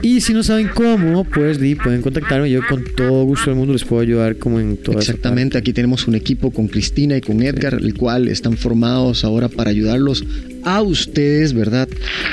Y 0.03 0.19
si 0.19 0.33
no 0.33 0.43
saben 0.43 0.67
cómo, 0.67 1.23
pues 1.23 1.59
pueden 1.81 2.01
contactarme. 2.01 2.51
Yo 2.51 2.59
con 2.67 2.83
todo 2.83 3.23
gusto 3.23 3.49
del 3.49 3.55
mundo 3.55 3.71
les 3.71 3.85
puedo 3.85 4.01
ayudar 4.01 4.35
como 4.35 4.59
en 4.59 4.75
todo 4.75 4.99
Exactamente, 4.99 5.57
aquí 5.57 5.71
tenemos 5.71 6.07
un 6.09 6.15
equipo 6.15 6.51
con 6.51 6.67
Cristina 6.67 7.15
y 7.15 7.21
con 7.21 7.41
Edgar, 7.41 7.75
el 7.75 7.93
cual 7.93 8.27
están 8.27 8.57
formados 8.57 9.23
ahora 9.23 9.47
para 9.47 9.69
ayudarlos 9.69 10.25
a 10.65 10.81
ustedes, 10.81 11.53
¿verdad? 11.53 11.87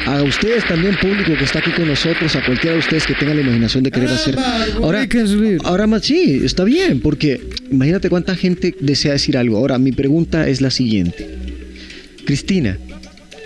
A 0.05 0.20
ustedes 0.24 0.66
también, 0.66 0.97
público 1.01 1.32
que 1.38 1.44
está 1.44 1.60
aquí 1.60 1.70
con 1.70 1.86
nosotros, 1.86 2.34
a 2.34 2.44
cualquiera 2.44 2.74
de 2.74 2.80
ustedes 2.80 3.06
que 3.06 3.14
tenga 3.14 3.34
la 3.34 3.40
imaginación 3.40 3.84
de 3.84 3.92
querer 3.92 4.09
ah, 4.09 4.14
hacer. 4.14 4.36
Ahora, 4.82 5.06
ahora 5.62 5.86
más, 5.86 6.02
sí, 6.02 6.40
está 6.44 6.64
bien, 6.64 7.01
porque 7.01 7.40
imagínate 7.70 8.10
cuánta 8.10 8.34
gente 8.34 8.74
desea 8.80 9.12
decir 9.12 9.36
algo. 9.36 9.56
Ahora, 9.56 9.78
mi 9.78 9.92
pregunta 9.92 10.48
es 10.48 10.60
la 10.60 10.72
siguiente. 10.72 11.24
Cristina, 12.24 12.78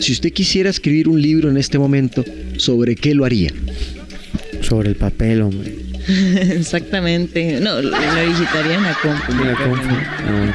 si 0.01 0.13
usted 0.13 0.33
quisiera 0.33 0.71
escribir 0.71 1.09
un 1.09 1.21
libro 1.21 1.51
en 1.51 1.59
este 1.59 1.79
momento, 1.79 2.25
¿sobre 2.57 2.97
qué 2.97 3.15
lo 3.15 3.27
haría? 3.27 3.53
Sobre 4.65 4.89
el 4.91 4.97
papel, 4.97 5.43
hombre. 5.43 5.75
Exactamente. 6.57 7.61
No, 7.61 7.81
lo 7.81 7.91
digitaría 7.91 8.75
en 8.75 8.83
la 8.83 8.97
compu. 9.01 9.33
Ah. 9.33 10.55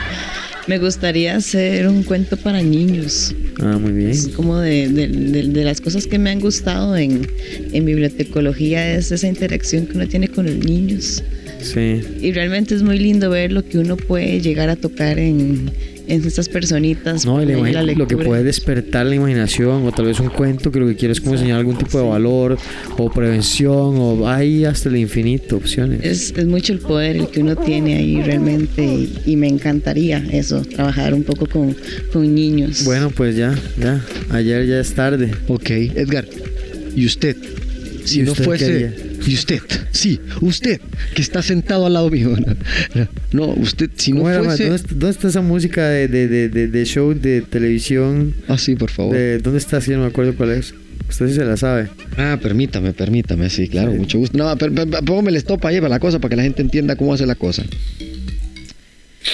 Me 0.67 0.77
gustaría 0.77 1.35
hacer 1.35 1.87
un 1.87 2.03
cuento 2.03 2.37
para 2.37 2.61
niños. 2.61 3.33
Ah, 3.59 3.77
muy 3.79 3.91
bien. 3.91 4.11
Es 4.11 4.27
como 4.27 4.57
de, 4.57 4.87
de, 4.87 5.63
las 5.63 5.81
cosas 5.81 6.05
que 6.05 6.19
me 6.19 6.29
han 6.29 6.39
gustado 6.39 6.95
en, 6.95 7.27
en 7.73 7.85
bibliotecología 7.85 8.95
es 8.95 9.11
esa 9.11 9.27
interacción 9.27 9.87
que 9.87 9.97
uno 9.97 10.07
tiene 10.07 10.27
con 10.27 10.45
los 10.45 10.55
niños. 10.57 11.23
Sí. 11.61 12.01
Y 12.21 12.31
realmente 12.33 12.75
es 12.75 12.83
muy 12.83 12.99
lindo 12.99 13.29
ver 13.31 13.51
lo 13.51 13.65
que 13.65 13.79
uno 13.79 13.97
puede 13.97 14.41
llegar 14.41 14.69
a 14.69 14.75
tocar 14.75 15.17
en, 15.17 15.71
en 16.09 16.25
estas 16.25 16.49
personitas. 16.49 17.25
No, 17.25 17.39
lo 17.39 18.07
que 18.07 18.17
puede 18.17 18.43
despertar 18.43 19.05
la 19.05 19.15
imaginación 19.15 19.85
o 19.85 19.91
tal 19.91 20.05
vez 20.05 20.19
un 20.19 20.29
cuento 20.29 20.71
que 20.71 20.79
lo 20.79 20.87
que 20.87 20.95
quiere 20.95 21.11
es 21.11 21.21
como 21.21 21.35
enseñar 21.35 21.59
algún 21.59 21.77
tipo 21.77 21.99
de 21.99 22.07
valor 22.07 22.57
o 22.97 23.09
prevención 23.11 23.95
o 23.97 24.27
hay 24.27 24.65
hasta 24.65 24.89
el 24.89 24.97
infinito 24.97 25.57
opciones. 25.57 26.01
Es, 26.03 26.33
es 26.35 26.45
mucho 26.45 26.73
el 26.73 26.79
poder 26.79 27.15
el 27.15 27.27
que 27.27 27.41
uno 27.41 27.55
tiene 27.55 27.95
ahí 27.95 28.21
realmente 28.21 29.07
y, 29.25 29.35
me 29.39 29.47
encantaría 29.47 30.21
eso, 30.31 30.61
trabajar 30.63 31.13
un 31.13 31.23
poco 31.23 31.45
con, 31.45 31.75
con 32.11 32.35
niños. 32.35 32.83
Bueno, 32.83 33.09
pues 33.09 33.37
ya, 33.37 33.57
ya, 33.79 34.03
ayer 34.31 34.65
ya 34.67 34.79
es 34.81 34.93
tarde. 34.93 35.31
Ok, 35.47 35.69
Edgar, 35.69 36.25
¿y 36.95 37.05
usted? 37.05 37.37
Si 38.03 38.23
no 38.23 38.35
fuese... 38.35 39.08
Y 39.25 39.33
usted, 39.33 39.59
sí, 39.91 40.19
usted, 40.41 40.79
que 41.15 41.21
está 41.21 41.41
sentado 41.41 41.85
al 41.85 41.93
lado 41.93 42.09
mío. 42.09 42.35
No, 43.31 43.47
usted, 43.49 43.91
si 43.95 44.11
no 44.11 44.21
fuese... 44.21 44.69
¿Dónde, 44.89 45.09
está, 45.11 45.27
esa 45.27 45.41
música 45.41 45.87
de, 45.87 46.07
de, 46.07 46.27
de, 46.49 46.67
de, 46.67 46.85
show 46.85 47.13
de 47.13 47.41
televisión? 47.41 48.33
Ah, 48.47 48.57
sí, 48.57 48.75
por 48.75 48.89
favor. 48.89 49.15
¿Dónde 49.43 49.59
está? 49.59 49.79
Sí, 49.81 49.91
no 49.91 49.99
me 49.99 50.07
acuerdo 50.07 50.35
cuál 50.35 50.51
es. 50.51 50.73
Usted 51.09 51.27
sí 51.27 51.35
se 51.35 51.45
la 51.45 51.57
sabe. 51.57 51.89
Ah, 52.17 52.39
permítame, 52.41 52.93
permítame, 52.93 53.49
sí, 53.49 53.67
claro, 53.67 53.91
mucho 53.93 54.19
gusto. 54.19 54.37
No, 54.37 54.55
póngame 55.05 55.29
el 55.31 55.37
stop 55.37 55.65
ahí 55.65 55.77
para 55.77 55.89
la 55.89 55.99
cosa, 55.99 56.19
para 56.19 56.29
que 56.29 56.35
la 56.35 56.43
gente 56.43 56.61
entienda 56.61 56.95
cómo 56.95 57.13
hace 57.13 57.25
la 57.25 57.35
cosa. 57.35 57.63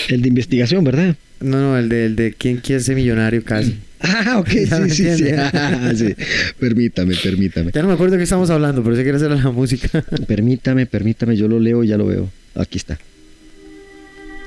El 0.10 0.22
de 0.22 0.28
investigación, 0.30 0.84
¿verdad? 0.84 1.16
No, 1.40 1.60
no, 1.60 1.78
el 1.78 1.90
de, 1.90 2.06
el 2.06 2.16
de 2.16 2.34
quién 2.34 2.58
quiere 2.58 2.82
ser 2.82 2.96
millonario 2.96 3.44
casi. 3.44 3.78
Ah, 4.08 4.38
ok, 4.38 4.50
sí, 4.50 4.90
sí, 4.90 5.16
sí. 5.16 5.26
Ah, 5.54 5.92
sí. 5.96 6.14
Permítame, 6.60 7.16
permítame. 7.16 7.72
Ya 7.74 7.82
no 7.82 7.88
me 7.88 7.96
acuerdo 7.96 8.12
de 8.12 8.18
qué 8.20 8.24
estamos 8.26 8.52
hablando, 8.52 8.84
pero 8.84 8.96
sé 8.96 9.04
que 9.04 9.10
hacer 9.10 9.32
la 9.32 9.50
música. 9.50 10.04
permítame, 10.28 10.86
permítame, 10.86 11.36
yo 11.36 11.48
lo 11.48 11.60
leo 11.60 11.84
y 11.84 11.88
ya 11.88 11.98
lo 11.98 12.06
veo. 12.06 12.30
Aquí 12.54 12.78
está. 12.78 13.00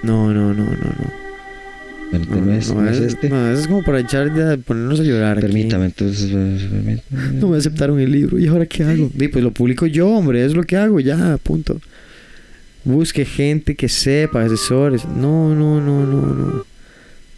No, 0.05 0.33
no, 0.33 0.55
no, 0.55 0.65
no, 0.65 0.71
no. 0.71 1.29
No, 2.11 2.53
es, 2.53 2.73
no, 2.73 2.89
es, 2.89 3.01
este. 3.01 3.29
No, 3.29 3.51
eso 3.51 3.61
es 3.63 3.67
como 3.67 3.83
para 3.83 4.01
echar 4.01 4.35
ya, 4.35 4.57
ponernos 4.59 5.01
a 5.01 5.03
llorar. 5.03 5.41
Permítame, 5.41 5.87
entonces. 5.87 6.31
Permítame. 6.31 7.03
No 7.35 7.49
me 7.49 7.59
aceptaron 7.59 7.99
el 8.01 8.13
libro. 8.13 8.39
¿Y 8.39 8.47
ahora 8.47 8.67
qué 8.67 8.85
hago? 8.85 9.11
pues 9.11 9.45
lo 9.45 9.51
publico 9.51 9.87
yo, 9.87 10.09
hombre. 10.09 10.45
Es 10.45 10.55
lo 10.55 10.63
que 10.63 10.77
hago, 10.77 11.01
ya, 11.01 11.37
punto. 11.43 11.81
Busque 12.85 13.25
gente 13.25 13.75
que 13.75 13.89
sepa, 13.89 14.45
asesores. 14.45 15.05
No, 15.05 15.55
no, 15.55 15.81
no, 15.81 16.07
no, 16.07 16.23
no. 16.35 16.65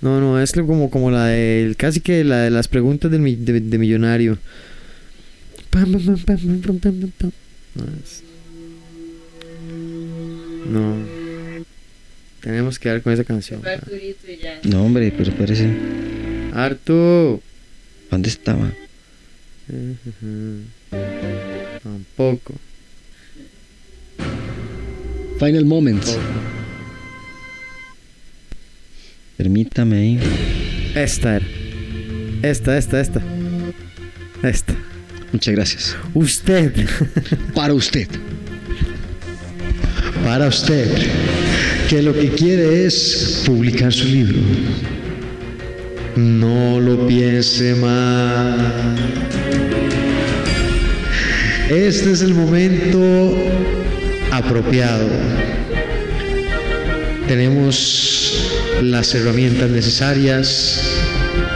No, 0.03 0.19
no, 0.19 0.41
es 0.41 0.53
como, 0.53 0.91
como 0.91 1.11
la 1.11 1.27
de. 1.27 1.75
Casi 1.77 2.01
que 2.01 2.25
la 2.25 2.39
de 2.39 2.51
las 2.51 2.69
preguntas 2.69 3.11
del, 3.11 3.45
de, 3.45 3.61
de 3.61 3.79
millonario. 3.79 4.39
No. 10.67 10.97
Tenemos 12.41 12.79
que 12.79 12.89
dar 12.89 13.03
con 13.03 13.13
esa 13.13 13.25
canción. 13.25 13.61
No, 14.65 14.85
hombre, 14.85 15.13
pero 15.17 15.33
parece. 15.35 15.69
Artu. 16.55 17.41
¿Dónde 18.11 18.29
estaba? 18.29 18.73
Tampoco. 21.83 22.55
Final 25.41 25.65
Moments. 25.65 26.19
Permítame 29.39 29.97
ahí. 29.97 30.21
Esta 30.95 31.37
era. 31.37 31.47
Esta, 32.43 32.77
esta, 32.77 33.01
esta. 33.01 33.23
Esta. 34.43 34.75
Muchas 35.33 35.55
gracias. 35.55 35.97
Usted. 36.13 36.87
Para 37.55 37.73
usted. 37.73 38.07
Para 40.25 40.47
usted. 40.49 40.89
Que 41.89 42.03
lo 42.03 42.13
que 42.13 42.29
quiere 42.29 42.85
es 42.85 43.43
publicar 43.47 43.95
su 43.95 44.09
libro. 44.09 44.39
No 46.17 46.79
lo 46.81 47.07
piense 47.07 47.75
más. 47.77 49.01
Este 51.71 52.13
es 52.13 52.21
el 52.21 52.35
momento 52.35 53.80
apropiado. 54.41 55.07
Tenemos 57.29 58.51
las 58.83 59.15
herramientas 59.15 59.71
necesarias 59.71 60.83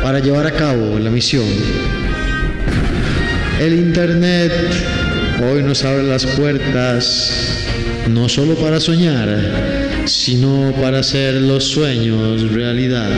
para 0.02 0.20
llevar 0.20 0.46
a 0.46 0.52
cabo 0.52 0.98
la 0.98 1.10
misión. 1.10 1.46
El 3.60 3.74
Internet 3.74 4.52
hoy 5.42 5.62
nos 5.62 5.84
abre 5.84 6.04
las 6.04 6.26
puertas 6.26 7.66
no 8.08 8.28
solo 8.28 8.54
para 8.54 8.80
soñar, 8.80 10.04
sino 10.04 10.72
para 10.80 11.00
hacer 11.00 11.34
los 11.34 11.64
sueños 11.64 12.52
realidad. 12.52 13.10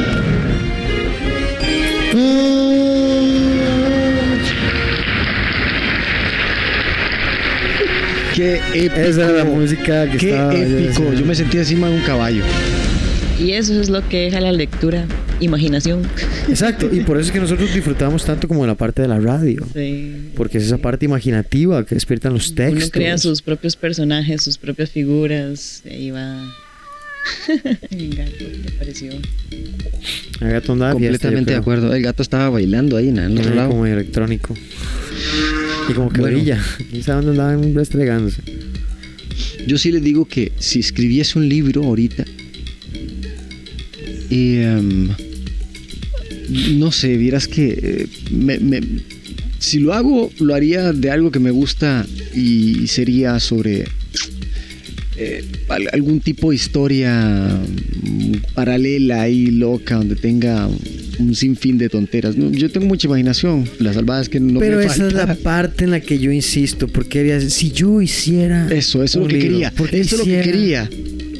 Qué 8.37 8.61
épico. 8.75 9.01
Esa 9.01 9.31
era 9.31 9.33
la 9.33 9.45
música 9.47 10.11
que 10.11 10.19
Qué 10.19 10.35
épico. 10.35 11.11
Yo 11.15 11.25
me 11.25 11.35
sentí 11.35 11.57
encima 11.57 11.89
de 11.89 11.97
un 11.97 12.03
caballo. 12.03 12.45
Y 13.41 13.53
eso 13.53 13.81
es 13.81 13.89
lo 13.89 14.07
que 14.07 14.25
deja 14.25 14.41
la 14.41 14.53
lectura, 14.53 15.07
imaginación. 15.41 16.03
Exacto, 16.47 16.87
y 16.93 17.01
por 17.01 17.17
eso 17.17 17.29
es 17.29 17.33
que 17.33 17.41
nosotros 17.41 17.73
disfrutamos 17.73 18.27
tanto 18.27 18.47
como 18.47 18.61
de 18.63 18.69
la 18.69 18.75
parte 18.75 19.01
de 19.01 19.09
la 19.09 19.19
radio. 19.19 19.67
Sí. 19.73 20.33
Porque 20.37 20.59
es 20.59 20.65
esa 20.65 20.77
parte 20.77 21.07
imaginativa 21.07 21.85
que 21.87 21.95
despiertan 21.95 22.35
los 22.35 22.55
textos. 22.55 22.85
Uno 22.85 22.93
crea 22.93 23.17
sus 23.17 23.41
propios 23.41 23.75
personajes, 23.75 24.43
sus 24.43 24.59
propias 24.59 24.91
figuras, 24.91 25.83
y 25.85 26.11
va 26.11 26.43
el 27.91 28.15
gato 28.15 28.45
me 28.65 28.71
pareció. 28.73 29.13
El 30.41 30.51
gato 30.51 30.73
andaba 30.73 30.93
Completamente 30.93 31.53
de 31.53 31.57
acuerdo. 31.57 31.95
El 31.95 32.03
gato 32.03 32.23
estaba 32.23 32.51
bailando 32.51 32.97
ahí 32.97 33.09
en 33.09 33.19
el 33.19 33.39
otro 33.39 33.55
lado. 33.55 33.71
Como 33.71 33.87
electrónico. 33.87 34.55
Y 35.89 35.93
como 35.93 36.11
que 36.11 36.21
brilla. 36.21 36.63
¿Quién 36.91 37.03
sabe 37.03 37.25
dónde 37.25 37.43
andaban 37.43 37.75
restregándose? 37.75 38.43
Yo 39.67 39.79
sí 39.79 39.91
les 39.93 40.03
digo 40.03 40.27
que 40.27 40.53
si 40.59 40.81
escribiese 40.81 41.39
un 41.39 41.49
libro 41.49 41.85
ahorita, 41.85 42.25
y, 44.31 44.57
em, 44.57 45.09
no 46.75 46.93
sé, 46.93 47.17
vieras 47.17 47.49
que 47.49 48.09
eh, 48.31 49.01
si 49.59 49.81
lo 49.81 49.95
hago, 49.95 50.31
lo 50.39 50.55
haría 50.55 50.93
de 50.93 51.11
algo 51.11 51.31
que 51.31 51.39
me 51.39 51.51
gusta 51.51 52.07
y 52.35 52.87
sería 52.89 53.41
sobre 53.41 53.87
eh, 55.19 55.45
algún 55.93 56.21
tipo 56.21 56.51
de 56.51 56.57
historia 56.57 57.59
mm, 58.03 58.55
paralela 58.55 59.29
y 59.29 59.47
loca 59.47 59.97
donde 59.97 60.17
tenga 60.17 60.69
un 61.19 61.35
sinfín 61.35 61.79
de 61.79 61.89
tonteras. 61.89 62.35
yo 62.37 62.71
tengo 62.71 62.87
mucha 62.87 63.07
imaginación, 63.07 63.69
la 63.79 63.93
salvada 63.93 64.23
es 64.23 64.29
que 64.29 64.41
no 64.41 64.61
Pero 64.61 64.79
me 64.79 64.85
esa 64.85 65.07
es 65.07 65.13
la 65.13 65.35
parte 65.35 65.85
en 65.85 65.91
la 65.91 66.01
que 66.01 66.19
yo 66.19 66.31
insisto, 66.31 66.89
porque 66.89 67.41
si 67.49 67.71
yo 67.71 68.03
hiciera 68.03 68.69
Eso, 68.71 69.03
eso 69.03 69.21
es 69.21 69.25
lo 69.25 69.29
que 69.29 69.39
quería. 69.39 69.73
Eso 69.93 70.17
es 70.17 70.19
lo 70.19 70.25
que 70.25 70.41
quería. 70.43 70.91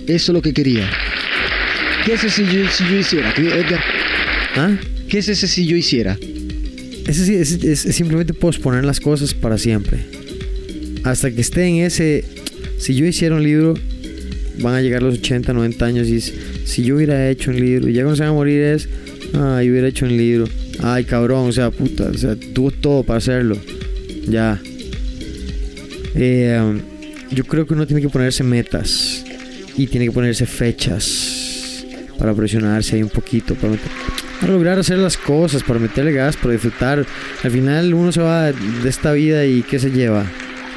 Eso 0.07 0.33
es 0.33 0.35
lo 0.35 0.43
que 0.43 0.53
quería. 0.53 0.89
¿Qué 2.05 2.15
es 2.15 2.25
ese 2.25 2.47
si 2.47 2.57
yo, 2.57 2.71
si 2.71 2.85
yo 2.85 2.99
hiciera? 2.99 3.35
¿Ah? 4.55 4.79
¿Qué 5.09 5.19
es 5.19 5.29
ese 5.29 5.49
si 5.49 5.67
yo 5.67 5.77
hiciera? 5.77 6.17
Ese 7.07 7.41
es, 7.41 7.53
es, 7.63 7.81
simplemente 7.95 8.33
posponer 8.33 8.85
las 8.85 9.01
cosas 9.01 9.35
para 9.35 9.59
siempre. 9.59 9.99
Hasta 11.05 11.31
que 11.31 11.41
esté 11.41 11.67
en 11.67 11.77
ese. 11.85 12.25
Si 12.79 12.95
yo 12.95 13.07
hiciera 13.07 13.35
un 13.35 13.43
libro, 13.43 13.75
van 14.59 14.75
a 14.75 14.83
llegar 14.83 15.03
los 15.03 15.19
80, 15.19 15.53
90 15.53 15.85
años 15.85 16.09
y 16.09 16.21
si 16.21 16.85
yo 16.85 16.97
hubiera 16.97 17.29
hecho 17.31 17.51
un 17.51 17.61
libro, 17.61 17.89
y 17.89 17.93
ya 17.93 18.03
cuando 18.03 18.17
se 18.17 18.23
van 18.23 18.31
a 18.31 18.35
morir 18.35 18.63
es. 18.63 18.89
Ay, 19.35 19.71
hubiera 19.71 19.89
hecho 19.89 20.05
un 20.05 20.17
libro. 20.17 20.47
Ay, 20.83 21.05
cabrón, 21.05 21.49
o 21.49 21.53
sea, 21.53 21.71
puta, 21.71 22.11
o 22.13 22.19
sea, 22.19 22.37
tuvo 22.37 22.71
todo 22.71 23.03
para 23.03 23.19
hacerlo. 23.19 23.57
Ya. 24.29 24.61
Eh, 26.15 26.59
um, 26.61 26.81
yo 27.31 27.45
creo 27.45 27.67
que 27.67 27.75
uno 27.75 27.87
tiene 27.87 28.03
que 28.03 28.09
ponerse 28.09 28.45
metas 28.45 29.25
y 29.77 29.87
tiene 29.87 30.07
que 30.07 30.13
ponerse 30.13 30.47
fechas 30.47 31.85
para 32.19 32.33
presionarse 32.35 32.97
ahí 32.97 33.03
un 33.03 33.11
poquito, 33.11 33.55
para, 33.55 33.75
para 34.41 34.53
lograr 34.53 34.79
hacer 34.79 34.99
las 34.99 35.17
cosas, 35.17 35.63
para 35.63 35.79
meterle 35.79 36.13
gas, 36.13 36.37
para 36.37 36.53
disfrutar. 36.53 37.05
Al 37.43 37.51
final 37.51 37.93
uno 37.93 38.13
se 38.13 38.21
va 38.21 38.53
de 38.53 38.89
esta 38.89 39.13
vida 39.13 39.45
y 39.45 39.63
¿qué 39.63 39.79
se 39.79 39.91
lleva? 39.91 40.25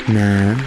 Nada. 0.07 0.57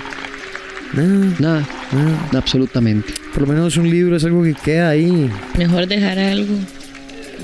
Nada. 0.93 1.37
Nada. 1.39 1.69
Nada. 1.93 2.39
Absolutamente. 2.39 3.15
Por 3.33 3.43
lo 3.43 3.55
menos 3.55 3.77
un 3.77 3.89
libro 3.91 4.17
es 4.17 4.25
algo 4.25 4.43
que 4.43 4.55
queda 4.55 4.91
ahí. 4.91 5.31
Mejor 5.57 5.87
dejar 5.87 6.19
algo 6.19 6.57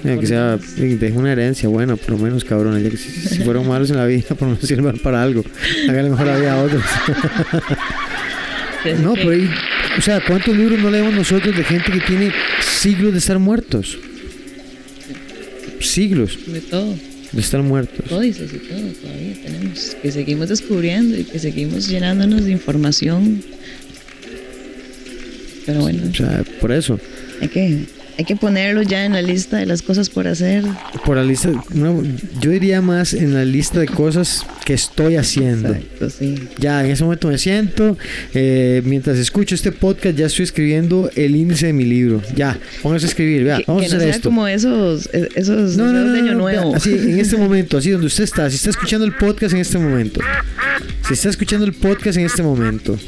que 0.02 0.26
sea, 0.26 0.58
deje 0.76 1.16
una 1.16 1.32
herencia 1.32 1.68
buena, 1.68 1.96
por 1.96 2.10
lo 2.10 2.18
menos, 2.18 2.44
cabrón. 2.44 2.82
Ya 2.82 2.90
que 2.90 2.96
si, 2.96 3.42
fueron 3.44 3.66
malos 3.68 3.90
en 3.90 3.96
la 3.96 4.06
vida, 4.06 4.28
por 4.28 4.42
lo 4.42 4.54
menos 4.54 4.66
sirvan 4.66 4.98
para 4.98 5.22
algo. 5.22 5.44
Háganle 5.88 6.10
mejor 6.10 6.26
la 6.26 6.38
vida 6.38 6.52
a 6.54 6.62
otros. 6.62 6.82
no, 9.02 9.14
pero 9.14 9.30
ahí, 9.30 9.50
o 9.96 10.00
sea, 10.00 10.20
¿cuántos 10.20 10.56
libros 10.56 10.78
no 10.78 10.90
leemos 10.90 11.14
nosotros 11.14 11.56
de 11.56 11.64
gente 11.64 11.90
que 11.90 12.00
tiene 12.00 12.32
siglos 12.60 13.12
de 13.12 13.18
estar 13.18 13.38
muertos? 13.38 13.98
Siglos. 15.80 16.38
De 16.46 16.60
todo. 16.60 16.94
De 17.32 17.40
estar 17.40 17.62
muertos. 17.62 18.06
Códices 18.08 18.52
y 18.52 18.58
todo, 18.58 18.80
todavía 19.02 19.36
tenemos. 19.42 19.96
Que 20.00 20.10
seguimos 20.12 20.48
descubriendo 20.48 21.18
y 21.18 21.24
que 21.24 21.38
seguimos 21.38 21.88
llenándonos 21.88 22.44
de 22.44 22.52
información. 22.52 23.42
Pero 25.66 25.80
bueno. 25.80 26.02
O 26.10 26.14
sea, 26.14 26.42
por 26.60 26.72
eso. 26.72 26.98
Hay 27.40 27.48
que 27.48 27.84
hay 28.18 28.24
que 28.24 28.34
ponerlo 28.34 28.82
ya 28.82 29.04
en 29.04 29.12
la 29.12 29.22
lista 29.22 29.58
de 29.58 29.66
las 29.66 29.80
cosas 29.80 30.10
por 30.10 30.26
hacer. 30.26 30.64
Por 31.04 31.16
la 31.16 31.22
lista, 31.22 31.52
no, 31.72 32.02
yo 32.40 32.50
diría 32.50 32.82
más 32.82 33.14
en 33.14 33.32
la 33.32 33.44
lista 33.44 33.78
de 33.78 33.86
cosas 33.86 34.44
que 34.64 34.74
estoy 34.74 35.14
haciendo. 35.14 35.68
Exacto, 35.68 36.10
sí. 36.10 36.34
Ya, 36.58 36.84
en 36.84 36.90
ese 36.90 37.04
momento 37.04 37.28
me 37.28 37.38
siento, 37.38 37.96
eh, 38.34 38.82
mientras 38.84 39.18
escucho 39.18 39.54
este 39.54 39.70
podcast 39.70 40.18
ya 40.18 40.26
estoy 40.26 40.42
escribiendo 40.42 41.08
el 41.14 41.36
índice 41.36 41.66
de 41.66 41.72
mi 41.72 41.84
libro. 41.84 42.20
Ya, 42.34 42.58
póngase 42.82 43.06
a 43.06 43.08
escribir, 43.08 43.44
vea, 43.44 43.60
vamos 43.64 43.84
a 43.84 43.86
hacer 43.86 44.00
no 44.00 44.04
esto. 44.04 44.28
como 44.30 44.48
esos, 44.48 45.08
e, 45.12 45.28
esos 45.36 45.76
no, 45.76 45.92
no, 45.92 46.12
de 46.12 46.18
año 46.18 46.34
nuevo. 46.34 46.74
Así, 46.74 46.94
en 46.94 47.20
este 47.20 47.36
momento, 47.38 47.78
así 47.78 47.90
donde 47.90 48.08
usted 48.08 48.24
está, 48.24 48.50
si 48.50 48.56
está 48.56 48.70
escuchando 48.70 49.06
el 49.06 49.14
podcast 49.14 49.54
en 49.54 49.60
este 49.60 49.78
momento, 49.78 50.20
si 51.06 51.14
está 51.14 51.28
escuchando 51.28 51.64
el 51.64 51.72
podcast 51.72 52.18
en 52.18 52.26
este 52.26 52.42
momento, 52.42 52.98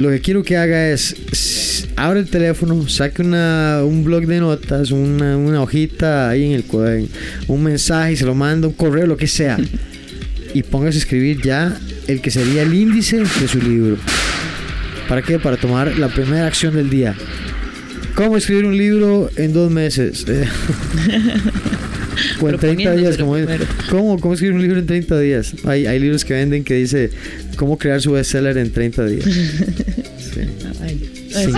lo 0.00 0.08
que 0.08 0.20
quiero 0.20 0.42
que 0.42 0.56
haga 0.56 0.90
es 0.90 1.86
abre 1.94 2.20
el 2.20 2.26
teléfono, 2.30 2.88
saque 2.88 3.20
una, 3.20 3.82
un 3.84 4.02
blog 4.02 4.26
de 4.26 4.40
notas, 4.40 4.90
una, 4.90 5.36
una 5.36 5.62
hojita 5.62 6.30
ahí 6.30 6.46
en 6.46 6.52
el 6.52 6.64
cuaderno, 6.64 7.08
un 7.46 7.62
mensaje, 7.62 8.16
se 8.16 8.24
lo 8.24 8.34
manda, 8.34 8.66
un 8.66 8.72
correo, 8.72 9.06
lo 9.06 9.18
que 9.18 9.26
sea. 9.26 9.58
y 10.54 10.62
póngase 10.62 10.96
a 10.96 11.00
escribir 11.00 11.42
ya 11.42 11.78
el 12.08 12.22
que 12.22 12.30
sería 12.30 12.62
el 12.62 12.72
índice 12.72 13.18
de 13.18 13.46
su 13.46 13.60
libro. 13.60 13.98
¿Para 15.06 15.20
qué? 15.20 15.38
Para 15.38 15.58
tomar 15.58 15.94
la 15.98 16.08
primera 16.08 16.46
acción 16.46 16.74
del 16.74 16.88
día. 16.88 17.14
¿Cómo 18.14 18.38
escribir 18.38 18.64
un 18.64 18.76
libro 18.76 19.28
en 19.36 19.52
dos 19.52 19.70
meses? 19.70 20.24
o 22.40 22.48
en 22.48 22.58
30 22.58 22.96
días. 22.96 23.16
Como 23.16 23.36
¿Cómo, 23.90 24.18
¿Cómo 24.20 24.34
escribir 24.34 24.54
un 24.54 24.62
libro 24.62 24.78
en 24.78 24.86
30 24.86 25.18
días? 25.20 25.54
Hay, 25.64 25.86
hay 25.86 25.98
libros 25.98 26.24
que 26.24 26.34
venden 26.34 26.64
que 26.64 26.74
dice 26.74 27.10
cómo 27.56 27.78
crear 27.78 28.00
su 28.00 28.12
bestseller 28.12 28.58
en 28.58 28.70
30 28.70 29.04
días. 29.06 29.24
Sí. 30.30 30.42
Sin 31.34 31.54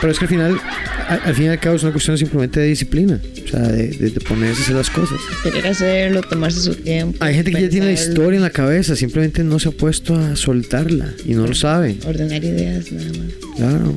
Pero 0.00 0.12
es 0.12 0.18
que 0.18 0.24
al 0.26 0.28
final, 0.28 0.60
al, 1.08 1.34
fin 1.34 1.46
y 1.46 1.48
al 1.48 1.58
cabo 1.58 1.76
es 1.76 1.82
una 1.82 1.92
cuestión 1.92 2.18
simplemente 2.18 2.60
de 2.60 2.66
disciplina. 2.66 3.20
O 3.44 3.48
sea, 3.48 3.60
de, 3.60 3.88
de, 3.88 4.20
ponerse 4.20 4.60
a 4.60 4.64
hacer 4.64 4.76
las 4.76 4.90
cosas. 4.90 5.18
Querer 5.42 5.66
hacerlo, 5.66 6.20
tomarse 6.20 6.60
su 6.60 6.74
tiempo. 6.74 7.16
Hay 7.20 7.34
gente 7.34 7.52
que 7.52 7.62
ya 7.62 7.68
tiene 7.70 7.86
la 7.86 7.92
historia 7.92 8.36
en 8.36 8.42
la 8.42 8.50
cabeza, 8.50 8.96
simplemente 8.96 9.42
no 9.44 9.58
se 9.58 9.70
ha 9.70 9.72
puesto 9.72 10.14
a 10.14 10.36
soltarla 10.36 11.14
y 11.24 11.32
no 11.32 11.46
lo 11.46 11.54
sabe. 11.54 11.96
Ordenar 12.06 12.44
ideas 12.44 12.92
nada 12.92 13.08
más. 13.08 13.56
Claro. 13.56 13.96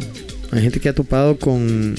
Hay 0.52 0.62
gente 0.62 0.80
que 0.80 0.90
ha 0.90 0.94
topado 0.94 1.38
con 1.38 1.96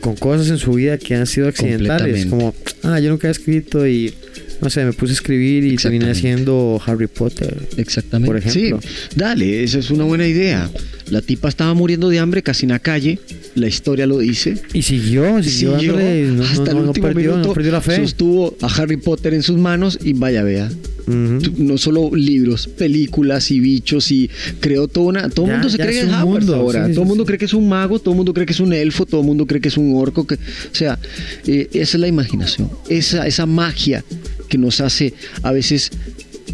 con 0.00 0.16
cosas 0.16 0.48
en 0.48 0.58
su 0.58 0.72
vida 0.72 0.98
que 0.98 1.14
han 1.14 1.26
sido 1.26 1.48
accidentales, 1.48 2.26
como, 2.26 2.54
ah, 2.82 2.98
yo 3.00 3.10
nunca 3.10 3.28
he 3.28 3.30
escrito 3.30 3.86
y 3.86 4.12
no 4.60 4.68
sé, 4.68 4.84
me 4.84 4.92
puse 4.92 5.12
a 5.12 5.14
escribir 5.14 5.64
y 5.64 5.76
terminé 5.76 6.10
haciendo 6.10 6.80
Harry 6.84 7.06
Potter. 7.06 7.56
Exactamente. 7.76 8.26
Por 8.26 8.36
ejemplo. 8.36 8.80
Sí, 8.82 8.88
dale, 9.16 9.64
esa 9.64 9.78
es 9.78 9.90
una 9.90 10.04
buena 10.04 10.26
idea. 10.26 10.70
La 11.08 11.22
tipa 11.22 11.48
estaba 11.48 11.72
muriendo 11.74 12.08
de 12.08 12.18
hambre 12.18 12.42
casi 12.42 12.66
en 12.66 12.70
la 12.70 12.78
calle, 12.78 13.18
la 13.54 13.68
historia 13.68 14.06
lo 14.06 14.18
dice. 14.18 14.56
Y 14.74 14.82
siguió, 14.82 15.42
siguió, 15.42 15.92
no, 15.92 16.44
hasta 16.44 16.70
el 16.70 16.76
último 16.76 17.06
perdió, 17.06 17.32
minuto, 17.32 17.54
perdió 17.54 17.72
la 17.72 17.80
fe. 17.80 17.96
Sostuvo 17.96 18.56
a 18.60 18.66
Harry 18.66 18.98
Potter 18.98 19.34
en 19.34 19.42
sus 19.42 19.56
manos 19.56 19.98
y 20.02 20.12
vaya, 20.12 20.42
vea. 20.42 20.70
No 21.10 21.78
solo 21.78 22.10
libros, 22.14 22.66
películas 22.66 23.50
y 23.50 23.60
bichos 23.60 24.10
y 24.10 24.30
creó 24.60 24.88
toda 24.88 25.06
una... 25.06 25.30
Todo 25.30 25.46
el 25.46 25.52
mundo 25.52 25.70
se 25.70 25.78
cree 25.78 25.90
que 25.90 26.00
es 26.00 26.12
Howard 26.12 26.50
ahora. 26.54 26.88
todo 26.90 27.02
el 27.02 27.08
mundo 27.08 27.24
cree 27.24 27.38
que 27.38 27.44
es 27.44 27.54
un 27.54 27.68
mago, 27.68 27.98
todo 27.98 28.12
el 28.12 28.16
mundo 28.16 28.34
cree 28.34 28.46
que 28.46 28.52
es 28.52 28.60
un 28.60 28.72
elfo, 28.72 29.06
todo 29.06 29.20
el 29.20 29.26
mundo 29.26 29.46
cree 29.46 29.60
que 29.60 29.68
es 29.68 29.76
un 29.76 29.94
orco. 29.96 30.26
Que, 30.26 30.34
o 30.34 30.38
sea, 30.72 30.98
eh, 31.46 31.68
esa 31.72 31.96
es 31.96 32.00
la 32.00 32.08
imaginación, 32.08 32.70
esa, 32.88 33.26
esa 33.26 33.46
magia 33.46 34.04
que 34.48 34.58
nos 34.58 34.80
hace 34.80 35.14
a 35.42 35.52
veces 35.52 35.90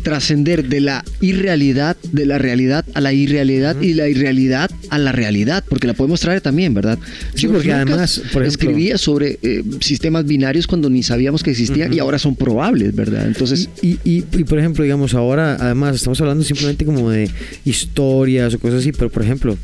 trascender 0.07 0.69
de 0.69 0.78
la 0.78 1.05
irrealidad, 1.20 1.97
de 2.12 2.27
la 2.27 2.39
realidad 2.39 2.85
a 2.95 3.01
la 3.01 3.12
irrealidad 3.12 3.81
y 3.81 3.93
la 3.93 4.07
irrealidad 4.07 4.70
a 4.89 4.99
la 4.99 5.11
realidad, 5.11 5.65
porque 5.69 5.89
la 5.89 5.95
podemos 5.95 6.20
traer 6.20 6.41
también, 6.41 6.74
¿verdad? 6.74 6.97
Sí, 7.35 7.49
porque 7.49 7.73
además, 7.73 8.23
por 8.33 8.45
ejemplo, 8.45 8.47
escribía 8.47 8.99
sobre 8.99 9.41
eh, 9.43 9.65
sistemas 9.81 10.24
binarios 10.24 10.69
cuando 10.69 10.89
ni 10.89 11.03
sabíamos 11.03 11.43
que 11.43 11.51
existían 11.51 11.93
y 11.93 11.99
ahora 11.99 12.20
son 12.20 12.37
probables, 12.37 12.95
¿verdad? 12.95 13.27
Entonces, 13.27 13.69
y, 13.83 13.99
y, 14.05 14.20
por 14.23 14.61
ejemplo, 14.61 14.85
digamos, 14.85 15.12
ahora, 15.12 15.57
además, 15.59 15.97
estamos 15.97 16.20
hablando 16.20 16.45
simplemente 16.45 16.85
como 16.85 17.11
de 17.11 17.28
historias 17.65 18.55
o 18.55 18.61
cosas 18.61 18.83
así, 18.83 18.93
pero 18.93 19.11
por 19.11 19.24
ejemplo, 19.24 19.59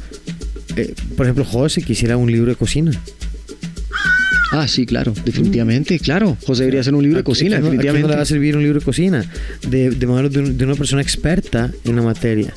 eh, 0.74 0.92
por 1.16 1.26
ejemplo, 1.26 1.44
José 1.44 1.82
quisiera 1.82 2.16
un 2.16 2.32
libro 2.32 2.50
de 2.50 2.56
cocina. 2.56 2.90
Ah, 4.52 4.68
sí, 4.68 4.84
claro, 4.84 5.14
definitivamente, 5.24 5.98
claro. 5.98 6.36
José 6.46 6.64
debería 6.64 6.82
hacer 6.82 6.94
un 6.94 7.02
libro 7.02 7.16
de 7.16 7.24
cocina, 7.24 7.56
definitivamente. 7.56 8.06
¿a 8.06 8.10
le 8.10 8.16
va 8.16 8.22
a 8.22 8.26
servir 8.26 8.54
un 8.54 8.62
libro 8.62 8.80
de 8.80 8.84
cocina? 8.84 9.24
De, 9.66 9.90
de 9.90 10.06
manos 10.06 10.30
de, 10.30 10.64
una 10.64 10.74
persona 10.74 11.00
experta 11.00 11.70
en 11.84 11.96
la 11.96 12.02
materia. 12.02 12.52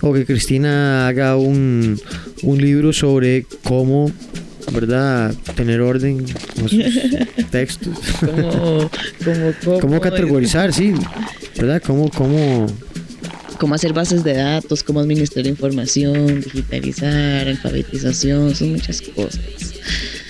O 0.00 0.12
que 0.12 0.26
Cristina 0.26 1.06
haga 1.06 1.36
un, 1.36 2.00
un 2.42 2.60
libro 2.60 2.92
sobre 2.92 3.46
cómo 3.62 4.10
¿verdad? 4.72 5.32
Tener 5.54 5.80
orden 5.80 6.24
con 6.56 6.68
sus 6.68 6.82
textos. 7.50 7.96
¿Cómo, 8.20 8.90
cómo, 9.64 9.80
cómo 9.80 10.00
categorizar, 10.00 10.72
sí, 10.72 10.94
¿verdad? 11.56 11.80
¿Cómo, 11.86 12.10
cómo, 12.10 12.66
cómo 13.58 13.74
hacer 13.74 13.92
bases 13.92 14.24
de 14.24 14.34
datos, 14.34 14.82
cómo 14.82 15.00
administrar 15.00 15.46
información, 15.46 16.40
digitalizar, 16.40 17.46
alfabetización, 17.46 18.54
son 18.54 18.72
muchas 18.72 19.00
cosas. 19.00 19.40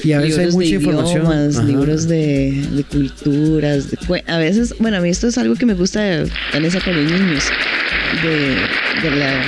Y 0.05 0.13
a 0.13 0.21
veces 0.21 0.39
hay 0.39 0.53
mucha 0.53 0.69
de 0.69 0.75
información. 0.75 1.67
libros 1.67 2.07
de, 2.07 2.53
de 2.73 2.85
culturas. 2.85 3.87
a 4.27 4.39
veces, 4.39 4.75
bueno, 4.79 4.99
a 4.99 5.01
mí 5.01 5.09
esto 5.09 5.29
es 5.29 5.39
algo 5.39 5.55
que 5.55 5.67
me 5.67 5.75
gusta 5.75 6.21
en 6.21 6.65
esa 6.65 6.81
con 6.81 6.95
los 6.95 7.11
niños. 7.11 7.45
de, 8.23 9.11
la, 9.11 9.43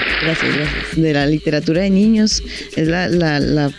de 0.97 1.13
la 1.13 1.27
literatura 1.27 1.83
de 1.83 1.91
niños 1.91 2.43
es 2.75 2.89
la, 2.89 3.09
la, 3.09 3.39
la 3.39 3.71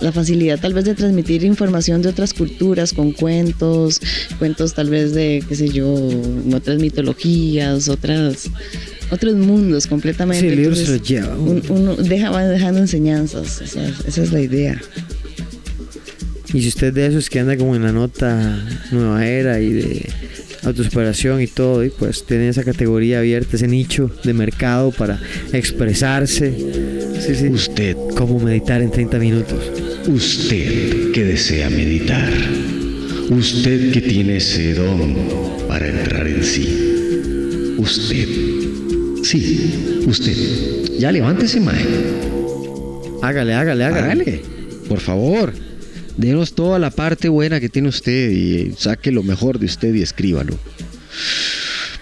la 0.00 0.12
facilidad 0.12 0.60
tal 0.60 0.74
vez 0.74 0.84
de 0.84 0.94
transmitir 0.94 1.44
información 1.44 2.02
de 2.02 2.08
otras 2.08 2.32
culturas 2.32 2.92
con 2.92 3.12
cuentos, 3.12 4.00
cuentos 4.38 4.74
tal 4.74 4.90
vez 4.90 5.12
de, 5.14 5.42
qué 5.48 5.56
sé 5.56 5.68
yo, 5.70 5.92
otras 6.54 6.78
mitologías, 6.78 7.88
otras 7.88 8.48
otros 9.10 9.34
mundos 9.34 9.86
completamente. 9.86 10.46
Sí, 10.46 10.52
el 10.52 10.56
libro 10.56 10.76
se 10.76 10.86
lo 10.88 10.96
lleva. 11.02 11.34
Uno, 11.36 11.96
deja, 11.96 12.30
va 12.30 12.44
dejando 12.46 12.80
enseñanzas, 12.80 13.60
esa 13.60 14.22
es 14.22 14.32
la 14.32 14.40
idea. 14.40 14.80
Y 16.54 16.62
si 16.62 16.68
usted 16.68 16.94
de 16.94 17.06
esos 17.06 17.28
que 17.28 17.40
anda 17.40 17.56
como 17.56 17.76
en 17.76 17.82
la 17.82 17.92
nota 17.92 18.58
nueva 18.90 19.26
era 19.26 19.60
y 19.60 19.72
de 19.72 20.08
autosuperación 20.64 21.42
y 21.42 21.46
todo, 21.46 21.84
y 21.84 21.90
pues 21.90 22.24
tiene 22.24 22.48
esa 22.48 22.64
categoría 22.64 23.18
abierta, 23.18 23.56
ese 23.56 23.68
nicho 23.68 24.10
de 24.24 24.32
mercado 24.32 24.90
para 24.90 25.20
expresarse. 25.52 26.54
Sí, 27.20 27.34
sí. 27.34 27.48
Usted. 27.48 27.96
Cómo 28.16 28.40
meditar 28.40 28.80
en 28.80 28.90
30 28.90 29.18
minutos. 29.18 29.70
Usted 30.06 31.12
que 31.12 31.24
desea 31.24 31.68
meditar. 31.68 32.32
Usted 33.30 33.92
que 33.92 34.00
tiene 34.00 34.38
ese 34.38 34.72
don 34.72 35.16
para 35.68 35.86
entrar 35.86 36.26
en 36.26 36.42
sí. 36.42 37.74
Usted. 37.76 38.26
Sí, 39.22 40.02
usted. 40.06 40.34
Ya 40.98 41.12
levántese, 41.12 41.60
mae. 41.60 41.84
Hágale, 43.20 43.52
hágale, 43.52 43.84
hágale. 43.84 44.10
Hágale. 44.12 44.42
Por 44.88 45.00
favor. 45.00 45.67
Denos 46.18 46.54
toda 46.54 46.80
la 46.80 46.90
parte 46.90 47.28
buena 47.28 47.60
que 47.60 47.68
tiene 47.68 47.88
usted 47.88 48.30
y 48.30 48.72
saque 48.76 49.12
lo 49.12 49.22
mejor 49.22 49.60
de 49.60 49.66
usted 49.66 49.94
y 49.94 50.02
escríbalo. 50.02 50.54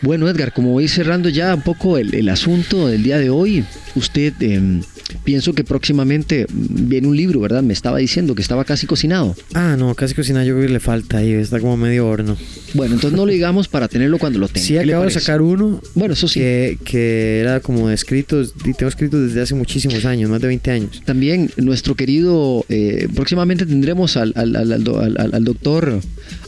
Bueno, 0.02 0.28
Edgar, 0.28 0.52
como 0.52 0.72
voy 0.72 0.88
cerrando 0.88 1.28
ya 1.28 1.54
un 1.54 1.62
poco 1.62 1.98
el, 1.98 2.28
asunto 2.28 2.88
del 2.88 3.02
día 3.02 3.18
de 3.18 3.30
hoy, 3.30 3.64
usted 3.94 4.34
em, 4.40 4.82
pienso 5.24 5.54
que 5.54 5.64
próximamente 5.64 6.46
viene 6.50 7.08
un 7.08 7.16
libro, 7.16 7.40
¿verdad? 7.40 7.62
Me 7.62 7.72
estaba 7.72 7.98
diciendo 7.98 8.34
que 8.34 8.42
estaba 8.42 8.64
casi 8.64 8.86
cocinado. 8.86 9.34
Ah, 9.54 9.76
no, 9.78 9.94
casi 9.94 10.14
cocinado 10.14 10.44
yo 10.44 10.54
creo 10.54 10.66
que 10.66 10.72
le 10.72 10.80
falta 10.80 11.18
ahí, 11.18 11.32
está 11.32 11.60
como 11.60 11.76
medio 11.76 12.06
horno. 12.06 12.36
Bueno, 12.74 12.94
entonces 12.94 13.16
no 13.16 13.24
lo 13.24 13.32
digamos 13.32 13.68
para 13.68 13.88
tenerlo 13.88 14.18
cuando 14.18 14.38
lo 14.38 14.48
tenga. 14.48 14.66
Sí, 14.66 14.76
acabo 14.76 15.04
de 15.04 15.10
sacar 15.10 15.40
uno. 15.40 15.80
Bueno, 15.94 16.14
eso 16.14 16.28
sí. 16.28 16.40
Que, 16.40 17.40
era 17.40 17.60
como 17.60 17.88
de 17.88 17.94
escritos, 17.94 18.54
y 18.64 18.74
tengo 18.74 18.88
escritos 18.88 19.28
desde 19.28 19.40
hace 19.40 19.54
muchísimos 19.54 20.04
años, 20.04 20.28
más 20.28 20.40
de 20.40 20.48
20 20.48 20.70
años. 20.70 21.02
También 21.04 21.50
nuestro 21.56 21.94
querido, 21.94 22.64
eh, 22.68 23.08
próximamente 23.14 23.66
tendremos 23.66 24.16
al, 24.16 24.32
al, 24.36 24.54
al, 24.56 24.72
al, 24.72 25.44
doctor, 25.44 26.00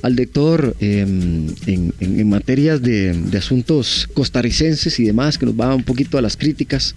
al 0.02 0.16
doctor 0.16 0.76
em, 0.80 1.46
en, 1.66 1.94
en, 2.00 2.28
materias 2.28 2.82
de, 2.82 3.12
de 3.12 3.38
asuntos 3.39 4.09
costarricenses 4.15 4.98
y 5.01 5.05
demás, 5.05 5.39
que 5.39 5.47
nos 5.47 5.59
va 5.59 5.74
un 5.74 5.85
poquito 5.85 6.19
a 6.19 6.23
las 6.23 6.36
críticas. 6.36 6.94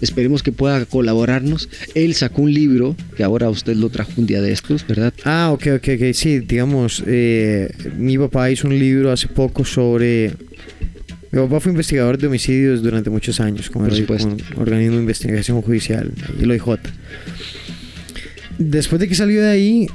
Esperemos 0.00 0.42
que 0.42 0.52
pueda 0.52 0.84
colaborarnos. 0.86 1.68
Él 1.94 2.14
sacó 2.14 2.42
un 2.42 2.52
libro, 2.52 2.96
que 3.16 3.24
ahora 3.24 3.48
usted 3.50 3.76
lo 3.76 3.88
trajo 3.88 4.12
un 4.16 4.26
día 4.26 4.42
de 4.42 4.52
estos, 4.52 4.86
¿verdad? 4.86 5.12
Ah, 5.24 5.50
ok, 5.52 5.66
ok, 5.76 5.88
ok. 5.94 6.12
Sí, 6.12 6.40
digamos, 6.40 7.02
eh, 7.06 7.72
mi 7.96 8.18
papá 8.18 8.50
hizo 8.50 8.68
un 8.68 8.78
libro 8.78 9.12
hace 9.12 9.28
poco 9.28 9.64
sobre... 9.64 10.32
Mi 11.30 11.40
papá 11.40 11.58
fue 11.58 11.72
investigador 11.72 12.16
de 12.16 12.28
homicidios 12.28 12.82
durante 12.82 13.10
muchos 13.10 13.40
años 13.40 13.68
con 13.68 13.90
el 13.90 14.06
organismo 14.56 14.94
de 14.94 15.00
investigación 15.00 15.62
judicial, 15.62 16.12
el 16.40 16.50
OIJ. 16.50 16.78
Después 18.58 19.00
de 19.00 19.08
que 19.08 19.16
salió 19.16 19.42
de 19.42 19.50
ahí, 19.50 19.88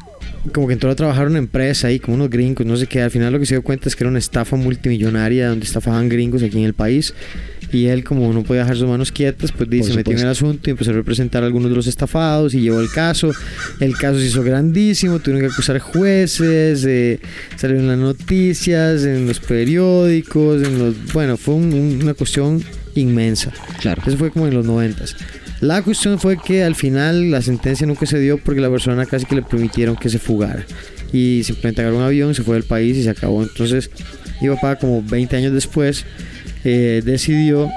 como 0.52 0.68
que 0.68 0.74
entró 0.74 0.90
a 0.90 0.96
trabajar 0.96 1.26
en 1.26 1.32
una 1.32 1.40
empresa 1.40 1.88
ahí 1.88 2.00
con 2.00 2.16
unos 2.16 2.30
gringos, 2.30 2.66
no 2.66 2.78
sé 2.78 2.88
qué. 2.88 3.02
Al 3.02 3.12
final 3.12 3.34
lo 3.34 3.40
que 3.40 3.46
se 3.46 3.56
dio 3.56 3.62
cuenta 3.62 3.90
es 3.90 3.96
que 3.96 4.04
era 4.04 4.10
una 4.10 4.20
estafa 4.20 4.56
multimillonaria 4.56 5.50
donde 5.50 5.66
estafaban 5.66 6.10
gringos 6.10 6.44
aquí 6.44 6.58
en 6.58 6.66
el 6.66 6.74
país 6.74 7.14
y 7.72 7.86
él, 7.88 8.04
como 8.04 8.34
no 8.34 8.44
podía 8.44 8.62
dejar 8.62 8.78
sus 8.78 8.88
manos 8.88 9.12
quietas, 9.12 9.52
pues 9.52 9.70
dice, 9.70 9.92
se 9.92 9.96
metió 9.96 10.14
en 10.14 10.20
el 10.20 10.28
asunto 10.28 10.70
y 10.70 10.72
empezó 10.72 10.92
a 10.92 10.94
representar 10.94 11.44
a 11.44 11.46
algunos 11.46 11.70
de 11.70 11.76
los 11.76 11.88
estafados 11.88 12.54
y 12.54 12.62
llevó 12.62 12.80
el 12.80 12.90
caso. 12.90 13.32
El 13.80 13.96
caso 13.96 14.20
se 14.20 14.26
hizo 14.26 14.44
grandísimo, 14.44 15.20
tuvieron 15.20 15.48
que 15.48 15.54
acusar 15.54 15.80
jueces, 15.80 16.84
eh, 16.86 17.20
salieron 17.56 17.84
en 17.86 17.90
las 17.90 18.00
noticias, 18.00 19.04
en 19.04 19.28
los 19.28 19.40
periódicos, 19.40 20.64
en 20.64 20.80
los... 20.80 21.14
Bueno, 21.14 21.38
fue 21.38 21.56
una 21.56 22.14
cuestión 22.14 22.64
inmensa. 22.96 23.52
Claro. 23.80 24.02
Eso 24.06 24.18
fue 24.18 24.32
como 24.32 24.48
en 24.48 24.56
los 24.56 24.66
noventas. 24.66 25.16
La 25.62 25.82
cuestión 25.82 26.20
fue 26.20 26.38
que 26.38 26.64
al 26.64 26.76
final 26.76 27.32
la 27.32 27.42
sentencia 27.42 27.86
nunca 27.86 28.06
se 28.06 28.20
dio 28.20 28.38
porque 28.38 28.62
la 28.62 28.70
persona 28.70 29.06
casi 29.06 29.26
que 29.26 29.36
le 29.36 29.42
permitieron 29.42 29.98
que 29.98 30.10
se 30.10 30.20
fugara. 30.20 30.66
Y 31.12 31.42
simplemente 31.44 31.82
agarró 31.82 31.98
un 31.98 32.04
avión, 32.04 32.34
se 32.34 32.44
fue 32.44 32.56
del 32.56 32.64
país 32.64 32.96
y 32.96 33.04
se 33.04 33.10
acabó. 33.10 33.44
Entonces, 33.44 33.90
iba 34.42 34.56
para 34.56 34.78
como 34.78 35.04
20 35.04 35.36
años 35.36 35.54
después 35.54 36.06
eh, 36.64 37.02
decidió 37.04 37.70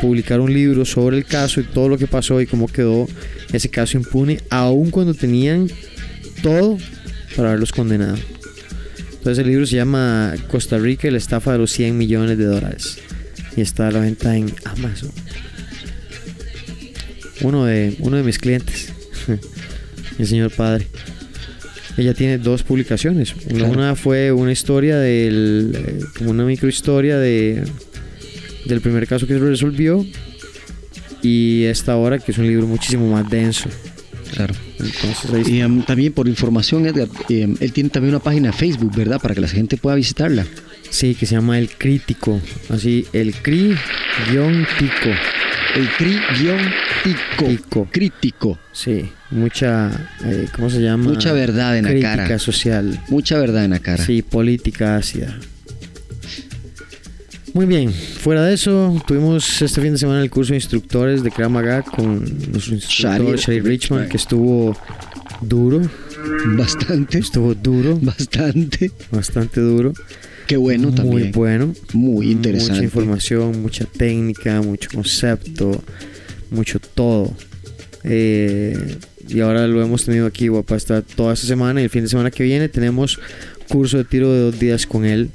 publicar 0.00 0.40
un 0.40 0.52
libro 0.52 0.84
sobre 0.84 1.16
el 1.16 1.24
caso 1.24 1.60
y 1.60 1.64
todo 1.64 1.88
lo 1.88 1.98
que 1.98 2.06
pasó 2.06 2.40
y 2.40 2.46
cómo 2.46 2.66
quedó 2.66 3.06
ese 3.52 3.68
caso 3.68 3.96
impune, 3.96 4.40
aun 4.50 4.90
cuando 4.90 5.14
tenían 5.14 5.68
todo 6.42 6.78
para 7.36 7.50
haberlos 7.50 7.72
condenado. 7.72 8.16
Entonces 9.12 9.38
el 9.38 9.50
libro 9.50 9.66
se 9.66 9.76
llama 9.76 10.34
Costa 10.50 10.78
Rica 10.78 11.08
y 11.08 11.10
la 11.10 11.18
estafa 11.18 11.52
de 11.52 11.58
los 11.58 11.70
100 11.72 11.96
millones 11.96 12.38
de 12.38 12.44
dólares. 12.44 12.98
Y 13.56 13.60
está 13.60 13.88
a 13.88 13.90
la 13.90 14.00
venta 14.00 14.36
en 14.36 14.52
Amazon. 14.64 15.10
Uno 17.42 17.64
de, 17.64 17.96
uno 18.00 18.16
de 18.16 18.22
mis 18.22 18.38
clientes, 18.38 18.92
el 20.18 20.26
señor 20.26 20.50
padre. 20.50 20.86
Ella 21.96 22.14
tiene 22.14 22.38
dos 22.38 22.62
publicaciones. 22.62 23.34
Una 23.50 23.94
fue 23.94 24.32
una 24.32 24.52
historia 24.52 24.98
del, 24.98 25.72
eh, 25.74 26.00
como 26.16 26.30
una 26.30 26.44
microhistoria 26.44 27.18
de 27.18 27.64
del 28.64 28.80
primer 28.80 29.06
caso 29.06 29.26
que 29.26 29.34
se 29.34 29.38
resolvió 29.38 30.04
y 31.22 31.64
esta 31.64 31.96
hora 31.96 32.18
que 32.18 32.32
es 32.32 32.38
un 32.38 32.46
libro 32.46 32.66
muchísimo 32.66 33.10
más 33.10 33.28
denso. 33.28 33.68
Claro. 34.34 34.54
y 35.44 35.58
em, 35.58 35.82
también 35.82 36.12
por 36.12 36.28
información, 36.28 36.86
Edgar, 36.86 37.08
em, 37.28 37.56
él 37.58 37.72
tiene 37.72 37.90
también 37.90 38.14
una 38.14 38.22
página 38.22 38.52
de 38.52 38.56
Facebook, 38.56 38.94
¿verdad? 38.94 39.20
Para 39.20 39.34
que 39.34 39.40
la 39.40 39.48
gente 39.48 39.76
pueda 39.76 39.96
visitarla. 39.96 40.46
Sí, 40.88 41.16
que 41.16 41.26
se 41.26 41.34
llama 41.34 41.58
El 41.58 41.68
Crítico. 41.68 42.40
Así, 42.68 43.06
El 43.12 43.34
Cri-Tico. 43.34 45.10
El 45.74 45.88
Cri-Tico. 47.02 47.88
Crítico. 47.90 48.58
Sí, 48.72 49.10
mucha, 49.30 49.90
eh, 50.24 50.48
¿cómo 50.54 50.70
se 50.70 50.80
llama? 50.80 51.04
Mucha 51.04 51.32
verdad 51.32 51.78
en 51.78 52.02
la 52.02 52.16
cara. 52.16 52.38
social. 52.38 53.00
Mucha 53.08 53.38
verdad 53.38 53.64
en 53.64 53.70
la 53.70 53.78
cara. 53.78 54.04
Sí, 54.04 54.22
política 54.22 54.96
ácida. 54.96 55.38
Muy 57.52 57.66
bien, 57.66 57.92
fuera 57.92 58.44
de 58.44 58.54
eso, 58.54 59.02
tuvimos 59.06 59.60
este 59.60 59.80
fin 59.80 59.92
de 59.92 59.98
semana 59.98 60.22
el 60.22 60.30
curso 60.30 60.52
de 60.52 60.58
instructores 60.58 61.24
de 61.24 61.32
Krav 61.32 61.50
Maga 61.50 61.82
con 61.82 62.22
nuestro 62.52 62.74
instructor 62.74 63.36
Shari 63.36 63.60
Richman, 63.60 64.08
que 64.08 64.16
estuvo 64.16 64.76
duro. 65.40 65.82
Bastante. 66.56 67.18
Estuvo 67.18 67.54
duro. 67.54 67.98
Bastante. 68.00 68.92
Bastante 69.10 69.60
duro. 69.60 69.92
Qué 70.50 70.56
bueno 70.56 70.92
también. 70.92 71.22
Muy 71.22 71.30
bueno. 71.30 71.72
Muy 71.92 72.32
interesante. 72.32 72.72
Mucha 72.72 72.84
información, 72.84 73.62
mucha 73.62 73.84
técnica, 73.84 74.60
mucho 74.60 74.90
concepto, 74.92 75.80
mucho 76.50 76.80
todo. 76.80 77.32
Eh, 78.02 78.76
y 79.28 79.38
ahora 79.38 79.68
lo 79.68 79.80
hemos 79.80 80.04
tenido 80.04 80.26
aquí, 80.26 80.48
guapa, 80.48 80.74
hasta 80.74 81.02
toda 81.02 81.34
esta 81.34 81.46
semana 81.46 81.80
y 81.80 81.84
el 81.84 81.90
fin 81.90 82.02
de 82.02 82.08
semana 82.08 82.32
que 82.32 82.42
viene 82.42 82.68
tenemos 82.68 83.20
curso 83.68 83.98
de 83.98 84.04
tiro 84.04 84.32
de 84.32 84.40
dos 84.40 84.58
días 84.58 84.86
con 84.86 85.04
él 85.04 85.30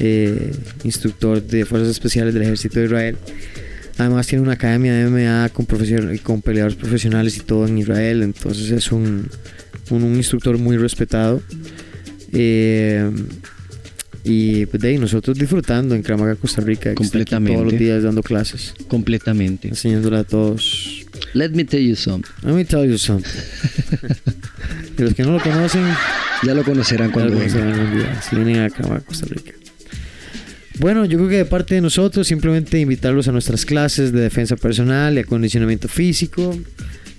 eh, 0.00 0.50
instructor 0.82 1.40
de 1.40 1.64
Fuerzas 1.64 1.90
Especiales 1.90 2.34
del 2.34 2.42
Ejército 2.42 2.80
de 2.80 2.86
Israel. 2.86 3.16
Además 3.96 4.26
tiene 4.26 4.42
una 4.42 4.54
academia 4.54 4.92
de 4.92 5.08
MMA 5.08 5.50
con, 5.50 5.66
con 6.24 6.42
peleadores 6.42 6.76
profesionales 6.76 7.36
y 7.36 7.40
todo 7.42 7.68
en 7.68 7.78
Israel, 7.78 8.24
entonces 8.24 8.72
es 8.72 8.90
un, 8.90 9.30
un, 9.90 10.16
instructor 10.16 10.58
muy 10.58 10.76
respetado. 10.78 11.40
Eh, 12.32 13.08
y 14.24 14.66
pues 14.66 14.82
de 14.82 14.88
ahí 14.88 14.98
nosotros 14.98 15.38
disfrutando 15.38 15.94
en 15.94 16.02
Cramaga, 16.02 16.34
Costa 16.36 16.60
Rica, 16.60 16.94
completamente 16.94 17.58
todos 17.58 17.72
los 17.72 17.80
días 17.80 18.02
dando 18.02 18.22
clases, 18.22 18.74
completamente, 18.88 19.68
enseñándole 19.68 20.18
a 20.18 20.24
todos. 20.24 21.06
Let 21.34 21.50
me 21.50 21.64
tell 21.64 21.86
you 21.86 21.96
something. 21.96 22.30
Let 22.42 22.52
me 22.52 22.64
tell 22.64 22.88
you 22.88 22.98
something. 22.98 23.30
y 24.98 25.02
los 25.02 25.14
que 25.14 25.22
no 25.22 25.32
lo 25.32 25.40
conocen, 25.40 25.84
ya 26.44 26.54
lo 26.54 26.64
conocerán 26.64 27.10
cuando 27.10 27.38
vengan. 27.38 28.18
Si 28.22 28.36
vienen 28.36 28.60
a 28.60 28.70
Cramaga, 28.70 29.00
Costa 29.00 29.26
Rica. 29.28 29.52
Bueno, 30.78 31.04
yo 31.04 31.18
creo 31.18 31.28
que 31.28 31.36
de 31.38 31.44
parte 31.44 31.74
de 31.74 31.80
nosotros 31.80 32.26
simplemente 32.26 32.78
invitarlos 32.78 33.26
a 33.26 33.32
nuestras 33.32 33.64
clases 33.64 34.12
de 34.12 34.20
defensa 34.20 34.56
personal 34.56 35.16
y 35.16 35.20
acondicionamiento 35.20 35.88
físico. 35.88 36.56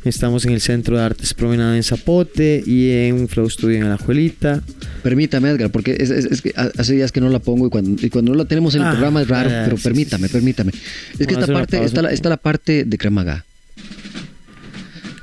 Estamos 0.06 0.46
en 0.46 0.54
el 0.54 0.62
Centro 0.62 0.98
de 0.98 1.04
Artes 1.04 1.34
Promenada 1.34 1.76
en 1.76 1.84
Zapote 1.84 2.64
y 2.66 2.92
en 2.92 3.28
Flow 3.28 3.50
Studio 3.50 3.78
en 3.78 3.84
Alajuelita. 3.84 4.62
Permítame, 5.04 5.50
Edgar, 5.50 5.72
porque 5.72 5.98
es, 6.00 6.42
que 6.42 6.54
hace 6.56 6.94
días 6.94 7.12
que 7.12 7.20
no 7.20 7.30
la 7.30 7.40
pongo 7.40 7.68
y 7.68 7.70
cuando, 7.70 8.06
y 8.06 8.10
cuando 8.10 8.32
no 8.32 8.38
la 8.38 8.46
tenemos 8.46 8.76
en 8.76 8.82
el 8.82 8.88
ah, 8.88 8.92
programa 8.92 9.22
es 9.22 9.28
raro, 9.28 9.50
pero 9.50 9.78
permítame, 9.78 10.30
permítame. 10.30 10.72
Es 11.18 11.28
que 11.28 11.34
esta 11.34 11.48
parte, 11.48 11.84
está 11.84 12.02
la, 12.02 12.12
está 12.12 12.30
la 12.30 12.38
parte 12.38 12.86
de 12.86 12.98
Cremaga. 12.98 13.46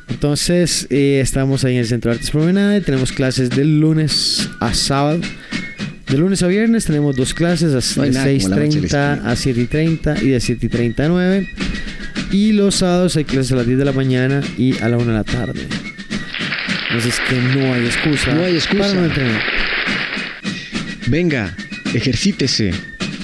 Entonces, 0.09 0.87
eh, 0.91 1.21
estamos 1.23 1.65
ahí 1.65 1.75
en 1.75 1.81
el 1.81 1.87
Centro 1.87 2.11
de 2.11 2.17
Artes 2.17 2.31
Promenada 2.31 2.77
y 2.77 2.81
tenemos 2.81 3.13
clases 3.13 3.51
del 3.51 3.81
lunes 3.81 4.49
a 4.61 4.75
sábado 4.75 5.21
de 6.09 6.19
lunes 6.19 6.43
a 6.45 6.47
viernes 6.47 6.85
tenemos 6.85 7.17
dos 7.17 7.35
clases, 7.35 7.73
de 7.73 7.79
6.30 7.79 8.95
a 9.25 9.33
7.30 9.35 10.23
y 10.23 10.29
de 10.29 10.39
7.30 10.39 11.01
a 11.01 11.09
9. 11.09 11.49
Y 12.31 12.53
los 12.53 12.77
sábados 12.77 13.17
hay 13.17 13.25
clases 13.25 13.53
a 13.53 13.57
las 13.57 13.67
10 13.67 13.79
de 13.79 13.85
la 13.85 13.93
mañana 13.93 14.43
y 14.59 14.79
a 14.79 14.89
la 14.89 14.97
1 14.97 15.07
de 15.07 15.13
la 15.13 15.25
tarde. 15.25 15.67
Entonces 16.89 17.21
que 17.29 17.37
no 17.37 17.75
hay 17.75 17.87
excusa. 17.87 18.35
No 18.35 18.45
hay 18.45 18.55
excusa. 18.55 18.83
Para 18.83 18.95
no 18.95 19.05
entrenar. 19.07 19.43
Venga, 21.09 21.55
ejercítese, 21.95 22.73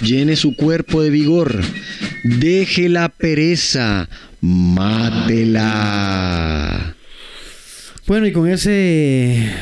llene 0.02 0.36
su 0.36 0.54
cuerpo 0.54 1.02
de 1.02 1.10
vigor, 1.10 1.60
deje 2.22 2.88
la 2.88 3.08
pereza, 3.08 4.08
mátela. 4.40 5.74
Bueno, 8.06 8.26
y 8.26 8.32
con 8.32 8.48
ese 8.48 9.52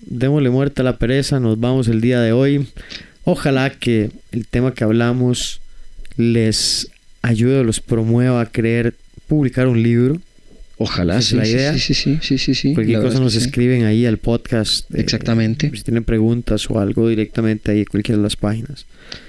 démosle 0.00 0.50
muerte 0.50 0.82
a 0.82 0.84
la 0.84 0.96
pereza, 0.96 1.38
nos 1.38 1.60
vamos 1.60 1.86
el 1.88 2.00
día 2.00 2.20
de 2.20 2.32
hoy. 2.32 2.66
Ojalá 3.24 3.70
que 3.70 4.10
el 4.32 4.46
tema 4.46 4.74
que 4.74 4.84
hablamos 4.84 5.60
les 6.16 6.90
ayude 7.28 7.60
o 7.60 7.64
los 7.64 7.80
promueva 7.80 8.40
a 8.40 8.46
querer 8.46 8.94
publicar 9.26 9.68
un 9.68 9.82
libro. 9.82 10.20
Ojalá, 10.80 11.20
sí, 11.20 11.34
la 11.34 11.46
idea. 11.46 11.72
Sí, 11.76 11.92
sí, 11.92 12.18
sí, 12.22 12.38
sí, 12.38 12.54
sí, 12.54 12.72
Cualquier 12.72 13.02
cosa 13.02 13.18
nos 13.18 13.34
escriben 13.34 13.84
ahí 13.84 14.06
al 14.06 14.18
podcast. 14.18 14.88
Exactamente. 14.94 15.72
Si 15.74 15.82
tienen 15.82 16.04
preguntas 16.04 16.70
o 16.70 16.78
algo 16.78 17.08
directamente 17.08 17.72
ahí, 17.72 17.84
cualquiera 17.84 18.16
de 18.16 18.22
las 18.22 18.36
páginas. 18.36 18.86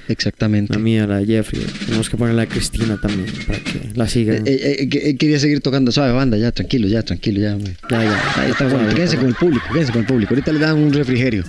Exactamente. 0.08 0.74
La 0.74 0.80
mía, 0.80 1.08
la 1.08 1.26
Jeffrey. 1.26 1.66
Tenemos 1.86 2.08
que 2.08 2.18
ponerla 2.18 2.44
a 2.44 2.46
Cristina 2.46 3.00
también 3.02 3.28
para 3.48 3.60
que 3.60 3.82
la 3.96 4.08
sigan. 4.08 4.46
Eh, 4.46 4.88
eh, 4.92 5.18
quería 5.18 5.40
seguir 5.40 5.62
tocando 5.62 5.92
suave 5.92 6.14
banda, 6.14 6.38
ya, 6.38 6.52
tranquilo, 6.52 6.88
ya, 6.88 7.02
tranquilo, 7.02 7.42
ya. 7.42 7.58
Ya, 7.58 8.04
ya. 8.04 8.34
Ahí 8.36 8.52
está, 8.52 8.68
bueno, 8.68 8.94
quédense 8.94 9.18
con 9.18 9.28
el 9.28 9.36
público, 9.36 9.66
quédense 9.74 9.92
con 9.92 10.02
el 10.02 10.08
público. 10.08 10.36
Ahorita 10.36 10.52
le 10.52 10.60
dan 10.60 10.78
un 10.78 10.94
refrigerio. 10.94 11.44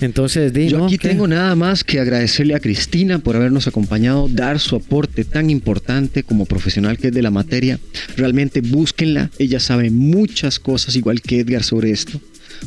Entonces, 0.00 0.52
di, 0.52 0.68
yo 0.68 0.84
aquí 0.84 0.98
tengo 0.98 1.26
nada 1.26 1.54
más 1.54 1.82
que 1.82 2.00
agradecerle 2.00 2.54
a 2.54 2.60
Cristina 2.60 3.18
por 3.18 3.36
habernos 3.36 3.66
acompañado, 3.66 4.28
dar 4.28 4.58
su 4.60 4.76
aporte 4.76 5.24
tan 5.24 5.48
importante 5.48 6.22
como 6.22 6.44
profesional 6.44 6.98
que 6.98 7.08
es 7.08 7.14
de 7.14 7.22
la 7.22 7.30
materia. 7.30 7.78
Realmente 8.16 8.60
búsquenla, 8.60 9.30
ella 9.38 9.58
sabe 9.58 9.90
muchas 9.90 10.58
cosas 10.58 10.96
igual 10.96 11.22
que 11.22 11.40
Edgar 11.40 11.62
sobre 11.62 11.90
esto. 11.90 12.20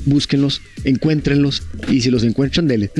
Búsquenlos, 0.05 0.61
encuéntrenlos 0.83 1.63
y 1.89 2.01
si 2.01 2.09
los 2.09 2.23
encuentran, 2.23 2.67
denle. 2.67 2.91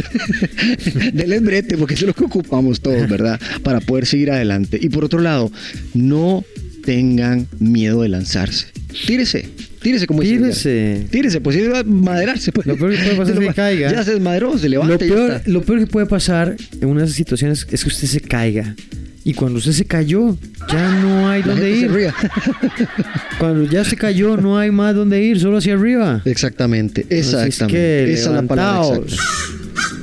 denle 1.14 1.39
brete 1.39 1.77
porque 1.77 1.95
es 1.95 2.01
lo 2.01 2.14
que 2.14 2.23
ocupamos 2.23 2.81
todos, 2.81 3.07
¿verdad? 3.07 3.39
Para 3.64 3.80
poder 3.80 4.06
seguir 4.06 4.31
adelante. 4.31 4.80
Y 4.81 4.89
por 4.89 5.06
otro 5.06 5.19
lado, 5.19 5.51
no 5.93 6.43
tengan 6.84 7.47
miedo 7.60 8.01
de 8.01 8.10
lanzarse. 8.10 8.68
Tírese, 9.06 9.49
Tírese 9.81 10.07
como 10.07 10.22
Tírese. 10.22 11.07
Tírese, 11.10 11.41
pues 11.41 11.56
si 11.56 11.68
va 11.68 11.80
a 11.80 11.84
maderarse. 11.84 12.51
Pues. 12.51 12.68
Lo 12.68 12.77
peor 12.77 12.91
que 12.91 12.97
puede 12.97 13.18
pasar 13.18 13.41
es 13.41 13.47
que 13.47 13.53
caiga. 13.56 13.91
Ya 13.91 14.03
se 14.03 14.11
se 14.60 14.69
levanta. 14.69 14.93
Lo 14.93 14.99
peor, 14.99 15.41
lo 15.45 15.61
peor 15.61 15.80
que 15.80 15.88
puede 15.88 16.06
pasar 16.06 16.56
en 16.80 16.88
una 16.88 17.01
de 17.01 17.06
esas 17.06 17.15
situaciones 17.15 17.68
es 17.69 17.84
que 17.84 17.89
usted 17.89 18.07
se 18.07 18.22
caiga. 18.22 18.76
Y 19.23 19.34
cuando 19.34 19.60
usted 19.60 19.73
se 19.73 19.85
cayó, 19.85 20.38
ya 20.72 20.91
no 21.01 21.30
hay 21.30 21.43
donde 21.43 21.69
ir. 21.69 21.91
cuando 23.39 23.69
ya 23.69 23.84
se 23.84 23.95
cayó, 23.95 24.38
no 24.38 24.57
hay 24.57 24.72
más 24.72 24.95
donde 24.95 25.22
ir, 25.22 25.39
solo 25.39 25.57
hacia 25.57 25.73
arriba. 25.73 26.22
Exactamente, 26.26 27.06
exactamente. 27.10 28.14
Esa 28.14 28.30
es 28.30 28.35
la 28.35 28.43
palabra 28.43 29.01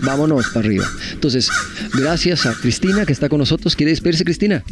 Vámonos 0.02 0.46
para 0.48 0.66
arriba. 0.66 0.86
Entonces, 1.12 1.48
gracias 1.94 2.46
a 2.46 2.52
Cristina 2.54 3.04
que 3.06 3.12
está 3.12 3.28
con 3.28 3.38
nosotros. 3.38 3.74
¿Quiere 3.74 3.90
despedirse, 3.90 4.24
Cristina? 4.24 4.62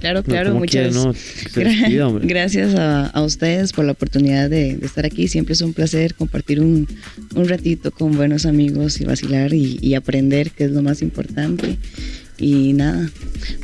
Claro, 0.00 0.22
claro, 0.22 0.54
muchas 0.54 0.94
gracias 2.22 2.74
a, 2.78 3.22
ustedes 3.22 3.72
por 3.72 3.84
la 3.84 3.92
oportunidad 3.92 4.48
de, 4.48 4.78
estar 4.82 5.04
aquí. 5.04 5.28
Siempre 5.28 5.54
es 5.54 5.60
un 5.60 5.72
placer 5.72 6.14
compartir 6.14 6.60
un, 6.60 6.86
ratito 7.34 7.90
con 7.90 8.16
buenos 8.16 8.46
amigos 8.46 9.00
y 9.00 9.04
vacilar 9.04 9.52
y, 9.52 9.94
aprender, 9.94 10.50
que 10.50 10.64
es 10.64 10.70
lo 10.70 10.82
más 10.82 11.02
importante. 11.02 11.78
Y 12.38 12.72
nada, 12.74 13.10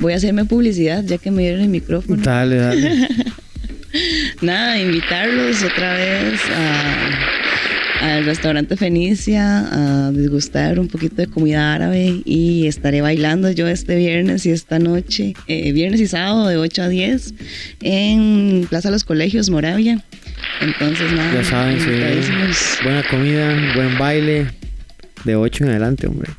voy 0.01 0.15
a 0.15 0.17
hacerme 0.17 0.45
publicidad 0.45 1.05
ya 1.05 1.19
que 1.19 1.31
me 1.31 1.43
dieron 1.43 1.61
el 1.61 1.69
micrófono. 1.69 2.23
Dale, 2.23 2.57
dale. 2.57 3.09
nada, 4.43 4.81
invitarlos 4.81 5.63
otra 5.63 5.95
vez 5.95 6.41
a 6.51 7.44
al 8.05 8.27
restaurante 8.27 8.77
Fenicia 8.77 10.09
a 10.09 10.13
disgustar 10.13 10.79
un 10.79 10.89
poquito 10.89 11.17
de 11.17 11.27
comida 11.27 11.75
árabe 11.75 12.21
y 12.27 12.67
estaré 12.67 13.01
bailando 13.01 13.51
yo 13.51 13.67
este 13.67 13.97
viernes 13.97 14.45
y 14.45 14.51
esta 14.51 14.79
noche, 14.79 15.33
eh, 15.47 15.73
viernes 15.73 16.03
y 16.03 16.07
sábado 16.07 16.47
de 16.47 16.59
8 16.59 16.83
a 16.83 16.89
10 16.89 17.35
en 17.81 18.67
Plaza 18.69 18.91
Los 18.91 19.05
Colegios, 19.05 19.49
Moravia. 19.49 20.05
Entonces, 20.61 21.13
nada. 21.13 21.33
Ya 21.33 21.45
saben, 21.45 21.79
buena 22.83 23.03
comida, 23.09 23.73
buen 23.75 23.97
baile, 23.97 24.49
de 25.25 25.37
8 25.37 25.65
en 25.65 25.71
adelante, 25.71 26.07
hombre. 26.07 26.31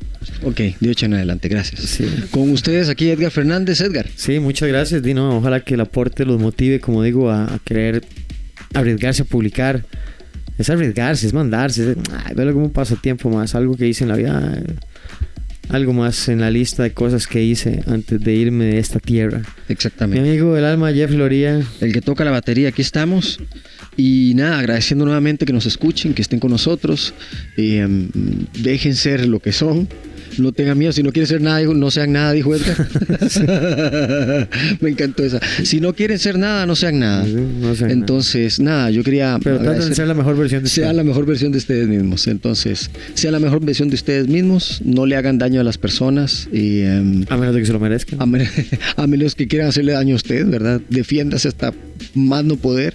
Ok, 0.44 0.60
de 0.78 0.90
8 0.90 1.06
en 1.06 1.14
adelante, 1.14 1.48
gracias. 1.48 2.00
Con 2.30 2.50
ustedes 2.52 2.88
aquí 2.88 3.10
Edgar 3.10 3.32
Fernández, 3.32 3.80
Edgar. 3.80 4.06
Sí, 4.14 4.38
muchas 4.38 4.68
gracias, 4.68 5.02
Dino. 5.02 5.36
Ojalá 5.36 5.58
que 5.60 5.74
el 5.74 5.80
aporte 5.80 6.24
los 6.24 6.40
motive, 6.40 6.78
como 6.78 7.02
digo, 7.02 7.28
a, 7.28 7.52
a 7.52 7.58
querer 7.64 8.04
arriesgarse 8.72 9.22
a 9.22 9.24
publicar 9.24 9.84
es 10.58 10.70
arriesgarse, 10.70 11.26
es 11.26 11.32
mandarse, 11.32 11.92
es, 11.92 11.96
verlo 12.34 12.52
como 12.52 12.66
un 12.66 12.72
pasatiempo 12.72 13.30
más, 13.30 13.54
algo 13.54 13.76
que 13.76 13.86
hice 13.86 14.04
en 14.04 14.08
la 14.08 14.16
vida, 14.16 14.62
algo 15.68 15.92
más 15.92 16.28
en 16.28 16.40
la 16.40 16.50
lista 16.50 16.82
de 16.82 16.92
cosas 16.92 17.26
que 17.26 17.42
hice 17.42 17.82
antes 17.86 18.20
de 18.20 18.34
irme 18.34 18.64
de 18.64 18.78
esta 18.78 18.98
tierra. 18.98 19.42
Exactamente. 19.68 20.22
Mi 20.22 20.28
amigo 20.28 20.54
del 20.54 20.64
alma, 20.64 20.92
Jeff 20.92 21.10
Loría. 21.10 21.60
El 21.80 21.92
que 21.92 22.00
toca 22.00 22.24
la 22.24 22.30
batería, 22.30 22.68
aquí 22.68 22.82
estamos. 22.82 23.40
Y 23.96 24.32
nada, 24.36 24.58
agradeciendo 24.58 25.04
nuevamente 25.04 25.46
que 25.46 25.52
nos 25.52 25.66
escuchen, 25.66 26.14
que 26.14 26.22
estén 26.22 26.38
con 26.38 26.50
nosotros, 26.50 27.14
em, 27.56 28.08
dejen 28.62 28.94
ser 28.94 29.26
lo 29.26 29.40
que 29.40 29.52
son 29.52 29.88
no 30.38 30.52
tengan 30.52 30.78
miedo, 30.78 30.92
si 30.92 31.02
no 31.02 31.12
quieren 31.12 31.26
ser 31.26 31.40
nada, 31.40 31.62
no 31.62 31.90
sean 31.90 32.12
nada, 32.12 32.32
dijo 32.32 32.54
Edgar. 32.54 32.88
Me 34.80 34.90
encantó 34.90 35.24
esa. 35.24 35.40
Si 35.64 35.80
no 35.80 35.94
quieren 35.94 36.18
ser 36.18 36.38
nada, 36.38 36.66
no 36.66 36.76
sean 36.76 36.98
nada. 36.98 37.26
Entonces, 37.88 38.60
nada. 38.60 38.90
yo 38.90 39.02
quería... 39.02 39.38
Pero 39.42 39.58
traten 39.58 39.88
de 39.88 39.94
ser 39.94 40.08
la 40.08 40.14
mejor 40.14 40.36
versión 40.36 40.62
de 40.62 40.66
ustedes. 40.66 40.86
Sea 40.86 40.92
la 40.92 41.04
mejor 41.04 41.26
versión 41.26 41.52
de 41.52 41.58
ustedes 41.58 41.88
mismos. 41.88 42.26
Entonces, 42.26 42.90
sea 43.14 43.30
la 43.30 43.40
mejor 43.40 43.64
versión 43.64 43.88
de 43.88 43.94
ustedes 43.94 44.28
mismos, 44.28 44.80
no 44.84 45.06
le 45.06 45.16
hagan 45.16 45.38
daño 45.38 45.60
a 45.60 45.64
las 45.64 45.78
personas. 45.78 46.48
Y, 46.52 46.80
em, 46.80 47.24
a 47.28 47.36
menos 47.36 47.54
de 47.54 47.60
que 47.60 47.66
se 47.66 47.72
lo 47.72 47.80
merezcan. 47.80 48.20
A, 48.20 48.26
menos 49.06 49.34
que 49.34 49.48
quieran 49.48 49.68
hacerle 49.68 49.92
daño 49.92 50.14
a 50.14 50.16
usted, 50.16 50.46
¿verdad? 50.46 50.80
Defiéndase 50.88 51.48
hasta 51.48 51.72
más 52.14 52.44
no 52.44 52.56
poder. 52.56 52.94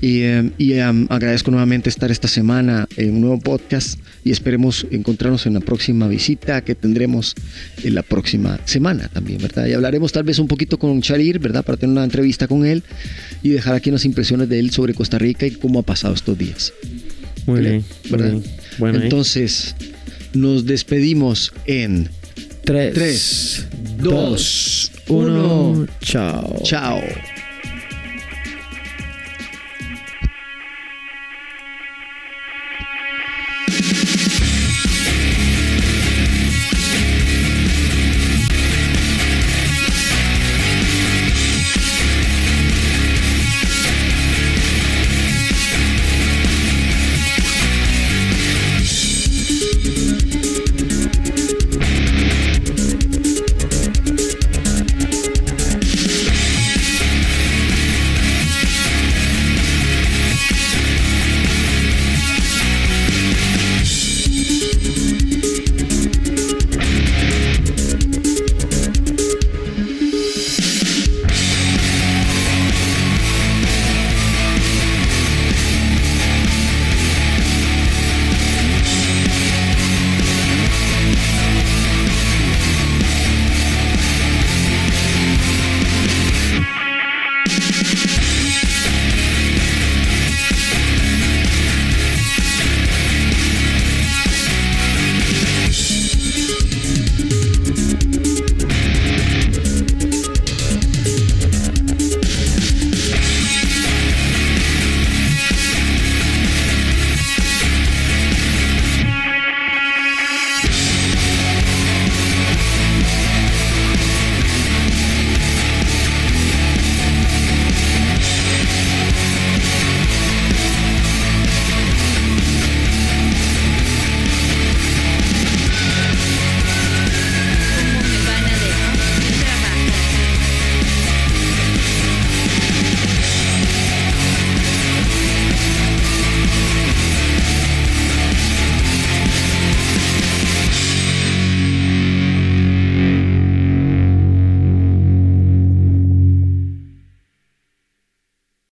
Y, 0.00 0.22
em, 0.22 0.52
em, 0.58 1.06
agradezco 1.10 1.50
nuevamente 1.50 1.88
estar 1.88 2.10
esta 2.10 2.28
semana 2.28 2.86
en 2.96 3.14
un 3.14 3.20
nuevo 3.22 3.40
podcast 3.40 3.98
y 4.24 4.30
esperemos 4.30 4.86
encontrarnos 4.90 5.46
en 5.46 5.54
la 5.54 5.60
próxima 5.60 6.08
visita 6.08 6.62
que 6.62 6.74
tendremos 6.74 7.34
en 7.82 7.94
la 7.94 8.02
próxima 8.02 8.58
semana 8.64 9.08
también, 9.08 9.40
¿verdad? 9.40 9.66
Y 9.66 9.72
hablaremos 9.72 10.12
tal 10.12 10.24
vez 10.24 10.38
un 10.38 10.48
poquito 10.48 10.78
con 10.78 11.00
Charir, 11.00 11.38
¿verdad? 11.38 11.64
Para 11.64 11.76
tener 11.78 11.92
una 11.92 12.04
entrevista 12.04 12.48
con 12.48 12.64
él 12.64 12.82
y 13.42 13.50
dejar 13.50 13.74
aquí 13.74 13.90
unas 13.90 14.04
impresiones 14.04 14.48
de 14.48 14.58
él 14.58 14.70
sobre 14.70 14.94
Costa 14.94 15.18
Rica 15.18 15.46
y 15.46 15.52
cómo 15.52 15.80
ha 15.80 15.82
pasado 15.82 16.14
estos 16.14 16.36
días. 16.36 16.72
Muy 17.46 17.60
bien, 17.60 17.84
¿verdad? 18.10 18.40
Bueno, 18.78 19.02
Entonces, 19.02 19.74
nos 20.32 20.64
despedimos 20.64 21.52
en 21.66 22.08
3, 22.64 23.66
2, 23.98 24.92
1. 25.08 25.86
Chao. 26.00 26.62
Chao. 26.64 27.00